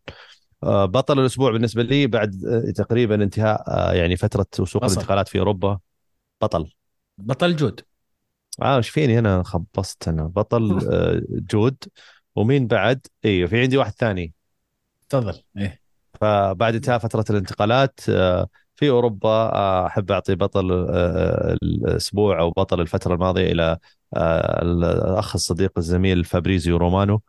آه، 0.62 0.84
بطل 0.84 1.20
الأسبوع 1.20 1.50
بالنسبة 1.52 1.82
لي 1.82 2.06
بعد 2.06 2.44
آه، 2.44 2.70
تقريبا 2.70 3.14
انتهاء 3.14 3.64
آه، 3.68 3.92
يعني 3.92 4.16
فترة 4.16 4.46
سوق. 4.52 4.84
الانتقالات 4.84 5.28
في 5.28 5.38
أوروبا. 5.38 5.78
بطل. 6.40 6.70
بطل 7.18 7.56
جود. 7.56 7.80
آه 8.62 8.76
إيش 8.76 8.88
فيني 8.88 9.18
أنا؟ 9.18 9.42
خبصت 9.42 10.08
أنا. 10.08 10.22
بطل 10.26 10.78
آه، 10.92 11.22
جود. 11.30 11.76
ومين 12.36 12.66
بعد؟ 12.66 13.06
أيوه 13.24 13.48
في 13.48 13.60
عندي 13.60 13.76
واحد 13.76 13.92
ثاني. 13.92 14.32
تفضل. 15.08 15.42
إيه. 15.58 15.80
فبعد 16.20 16.74
انتهاء 16.74 16.98
فترة 16.98 17.24
الانتقالات 17.30 18.00
آه، 18.08 18.48
في 18.78 18.90
أوروبا 18.90 19.28
آه، 19.30 19.86
أحب 19.86 20.12
أعطي 20.12 20.34
بطل 20.34 20.72
آه، 20.90 21.56
الأسبوع 21.62 22.40
أو 22.40 22.50
بطل 22.50 22.80
الفترة 22.80 23.14
الماضية 23.14 23.52
إلى 23.52 23.78
آه، 24.16 24.62
الأخ 24.62 25.34
الصديق 25.34 25.72
الزميل 25.78 26.24
فابريزيو 26.24 26.76
رومانو 26.76 27.20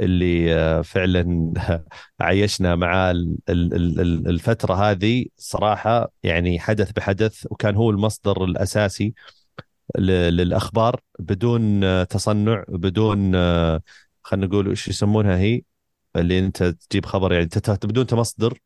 اللي 0.00 0.54
آه، 0.56 0.82
فعلا 0.82 1.52
عيشنا 2.20 2.76
معاه 2.76 3.10
ال- 3.12 3.38
ال- 3.48 3.74
ال- 3.74 4.00
ال- 4.00 4.28
الفترة 4.28 4.74
هذه. 4.74 5.26
صراحة 5.38 6.12
يعني 6.22 6.60
حدث 6.60 6.92
بحدث 6.92 7.46
وكان 7.52 7.76
هو 7.76 7.90
المصدر 7.90 8.44
الأساسي 8.44 9.14
ل- 9.98 10.36
للأخبار 10.36 11.00
بدون 11.18 11.84
آه، 11.84 12.04
تصنع 12.04 12.64
بدون 12.68 13.34
آه، 13.34 13.82
خلينا 14.22 14.46
نقول 14.46 14.68
إيش 14.68 14.88
يسمونها 14.88 15.36
هي 15.38 15.62
اللي 16.16 16.38
أنت 16.38 16.62
تجيب 16.64 17.06
خبر 17.06 17.32
يعني 17.32 17.48
بدون 17.84 18.06
تمصدر 18.06 18.58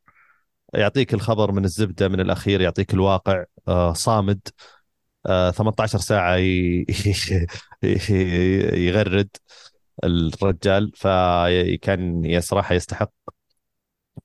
يعطيك 0.74 1.14
الخبر 1.14 1.52
من 1.52 1.64
الزبدة 1.64 2.08
من 2.08 2.20
الأخير 2.20 2.60
يعطيك 2.60 2.94
الواقع 2.94 3.44
آه، 3.68 3.92
صامد 3.92 4.40
آه، 5.26 5.50
18 5.50 5.98
ساعة 5.98 6.36
ي- 6.36 6.86
يغرد 8.86 9.28
الرجال 10.04 10.92
فكان 10.96 12.40
صراحة 12.40 12.74
يستحق 12.74 13.12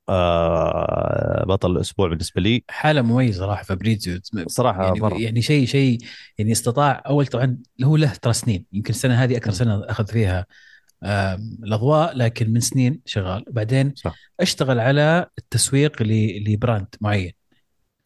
آه، 0.10 1.46
بطل 1.48 1.72
الأسبوع 1.72 2.10
بالنسبة 2.10 2.42
لي. 2.42 2.64
حالة 2.70 3.02
مميزة 3.02 3.40
صراحة 3.46 3.64
فابريزيو. 3.64 4.20
صراحة 4.48 4.86
يعني 4.86 5.00
مرة. 5.00 5.18
يعني 5.20 5.42
شيء 5.42 5.66
شيء 5.66 5.98
يعني 6.38 6.52
استطاع 6.52 7.04
أول 7.08 7.28
طبعا 7.28 7.58
هو 7.84 7.98
له 7.98 8.14
ترى 8.14 8.34
سنين 8.34 8.66
يمكن 8.74 8.90
السنة 8.94 9.24
هذه 9.24 9.38
أكثر 9.38 9.52
سنة 9.52 9.86
أخذ 9.86 10.08
فيها 10.08 10.46
الاضواء 11.04 12.18
لكن 12.18 12.54
من 12.54 12.60
سنين 12.60 13.00
شغال. 13.06 13.46
بعدين 13.50 13.94
صح. 13.96 14.16
أشتغل 14.40 14.80
على 14.80 15.28
التسويق 15.38 16.02
ل 16.48 16.54
brand 16.54 16.88
معين. 17.02 17.32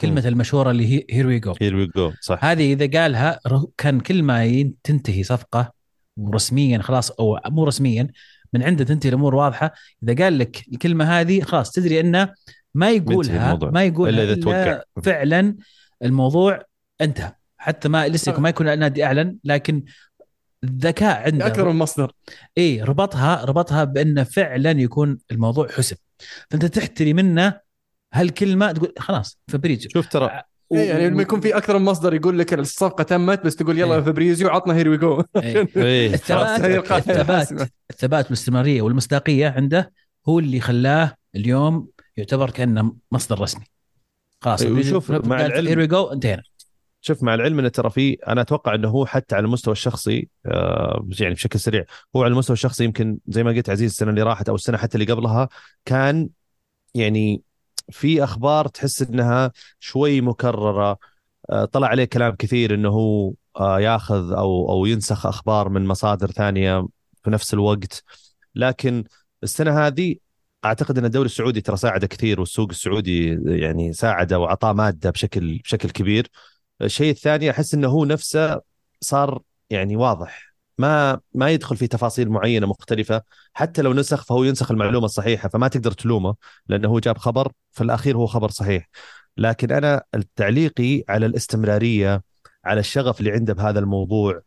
كلمة 0.02 0.28
المشهورة 0.28 0.72
اللي 0.72 0.88
هي 0.88 1.06
here 1.10 1.28
we 1.28 1.40
go 1.40 1.54
here 1.62 1.76
we 1.76 1.88
go 1.96 2.12
صح. 2.22 2.46
هذه 2.46 2.74
إذا 2.74 3.02
قالها 3.02 3.40
ره- 3.48 3.72
كان 3.78 4.00
كل 4.00 4.24
ما 4.24 4.72
تنتهي 4.84 5.24
صفقة 5.24 5.72
ورسميا 6.18 6.82
خلاص 6.82 7.12
أو 7.12 7.40
مو 7.46 7.64
رسميا 7.64 8.08
من 8.54 8.64
عنده 8.64 8.84
تنتهي 8.84 9.10
الأمور 9.10 9.36
واضحة. 9.36 9.74
إذا 10.04 10.24
قال 10.24 10.40
لك 10.40 10.66
الكلمة 10.74 11.06
هذه 11.06 11.42
خلاص 11.42 11.72
تدري 11.72 12.00
انه 12.00 12.34
ما 12.74 12.92
يقولها. 12.92 13.56
ما 13.56 13.84
يقولها 13.84 14.10
إلا 14.14 14.24
إذا 14.24 14.34
إلا 14.34 14.42
توقع. 14.42 14.82
فعلا 15.04 15.56
الموضوع 16.04 16.64
انتهى. 17.02 17.32
حتى 17.58 17.90
ما 17.90 18.08
لسه 18.08 18.40
ما 18.40 18.50
يكون 18.50 18.68
النادي 18.68 19.04
أعلن 19.04 19.38
لكن 19.44 19.84
الذكاء 20.64 21.26
عنده. 21.26 21.48
أكثر 21.48 21.70
من 21.70 21.76
مصدر 21.80 22.12
إي 22.58 22.82
ربطها 22.84 23.46
ربطها 23.46 23.84
بأنه 23.84 24.24
فعلا 24.24 24.72
يكون 24.72 25.18
الموضوع 25.32 25.68
حسب 25.68 25.98
فأنت 26.50 26.66
تحتري 26.66 27.14
منه 27.14 27.60
هالكلمة 28.14 28.72
تقول 28.72 28.94
خلاص 29.00 29.40
فابريزيو. 29.48 29.90
شوف 29.94 30.08
ترى. 30.08 30.42
و- 30.70 30.76
إيه 30.76 30.90
يعني 30.90 31.10
لما 31.10 31.22
يكون 31.22 31.42
في 31.42 31.58
أكثر 31.58 31.80
من 31.80 31.86
مصدر 31.86 32.14
يقول 32.14 32.40
لك 32.40 32.54
الصفقة 32.54 33.04
تمت 33.04 33.46
بس 33.46 33.56
تقول 33.56 33.80
يلا 33.80 33.96
إيه. 33.96 34.02
فابريزيو 34.02 34.50
عطنا 34.50 34.76
here 34.76 34.90
we 34.90 34.98
go. 34.98 35.24
الثبات 35.36 36.62
الثبات. 36.92 37.70
الثبات 37.92 38.26
والاستمراريه 38.26 38.82
والمصداقية 38.82 39.48
عنده 39.48 39.92
هو 40.30 40.40
اللي 40.40 40.60
خلاه 40.60 41.16
اليوم 41.36 41.88
يعتبر 42.18 42.50
كأنه 42.50 42.96
مصدر 43.12 43.42
رسمي. 43.42 43.66
خلاص 44.42 44.62
أيوة، 44.62 44.82
شوف، 44.82 45.12
مع 45.12 45.46
العلم- 45.46 45.68
هير 45.68 45.80
وي 45.80 45.88
جو 45.88 46.06
انتهينا. 46.08 46.44
شوف 47.02 47.24
مع 47.24 47.34
العلم 47.34 47.60
إنه 47.60 47.70
ترى 47.70 47.90
في 47.90 48.14
أنا 48.14 48.42
أتوقع 48.42 48.76
إنه 48.76 48.90
هو 48.90 49.06
حتى 49.06 49.36
على 49.36 49.46
المستوى 49.46 49.72
الشخصي 49.72 50.30
آه، 50.46 51.08
يعني 51.20 51.34
بشكل 51.34 51.60
سريع 51.60 51.86
هو 52.16 52.24
على 52.24 52.32
المستوى 52.32 52.54
الشخصي 52.54 52.84
يمكن 52.84 53.18
زي 53.28 53.44
ما 53.44 53.52
قلت 53.52 53.70
عزيز 53.70 53.92
السنة 53.92 54.10
اللي 54.10 54.24
راحت 54.24 54.50
أو 54.50 54.56
السنة 54.56 54.78
حتى 54.78 54.98
اللي 54.98 55.14
قبلها 55.14 55.50
كان 55.86 56.30
يعني 56.96 57.44
في 57.92 58.24
أخبار 58.24 58.68
تحس 58.68 59.02
إنها 59.02 59.52
شوي 59.80 60.22
مكررة 60.22 60.98
آه، 61.50 61.66
طلع 61.66 61.88
عليه 61.88 62.06
كلام 62.06 62.36
كثير 62.36 62.74
إنه 62.76 62.90
هو 62.90 63.34
آه، 63.60 63.80
ياخذ 63.80 64.34
أو 64.34 64.72
أو 64.72 64.86
ينسخ 64.86 65.26
أخبار 65.26 65.70
من 65.70 65.86
مصادر 65.88 66.32
ثانية 66.32 66.88
في 67.24 67.30
نفس 67.30 67.54
الوقت. 67.54 68.04
لكن 68.56 69.04
السنة 69.44 69.88
هذه 69.88 70.16
أعتقد 70.66 70.98
إن 70.98 71.06
الدوري 71.06 71.26
السعودي 71.26 71.62
ترى 71.62 71.78
ساعده 71.78 72.08
كثير 72.08 72.40
والسوق 72.40 72.70
السعودي 72.70 73.40
يعني 73.46 73.94
ساعده 73.94 74.40
وأعطاه 74.40 74.74
مادة 74.74 75.10
بشكل 75.10 75.58
بشكل 75.64 75.90
كبير. 75.90 76.28
الشيء 76.82 77.12
الثاني 77.12 77.50
أحس 77.52 77.74
إنه 77.74 77.88
هو 77.88 78.06
نفسه 78.06 78.62
صار 79.02 79.42
يعني 79.70 79.96
واضح. 79.96 80.50
ما 80.78 81.20
ما 81.34 81.50
يدخل 81.50 81.78
في 81.78 81.88
تفاصيل 81.88 82.30
معينة 82.30 82.68
مختلفة. 82.68 83.22
حتى 83.54 83.82
لو 83.82 83.94
نسخ 83.94 84.26
فهو 84.26 84.44
ينسخ 84.44 84.72
المعلومة 84.72 85.06
الصحيحة 85.06 85.50
فما 85.50 85.68
تقدر 85.68 85.92
تلومه 85.92 86.36
لأنه 86.68 86.88
هو 86.90 87.00
جاب 87.00 87.18
خبر 87.18 87.52
في 87.72 87.84
الأخير 87.84 88.18
هو 88.18 88.26
خبر 88.26 88.50
صحيح. 88.50 88.90
لكن 89.38 89.72
أنا 89.72 90.04
تعليقي 90.36 91.04
على 91.10 91.26
الاستمرارية 91.26 92.22
على 92.66 92.80
الشغف 92.80 93.20
اللي 93.20 93.32
عنده 93.32 93.54
بهذا 93.54 93.80
الموضوع 93.80 94.42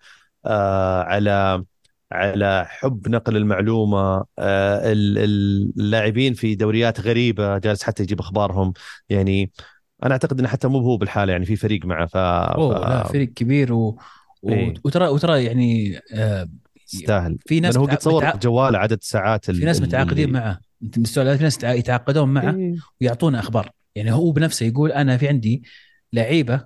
آه 0.46 1.02
على 1.02 1.64
على 2.12 2.64
حب 2.68 3.08
نقل 3.08 3.36
المعلومة 3.36 4.24
آه 4.38 4.92
ال- 4.92 5.18
ال- 5.18 5.72
اللاعبين 5.80 6.34
في 6.34 6.54
دوريات 6.54 7.00
غريبة 7.00 7.58
جالس 7.58 7.82
حتى 7.82 8.02
يجيب 8.02 8.20
أخبارهم. 8.20 8.72
يعني 9.08 9.52
أنا 10.04 10.12
أعتقد 10.12 10.38
إنه 10.38 10.48
حتى 10.48 10.68
مو 10.68 10.78
هو 10.78 10.96
بالحالة 10.96 11.32
يعني 11.32 11.46
في 11.46 11.56
فريق 11.56 11.84
معه 11.86 12.06
ف, 12.06 12.16
أوه 12.16 12.74
ف... 12.74 12.88
لا 12.88 13.04
فريق 13.08 13.28
كبير 13.28 13.72
و... 13.72 13.98
و... 14.42 14.48
إيه. 14.52 14.74
وترى 14.84 15.08
وترى 15.08 15.44
يعني 15.44 16.00
آه 16.14 16.48
يستاهل. 16.94 17.38
في 17.46 17.60
ناس 17.60 17.76
هو 17.76 17.84
قد 17.86 18.00
صور 18.02 18.22
متع- 18.24 18.36
جواله 18.36 18.78
عدد 18.78 18.98
ساعات 19.02 19.50
في 19.50 19.64
ناس 19.64 19.80
متعاقدين 19.82 20.32
معه. 20.32 20.60
أنت 20.82 20.98
مستوعب 20.98 21.36
في 21.36 21.42
ناس 21.42 21.58
تع- 21.58 21.72
يتعاقدون 21.72 22.28
معه 22.28 22.42
معه 22.52 22.74
ويعطونا 23.00 23.38
أخبار. 23.38 23.70
يعني 23.94 24.12
هو 24.12 24.30
بنفسه 24.32 24.66
يقول 24.66 24.92
أنا 24.92 25.16
في 25.16 25.28
عندي 25.28 25.62
لعيبة 26.12 26.64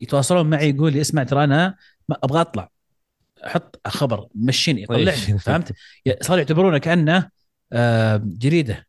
يتواصلون 0.00 0.50
معي 0.50 0.70
يقول 0.70 0.92
لي 0.92 1.00
اسمع 1.00 1.22
ترى 1.22 1.44
أنا 1.44 1.74
ما 2.08 2.16
أبغى 2.24 2.40
أطلع 2.40 2.70
حط 3.44 3.80
خبر 3.86 4.26
مشيني 4.34 4.86
طلعني 4.86 5.08
إيه. 5.10 5.36
فهمت؟ 5.36 5.72
صار 6.22 6.38
يعتبرونه 6.38 6.78
كأنه 6.78 7.28
آه، 7.72 8.22
جريدة. 8.24 8.86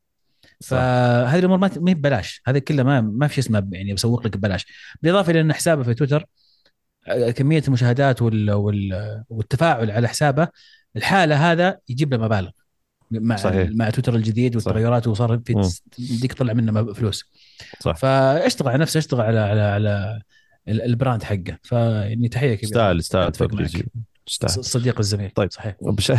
فهذه 0.62 1.40
الأمور 1.40 1.58
ما 1.58 1.72
ما 1.78 1.90
هي 1.92 1.96
ببلاش. 1.96 2.42
هذه 2.46 2.58
كلها 2.60 2.84
ما 2.84 3.02
ما 3.02 3.28
في 3.28 3.34
شيء 3.34 3.44
اسمه 3.44 3.68
يعني 3.72 3.94
بسوق 3.94 4.28
لك 4.28 4.38
ببلاش. 4.38 4.66
بالإضافة 5.02 5.32
إلى 5.32 5.42
إن 5.42 5.54
حسابه 5.54 5.84
في 5.84 5.94
تويتر 5.94 6.26
آه، 7.08 7.32
كمية 7.32 7.64
المشاهدات 7.68 8.22
وال 8.22 8.52
وال 8.52 9.24
والتفاعل 9.30 9.92
على 9.92 10.08
حسابه 10.08 10.48
الحالة 10.96 11.52
هذا 11.52 11.78
يجيب 11.90 12.14
له 12.14 12.20
مبالغ. 12.20 12.50
مع 13.12 13.36
صحيح. 13.36 13.70
مع 13.74 13.90
تويتر 13.90 14.16
الجديد 14.16 14.56
والتغيرات 14.56 15.08
وصار 15.08 15.40
في. 15.46 15.82
يديك 16.00 16.34
تطلع 16.34 16.54
منه 16.54 16.94
فلوس. 16.94 17.32
صح. 17.80 17.96
فاشتغل 17.96 18.70
على 18.70 18.78
نفسه 18.78 18.98
اشتغل 18.98 19.22
على 19.22 19.40
على 19.40 19.62
على 19.62 20.22
ال- 20.68 20.82
البراند 20.82 21.24
حقه. 21.24 21.58
فيعني 21.64 22.28
تحية 22.30 22.56
كبيرة. 22.56 22.64
يستاهل 22.64 23.00
يستاهل 23.00 23.32
يستاهل. 24.32 24.66
صديق 24.66 25.00
الزميل. 25.00 25.30
طيب. 25.30 25.52
صحيح. 25.52 25.76
بش... 25.98 26.12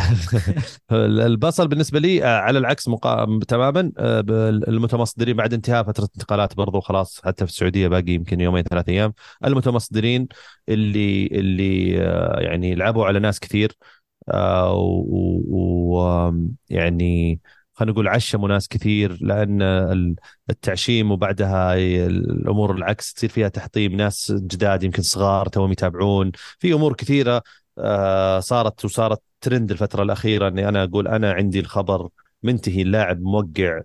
البصل 0.92 1.68
بالنسبة 1.68 1.98
لي 1.98 2.24
آه، 2.24 2.38
على 2.38 2.58
العكس 2.58 2.88
مقا... 2.88 3.38
تماما 3.48 3.92
آه، 3.98 4.20
المتمصدرين 4.68 5.36
بعد 5.36 5.54
انتهاء 5.54 5.82
فترة 5.84 6.08
انتقالات 6.16 6.56
برضو 6.56 6.80
خلاص 6.80 7.20
حتى 7.24 7.46
في 7.46 7.52
السعودية 7.52 7.88
باقي 7.88 8.12
يمكن 8.12 8.40
يومين 8.40 8.62
ثلاث 8.62 8.88
أيام. 8.88 9.14
المتمصدرين 9.44 10.28
اللي 10.68 11.26
اللي 11.26 12.02
آه، 12.02 12.40
يعني 12.40 12.74
لعبوا 12.74 13.06
على 13.06 13.18
ناس 13.18 13.40
كثير 13.40 13.72
ويعني 16.70 17.40
خلينا 17.74 17.92
نقول 17.92 18.08
عشموا 18.08 18.48
ناس 18.48 18.68
كثير 18.68 19.18
لأن 19.20 19.62
ال- 19.62 20.14
التعشيم 20.50 21.10
وبعدها 21.12 21.74
الأمور 22.06 22.76
العكس 22.76 23.12
تصير 23.14 23.30
فيها 23.30 23.48
تحطيم 23.48 23.92
ناس 23.92 24.32
جداد 24.36 24.82
يمكن 24.82 25.02
صغار 25.02 25.48
توهم 25.48 25.72
يتابعون. 25.72 26.32
في 26.58 26.72
أمور 26.72 26.92
كثيرة 26.94 27.42
آه، 27.78 28.40
صارت 28.40 28.84
وصارت 28.84 29.22
ترند 29.40 29.70
الفترة 29.70 30.02
الأخيرة 30.02 30.48
إني 30.48 30.68
أنا 30.68 30.84
أقول 30.84 31.08
أنا 31.08 31.32
عندي 31.32 31.60
الخبر 31.60 32.08
منتهي 32.42 32.82
اللاعب 32.82 33.20
موقع 33.22 33.80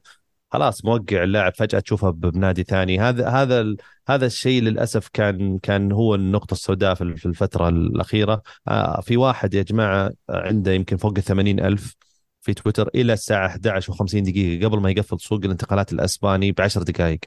خلاص 0.52 0.86
موقع 0.86 1.24
اللاعب 1.24 1.54
فجأة 1.56 1.80
تشوفه 1.80 2.10
بنادي 2.10 2.64
ثاني. 2.64 3.00
هذا 3.00 3.30
هذا 3.30 3.76
هذا 4.08 4.26
الشيء 4.26 4.62
للأسف 4.62 5.08
كان 5.14 5.60
كان 5.60 5.92
هو 5.92 6.16
النقطة 6.16 6.54
السوداء 6.54 6.96
في 6.96 7.26
الفترة 7.26 7.70
الأخيرة. 7.70 8.42
آه، 8.68 9.02
في 9.02 9.18
واحد 9.18 9.54
يا 9.54 9.64
جماعة 9.64 10.12
عنده 10.30 10.72
يمكن 10.72 10.98
فوق 10.98 11.14
ال 11.18 11.24
80 11.24 11.60
ألف 11.60 11.96
في 12.42 12.54
تويتر 12.54 12.90
إلى 12.96 13.14
الساعة 13.14 13.48
11 13.48 13.94
و50 13.94 14.16
دقيقة 14.16 14.68
قبل 14.68 14.80
ما 14.80 14.90
يقفل 14.92 15.20
سوق 15.20 15.40
الانتقالات 15.46 15.94
الأسباني 15.94 16.52
ب 16.52 16.62
10 16.62 16.84
دقائق. 16.84 17.20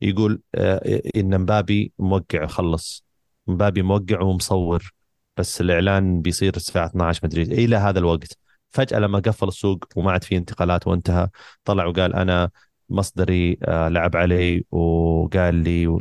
يقول 0.00 0.40
آه، 0.54 1.02
إن 1.16 1.40
مبابي 1.40 1.92
موقع 1.98 2.46
خلص. 2.46 3.04
مبابي 3.46 3.82
موقع 3.82 4.20
ومصور. 4.20 4.92
بس 5.36 5.60
الإعلان 5.60 6.22
بيصير 6.22 6.56
الساعة 6.56 6.86
12 6.86 7.20
مدري 7.24 7.42
إلى 7.42 7.76
هذا 7.76 7.98
الوقت. 7.98 8.38
فجأة 8.70 8.98
لما 8.98 9.18
قفل 9.18 9.48
السوق 9.48 9.84
وما 9.96 10.12
عاد 10.12 10.24
في 10.24 10.36
انتقالات 10.36 10.86
وانتهى 10.86 11.28
طلع 11.64 11.86
وقال 11.86 12.14
أنا 12.14 12.50
مصدري 12.90 13.58
آه، 13.64 13.88
لعب 13.88 14.16
علي 14.16 14.64
وقال 14.70 15.54
لي 15.54 15.98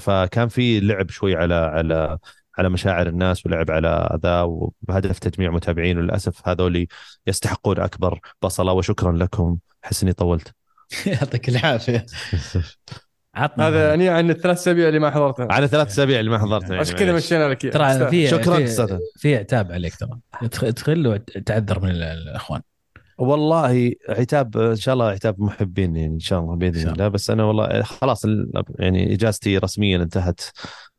فكان 0.00 0.48
في 0.48 0.80
لعب 0.80 1.10
شوي 1.10 1.36
على 1.36 1.54
على 1.54 2.18
على 2.58 2.68
مشاعر 2.68 3.06
الناس 3.06 3.46
ولعب 3.46 3.70
على 3.70 4.18
ذا 4.22 4.42
وبهدف 4.42 5.18
تجميع 5.18 5.50
متابعين 5.50 5.98
وللأسف 5.98 6.48
هذول 6.48 6.86
يستحقون 7.26 7.78
أكبر 7.80 8.20
بصله 8.42 8.72
وشكرا 8.72 9.12
لكم. 9.12 9.58
احس 9.84 10.02
اني 10.02 10.12
طولت. 10.12 10.54
يعطيك 11.06 11.48
العافية. 11.48 12.06
عطنا 13.42 13.68
هذا 13.68 13.88
يعني 13.88 14.08
عن 14.08 14.30
الثلاث 14.30 14.58
أسابيع 14.58 14.88
اللي 14.88 14.98
ما 14.98 15.10
حضرتها 15.10 15.46
على 15.50 15.68
ثلاث 15.68 15.86
أسابيع 15.88 16.20
اللي 16.20 16.30
ما 16.30 16.38
حضرتنا 16.38 16.68
يعني 16.68 16.80
عشان 16.80 16.96
كذا. 16.96 17.12
مشينا 17.12 17.48
لك. 17.48 17.72
ترى. 17.72 18.10
في 18.10 18.26
شكراً 18.28 18.66
في- 19.16 19.36
عتاب 19.36 19.72
عليك 19.72 19.96
ترى. 19.96 20.18
ادخل- 20.42 20.66
ادخل 20.66 21.06
وتعذر 21.06 21.80
من 21.82 21.90
ال- 21.90 22.02
الإخوان. 22.02 22.60
والله 23.18 23.92
عتاب 24.08 24.56
إن 24.56 24.76
شاء 24.76 24.92
الله 24.92 25.08
عتاب 25.08 25.40
محبين 25.40 25.96
يعني 25.96 26.14
إن 26.14 26.20
شاء 26.20 26.40
الله 26.40 26.56
بإذن 26.56 26.88
الله. 26.88 27.08
بس 27.08 27.30
أنا 27.30 27.44
والله 27.44 27.82
خلاص 27.82 28.24
ال- 28.24 28.52
يعني 28.78 29.14
إجازتي 29.14 29.58
رسميا 29.58 29.96
انتهت 29.96 30.40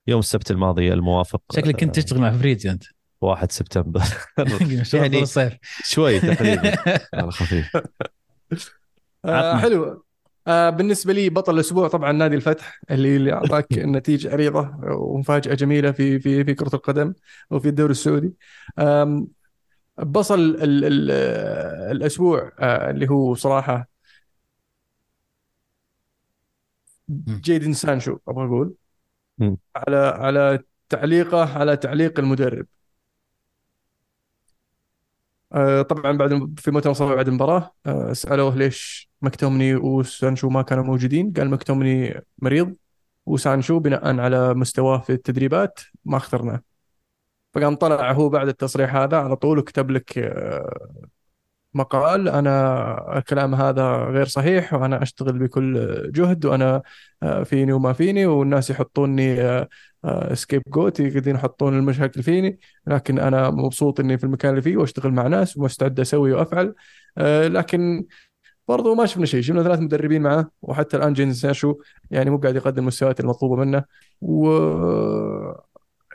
يوم 0.07 0.19
السبت 0.19 0.51
الماضي 0.51 0.93
الموافق. 0.93 1.41
شكلك 1.55 1.79
كنت 1.79 1.95
تشتغل 1.95 2.19
مع 2.19 2.31
فريدي 2.31 2.71
أنت. 2.71 2.83
1 3.21 3.51
سبتمبر. 3.51 4.01
يعني 4.93 5.21
الصيف. 5.21 5.53
شوي 5.83 6.19
تقريبا. 6.19 6.73
على 7.13 7.31
خفيف. 7.31 7.77
آه. 9.25 9.57
حلو. 9.57 10.03
آه 10.51 10.69
بالنسبة 10.69 11.13
لي 11.13 11.29
بطل 11.29 11.55
الأسبوع 11.55 11.87
طبعا 11.87 12.11
نادي 12.11 12.35
الفتح 12.35 12.79
اللي 12.91 13.15
اللي 13.15 13.33
اعطاك 13.33 13.77
نتيجة 13.77 14.31
عريضة 14.31 14.71
ومفاجأة 14.83 15.53
جميلة 15.55 15.91
في 15.91 16.19
في 16.19 16.43
في 16.43 16.53
كرة 16.53 16.75
القدم 16.75 17.13
وفي 17.51 17.67
الدوري 17.69 17.91
السعودي. 17.91 18.33
بصل 20.03 20.39
ال 20.39 20.85
ال 20.85 21.11
الأسبوع 21.91 22.51
آه 22.59 22.89
اللي 22.91 23.09
هو 23.09 23.33
صراحة 23.35 23.87
جيدن 27.43 27.73
سانشو 27.73 28.17
أبغى 28.27 28.45
أقول. 28.45 28.75
على 29.75 29.97
على 29.97 30.59
تعليقه 30.89 31.57
على 31.59 31.77
تعليق 31.77 32.19
المدرب. 32.19 32.65
آه، 32.65 32.80
طبعا 35.89 36.17
بعد 36.17 36.59
في 36.59 36.71
مؤتمر 36.71 37.15
بعد 37.15 37.27
المباراة 37.27 37.71
آه، 37.85 38.13
سألوه 38.13 38.55
ليش 38.55 39.09
مكتومني 39.21 39.75
وسانشو 39.75 40.49
ما 40.49 40.61
كانوا 40.61 40.83
موجودين. 40.83 41.33
قال 41.33 41.49
مكتومني 41.49 42.21
مريض 42.39 42.75
وسانشو 43.25 43.79
بناء 43.79 44.19
على 44.19 44.53
مستواه 44.53 44.97
في 44.99 45.13
التدريبات 45.13 45.79
ما 46.05 46.17
اخترناه. 46.17 46.61
فقام 47.53 47.75
طلع 47.75 48.11
هو 48.11 48.29
بعد 48.29 48.47
التصريح 48.47 48.95
هذا 48.95 49.17
على 49.17 49.35
طول 49.35 49.59
وكتب 49.59 49.91
لك 49.91 50.17
آه، 50.17 51.01
مقال. 51.73 52.29
أنا 52.29 53.17
الكلام 53.17 53.55
هذا 53.55 53.95
غير 53.95 54.25
صحيح 54.25 54.73
وأنا 54.73 55.03
أشتغل 55.03 55.39
بكل 55.39 56.11
جهد 56.11 56.45
وأنا 56.45 56.81
آه، 57.23 57.43
فيني 57.43 57.73
وما 57.73 57.93
فيني 57.93 58.25
والناس 58.25 58.69
يحطوني 58.69 59.37
scapegoat 60.33 60.99
يقدرون 60.99 61.35
يحطون 61.35 61.77
المشاكل 61.77 62.23
فيني 62.23 62.59
لكن 62.87 63.19
أنا 63.19 63.49
مبسوط 63.49 63.99
إني 63.99 64.17
في 64.17 64.23
المكان 64.23 64.51
اللي 64.51 64.61
فيه 64.61 64.77
وأشتغل 64.77 65.11
مع 65.13 65.27
ناس 65.27 65.57
ومستعد 65.57 65.99
أسوي 65.99 66.33
وأفعل. 66.33 66.75
آه، 67.17 67.47
لكن 67.47 68.05
برضو 68.67 68.95
ما 68.95 69.05
شفنا 69.05 69.25
شيء. 69.25 69.41
شفنا 69.41 69.63
ثلاث 69.63 69.79
مدربين 69.79 70.21
معه 70.21 70.51
وحتى 70.61 70.97
الآن 70.97 71.13
جادون 71.13 71.41
سانشو 71.41 71.75
يعني 72.11 72.29
مو 72.29 72.37
قاعد 72.37 72.55
يقدم 72.55 72.83
المستويات 72.83 73.19
المطلوبة 73.19 73.55
منه. 73.55 73.83
و 74.21 74.49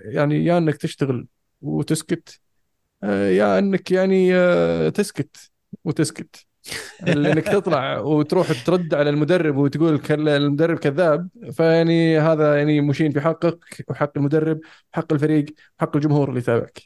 يعني 0.01 0.45
يا 0.45 0.59
إنك 0.59 0.77
تشتغل 0.77 1.27
وتسكت 1.63 2.41
آه، 3.03 3.29
يا 3.29 3.59
إنك 3.59 3.91
يعني 3.91 4.37
آه، 4.37 4.89
تسكت 4.89 5.51
وتسكت. 5.85 6.47
انك 7.09 7.45
تطلع 7.45 7.99
وتروح 7.99 8.65
ترد 8.65 8.95
على 8.95 9.11
المدرب 9.11 9.57
وتقول 9.57 10.01
المدرب 10.11 10.79
كذاب 10.79 11.29
فيعني 11.53 12.19
هذا 12.19 12.57
يعني 12.57 12.81
مشين 12.81 13.13
في 13.13 13.21
حقك 13.21 13.85
وحق 13.89 14.13
المدرب 14.17 14.61
وحق 14.93 15.13
الفريق 15.13 15.45
وحق 15.79 15.97
الجمهور 15.97 16.29
اللي 16.29 16.41
يتابعك. 16.41 16.83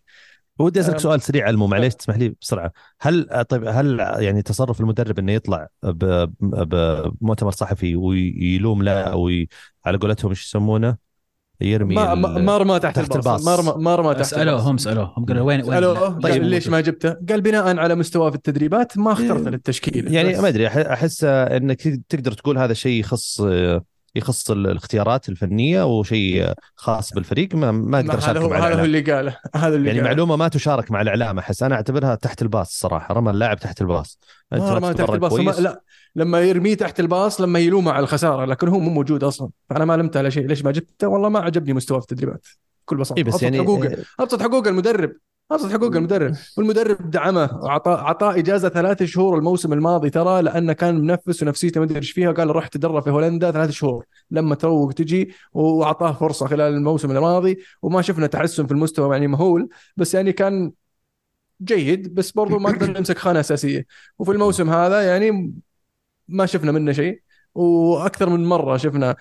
ودي 0.59 0.81
أسألك. 0.81 0.99
سؤال 0.99 1.21
سريع 1.21 1.47
علمو 1.47 1.67
معليش 1.67 1.95
تسمح 1.95 2.17
لي 2.17 2.35
بسرعة. 2.41 2.73
هل 3.01 3.45
طيب 3.49 3.65
هل 3.65 3.99
يعني 4.19 4.43
تصرف 4.43 4.81
المدرب 4.81 5.19
إنه 5.19 5.33
يطلع 5.33 5.69
بمؤتمر 5.83 7.51
صحفي 7.51 7.97
ويلوم 7.97 8.83
لا 8.83 9.13
أو 9.13 9.31
على 9.85 9.99
قولتهم 9.99 10.31
إيش 10.31 10.47
يسمونه؟ 10.47 11.10
يرمي 11.61 11.95
ما 11.95 12.15
ما 12.15 12.79
تحت, 12.79 12.97
تحت 12.97 13.17
الباص 13.17 13.27
الباص. 13.27 13.45
ما 13.45 13.57
رمى 13.57 13.85
ما 13.85 13.97
رمى 13.97 14.15
تحت 14.15 14.25
سالوه 14.25 14.55
الباص 14.55 14.67
هم 14.67 14.77
سألوه 14.77 15.15
هم 15.17 15.25
قالوا 15.25 15.43
وين 15.43 15.61
وين 15.61 15.71
سألوه 15.71 16.19
طيب 16.19 16.43
ليش 16.43 16.69
ما 16.69 16.81
جبته؟ 16.81 17.17
قال 17.29 17.41
بناء 17.41 17.77
على 17.77 17.95
مستواه 17.95 18.31
في 18.31 18.37
التدريبات 18.37 18.99
ما 18.99 19.13
اخترت 19.13 19.43
إيه. 19.43 19.49
للتشكيله 19.49 20.13
يعني. 20.13 20.41
ما 20.43 20.49
أدري 20.49 20.67
أحس 20.67 21.25
إنك 21.25 21.83
تقدر 22.09 22.33
تقول 22.33 22.59
هذا 22.59 22.75
شيء 22.75 23.01
يخص 23.01 23.43
يخص 24.15 24.51
الاختيارات 24.51 25.29
الفنية 25.29 25.99
وشيء 25.99 26.53
خاص 26.75 27.13
بالفريق 27.13 27.55
ما, 27.55 27.71
ما 27.71 27.99
أقدر 28.01 28.39
هو 28.39 28.49
مع 28.49 28.59
هذا 28.59 28.81
هو 28.81 28.85
اللي 28.85 29.01
قاله. 29.01 29.37
هذا 29.55 29.77
اللي 29.77 29.89
يعني 29.89 30.01
قاله. 30.01 30.11
معلومة 30.11 30.37
ما 30.37 30.49
تشارك 30.49 30.91
مع 30.91 31.01
الإعلام 31.01 31.39
أحس 31.39 31.63
أنا 31.63 31.75
أعتبرها 31.75 32.15
تحت 32.15 32.43
الباص 32.43 32.79
صراحة. 32.79 33.15
رمى 33.15 33.31
اللاعب 33.31 33.59
تحت 33.59 33.81
الباص. 33.81 34.19
أنت 34.53 34.63
ما 34.63 34.75
رمى 34.75 34.95
تحت 34.95 35.11
الباص. 35.11 35.33
ما. 35.33 35.51
لا 35.51 35.83
لما 36.17 36.41
يرميه 36.41 36.75
تحت 36.75 37.01
الباص 37.01 37.41
لما 37.41 37.59
يلومه 37.59 37.93
على 37.93 38.03
الخسارة 38.03 38.45
لكن 38.45 38.69
هو 38.69 38.79
مو 38.79 38.91
موجود 38.91 39.25
أصلا. 39.25 39.51
فانا 39.71 39.85
ما 39.85 39.97
لمت 39.97 40.17
على 40.17 40.31
شيء. 40.31 40.47
ليش 40.47 40.65
ما 40.65 40.71
جبته؟ 40.71 41.09
والله 41.09 41.29
ما 41.29 41.41
عجبني 41.41 41.73
مستواه 41.73 41.99
في 42.01 42.13
التدريبات. 42.13 42.47
بكل 42.87 42.97
بساطة. 42.97 43.19
إيه 43.19 43.25
بس 43.25 43.33
أبسط 43.35 43.43
يعني 43.43 43.59
حقوقه 43.59 43.97
أبسط 44.21 44.43
حقوق 44.43 44.69
المدرب. 44.69 45.13
ابسط 45.51 45.73
حقوق 45.73 45.97
المدرب. 45.97 46.35
والمدرب 46.59 47.11
دعمه 47.11 47.59
وعطاه 47.63 47.97
عطاه 47.97 48.39
إجازة 48.39 48.69
ثلاث 48.69 49.03
شهور 49.03 49.39
الموسم 49.39 49.73
الماضي 49.73 50.11
ترى 50.11 50.43
لأنه 50.43 50.73
كان 50.73 51.01
منفس 51.01 51.43
ونفسيته 51.43 51.81
ما 51.81 51.87
أدري 51.87 51.99
إيش 51.99 52.11
فيها 52.13 52.33
قال 52.33 52.51
روح 52.51 52.67
تدرب 52.67 53.03
في 53.03 53.11
هولندا 53.11 53.51
ثلاث 53.51 53.71
شهور. 53.71 54.05
لما 54.31 54.55
تروق 54.55 54.93
تجي 54.93 55.33
وأعطاه 55.53 56.13
فرصة 56.13 56.47
خلال 56.47 56.75
الموسم 56.75 57.11
الماضي 57.11 57.59
وما 57.83 58.03
شفنا 58.03 58.27
تحسن 58.27 58.67
في 58.67 58.73
المستوى 58.73 59.15
يعني 59.15 59.27
مهول 59.27 59.69
بس 59.97 60.15
يعني 60.15 60.33
كان 60.33 60.73
جيد 61.63 62.15
بس 62.15 62.31
برضو 62.31 62.59
ما 62.59 62.71
نقدر 62.71 62.99
نمسك 62.99 63.19
خانة 63.19 63.41
أساسية. 63.41 63.87
وفي 64.19 64.33
الموسم 64.33 64.71
هذا 64.71 65.03
يعني 65.03 65.55
ما 66.29 66.47
شفنا 66.47 66.73
منه 66.73 66.93
شيء 66.93 67.23
وأكثر 67.55 68.29
من 68.29 68.45
مرة 68.45 68.77
شفنا 68.77 69.17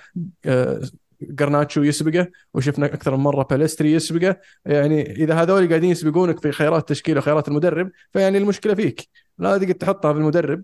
قرناتشو 1.40 1.84
يسبقه 1.84 2.28
وشفنا 2.54 2.86
أكثر 2.86 3.18
من 3.18 3.24
مرة 3.24 3.44
باليستري 3.44 3.94
يسبقه. 3.94 4.36
يعني 4.66 5.12
إذا 5.12 5.34
هذول 5.34 5.70
قاعدين 5.70 5.90
يسبقونك 5.90 6.40
في 6.40 6.52
خيارات 6.52 6.82
التشكيل 6.82 7.18
وخيارات 7.18 7.48
المدرب 7.48 7.92
فيعني 8.14 8.38
المشكلة 8.38 8.74
فيك. 8.74 9.08
لا 9.38 9.58
تقدر 9.58 9.72
تحطها 9.72 10.14
في 10.14 10.20
المدرب. 10.20 10.64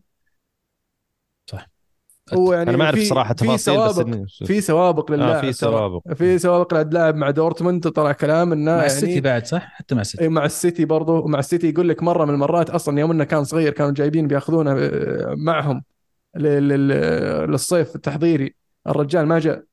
صح. 1.51 1.69
هو 2.33 2.53
يعني 2.53 2.69
أنا 2.69 2.77
ما 2.77 2.85
أعرف 2.85 2.99
صراحة 2.99 3.33
في 3.33 3.45
تفاصيل 3.45 4.03
بس 4.03 4.43
في 4.43 4.61
سوابق 4.61 5.11
للاعب 5.11 5.35
آه 5.35 5.41
في. 5.41 5.53
سوابق. 5.53 6.13
في 6.13 6.37
سوابق 6.39 6.73
للاعب 6.73 7.15
مع 7.15 7.29
دورتموند 7.29 7.87
طلع 7.89 8.11
كلام 8.11 8.51
إنه 8.51 8.71
مع 8.71 8.77
يعني 8.77 8.85
السيتي 8.85 9.21
بعد 9.21 9.45
صح؟ 9.45 9.61
حتى 9.61 9.95
مع 9.95 10.01
السيتي. 10.01 10.23
إيه، 10.23 10.29
مع 10.29 10.45
السيتي 10.45 10.85
برضو. 10.85 11.23
ومع 11.25 11.39
السيتي 11.39 11.69
يقول 11.69 11.89
لك 11.89 12.03
مرة 12.03 12.25
من 12.25 12.33
المرات 12.33 12.69
أصلا 12.69 12.99
يوم 12.99 13.11
إنه 13.11 13.23
كان 13.23 13.43
صغير 13.43 13.71
كانوا 13.71 13.91
جايبين 13.91 14.27
بيأخذونه 14.27 14.71
آه، 14.71 15.33
معهم 15.37 15.83
لل- 16.35 16.67
لل- 16.67 17.51
للصيف 17.51 17.95
التحضيري. 17.95 18.55
الرجال 18.87 19.25
ما 19.25 19.39
جاء. 19.39 19.63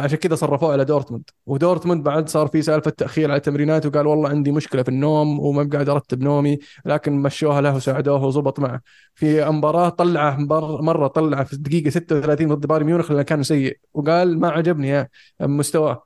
فعشان 0.00 0.18
كذا 0.18 0.34
صرفوه 0.34 0.72
على 0.72 0.84
دورتموند. 0.84 1.30
ودورتموند 1.46 2.02
بعد 2.04 2.28
صار 2.28 2.46
في 2.46 2.62
سالفة 2.62 2.90
تأخير 2.90 3.30
على 3.30 3.36
التمرينات 3.36 3.86
وقال 3.86 4.06
والله 4.06 4.28
عندي 4.28 4.52
مشكلة 4.52 4.82
في 4.82 4.88
النوم 4.88 5.40
وما 5.40 5.62
بقعد 5.62 5.88
أرتب 5.88 6.22
نومي 6.22 6.58
لكن 6.84 7.12
مشوها 7.12 7.60
له 7.60 7.76
وساعدوه 7.76 8.24
وزبط 8.24 8.60
معه. 8.60 8.80
في 9.14 9.44
مباراة 9.44 9.88
طلعه 9.88 10.36
مرة 10.80 11.06
طلعه 11.06 11.44
في 11.44 11.52
الدقيقه 11.52 11.90
36 11.90 12.54
ضد 12.54 12.66
بايرن 12.66 12.86
ميونخ 12.86 13.10
لأنه 13.10 13.22
كان 13.22 13.42
سيء. 13.42 13.78
وقال 13.94 14.40
ما 14.40 14.48
عجبني 14.48 15.10
مستواه. 15.40 16.02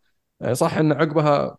صح 0.52 0.78
إن 0.78 0.92
عقبها 0.92 1.56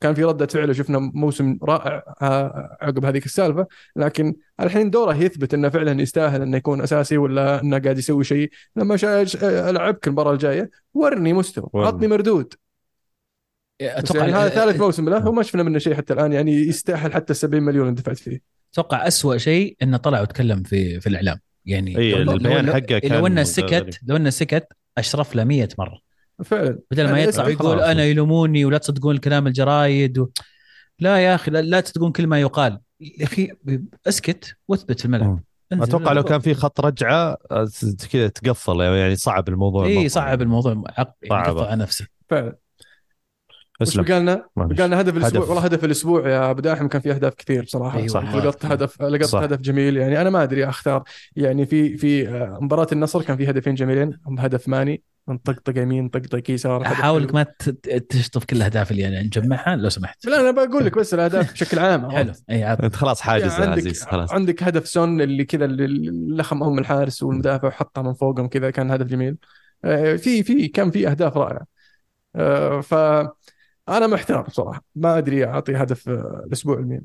كان 0.00 0.14
في 0.14 0.24
ردة 0.24 0.46
فعل 0.46 0.70
وشفنا 0.70 0.98
موسم 0.98 1.58
رائع 1.62 2.02
آه، 2.22 2.76
عقب 2.80 3.04
هذيك 3.04 3.26
السالفة. 3.26 3.66
لكن 3.96 4.34
الحين 4.60 4.90
دوره 4.90 5.14
يثبت 5.14 5.54
إنه 5.54 5.68
فعلا 5.68 6.02
يستاهل 6.02 6.42
إنه 6.42 6.56
يكون 6.56 6.80
أساسي 6.80 7.18
ولا 7.18 7.62
إنه 7.62 7.78
قاعد 7.78 7.98
يسوي 7.98 8.24
شيء. 8.24 8.50
لما 8.76 8.96
ألعبك 9.42 10.06
المباراة 10.06 10.32
الجاية 10.32 10.70
ورني 10.94 11.32
مستوى. 11.32 11.68
عطني 11.74 12.06
مردود. 12.08 12.54
بس 13.82 13.86
أتوقع 13.88 14.20
يعني 14.20 14.32
هذا 14.32 14.48
ثالث 14.48 14.80
موسم 14.80 15.08
له 15.08 15.28
وما 15.28 15.42
شفنا 15.42 15.62
منه 15.62 15.78
شيء 15.78 15.94
حتى 15.94 16.12
الآن. 16.12 16.32
يعني 16.32 16.52
يستاهل 16.52 17.12
حتى 17.12 17.32
ال 17.32 17.36
70 17.36 17.62
مليون 17.62 17.88
اللي 17.88 18.00
دفعت 18.00 18.18
فيه. 18.18 18.40
أتوقع 18.72 19.06
اسوء 19.06 19.36
شيء 19.36 19.76
إنه 19.82 19.96
طلع 19.96 20.20
وتكلم 20.20 20.62
في 20.62 21.00
في 21.00 21.06
الإعلام. 21.08 21.38
يعني 21.66 21.98
إيه، 21.98 22.14
لو- 22.14 22.22
لو- 22.22 22.32
البيان 22.32 22.72
حقه 22.72 22.98
كان 22.98 23.12
لو 23.12 23.26
انه. 23.26 23.42
سكت 23.42 23.98
لو 24.06 24.16
إنه 24.16 24.30
سكت 24.30 24.68
أشرف 24.98 25.34
له 25.34 25.44
100 25.44 25.68
مرة. 25.78 26.05
فعلا 26.44 26.78
بدل 26.90 27.04
ما 27.04 27.18
يعني 27.18 27.22
يطلع 27.22 27.54
خلاص. 27.54 27.82
أنا 27.82 28.04
يلوموني 28.04 28.64
ولا 28.64 28.78
تصدقون 28.78 29.14
الكلام 29.14 29.46
الجرايد 29.46 30.18
و... 30.18 30.28
لا 30.98 31.18
يا 31.18 31.34
أخي 31.34 31.50
لا, 31.50 31.62
لا 31.62 31.80
تصدقون 31.80 32.12
كل 32.12 32.26
ما 32.26 32.40
يقال 32.40 32.80
يا 33.00 33.24
أخي 33.24 33.52
اسكت 34.06 34.56
واثبت 34.68 34.98
في 35.00 35.04
الملعب 35.04 35.40
أتوقع 35.72 36.12
لو. 36.12 36.22
كان 36.22 36.40
في 36.40 36.54
خط 36.54 36.80
رجعة 36.80 37.36
كذا 38.12 38.28
تقفل 38.28 38.80
يعني 38.80 39.16
صعب 39.16 39.48
الموضوع 39.48 39.86
إي. 39.86 40.08
صعب 40.08 40.42
الموضوع 40.42 40.72
يعني 40.72 41.12
صعبة. 41.28 41.60
قطع 41.60 41.74
نفسه 41.74 42.06
فعلا 42.28 42.56
اسلم 43.82 44.04
بقى 44.04 44.20
لنا؟ 44.20 44.46
بقى 44.56 44.88
لنا 44.88 45.00
هدف 45.00 45.16
الأسبوع 45.16 45.40
هدف. 45.40 45.48
والله 45.48 45.64
هدف 45.64 45.84
الأسبوع 45.84 46.28
يا 46.28 46.50
أبو 46.50 46.60
داحم 46.60 46.88
كان 46.88 47.00
في 47.00 47.12
أهداف 47.12 47.34
كثير 47.34 47.62
بصراحه 47.62 47.98
أيوة 47.98 48.08
صح. 48.08 48.34
لقطت 48.34 48.66
هدف 48.66 49.02
لقطت 49.02 49.24
صح. 49.24 49.42
هدف 49.42 49.60
جميل 49.60 49.96
يعني 49.96 50.20
أنا 50.20 50.30
ما 50.30 50.42
أدري 50.42 50.68
أختار 50.68 51.02
يعني 51.36 51.66
في 51.66 51.96
في 51.96 52.28
آه، 52.28 52.58
مباراة 52.60 52.86
النصر 52.92 53.22
كان 53.22 53.36
في 53.36 53.50
هدفين 53.50 53.74
جميلين 53.74 54.18
هدف 54.38 54.68
ماني 54.68 55.02
من 55.28 55.38
طقطقة 55.38 55.80
يمين 55.80 56.08
طقطقة 56.08 56.42
يسار 56.48 56.82
احاولك 56.82 57.26
حلو. 57.26 57.34
ما 57.34 57.46
تشطف 58.08 58.44
كل 58.44 58.56
الأهداف 58.56 58.90
اللي 58.90 59.02
يعني 59.02 59.20
نجمعها 59.22 59.76
لو 59.76 59.88
سمحت. 59.88 60.26
لا 60.26 60.40
أنا 60.40 60.50
بقول 60.50 60.86
لك 60.86 60.98
بس 60.98 61.14
الأهداف 61.14 61.52
بشكل 61.52 61.78
عام 61.78 62.10
حلو. 62.10 62.32
إي 62.50 62.64
عاد. 62.64 62.84
أنت 62.84 62.96
خلاص 62.96 63.20
حاجز 63.20 63.52
يعني 63.52 63.72
عزيز 63.72 64.02
خلاص. 64.04 64.32
عندك 64.32 64.62
هدف 64.62 64.88
سون 64.88 65.20
اللي 65.20 65.44
كذا 65.44 65.64
اللي 65.64 66.36
لخم 66.36 66.62
ام 66.62 66.78
الحارس 66.78 67.22
والمدافع 67.22 67.68
وحطها 67.68 68.02
من 68.02 68.14
فوقهم 68.14 68.48
كذا 68.48 68.70
كان 68.70 68.90
هدف 68.90 69.06
جميل. 69.06 69.36
آه، 69.84 70.16
في 70.16 70.42
في 70.42 70.68
كان 70.68 70.90
في 70.90 71.08
أهداف 71.08 71.36
رائعة. 71.36 71.66
آه، 72.36 72.80
ف 72.80 72.94
أنا 73.88 74.06
محتار 74.06 74.40
بصراحة. 74.42 74.84
ما 74.94 75.18
أدري 75.18 75.44
أعطي 75.44 75.76
هدف 75.76 76.08
آه، 76.08 76.42
الأسبوع 76.46 76.78
لمين 76.78 77.02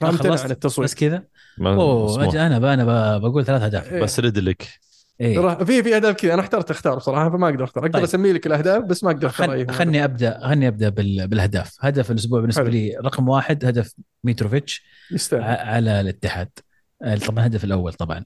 خلصت؟ 0.00 0.44
عن 0.44 0.50
التصويت 0.50 0.90
بس 0.90 0.94
كذا؟ 0.94 1.24
أوه 1.60 2.46
أنا 2.46 2.58
ب- 2.58 2.64
أنا 2.64 2.84
ب- 3.18 3.20
بقول 3.20 3.44
ثلاث 3.44 3.62
أهداف. 3.62 3.94
بس 3.94 4.20
رد 4.20 4.38
اي 4.38 4.80
ترى 5.20 5.66
في 5.66 5.82
في 5.82 5.96
أهداف 5.96 6.16
كذا. 6.16 6.34
أنا 6.34 6.42
احترت 6.42 6.70
اختار 6.70 6.96
بصراحه 6.96 7.30
فما 7.30 7.48
أقدر 7.48 7.64
أختار. 7.64 7.84
أقدر 7.84 7.94
طيب. 7.94 8.04
اسمي 8.04 8.32
لك 8.32 8.46
الأهداف 8.46 8.84
بس 8.84 9.04
ما 9.04 9.10
أقدر 9.10 9.26
أختار 9.28 9.46
خل... 9.48 9.52
أي 9.52 9.66
خلني 9.66 10.04
ابدا 10.04 10.40
خلني 10.48 10.68
أبدأ 10.68 10.88
بال... 10.88 11.28
بالأهداف. 11.28 11.76
هدف 11.80 12.10
الأسبوع 12.10 12.40
بالنسبة 12.40 12.62
حلو. 12.62 12.72
لي 12.72 12.96
رقم 13.04 13.28
واحد 13.28 13.64
هدف 13.64 13.94
ميتروفيتش 14.24 14.82
ع... 15.10 15.14
يستاهل 15.14 15.42
على 15.42 16.00
الاتحاد. 16.00 16.48
طبعا 17.00 17.46
الهدف 17.46 17.64
الأول 17.64 17.92
طبعا. 17.92 18.24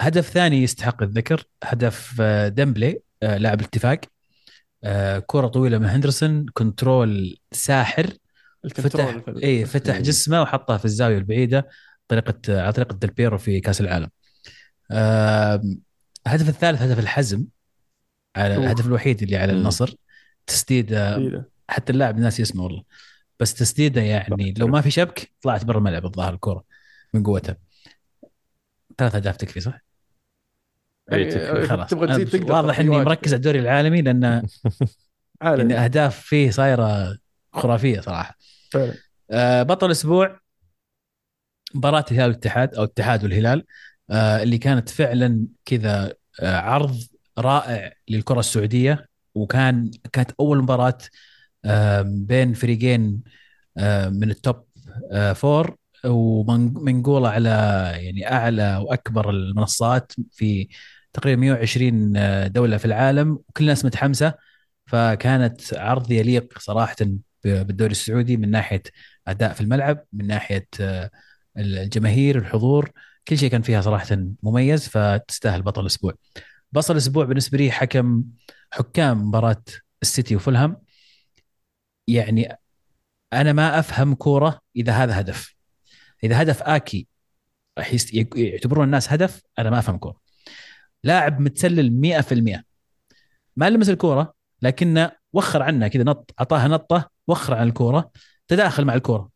هدف 0.00 0.28
ثاني 0.28 0.62
يستحق 0.62 1.02
الذكر 1.02 1.44
هدف 1.64 2.16
آه، 2.20 2.48
ديمبلي 2.48 3.00
آه، 3.22 3.36
لاعب 3.36 3.60
الاتفاق. 3.60 4.00
آه، 4.84 5.18
كرة 5.26 5.46
طويلة 5.46 5.78
من 5.78 5.86
هندرسون 5.86 6.46
control 6.52 7.38
ساحر 7.52 8.10
فتح 8.74 9.16
اي 9.42 9.64
فتح 9.64 9.96
مم. 9.96 10.02
جسمه 10.02 10.42
وحطها 10.42 10.78
في 10.78 10.84
الزاوية 10.84 11.18
البعيدة 11.18 11.68
طريقة 12.08 12.62
على 12.62 12.72
طريقة 12.72 12.94
ديل 12.94 13.10
بيرو 13.10 13.38
في 13.38 13.60
كأس 13.60 13.80
العالم. 13.80 14.10
الهدف 16.26 16.48
الثالث 16.48 16.82
هدف 16.82 16.98
الحزم 16.98 17.44
على. 18.36 18.56
الهدف 18.56 18.86
الوحيد 18.86 19.22
اللي 19.22 19.36
على. 19.36 19.52
النصر 19.52 19.94
تسديده 20.46 21.18
جديدة. 21.18 21.50
حتى 21.68 21.92
اللاعب 21.92 22.18
ناسي 22.18 22.40
اسمه 22.40 22.64
والله 22.64 22.82
بس 23.40 23.54
تسديده 23.54 24.00
يعني 24.00 24.54
لو 24.58 24.66
ما 24.66 24.80
في 24.80 24.90
شبك 24.90 25.32
طلعت 25.42 25.64
برا 25.64 25.78
الملعب 25.78 26.04
الظاهر 26.04 26.34
الكرة 26.34 26.64
من 27.14 27.22
قوتها 27.22 27.56
ثلاث 28.98 29.14
أهداف 29.14 29.36
تكفي 29.36 29.60
صح؟ 29.60 29.80
إيه، 31.12 31.18
يعني 31.18 31.30
تكفي. 31.30 31.68
خلاص 31.68 31.90
تبغى 31.90 32.06
تزيد 32.06 32.28
تقدر 32.28 32.52
واضح 32.52 32.78
إني. 32.78 32.88
مركز 32.90 33.32
على 33.32 33.36
الدوري 33.36 33.58
العالمي 33.58 34.02
لأن 34.02 34.42
عالمي 35.42 35.74
أهداف 35.74 36.20
فيه 36.20 36.50
صايرة 36.50 37.18
خرافية 37.52 38.00
صراحة 38.00 38.36
فعلا 38.70 38.94
آه، 39.30 39.62
بطل 39.62 39.86
الأسبوع 39.86 40.40
مباراة 41.74 42.04
الهلال 42.10 42.28
والاتحاد 42.28 42.74
أو 42.74 42.84
الاتحاد 42.84 43.24
والهلال 43.24 43.58
آه، 43.58 43.64
اللي 44.12 44.58
كانت 44.58 44.88
فعلا 44.88 45.46
كذا 45.64 46.14
آه، 46.40 46.56
عرض 46.56 47.00
رائع 47.38 47.92
للكرة 48.08 48.40
السعودية. 48.40 49.08
وكان 49.34 49.90
كانت 50.12 50.30
أول 50.40 50.62
مباراة 50.62 50.98
آه، 51.64 52.02
بين 52.02 52.54
فريقين 52.54 53.22
آه، 53.78 54.08
من 54.08 54.30
التوب 54.30 54.64
آه، 55.12 55.32
فور 55.32 55.76
ومنقوله 56.04 57.28
على 57.28 57.48
يعني 57.96 58.32
أعلى 58.32 58.76
وأكبر 58.76 59.30
المنصات 59.30 60.12
في 60.32 60.68
تقريبا 61.12 61.40
120 61.40 62.12
دولة 62.52 62.76
في 62.76 62.84
العالم. 62.84 63.32
وكل 63.48 63.64
الناس 63.64 63.84
متحمسة. 63.84 64.34
فكانت 64.86 65.74
عرض 65.74 66.10
يليق 66.12 66.58
صراحة 66.58 66.96
بالدوري 67.44 67.90
السعودي 67.92 68.36
من 68.36 68.50
ناحية 68.50 68.82
أداء 69.28 69.52
في 69.52 69.60
الملعب 69.60 70.04
من 70.12 70.26
ناحية 70.26 70.68
آه، 70.80 71.10
الجماهير 71.58 72.38
الحضور. 72.38 72.90
كل 73.28 73.38
شيء 73.38 73.50
كان 73.50 73.62
فيها 73.62 73.80
صراحة 73.80 74.18
مميز 74.42 74.88
فتستاهل 74.88 75.62
بطل 75.62 75.80
الأسبوع. 75.80 76.14
بطل 76.72 76.92
الأسبوع 76.92 77.24
بالنسبة 77.24 77.58
لي 77.58 77.70
حكم 77.70 78.24
حكام 78.70 79.28
مباراة 79.28 79.62
السيتي 80.02 80.36
وفولهام. 80.36 80.76
يعني 82.08 82.58
أنا 83.32 83.52
ما 83.52 83.78
أفهم 83.78 84.14
كورة 84.14 84.60
إذا 84.76 84.92
هذا 84.92 85.20
هدف. 85.20 85.54
إذا 86.24 86.42
هدف 86.42 86.62
آكي 86.62 87.06
يعتبرون 88.34 88.84
الناس 88.84 89.12
هدف 89.12 89.42
أنا 89.58 89.70
ما 89.70 89.78
أفهم 89.78 89.98
كورة. 89.98 90.20
لاعب 91.04 91.40
متسلل 91.40 91.90
100% 91.90 92.64
ما 93.56 93.70
لمس 93.70 93.88
الكورة 93.88 94.34
لكنه 94.62 95.12
وخر 95.32 95.62
عنها 95.62 95.88
كذا 95.88 96.02
نط 96.02 96.34
اعطاها 96.40 96.68
نطة 96.68 97.10
وخر 97.28 97.54
عن 97.54 97.68
الكورة 97.68 98.10
تداخل 98.48 98.84
مع 98.84 98.94
الكورة. 98.94 99.30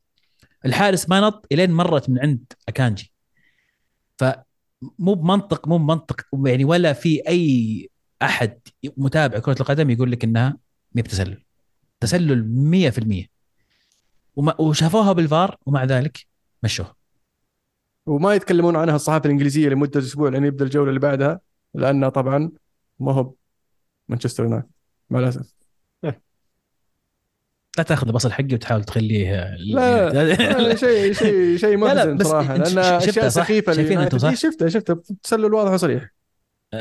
الحارس 0.65 1.09
ما 1.09 1.21
نط 1.21 1.47
إلين 1.53 1.73
مرت 1.73 2.11
من 2.11 2.19
عند 2.19 2.53
أكانجي. 2.69 3.14
فمو 4.17 5.15
بمنطق 5.15 5.69
مو 5.69 5.79
بمنطق 5.79 6.21
يعني 6.47 6.65
ولا 6.65 6.93
في 6.93 7.29
أي 7.29 7.91
أحد 8.23 8.61
متابع 8.97 9.39
كرة 9.39 9.57
القدم 9.61 9.91
يقول 9.91 10.13
لك 10.13 10.25
إنها 10.25 10.57
ما 10.93 11.03
بتسلل. 11.03 11.45
تسلل 12.01 12.45
100% 12.45 13.27
وما 14.37 14.61
وشافوها 14.61 15.13
بالفار 15.13 15.57
ومع 15.67 15.85
ذلك 15.85 16.27
مشوها. 16.63 16.95
وما 18.07 18.35
يتكلمون 18.35 18.77
عنها 18.77 18.97
الصحافة 18.97 19.27
الإنجليزية 19.27 19.69
لمدة 19.69 20.01
أسبوع 20.01 20.29
لين 20.29 20.45
يبدأ 20.45 20.65
الجولة 20.65 20.89
اللي 20.89 21.01
بعدها 21.01 21.41
لأنها 21.75 22.09
طبعا 22.09 22.51
ما 22.99 23.13
هو 23.13 23.35
مانشستر 24.09 24.45
يونايتد 24.45 24.69
مع 25.11 25.19
الأسف. 25.19 25.54
لا 27.79 27.85
تاخذ 27.85 28.07
البصل 28.07 28.33
حقي 28.33 28.55
وتحاول 28.55 28.85
تخليه 28.85 29.57
لا, 29.59 30.13
لا 30.13 30.75
شيء 30.75 31.13
شيء 31.13 31.57
شيء 31.57 31.77
محزن 31.77 32.19
صراحة 32.25 32.57
لأن 32.57 32.79
أشياء 32.79 33.29
سخيفة 33.29 33.73
شايفين 33.73 34.01
أنتم 34.01 34.19
صح؟ 34.19 34.35
شفتها 34.35 34.69
شفتها 34.69 34.97
تسلل 35.23 35.55
واضح 35.55 35.71
وصريح 35.71 36.15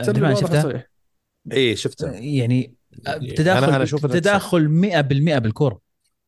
تسلل 0.01 0.23
واضح 0.23 0.57
وصريح 0.57 0.87
اي 1.53 1.75
شفتها. 1.75 2.11
يعني 2.13 2.73
تداخل 3.35 3.63
أنا 3.63 3.83
أشوف 3.83 4.05
تداخل 4.05 4.91
100% 4.93 5.37
بالكره 5.37 5.79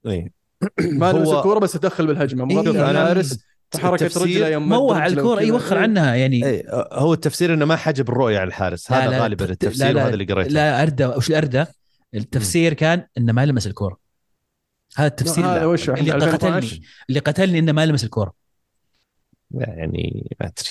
اي 0.08 0.32
ما 0.80 1.12
لمس 1.12 1.30
الكورة 1.30 1.60
بس 1.60 1.72
تدخل 1.72 2.08
بالهجمة 2.08 2.46
مغطي 2.46 2.70
الحارس 2.70 3.40
تحركت 3.72 4.18
رجله 4.18 4.48
يوم 4.48 4.70
موه 4.70 4.98
على 4.98 5.14
الكورة 5.14 5.42
يوخر 5.42 5.78
عنها 5.78 6.16
يعني. 6.16 6.46
اي 6.46 6.64
هو 6.92 7.14
التفسير 7.14 7.54
إنه 7.54 7.66
ما 7.66 7.76
حجب 7.76 8.10
الرؤية 8.10 8.40
على 8.40 8.48
الحارس. 8.48 8.92
هذا 8.92 9.20
غالبا 9.20 9.46
التفسير 9.46 9.98
وهذا 9.98 10.14
اللي 10.14 10.26
قريته. 10.26 10.50
لا 10.50 10.82
أرده 10.82 11.18
وش 11.18 11.30
الأرده؟ 11.30 11.68
التفسير 12.16 12.74
كان 12.74 13.08
إنه 13.18 13.34
ما 13.34 13.46
لمس 13.46 13.68
الكورة. 13.68 14.05
هذا 14.98 15.08
التفسير 15.08 15.46
هذا 15.46 15.66
وش 15.66 15.90
اللي 15.90 16.12
قتلني 16.12 16.82
اللي 17.10 17.20
قتلني 17.20 17.60
إنه 17.60 17.72
ما 17.72 17.86
لمس 17.86 18.04
الكورة. 18.04 18.34
يعني 19.52 20.36
ما 20.42 20.48
أدري. 20.48 20.70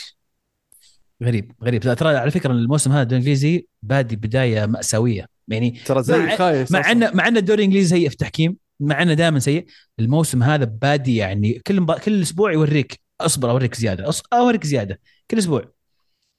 غريب 1.23 1.53
غريب. 1.63 1.83
ترى 1.83 2.17
على 2.17 2.31
فكرة 2.31 2.53
الموسم 2.53 2.93
هذا 2.93 3.03
الإنجليزي 3.03 3.67
بادي 3.83 4.17
بداية 4.17 4.67
مأساوية. 4.67 5.27
يعني 5.49 5.71
ترى 5.87 6.03
زي 6.03 6.19
مع 6.19 6.37
خايس 6.37 6.73
مع 6.73 6.91
ان 6.91 7.17
مع 7.17 7.29
إن 7.29 7.37
الدوري 7.37 7.59
الإنجليزي 7.59 7.97
سيء 7.97 8.09
في 8.09 8.15
التحكيم 8.15 8.57
مع 8.81 9.03
إنه 9.03 9.15
دائما 9.15 9.39
سيء 9.39 9.67
الموسم 10.01 10.43
هذا 10.43 10.65
بادي 10.65 11.17
يعني 11.17 11.63
كل 11.67 11.81
مب... 11.81 11.93
كل 11.93 12.23
أسبوع 12.23 12.53
يوريك 12.53 13.01
أصبر 13.21 13.51
أوريك 13.51 13.75
زيادة 13.75 14.09
أص... 14.09 14.23
أوريك 14.33 14.65
زيادة 14.65 15.01
كل 15.31 15.39
أسبوع. 15.39 15.65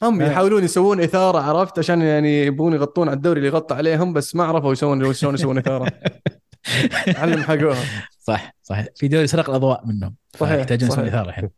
هم 0.04 0.22
يحاولون 0.22 0.64
يسوون 0.64 1.02
إثارة 1.02 1.40
عرفت؟ 1.40 1.80
عشان 1.80 2.02
يعني 2.02 2.46
يبغون 2.46 2.74
يغطون 2.74 3.08
على 3.08 3.16
الدوري 3.16 3.38
اللي 3.38 3.48
يغطى 3.48 3.76
عليهم 3.76 4.14
بس 4.14 4.36
ما 4.36 4.44
عرفوا 4.44 4.74
يسوون 4.74 5.14
شلون 5.14 5.34
يسوون 5.34 5.58
إثارة. 5.58 5.92
علم 7.08 7.44
حقوها 7.44 7.84
صح 8.20 8.56
صح. 8.64 8.84
في 8.96 9.08
دوري 9.08 9.28
سرق 9.28 9.50
الأضواء 9.50 9.86
منهم 9.86 10.16
صحيح 10.40 10.60
يحتاجون 10.60 10.90
يسوون 10.90 11.08
إثارة 11.08 11.30
الحين. 11.30 11.50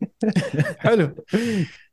حلو. 0.78 1.14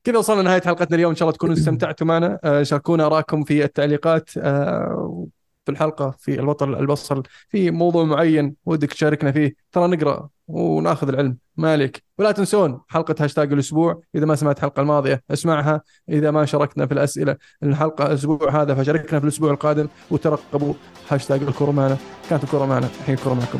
كذا 0.03 0.17
وصلنا 0.17 0.41
لنهاية 0.41 0.61
حلقتنا 0.61 0.95
اليوم. 0.95 1.09
إن 1.09 1.15
شاء 1.15 1.27
الله 1.27 1.37
تكونوا 1.37 1.55
استمتعتوا 1.59 2.07
معنا. 2.07 2.39
آه، 2.43 2.63
شاركونا 2.63 3.05
اراءكم 3.05 3.43
في 3.43 3.63
التعليقات 3.63 4.29
آه، 4.37 5.27
في 5.65 5.71
الحلقة 5.71 6.15
في 6.19 6.39
البطل 6.39 6.75
البصل 6.75 7.23
في 7.49 7.71
موضوع 7.71 8.03
معين 8.03 8.55
ودك 8.65 8.93
تشاركنا 8.93 9.31
فيه 9.31 9.55
ترى 9.71 9.87
نقرأ. 9.87 10.29
وناخذ 10.47 11.07
العلم. 11.07 11.37
ما 11.57 11.71
عليك 11.71 12.03
ولا 12.17 12.31
تنسون 12.31 12.81
حلقة 12.87 13.15
هاشتاج 13.19 13.53
الأسبوع. 13.53 14.01
إذا 14.15 14.25
ما 14.25 14.35
سمعت 14.35 14.57
الحلقة 14.57 14.81
الماضية 14.81 15.23
اسمعها. 15.31 15.81
إذا 16.09 16.31
ما 16.31 16.45
شاركنا 16.45 16.85
في 16.85 16.93
الأسئلة 16.93 17.37
الحلقة 17.63 18.05
الأسبوع 18.05 18.61
هذا 18.61 18.75
فشاركنا 18.75 19.19
في 19.19 19.23
الأسبوع 19.23 19.51
القادم 19.51 19.87
وترقبوا 20.11 20.73
هاشتاج 21.09 21.43
الكره 21.43 21.71
معنا 21.71 21.97
كانت 22.29 22.43
الكره 22.43 22.65
معنا 22.65 22.87
الحين 23.01 23.15
الكره 23.15 23.33
معكم 23.33 23.59